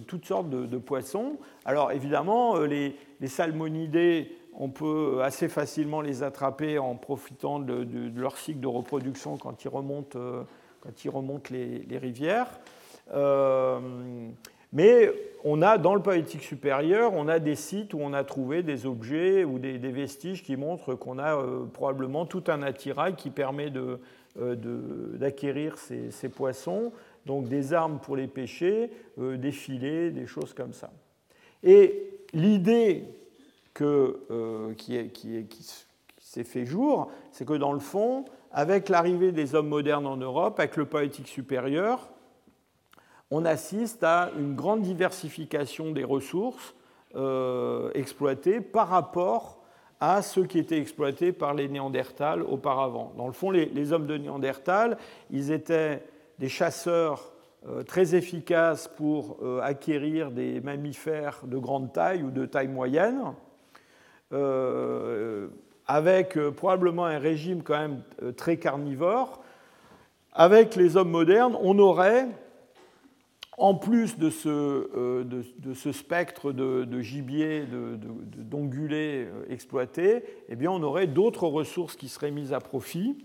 toutes 0.06 0.26
sortes 0.26 0.48
de, 0.48 0.78
poissons. 0.78 1.38
Alors 1.64 1.90
évidemment, 1.90 2.60
les, 2.60 2.94
salmonidés 3.26 4.30
on 4.54 4.68
peut 4.68 5.22
assez 5.24 5.48
facilement 5.48 6.02
les 6.02 6.22
attraper 6.22 6.78
en 6.78 6.94
profitant 6.94 7.58
de, 7.58 7.84
leur 8.14 8.36
cycle 8.36 8.60
de 8.60 8.68
reproduction 8.68 9.36
quand 9.38 9.64
ils 9.64 9.68
remontent, 9.68 10.20
quand 10.80 11.04
ils 11.04 11.10
remontent 11.10 11.50
les, 11.52 11.98
rivières. 11.98 12.46
Mais 14.72 15.10
on 15.44 15.62
a 15.62 15.78
dans 15.78 15.94
le 15.94 16.02
Paléolithique 16.02 16.42
supérieur, 16.42 17.12
on 17.14 17.28
a 17.28 17.38
des 17.38 17.56
sites 17.56 17.94
où 17.94 17.98
on 18.00 18.12
a 18.12 18.24
trouvé 18.24 18.62
des 18.62 18.86
objets 18.86 19.44
ou 19.44 19.58
des, 19.58 19.78
vestiges 19.78 20.42
qui 20.42 20.56
montrent 20.56 20.94
qu'on 20.94 21.18
a 21.18 21.42
probablement 21.72 22.26
tout 22.26 22.44
un 22.48 22.62
attirail 22.62 23.14
qui 23.16 23.30
permet 23.30 23.72
d'acquérir 24.36 25.78
ces, 25.78 26.28
poissons 26.28 26.92
donc 27.26 27.48
des 27.48 27.72
armes 27.72 27.98
pour 28.00 28.16
les 28.16 28.26
pêcher, 28.26 28.90
euh, 29.18 29.36
des 29.36 29.52
filets, 29.52 30.10
des 30.10 30.26
choses 30.26 30.54
comme 30.54 30.72
ça. 30.72 30.90
Et 31.62 32.10
l'idée 32.32 33.04
euh, 33.82 34.74
qui, 34.74 35.10
s'est 36.18 36.44
fait 36.44 36.66
jour, 36.66 37.10
c'est 37.32 37.46
que 37.46 37.54
dans 37.54 37.72
le 37.72 37.78
fond, 37.78 38.24
avec 38.52 38.88
l'arrivée 38.88 39.32
des 39.32 39.54
hommes 39.54 39.68
modernes 39.68 40.06
en 40.06 40.16
Europe, 40.16 40.58
avec 40.58 40.76
le 40.76 40.86
poétique 40.86 41.28
supérieur, 41.28 42.10
on 43.30 43.44
assiste 43.44 44.02
à 44.02 44.30
une 44.38 44.54
grande 44.54 44.82
diversification 44.82 45.92
des 45.92 46.04
ressources 46.04 46.74
euh, 47.14 47.90
exploitées 47.94 48.60
par 48.60 48.88
rapport 48.88 49.58
à 50.00 50.22
ceux 50.22 50.44
qui 50.44 50.58
étaient 50.58 50.78
exploités 50.78 51.32
par 51.32 51.54
les 51.54 51.68
Néandertals 51.68 52.42
auparavant. 52.42 53.12
Dans 53.16 53.26
le 53.26 53.32
fond, 53.32 53.50
les, 53.50 53.92
hommes 53.92 54.06
de 54.06 54.16
Néandertal, 54.16 54.96
ils 55.30 55.52
étaient 55.52 56.02
des 56.38 56.48
chasseurs 56.48 57.32
euh, 57.68 57.82
très 57.82 58.14
efficaces 58.14 58.88
pour 58.88 59.36
euh, 59.42 59.60
acquérir 59.60 60.30
des 60.30 60.60
mammifères 60.60 61.42
de 61.44 61.58
grande 61.58 61.92
taille 61.92 62.22
ou 62.22 62.30
de 62.30 62.46
taille 62.46 62.68
moyenne, 62.68 63.34
avec 65.86 66.38
probablement 66.50 67.04
un 67.04 67.18
régime 67.18 67.64
quand 67.64 67.76
même 67.76 68.02
très 68.36 68.58
carnivore. 68.58 69.42
Avec 70.32 70.76
les 70.76 70.96
hommes 70.96 71.10
modernes, 71.10 71.56
on 71.60 71.80
aurait, 71.80 72.28
en 73.60 73.74
plus 73.74 74.18
de 74.18 74.30
ce, 74.30 75.24
ce 75.74 75.92
spectre 75.92 76.52
de, 76.52 77.00
gibier, 77.00 77.64
d'ongulés 77.66 79.28
exploités, 79.48 80.24
eh 80.48 80.68
on 80.68 80.82
aurait 80.82 81.06
d'autres 81.06 81.46
ressources 81.46 81.94
qui 81.94 82.08
seraient 82.08 82.30
mises 82.30 82.52
à 82.52 82.58
profit 82.58 83.16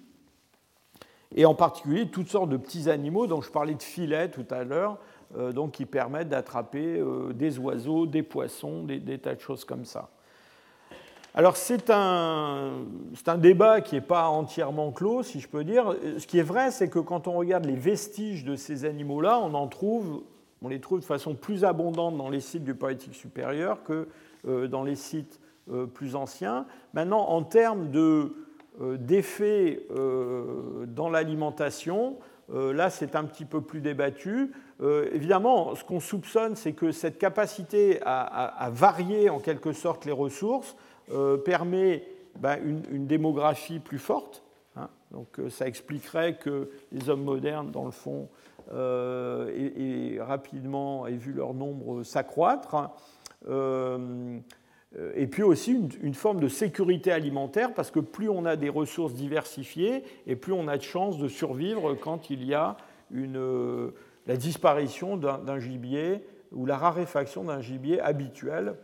et 1.35 1.45
en 1.45 1.53
particulier 1.53 2.07
toutes 2.07 2.29
sortes 2.29 2.49
de 2.49 2.57
petits 2.57 2.89
animaux 2.89 3.27
dont 3.27 3.41
je 3.41 3.51
parlais 3.51 3.75
de 3.75 3.83
filets 3.83 4.29
tout 4.29 4.45
à 4.49 4.63
l'heure, 4.63 4.97
euh, 5.37 5.67
qui 5.67 5.85
permettent 5.85 6.29
d'attraper 6.29 6.99
euh, 6.99 7.33
des 7.33 7.59
oiseaux, 7.59 8.05
des 8.05 8.23
poissons, 8.23 8.83
des, 8.83 9.19
tas 9.19 9.35
de 9.35 9.41
choses 9.41 9.65
comme 9.65 9.85
ça. 9.85 10.09
Alors 11.35 11.57
c'est 11.57 11.89
un, 11.89 12.85
un, 13.27 13.37
débat 13.37 13.81
qui 13.81 13.95
n'est 13.95 14.01
pas 14.01 14.29
entièrement 14.29 14.91
clos, 14.91 15.21
si 15.21 15.39
je 15.39 15.47
peux 15.47 15.63
dire. 15.63 15.93
Ce 16.17 16.25
qui 16.25 16.39
est 16.39 16.43
vrai, 16.43 16.71
c'est 16.71 16.89
que 16.89 16.99
quand 16.99 17.27
on 17.27 17.33
regarde 17.33 17.65
les 17.65 17.75
vestiges 17.75 18.45
de 18.45 18.55
ces 18.55 18.85
animaux-là, 18.85 19.39
on 19.39 19.53
en 19.53 19.67
trouve, 19.67 20.23
on 20.61 20.69
les 20.69 20.79
trouve 20.79 21.01
de 21.01 21.05
façon 21.05 21.35
plus 21.35 21.65
abondante 21.65 22.17
dans 22.17 22.29
les 22.29 22.39
sites 22.39 22.63
du 22.63 22.73
Paléolithique 22.73 23.15
supérieur 23.15 23.83
que 23.83 24.07
euh, 24.47 24.67
dans 24.67 24.83
les 24.83 24.95
sites 24.95 25.39
plus 25.95 26.15
anciens. 26.15 26.67
Maintenant, 26.93 27.27
en 27.27 27.41
termes 27.41 27.89
de 27.89 28.35
euh, 28.81 28.97
d'effets 28.97 29.87
euh, 29.91 30.85
dans 30.85 31.09
l'alimentation, 31.09 32.17
euh, 32.53 32.73
là 32.73 32.89
c'est 32.89 33.15
un 33.15 33.23
petit 33.23 33.45
peu 33.45 33.61
plus 33.61 33.79
débattu. 33.79 34.51
évidemment, 35.13 35.75
ce 35.75 35.85
qu'on 35.85 36.01
soupçonne, 36.01 36.57
c'est 36.57 36.73
que 36.73 36.91
cette 36.91 37.17
capacité 37.17 38.01
à, 38.05 38.69
varier 38.73 39.29
en 39.29 39.39
quelque 39.39 39.71
sorte 39.71 40.03
les 40.03 40.11
ressources 40.11 40.75
permet 41.45 42.03
ben, 42.39 42.57
une, 42.91 43.07
démographie 43.07 43.79
plus 43.79 43.99
forte. 43.99 44.43
Hein. 44.75 44.89
Donc 45.11 45.39
ça 45.49 45.67
expliquerait 45.67 46.37
que 46.37 46.69
les 46.91 47.09
hommes 47.09 47.23
modernes, 47.23 47.71
dans 47.71 47.85
le 47.85 47.91
fond, 47.91 48.27
aient, 48.71 50.17
rapidement 50.19 51.07
aient 51.07 51.17
vu 51.17 51.33
leur 51.33 51.53
nombre 51.53 52.03
s'accroître. 52.03 52.91
Euh, 54.97 55.11
et 55.15 55.27
puis 55.27 55.43
aussi 55.43 55.77
une, 56.01 56.13
forme 56.13 56.39
de 56.39 56.47
sécurité 56.47 57.11
alimentaire, 57.11 57.73
parce 57.73 57.91
que 57.91 57.99
plus 57.99 58.29
on 58.29 58.45
a 58.45 58.55
des 58.55 58.69
ressources 58.69 59.13
diversifiées, 59.13 60.03
et 60.25 60.35
plus 60.35 60.53
on 60.53 60.67
a 60.67 60.77
de 60.77 60.83
chances 60.83 61.17
de 61.17 61.27
survivre 61.27 61.95
quand 61.95 62.29
il 62.29 62.45
y 62.45 62.53
a 62.53 62.77
une, 63.11 63.37
euh, 63.37 63.91
la 64.25 64.37
disparition 64.37 65.17
d'un 65.17 65.59
gibier 65.59 66.25
ou 66.53 66.65
la 66.65 66.77
raréfaction 66.77 67.43
d'un 67.43 67.61
gibier 67.61 67.99
habituel, 67.99 68.75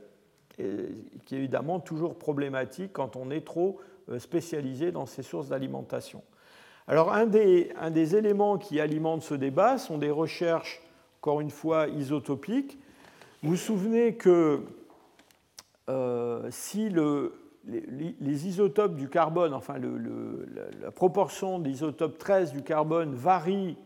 qui 0.55 1.35
est 1.35 1.37
évidemment 1.37 1.79
toujours 1.79 2.15
problématique 2.15 2.93
quand 2.93 3.15
on 3.15 3.31
est 3.31 3.45
trop 3.45 3.79
euh, 4.09 4.19
spécialisé 4.19 4.91
dans 4.91 5.05
ces 5.05 5.23
sources 5.23 5.49
d'alimentation. 5.49 6.23
Alors 6.87 7.13
un 7.13 7.25
des, 7.25 8.15
éléments 8.15 8.57
qui 8.57 8.79
alimentent 8.79 9.21
ce 9.21 9.35
débat 9.35 9.77
sont 9.77 9.97
des 9.97 10.09
recherches, 10.09 10.81
encore 11.21 11.39
une 11.39 11.51
fois, 11.51 11.87
isotopiques. 11.87 12.77
Vous 13.43 13.51
vous 13.51 13.55
souvenez 13.55 14.15
que 14.15 14.61
euh, 15.89 16.47
si 16.49 16.89
les, 16.89 18.47
isotopes 18.47 18.95
du 18.95 19.07
carbone, 19.07 19.53
enfin 19.53 19.75
la, 19.79 20.91
proportion 20.91 21.59
d'isotopes 21.59 22.17
13 22.17 22.51
du 22.51 22.63
carbone 22.63 23.13
varie 23.13 23.77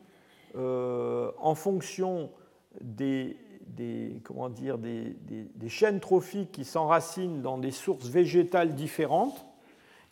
euh, 0.56 1.32
en 1.38 1.54
fonction 1.54 2.30
des, 2.82 3.38
comment 4.24 4.50
dire, 4.50 4.78
des, 4.78 5.16
chaînes 5.68 6.00
trophiques 6.00 6.52
qui 6.52 6.64
s'enracinent 6.64 7.42
dans 7.42 7.58
des 7.58 7.72
sources 7.72 8.08
végétales 8.08 8.76
différentes, 8.76 9.46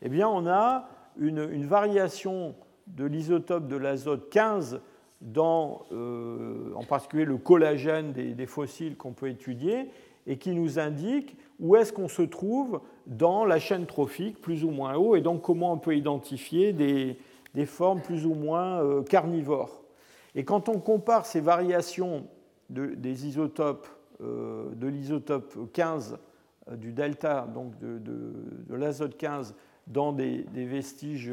eh 0.02 0.10
bien 0.10 0.28
on 0.28 0.48
a 0.48 0.90
une, 1.18 1.66
variation 1.66 2.56
de 2.88 3.06
l'isotope 3.06 3.68
de 3.68 3.78
l'azote 3.78 4.30
15 4.30 4.82
dans 5.22 5.86
euh, 5.94 6.74
en 6.76 6.84
particulier 6.84 7.26
le 7.26 7.38
collagène 7.38 8.12
des 8.12 8.46
fossiles 8.46 8.98
qu'on 8.98 9.14
peut 9.14 9.30
étudier, 9.30 9.90
et 10.28 10.38
qui 10.38 10.52
nous 10.52 10.80
indique 10.80 11.36
où 11.60 11.76
est-ce 11.76 11.94
qu'on 11.94 12.08
se 12.08 12.22
trouve 12.22 12.82
dans 13.08 13.46
la 13.46 13.60
chaîne 13.60 13.86
trophique 13.86 14.42
plus 14.42 14.64
ou 14.64 14.72
moins 14.72 14.96
haut 14.96 15.16
et 15.16 15.22
donc 15.22 15.42
comment 15.42 15.74
on 15.74 15.78
peut 15.78 15.96
identifier 15.96 16.74
des, 16.74 17.18
formes 17.66 18.02
plus 18.02 18.26
ou 18.26 18.34
moins 18.34 18.82
euh, 18.82 19.04
carnivores. 19.04 19.84
Et 20.36 20.44
quand 20.44 20.70
on 20.70 20.80
compare 20.80 21.26
ces 21.26 21.42
variations 21.42 22.26
des 22.70 23.28
isotopes, 23.28 23.88
euh, 24.22 24.70
de 24.76 24.88
l'isotope 24.88 25.72
15 25.74 26.18
euh, 26.70 26.76
du 26.76 26.92
delta, 26.92 27.48
donc 27.54 27.78
de, 27.80 28.76
l'azote 28.76 29.18
15, 29.18 29.56
dans 29.88 30.14
des, 30.14 30.46
vestiges 30.54 31.32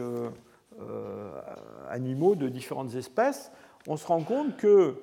animaux 1.89 2.35
de 2.35 2.48
différentes 2.48 2.94
espèces, 2.94 3.52
on 3.86 3.97
se 3.97 4.07
rend 4.07 4.23
compte 4.23 4.57
que 4.57 4.97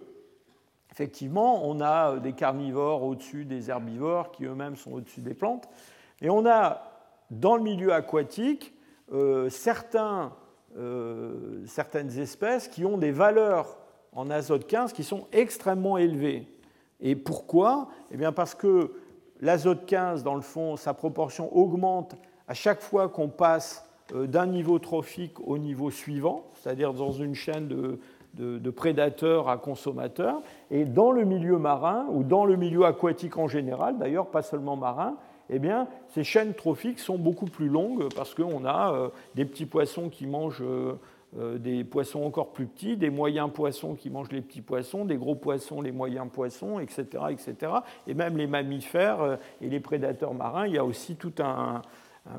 effectivement, 0.98 1.68
on 1.68 1.80
a 1.80 2.14
euh, 2.14 2.20
des 2.20 2.34
carnivores 2.34 3.04
au-dessus 3.04 3.46
des 3.46 3.70
herbivores 3.70 4.32
qui 4.32 4.46
eux-mêmes 4.46 4.76
sont 4.76 4.94
au-dessus 4.94 5.22
des 5.22 5.36
plantes. 5.36 5.70
Et 6.22 6.30
on 6.32 6.44
a 6.48 6.92
dans 7.30 7.56
le 7.56 7.62
milieu 7.62 7.94
aquatique 7.94 8.74
euh, 9.14 9.48
euh, 10.76 11.66
certaines 11.68 12.20
espèces 12.20 12.68
qui 12.68 12.84
ont 12.84 12.98
des 12.98 13.12
valeurs 13.12 13.78
en 14.14 14.30
azote 14.30 14.68
15 14.68 14.94
qui 14.94 15.04
sont 15.04 15.28
extrêmement 15.32 15.98
élevées. 15.98 16.48
Et 17.00 17.16
pourquoi? 17.16 17.90
Eh 18.12 18.18
bien 18.18 18.32
parce 18.32 18.56
que 18.56 18.94
l'azote 19.42 19.86
15, 19.86 20.24
dans 20.24 20.36
le 20.36 20.42
fond, 20.42 20.78
sa 20.78 20.94
proportion 20.94 21.56
augmente 21.56 22.16
à 22.48 22.54
chaque 22.54 22.82
fois 22.82 23.10
qu'on 23.10 23.30
passe 23.30 23.88
d'un 24.14 24.46
niveau 24.46 24.80
trophique 24.80 25.40
au 25.46 25.58
niveau 25.58 25.92
suivant, 25.92 26.46
c'est-à-dire 26.56 26.94
dans 26.94 27.12
une 27.12 27.36
chaîne 27.36 27.68
de, 27.68 28.70
prédateurs 28.72 29.50
à 29.50 29.58
consommateurs. 29.58 30.42
Et 30.72 30.86
dans 30.86 31.12
le 31.12 31.26
milieu 31.26 31.58
marin, 31.58 32.08
ou 32.12 32.24
dans 32.24 32.46
le 32.46 32.56
milieu 32.56 32.86
aquatique 32.86 33.38
en 33.38 33.48
général, 33.48 33.98
d'ailleurs 33.98 34.28
pas 34.28 34.42
seulement 34.42 34.76
marin, 34.76 35.18
eh 35.50 35.60
bien, 35.60 35.88
ces 36.10 36.24
chaînes 36.24 36.54
trophiques 36.54 37.00
sont 37.00 37.18
beaucoup 37.18 37.46
plus 37.46 37.70
longues 37.70 38.14
parce 38.14 38.34
qu'on 38.34 38.66
a 38.66 38.94
euh, 38.94 39.10
des 39.36 39.46
petits 39.46 39.66
poissons 39.66 40.10
qui 40.10 40.28
mangent 40.28 40.62
euh, 40.62 40.94
euh, 40.94 40.96
des 41.36 41.84
poissons 41.84 42.24
encore 42.24 42.54
plus 42.54 42.66
petits, 42.66 42.96
des 42.96 43.10
moyens 43.10 43.52
poissons 43.54 43.96
qui 43.96 44.10
mangent 44.10 44.32
les 44.32 44.42
petits 44.42 44.62
poissons, 44.62 45.06
des 45.06 45.18
gros 45.18 45.36
poissons, 45.36 45.82
les 45.82 45.92
moyens 45.92 46.28
poissons, 46.32 46.80
etc. 46.80 47.06
etc. 47.30 47.74
Et 48.08 48.14
même 48.14 48.38
les 48.38 48.48
mammifères 48.48 49.38
et 49.62 49.70
les 49.70 49.80
prédateurs 49.80 50.34
marins, 50.34 50.68
il 50.68 50.74
y 50.74 50.78
a 50.78 50.86
aussi 50.86 51.16
tout 51.16 51.34
un, 51.40 51.82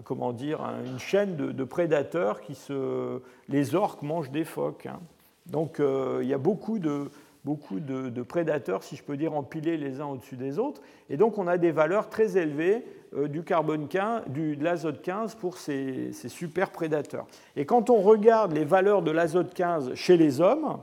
comment 0.05 0.32
dire, 0.32 0.60
une 0.86 0.98
chaîne 0.98 1.36
de, 1.36 1.65
prédateurs 1.65 2.40
qui 2.40 2.55
se... 2.55 3.20
Les 3.48 3.74
orques 3.74 4.02
mangent 4.02 4.31
des 4.31 4.44
phoques. 4.44 4.86
Hein. 4.86 5.01
Donc 5.47 5.81
euh, 5.81 6.20
il 6.23 6.28
y 6.28 6.35
a 6.35 6.39
beaucoup 6.39 6.78
de, 6.78 7.10
beaucoup 7.44 7.81
de, 7.81 8.23
prédateurs, 8.23 8.82
si 8.82 8.97
je 8.97 9.02
peux 9.02 9.16
dire, 9.16 9.35
empilés 9.35 9.77
les 9.77 10.01
uns 10.01 10.06
au-dessus 10.06 10.36
des 10.36 10.59
autres. 10.59 10.82
Et 11.09 11.16
donc 11.16 11.39
on 11.39 11.47
a 11.47 11.59
des 11.59 11.70
valeurs 11.70 12.09
très 12.09 12.36
élevées 12.36 12.85
euh, 13.15 13.28
du 13.28 13.43
carbone 13.43 13.89
15, 13.89 14.28
du, 14.28 14.56
de 14.56 14.65
l'azote 14.65 15.02
15 15.02 15.35
pour 15.36 15.56
ces, 15.56 16.12
super 16.12 16.70
prédateurs. 16.70 17.27
Et 17.56 17.65
quand 17.65 17.90
on 17.90 18.01
regarde 18.01 18.52
les 18.52 18.65
valeurs 18.65 19.02
de 19.02 19.10
l'azote 19.10 19.55
15 19.55 19.94
chez 19.94 20.16
les 20.16 20.40
hommes, 20.40 20.78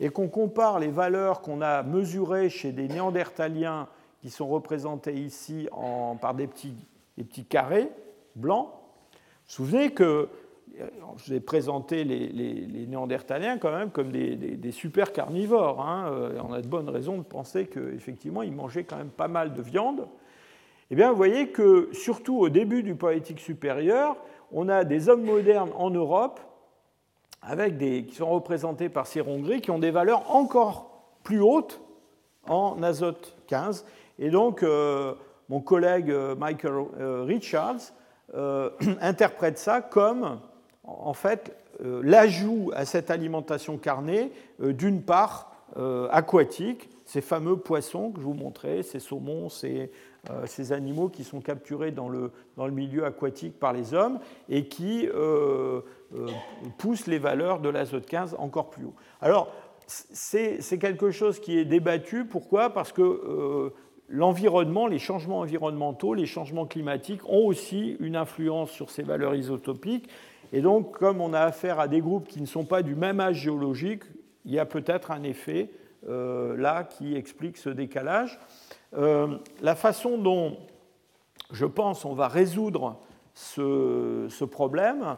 et 0.00 0.08
qu'on 0.08 0.28
compare 0.28 0.80
les 0.80 0.88
valeurs 0.88 1.40
qu'on 1.40 1.60
a 1.62 1.84
mesurées 1.84 2.50
chez 2.50 2.72
des 2.72 2.88
néandertaliens 2.88 3.86
qui 4.20 4.28
sont 4.28 4.48
représentés 4.48 5.14
ici 5.14 5.68
par 6.20 6.34
des 6.34 6.48
petits, 6.48 6.74
des 7.16 7.24
petits 7.24 7.44
carrés, 7.44 7.88
blanc. 8.34 8.72
Vous 8.72 9.64
vous 9.64 9.70
souvenez 9.70 9.90
que 9.92 10.28
je 11.16 11.24
vous 11.26 11.32
ai 11.32 11.40
présenté 11.40 12.04
les, 12.04 12.86
Néandertaliens 12.86 13.58
quand 13.58 13.72
même 13.72 13.90
comme 13.90 14.10
des, 14.10 14.72
super 14.72 15.12
carnivores. 15.12 15.80
Hein. 15.80 16.12
On 16.42 16.52
a 16.52 16.60
de 16.60 16.66
bonnes 16.68 16.88
raisons 16.88 17.18
de 17.18 17.22
penser 17.22 17.66
qu'effectivement, 17.66 18.42
ils 18.42 18.52
mangeaient 18.52 18.84
quand 18.84 18.96
même 18.96 19.10
pas 19.10 19.28
mal 19.28 19.54
de 19.54 19.62
viande. 19.62 20.06
Eh 20.90 20.96
bien, 20.96 21.10
vous 21.10 21.16
voyez 21.16 21.48
que, 21.48 21.88
surtout 21.92 22.38
au 22.38 22.48
début 22.48 22.82
du 22.82 22.94
Poétique 22.94 23.40
supérieur, 23.40 24.16
on 24.52 24.68
a 24.68 24.84
des 24.84 25.08
hommes 25.08 25.24
modernes 25.24 25.72
en 25.76 25.90
Europe 25.90 26.40
avec 27.42 27.76
des, 27.76 28.04
qui 28.04 28.14
sont 28.14 28.30
représentés 28.30 28.88
par 28.88 29.06
ces 29.06 29.20
ronds 29.20 29.40
gris 29.40 29.60
qui 29.60 29.70
ont 29.70 29.78
des 29.78 29.90
valeurs 29.90 30.34
encore 30.34 31.04
plus 31.22 31.40
hautes 31.40 31.80
en 32.46 32.82
azote 32.82 33.36
15. 33.46 33.84
Et 34.18 34.30
donc, 34.30 34.62
euh, 34.62 35.14
mon 35.48 35.60
collègue 35.60 36.10
euh, 36.10 36.34
Michael 36.34 36.86
euh, 36.98 37.24
Richards 37.24 37.92
interprète 39.00 39.58
ça 39.58 39.80
comme, 39.80 40.40
en 40.86 41.14
fait, 41.14 41.56
l'ajout 41.80 42.70
à 42.74 42.84
cette 42.84 43.10
alimentation 43.10 43.78
carnée 43.78 44.32
d'une 44.60 45.02
part 45.02 45.52
aquatique, 46.10 46.88
ces 47.04 47.20
fameux 47.20 47.56
poissons 47.56 48.10
que 48.10 48.20
je 48.20 48.24
vous 48.24 48.34
montrais, 48.34 48.82
ces 48.82 49.00
saumons, 49.00 49.48
ces, 49.48 49.90
ces 50.46 50.72
animaux 50.72 51.08
qui 51.08 51.24
sont 51.24 51.40
capturés 51.40 51.90
dans 51.90 52.08
le, 52.08 52.30
dans 52.56 52.66
le, 52.66 52.72
milieu 52.72 53.04
aquatique 53.04 53.58
par 53.58 53.72
les 53.72 53.92
hommes 53.92 54.20
et 54.48 54.68
qui 54.68 55.08
poussent 56.78 57.06
les 57.06 57.18
valeurs 57.18 57.60
de 57.60 57.68
l'azote 57.70 58.06
15 58.06 58.36
encore 58.38 58.70
plus 58.70 58.84
haut. 58.84 58.94
Alors, 59.20 59.52
c'est 59.86 60.78
quelque 60.78 61.10
chose 61.10 61.40
qui 61.40 61.58
est 61.58 61.64
débattu. 61.64 62.24
Pourquoi? 62.24 62.70
Parce 62.70 62.92
que 62.92 63.02
euh, 63.02 63.70
l'environnement, 64.08 64.86
les 64.86 64.98
changements 64.98 65.40
environnementaux, 65.40 66.14
les 66.14 66.26
changements 66.26 66.66
climatiques 66.66 67.26
ont 67.28 67.46
aussi 67.46 67.96
une 68.00 68.16
influence 68.16 68.70
sur 68.70 68.90
ces 68.90 69.02
valeurs 69.02 69.34
isotopiques. 69.34 70.08
Et 70.52 70.60
donc, 70.60 70.96
comme 70.98 71.20
on 71.20 71.32
a 71.32 71.40
affaire 71.40 71.80
à 71.80 71.88
des 71.88 72.00
groupes 72.00 72.28
qui 72.28 72.40
ne 72.40 72.46
sont 72.46 72.64
pas 72.64 72.82
du 72.82 72.94
même 72.94 73.20
âge 73.20 73.36
géologique, 73.36 74.02
il 74.44 74.52
y 74.52 74.58
a 74.58 74.66
peut-être 74.66 75.10
un 75.10 75.22
effet 75.22 75.70
euh, 76.08 76.56
là 76.56 76.84
qui 76.84 77.16
explique 77.16 77.56
ce 77.56 77.70
décalage. 77.70 78.38
Euh, 78.96 79.38
la 79.62 79.74
façon 79.74 80.18
dont, 80.18 80.58
je 81.50 81.66
pense, 81.66 82.04
on 82.04 82.14
va 82.14 82.28
résoudre 82.28 83.00
ce, 83.34 84.44
problème, 84.44 85.16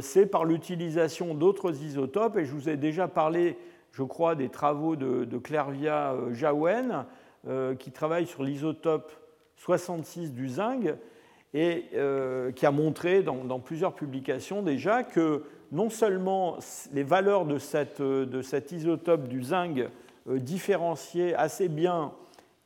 c'est 0.00 0.26
par 0.26 0.44
l'utilisation 0.44 1.34
d'autres 1.34 1.82
isotopes. 1.82 2.36
Et 2.36 2.44
je 2.44 2.52
vous 2.52 2.68
ai 2.68 2.76
déjà 2.76 3.08
parlé 3.08 3.56
je 3.92 4.02
crois, 4.02 4.34
des 4.34 4.48
travaux 4.48 4.96
de, 4.96 5.24
de 5.24 5.38
Clervia 5.38 6.12
euh, 6.12 6.32
Jaouen, 6.32 7.06
euh, 7.46 7.74
qui 7.74 7.90
travaille 7.90 8.26
sur 8.26 8.42
l'isotope 8.42 9.12
66 9.56 10.32
du 10.32 10.48
zinc, 10.48 10.94
et 11.52 11.86
euh, 11.94 12.52
qui 12.52 12.66
a 12.66 12.70
montré 12.70 13.22
dans, 13.22 13.58
plusieurs 13.58 13.94
publications 13.94 14.62
déjà 14.62 15.02
que 15.02 15.44
non 15.72 15.90
seulement 15.90 16.58
les 16.92 17.02
valeurs 17.02 17.44
de, 17.44 17.58
cette, 17.58 18.02
de 18.02 18.42
cet 18.42 18.72
isotope 18.72 19.28
du 19.28 19.42
zinc 19.42 19.78
différenciaient 20.26 21.34
assez 21.34 21.68
bien 21.68 22.12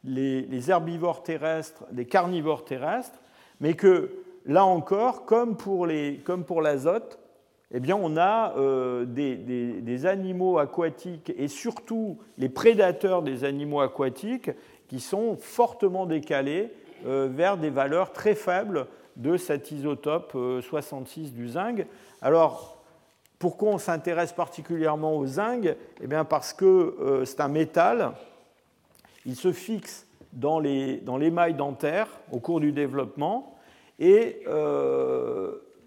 les, 0.05 0.70
herbivores 0.70 1.23
terrestres 1.23 1.85
des 1.93 2.05
carnivores 2.05 2.65
terrestres, 2.65 3.20
mais 3.61 3.74
que 3.74 4.11
là 4.47 4.65
encore, 4.65 5.24
comme 5.24 5.56
pour 5.56 5.86
l'azote, 5.86 7.19
eh 7.77 7.81
bien, 7.81 7.97
on 8.01 8.16
a 8.16 8.55
euh, 8.56 9.05
des, 9.05 10.06
animaux 10.06 10.59
aquatiques 10.59 11.32
et 11.36 11.48
surtout 11.48 12.19
les 12.39 12.48
prédateurs 12.48 13.23
des 13.23 13.43
animaux 13.43 13.81
aquatiques 13.81 14.51
qui 14.89 15.01
sont 15.01 15.36
fortement 15.36 16.06
décalés 16.06 16.70
euh, 16.70 16.84
vers 17.05 17.56
des 17.56 17.70
valeurs 17.70 18.12
très 18.12 18.35
faibles 18.35 18.86
de 19.16 19.36
cet 19.36 19.70
isotope 19.70 20.36
66 20.62 21.28
euh, 21.28 21.31
du 21.31 21.48
zinc. 21.48 21.86
Alors, 22.20 22.82
pourquoi 23.39 23.70
on 23.70 23.78
s'intéresse 23.78 24.32
particulièrement 24.32 25.16
au 25.16 25.26
zinc? 25.26 25.68
Eh 26.01 26.06
bien, 26.06 26.24
parce 26.24 26.52
que 26.52 27.22
c'est 27.24 27.40
un 27.40 27.48
métal. 27.48 28.12
Il 29.26 29.36
se 29.36 29.52
fixe 29.52 30.06
dans 30.32 30.59
les, 30.59 30.97
dans 30.98 31.16
l'émail 31.16 31.55
dentaire 31.55 32.09
au 32.32 32.40
cours 32.40 32.60
du 32.60 32.72
développement 32.72 33.56
et 33.98 34.43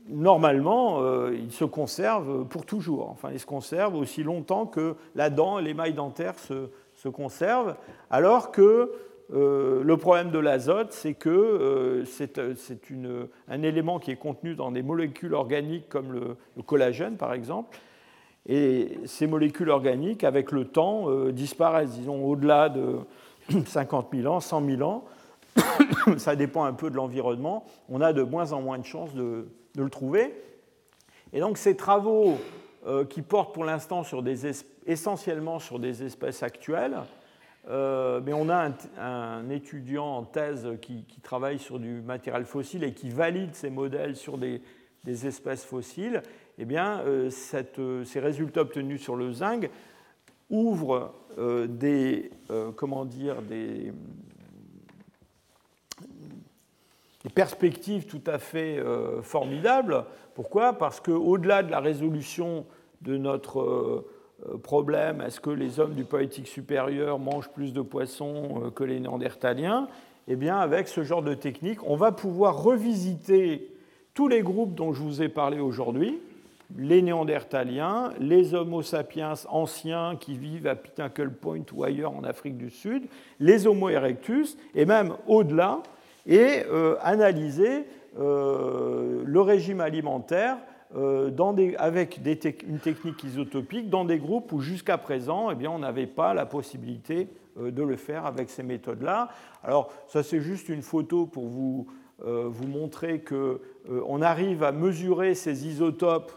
normalement, 0.09 1.01
euh, 1.01 1.35
il 1.37 1.51
se 1.51 1.65
conserve 1.65 2.45
pour 2.45 2.65
toujours. 2.65 3.09
Enfin, 3.09 3.29
il 3.31 3.39
se 3.39 3.45
conserve 3.45 3.95
aussi 3.95 4.23
longtemps 4.23 4.65
que 4.65 4.95
la 5.15 5.29
dent, 5.29 5.59
l'émail 5.59 5.93
dentaire 5.93 6.37
se, 6.39 6.69
se 6.93 7.09
conservent, 7.09 7.75
alors 8.09 8.51
que 8.51 8.91
euh, 9.33 9.83
le 9.83 9.97
problème 9.97 10.31
de 10.31 10.39
l'azote, 10.39 10.91
c'est 10.91 11.13
que 11.13 11.29
euh, 11.29 12.05
c'est 12.05 12.39
un 13.49 13.61
élément 13.61 13.99
qui 13.99 14.11
est 14.11 14.15
contenu 14.15 14.55
dans 14.55 14.71
des 14.71 14.83
molécules 14.83 15.33
organiques 15.33 15.89
comme 15.89 16.13
le, 16.13 16.63
collagène, 16.63 17.17
par 17.17 17.33
exemple. 17.33 17.77
Et 18.47 18.99
ces 19.05 19.27
molécules 19.27 19.69
organiques, 19.69 20.23
avec 20.23 20.51
le 20.51 20.65
temps, 20.65 21.09
disparaissent, 21.31 21.91
disons, 21.91 22.23
au-delà 22.23 22.69
de 22.69 22.95
50 23.65 24.09
000 24.13 24.33
ans, 24.33 24.39
100 24.39 24.65
000 24.65 24.81
ans. 24.81 25.03
Ça 26.17 26.35
dépend 26.35 26.63
un 26.63 26.73
peu 26.73 26.89
de 26.89 26.95
l'environnement. 26.95 27.65
On 27.89 27.99
a 27.99 28.13
de 28.13 28.23
moins 28.23 28.53
en 28.53 28.61
moins 28.61 28.77
de 28.77 28.85
chances 28.85 29.13
de, 29.13 29.47
de 29.75 29.83
le 29.83 29.89
trouver. 29.89 30.33
Et 31.33 31.39
donc 31.39 31.57
ces 31.57 31.75
travaux 31.75 32.37
euh, 32.85 33.05
qui 33.05 33.21
portent 33.21 33.53
pour 33.53 33.65
l'instant 33.65 34.03
essentiellement 34.85 35.59
sur 35.59 35.79
des 35.79 36.03
espèces 36.03 36.43
actuelles, 36.43 36.97
euh, 37.69 38.21
mais 38.25 38.33
on 38.33 38.49
a 38.49 38.71
un, 38.99 39.49
étudiant 39.49 40.05
en 40.05 40.23
thèse 40.23 40.67
qui, 40.81 41.05
travaille 41.21 41.59
sur 41.59 41.79
du 41.79 42.01
matériel 42.01 42.45
fossile 42.45 42.83
et 42.83 42.93
qui 42.93 43.09
valide 43.09 43.53
ces 43.53 43.69
modèles 43.69 44.15
sur 44.15 44.37
des, 44.37 44.61
espèces 45.05 45.63
fossiles. 45.63 46.21
Eh 46.57 46.65
bien, 46.65 46.99
euh, 47.01 47.29
ces 47.29 48.19
résultats 48.19 48.61
obtenus 48.61 49.01
sur 49.01 49.15
le 49.15 49.31
zinc 49.31 49.69
ouvrent 50.49 51.13
des, 51.67 52.31
comment 52.75 53.05
dire, 53.05 53.41
des, 53.41 53.93
des 57.27 57.33
perspectives 57.33 58.05
tout 58.05 58.21
à 58.25 58.39
fait 58.39 58.77
euh, 58.77 59.21
formidables. 59.21 60.05
Pourquoi? 60.33 60.73
Parce 60.73 61.01
qu'au-delà 61.01 61.61
de 61.61 61.71
la 61.71 61.81
résolution 61.81 62.65
de 63.01 63.17
notre 63.17 63.59
euh, 63.59 64.05
problème, 64.63 65.21
est-ce 65.21 65.39
que 65.39 65.49
les 65.49 65.79
hommes 65.79 65.95
du 65.95 66.03
poétique 66.03 66.47
supérieur 66.47 67.19
mangent 67.19 67.49
plus 67.49 67.73
de 67.73 67.81
poissons 67.81 68.63
euh, 68.63 68.69
que 68.69 68.83
les 68.83 68.99
néandertaliens? 68.99 69.87
Eh 70.27 70.35
bien, 70.35 70.57
avec 70.57 70.87
ce 70.87 71.03
genre 71.03 71.23
de 71.23 71.33
technique, 71.33 71.79
on 71.87 71.95
va 71.95 72.11
pouvoir 72.11 72.61
revisiter 72.61 73.71
tous 74.13 74.27
les 74.27 74.41
groupes 74.41 74.75
dont 74.75 74.93
je 74.93 75.01
vous 75.01 75.21
ai 75.21 75.29
parlé 75.29 75.59
aujourd'hui, 75.59 76.19
les 76.77 77.01
néandertaliens, 77.01 78.11
les 78.19 78.53
homo 78.53 78.81
sapiens 78.81 79.33
anciens 79.49 80.17
qui 80.19 80.37
vivent 80.37 80.67
à 80.67 80.75
Pinnacle 80.75 81.29
Point 81.29 81.63
ou 81.73 81.83
ailleurs 81.83 82.11
en 82.11 82.23
Afrique 82.23 82.57
du 82.57 82.69
Sud, 82.69 83.03
les 83.39 83.67
homo 83.67 83.89
erectus, 83.89 84.57
et 84.75 84.85
même 84.85 85.13
au-delà, 85.27 85.81
et 86.25 86.63
euh, 86.69 86.95
analyser 87.01 87.85
euh, 88.19 89.23
le 89.25 89.41
régime 89.41 89.79
alimentaire 89.79 90.57
euh, 90.95 91.31
avec 91.77 92.17
une 92.17 92.79
technique 92.79 93.23
isotopique 93.23 93.89
dans 93.89 94.05
des 94.05 94.19
groupes 94.19 94.51
où 94.51 94.61
jusqu'à 94.61 94.97
présent, 94.97 95.51
eh 95.51 95.55
bien, 95.55 95.71
on 95.71 95.79
n'avait 95.79 96.07
pas 96.07 96.33
la 96.33 96.45
possibilité 96.45 97.27
de 97.59 97.83
le 97.83 97.95
faire 97.95 98.25
avec 98.27 98.51
ces 98.51 98.61
méthodes-là. 98.61 99.29
Alors, 99.63 99.91
ça 100.07 100.21
c'est 100.21 100.41
juste 100.41 100.69
une 100.69 100.83
photo 100.83 101.25
pour 101.25 101.47
vous, 101.47 101.87
vous 102.23 102.67
montrer 102.67 103.21
qu'on 103.23 104.21
arrive 104.21 104.61
à 104.61 104.71
mesurer 104.71 105.33
ces 105.33 105.67
isotopes 105.67 106.31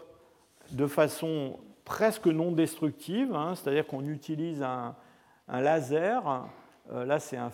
de 0.71 0.87
façon 0.87 1.59
presque 1.85 2.25
non 2.25 2.51
destructive, 2.51 3.35
hein, 3.35 3.53
c'est-à-dire 3.53 3.85
qu'on 3.85 4.05
utilise 4.05 4.63
un, 4.63 4.95
un 5.47 5.61
laser 5.61 6.49
euh, 6.91 7.05
là, 7.05 7.19
c'est 7.19 7.37
un, 7.37 7.51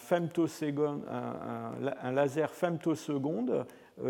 un, 2.02 2.12
laser 2.12 2.52
femtoseconde 2.52 3.50
euh, 3.52 3.64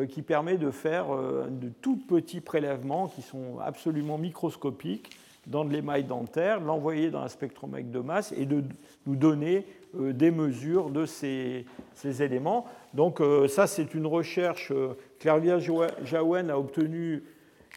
qui 0.09 0.21
permet 0.21 0.57
de 0.57 0.71
faire 0.71 1.13
euh, 1.13 1.47
de 1.49 1.69
tout 1.81 1.97
petits 1.97 2.41
prélèvements 2.41 3.07
qui 3.07 3.21
sont 3.21 3.59
absolument 3.63 4.17
microscopiques 4.17 5.17
dans 5.45 5.63
de 5.63 5.71
l'émail 5.71 6.03
dentaire, 6.03 6.59
l'envoyer 6.59 7.09
dans 7.09 7.21
un 7.21 7.29
spectromètre 7.29 7.89
de 7.89 7.99
masse 7.99 8.33
et 8.33 8.45
de 8.45 8.63
nous 9.05 9.15
donner 9.15 9.65
des 9.93 10.29
mesures 10.29 10.89
de 10.89 11.05
ces, 11.05 11.65
éléments. 12.03 12.65
Donc 12.93 13.21
ça, 13.47 13.65
c'est 13.65 13.93
une 13.93 14.05
recherche. 14.07 14.73
Clairvia 15.19 15.57
Jaouen 15.59 16.49
a 16.49 16.59
obtenu 16.59 17.23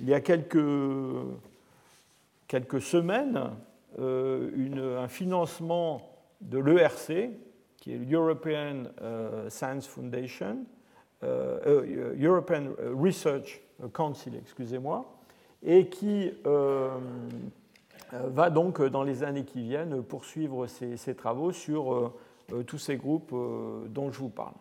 il 0.00 0.08
y 0.08 0.14
a 0.14 0.20
quelques, 0.20 0.58
quelques 2.48 2.82
semaines 2.82 3.50
un 3.96 5.08
financement 5.08 6.10
de 6.40 6.58
l'ERC, 6.58 7.30
qui 7.76 7.92
est 7.92 7.98
l'European 7.98 8.84
euh, 9.02 9.48
Science 9.50 9.86
Foundation, 9.86 10.44
euh, 10.46 10.54
euh, 10.54 10.79
European 11.22 12.68
Research 12.98 13.60
Council, 13.92 14.32
excusez-moi, 14.40 15.04
et 15.62 15.86
qui 15.88 16.32
va 18.12 18.50
donc, 18.50 18.82
dans 18.82 19.02
les 19.02 19.22
années 19.22 19.44
qui 19.44 19.62
viennent, 19.62 20.02
poursuivre 20.02 20.66
ses, 20.66 21.14
travaux 21.14 21.52
sur 21.52 22.12
tous 22.66 22.78
ces 22.78 22.96
groupes 22.96 23.34
dont 23.88 24.10
je 24.10 24.18
vous 24.18 24.30
parle. 24.30 24.54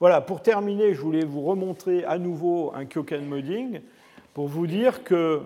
Voilà, 0.00 0.20
pour 0.20 0.42
terminer, 0.42 0.92
je 0.94 1.00
voulais 1.00 1.24
vous 1.24 1.42
remontrer 1.42 2.04
à 2.04 2.18
nouveau 2.18 2.72
un 2.74 2.84
Kyokan 2.84 3.22
modding 3.22 3.80
pour 4.34 4.46
vous 4.46 4.66
dire 4.66 5.04
que 5.04 5.40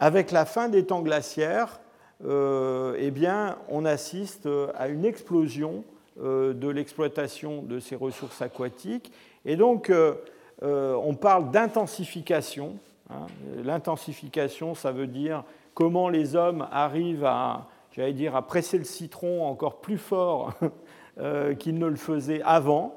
avec 0.00 0.32
la 0.32 0.44
fin 0.44 0.68
des 0.68 0.86
temps 0.86 1.02
glaciaires, 1.02 1.78
euh, 2.24 2.96
eh 2.98 3.10
bien, 3.10 3.58
on 3.68 3.84
assiste 3.84 4.48
à 4.74 4.88
une 4.88 5.04
explosion 5.04 5.84
euh, 5.84 5.99
de 6.20 6.68
l'exploitation 6.68 7.62
de 7.62 7.80
ces 7.80 7.96
ressources 7.96 8.42
aquatiques. 8.42 9.12
Et 9.44 9.56
donc, 9.56 9.90
euh, 9.90 10.14
on 10.60 11.14
parle 11.14 11.50
d'intensification. 11.50 12.76
Hein. 13.10 13.26
L'intensification, 13.64 14.74
ça 14.74 14.92
veut 14.92 15.06
dire 15.06 15.44
comment 15.74 16.08
les 16.08 16.36
hommes 16.36 16.66
arrivent 16.70 17.24
à, 17.24 17.68
j'allais 17.92 18.12
dire, 18.12 18.36
à 18.36 18.46
presser 18.46 18.78
le 18.78 18.84
citron 18.84 19.46
encore 19.46 19.80
plus 19.80 19.98
fort 19.98 20.52
qu'ils 21.58 21.78
ne 21.78 21.86
le 21.86 21.96
faisaient 21.96 22.42
avant. 22.44 22.96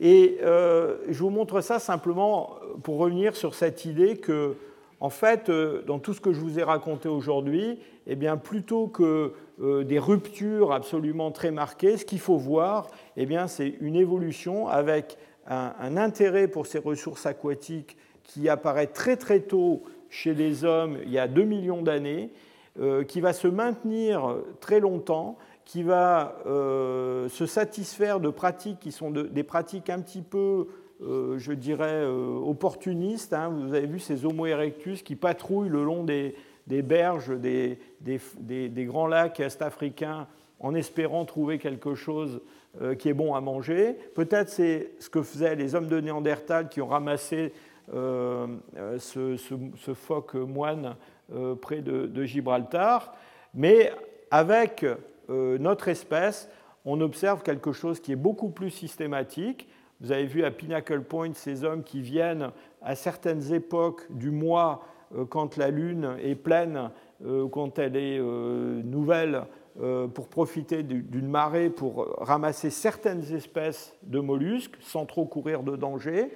Et 0.00 0.38
je 0.40 1.18
vous 1.18 1.30
montre 1.30 1.60
ça 1.60 1.78
simplement 1.78 2.56
pour 2.82 2.98
revenir 2.98 3.34
sur 3.34 3.54
cette 3.54 3.84
idée 3.84 4.16
que 4.16 4.56
en 5.00 5.10
fait, 5.10 5.48
euh, 5.48 5.82
dans 5.86 5.98
tout 5.98 6.12
ce 6.12 6.20
que 6.20 6.32
je 6.32 6.40
vous 6.40 6.58
ai 6.58 6.62
raconté 6.62 7.08
aujourd'hui, 7.08 7.78
eh 8.06 8.16
bien, 8.16 8.36
plutôt 8.36 8.88
que 8.88 9.32
euh, 9.60 9.84
des 9.84 9.98
ruptures 9.98 10.72
absolument 10.72 11.30
très 11.30 11.50
marquées, 11.50 11.96
ce 11.96 12.04
qu'il 12.04 12.20
faut 12.20 12.36
voir, 12.36 12.88
eh 13.16 13.26
bien, 13.26 13.46
c'est 13.46 13.74
une 13.80 13.96
évolution 13.96 14.68
avec 14.68 15.16
un, 15.46 15.96
intérêt 15.96 16.46
pour 16.46 16.66
ces 16.66 16.78
ressources 16.78 17.24
aquatiques 17.24 17.96
qui 18.22 18.48
apparaît 18.48 18.88
très 18.88 19.16
très 19.16 19.40
tôt 19.40 19.82
chez 20.10 20.34
les 20.34 20.64
hommes 20.64 20.98
il 21.04 21.10
y 21.10 21.18
a 21.18 21.26
2 21.26 21.42
millions 21.42 21.82
d'années, 21.82 22.30
euh, 22.78 23.02
qui 23.02 23.20
va 23.20 23.32
se 23.32 23.48
maintenir 23.48 24.36
très 24.60 24.78
longtemps, 24.78 25.38
qui 25.64 25.82
va 25.82 26.36
se 26.46 27.46
satisfaire 27.46 28.20
de 28.20 28.30
pratiques 28.30 28.78
qui 28.80 28.92
sont 28.92 29.10
des 29.10 29.42
pratiques 29.42 29.90
un 29.90 30.00
petit 30.00 30.22
peu 30.22 30.66
euh, 31.00 31.38
je 31.38 31.52
dirais, 31.52 32.02
euh, 32.02 32.40
opportunistes. 32.44 33.32
Hein. 33.32 33.50
Vous 33.50 33.72
avez 33.72 33.86
vu 33.86 34.00
ces 34.00 34.26
Homo 34.26 34.46
erectus 34.46 35.02
qui 35.02 35.14
patrouillent 35.14 35.68
le 35.68 35.84
long 35.84 36.02
des, 36.02 36.34
berges 36.82 37.30
des, 37.30 37.78
grands 38.86 39.06
lacs 39.06 39.40
est-africains 39.40 40.26
en 40.60 40.74
espérant 40.74 41.24
trouver 41.24 41.58
quelque 41.58 41.94
chose 41.94 42.40
euh, 42.80 42.94
qui 42.94 43.08
est 43.08 43.14
bon 43.14 43.34
à 43.34 43.40
manger. 43.40 43.96
Peut-être 44.14 44.48
c'est 44.48 44.92
ce 44.98 45.08
que 45.08 45.22
faisaient 45.22 45.54
les 45.54 45.74
hommes 45.74 45.86
de 45.86 46.00
Néandertal 46.00 46.68
qui 46.68 46.80
ont 46.80 46.88
ramassé 46.88 47.52
ce, 47.90 49.38
phoque 49.94 50.34
moine 50.34 50.96
près 51.62 51.80
de, 51.80 52.24
Gibraltar. 52.24 53.14
Mais 53.54 53.92
avec 54.30 54.84
notre 55.28 55.88
espèce, 55.88 56.50
on 56.84 57.00
observe 57.00 57.42
quelque 57.42 57.72
chose 57.72 58.00
qui 58.00 58.12
est 58.12 58.16
beaucoup 58.16 58.50
plus 58.50 58.70
systématique. 58.70 59.68
Vous 60.00 60.12
avez 60.12 60.26
vu 60.26 60.44
à 60.44 60.50
Pinnacle 60.50 61.02
Point 61.02 61.32
ces 61.34 61.64
hommes 61.64 61.82
qui 61.82 62.00
viennent 62.00 62.50
à 62.82 62.94
certaines 62.94 63.52
époques 63.52 64.06
du 64.10 64.30
mois, 64.30 64.82
euh, 64.82 64.97
quand 65.28 65.56
la 65.56 65.70
Lune 65.70 66.16
est 66.22 66.34
pleine, 66.34 66.90
euh, 67.24 67.48
quand 67.48 67.78
elle 67.78 67.96
est 67.96 68.18
euh, 68.18 68.82
nouvelle, 68.82 69.42
pour 70.12 70.26
profiter 70.26 70.82
d'une 70.82 71.28
marée, 71.28 71.70
pour 71.70 72.08
ramasser 72.18 72.68
certaines 72.68 73.32
espèces 73.32 73.94
de 74.02 74.18
mollusques 74.18 74.74
sans 74.80 75.06
trop 75.06 75.24
courir 75.24 75.62
de 75.62 75.76
danger. 75.76 76.32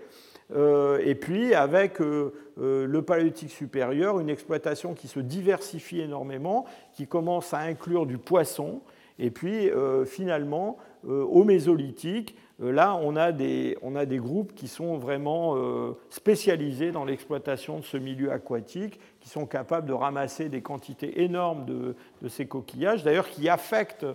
Et 1.05 1.17
puis, 1.17 1.53
avec 1.53 1.99
le 1.99 3.01
paléolithique 3.01 3.51
supérieur, 3.51 4.21
une 4.21 4.31
exploitation 4.31 4.95
qui 4.95 5.09
se 5.09 5.19
diversifie 5.19 6.03
énormément, 6.03 6.67
qui 6.93 7.09
commence 7.09 7.53
à 7.53 7.59
inclure 7.59 8.07
du 8.07 8.17
poisson. 8.17 8.81
Et 9.19 9.33
puis, 9.33 9.69
finalement, 10.07 10.79
au 11.05 11.43
Mésolithique, 11.43 12.37
euh, 12.37 12.52
là, 12.71 12.99
on 13.03 13.17
a, 13.17 13.33
des, 13.33 13.77
a, 13.95 14.07
des, 14.07 14.19
groupes 14.19 14.55
qui 14.55 14.69
sont 14.69 14.97
vraiment 14.97 15.57
euh, 15.57 15.93
spécialisés 16.11 16.93
dans 16.93 17.05
l'exploitation 17.05 17.79
de 17.79 17.85
ce 17.85 17.97
milieu 17.97 18.31
aquatique, 18.31 19.01
qui 19.21 19.29
sont 19.29 19.47
capables 19.47 19.87
de 19.87 19.93
ramasser 19.93 20.49
des 20.49 20.63
quantités 20.63 21.23
énormes 21.23 21.65
de, 21.65 21.95
ces 22.29 22.47
coquillages, 22.47 23.03
d'ailleurs 23.03 23.29
qui 23.29 23.49
affectent 23.49 24.07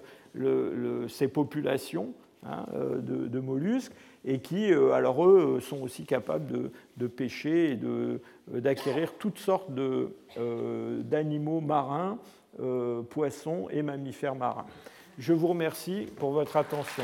ces 1.07 1.27
populations 1.27 2.13
hein, 2.45 2.65
euh, 2.73 2.99
de, 3.01 3.39
mollusques, 3.39 3.93
et 4.23 4.39
qui, 4.39 4.73
alors 4.73 5.25
eux, 5.25 5.59
sont 5.61 5.81
aussi 5.81 6.05
capables 6.05 6.71
de, 6.97 7.07
pêcher 7.07 7.71
et 7.71 8.59
d'acquérir 8.59 9.13
toutes 9.13 9.39
sortes 9.39 9.71
d'animaux 10.35 11.61
marins, 11.61 12.17
poissons 13.09 13.67
et 13.71 13.81
mammifères 13.81 14.35
marins. 14.35 14.65
Je 15.17 15.31
vous 15.31 15.47
remercie 15.47 16.07
pour 16.17 16.31
votre 16.31 16.57
attention. 16.57 17.03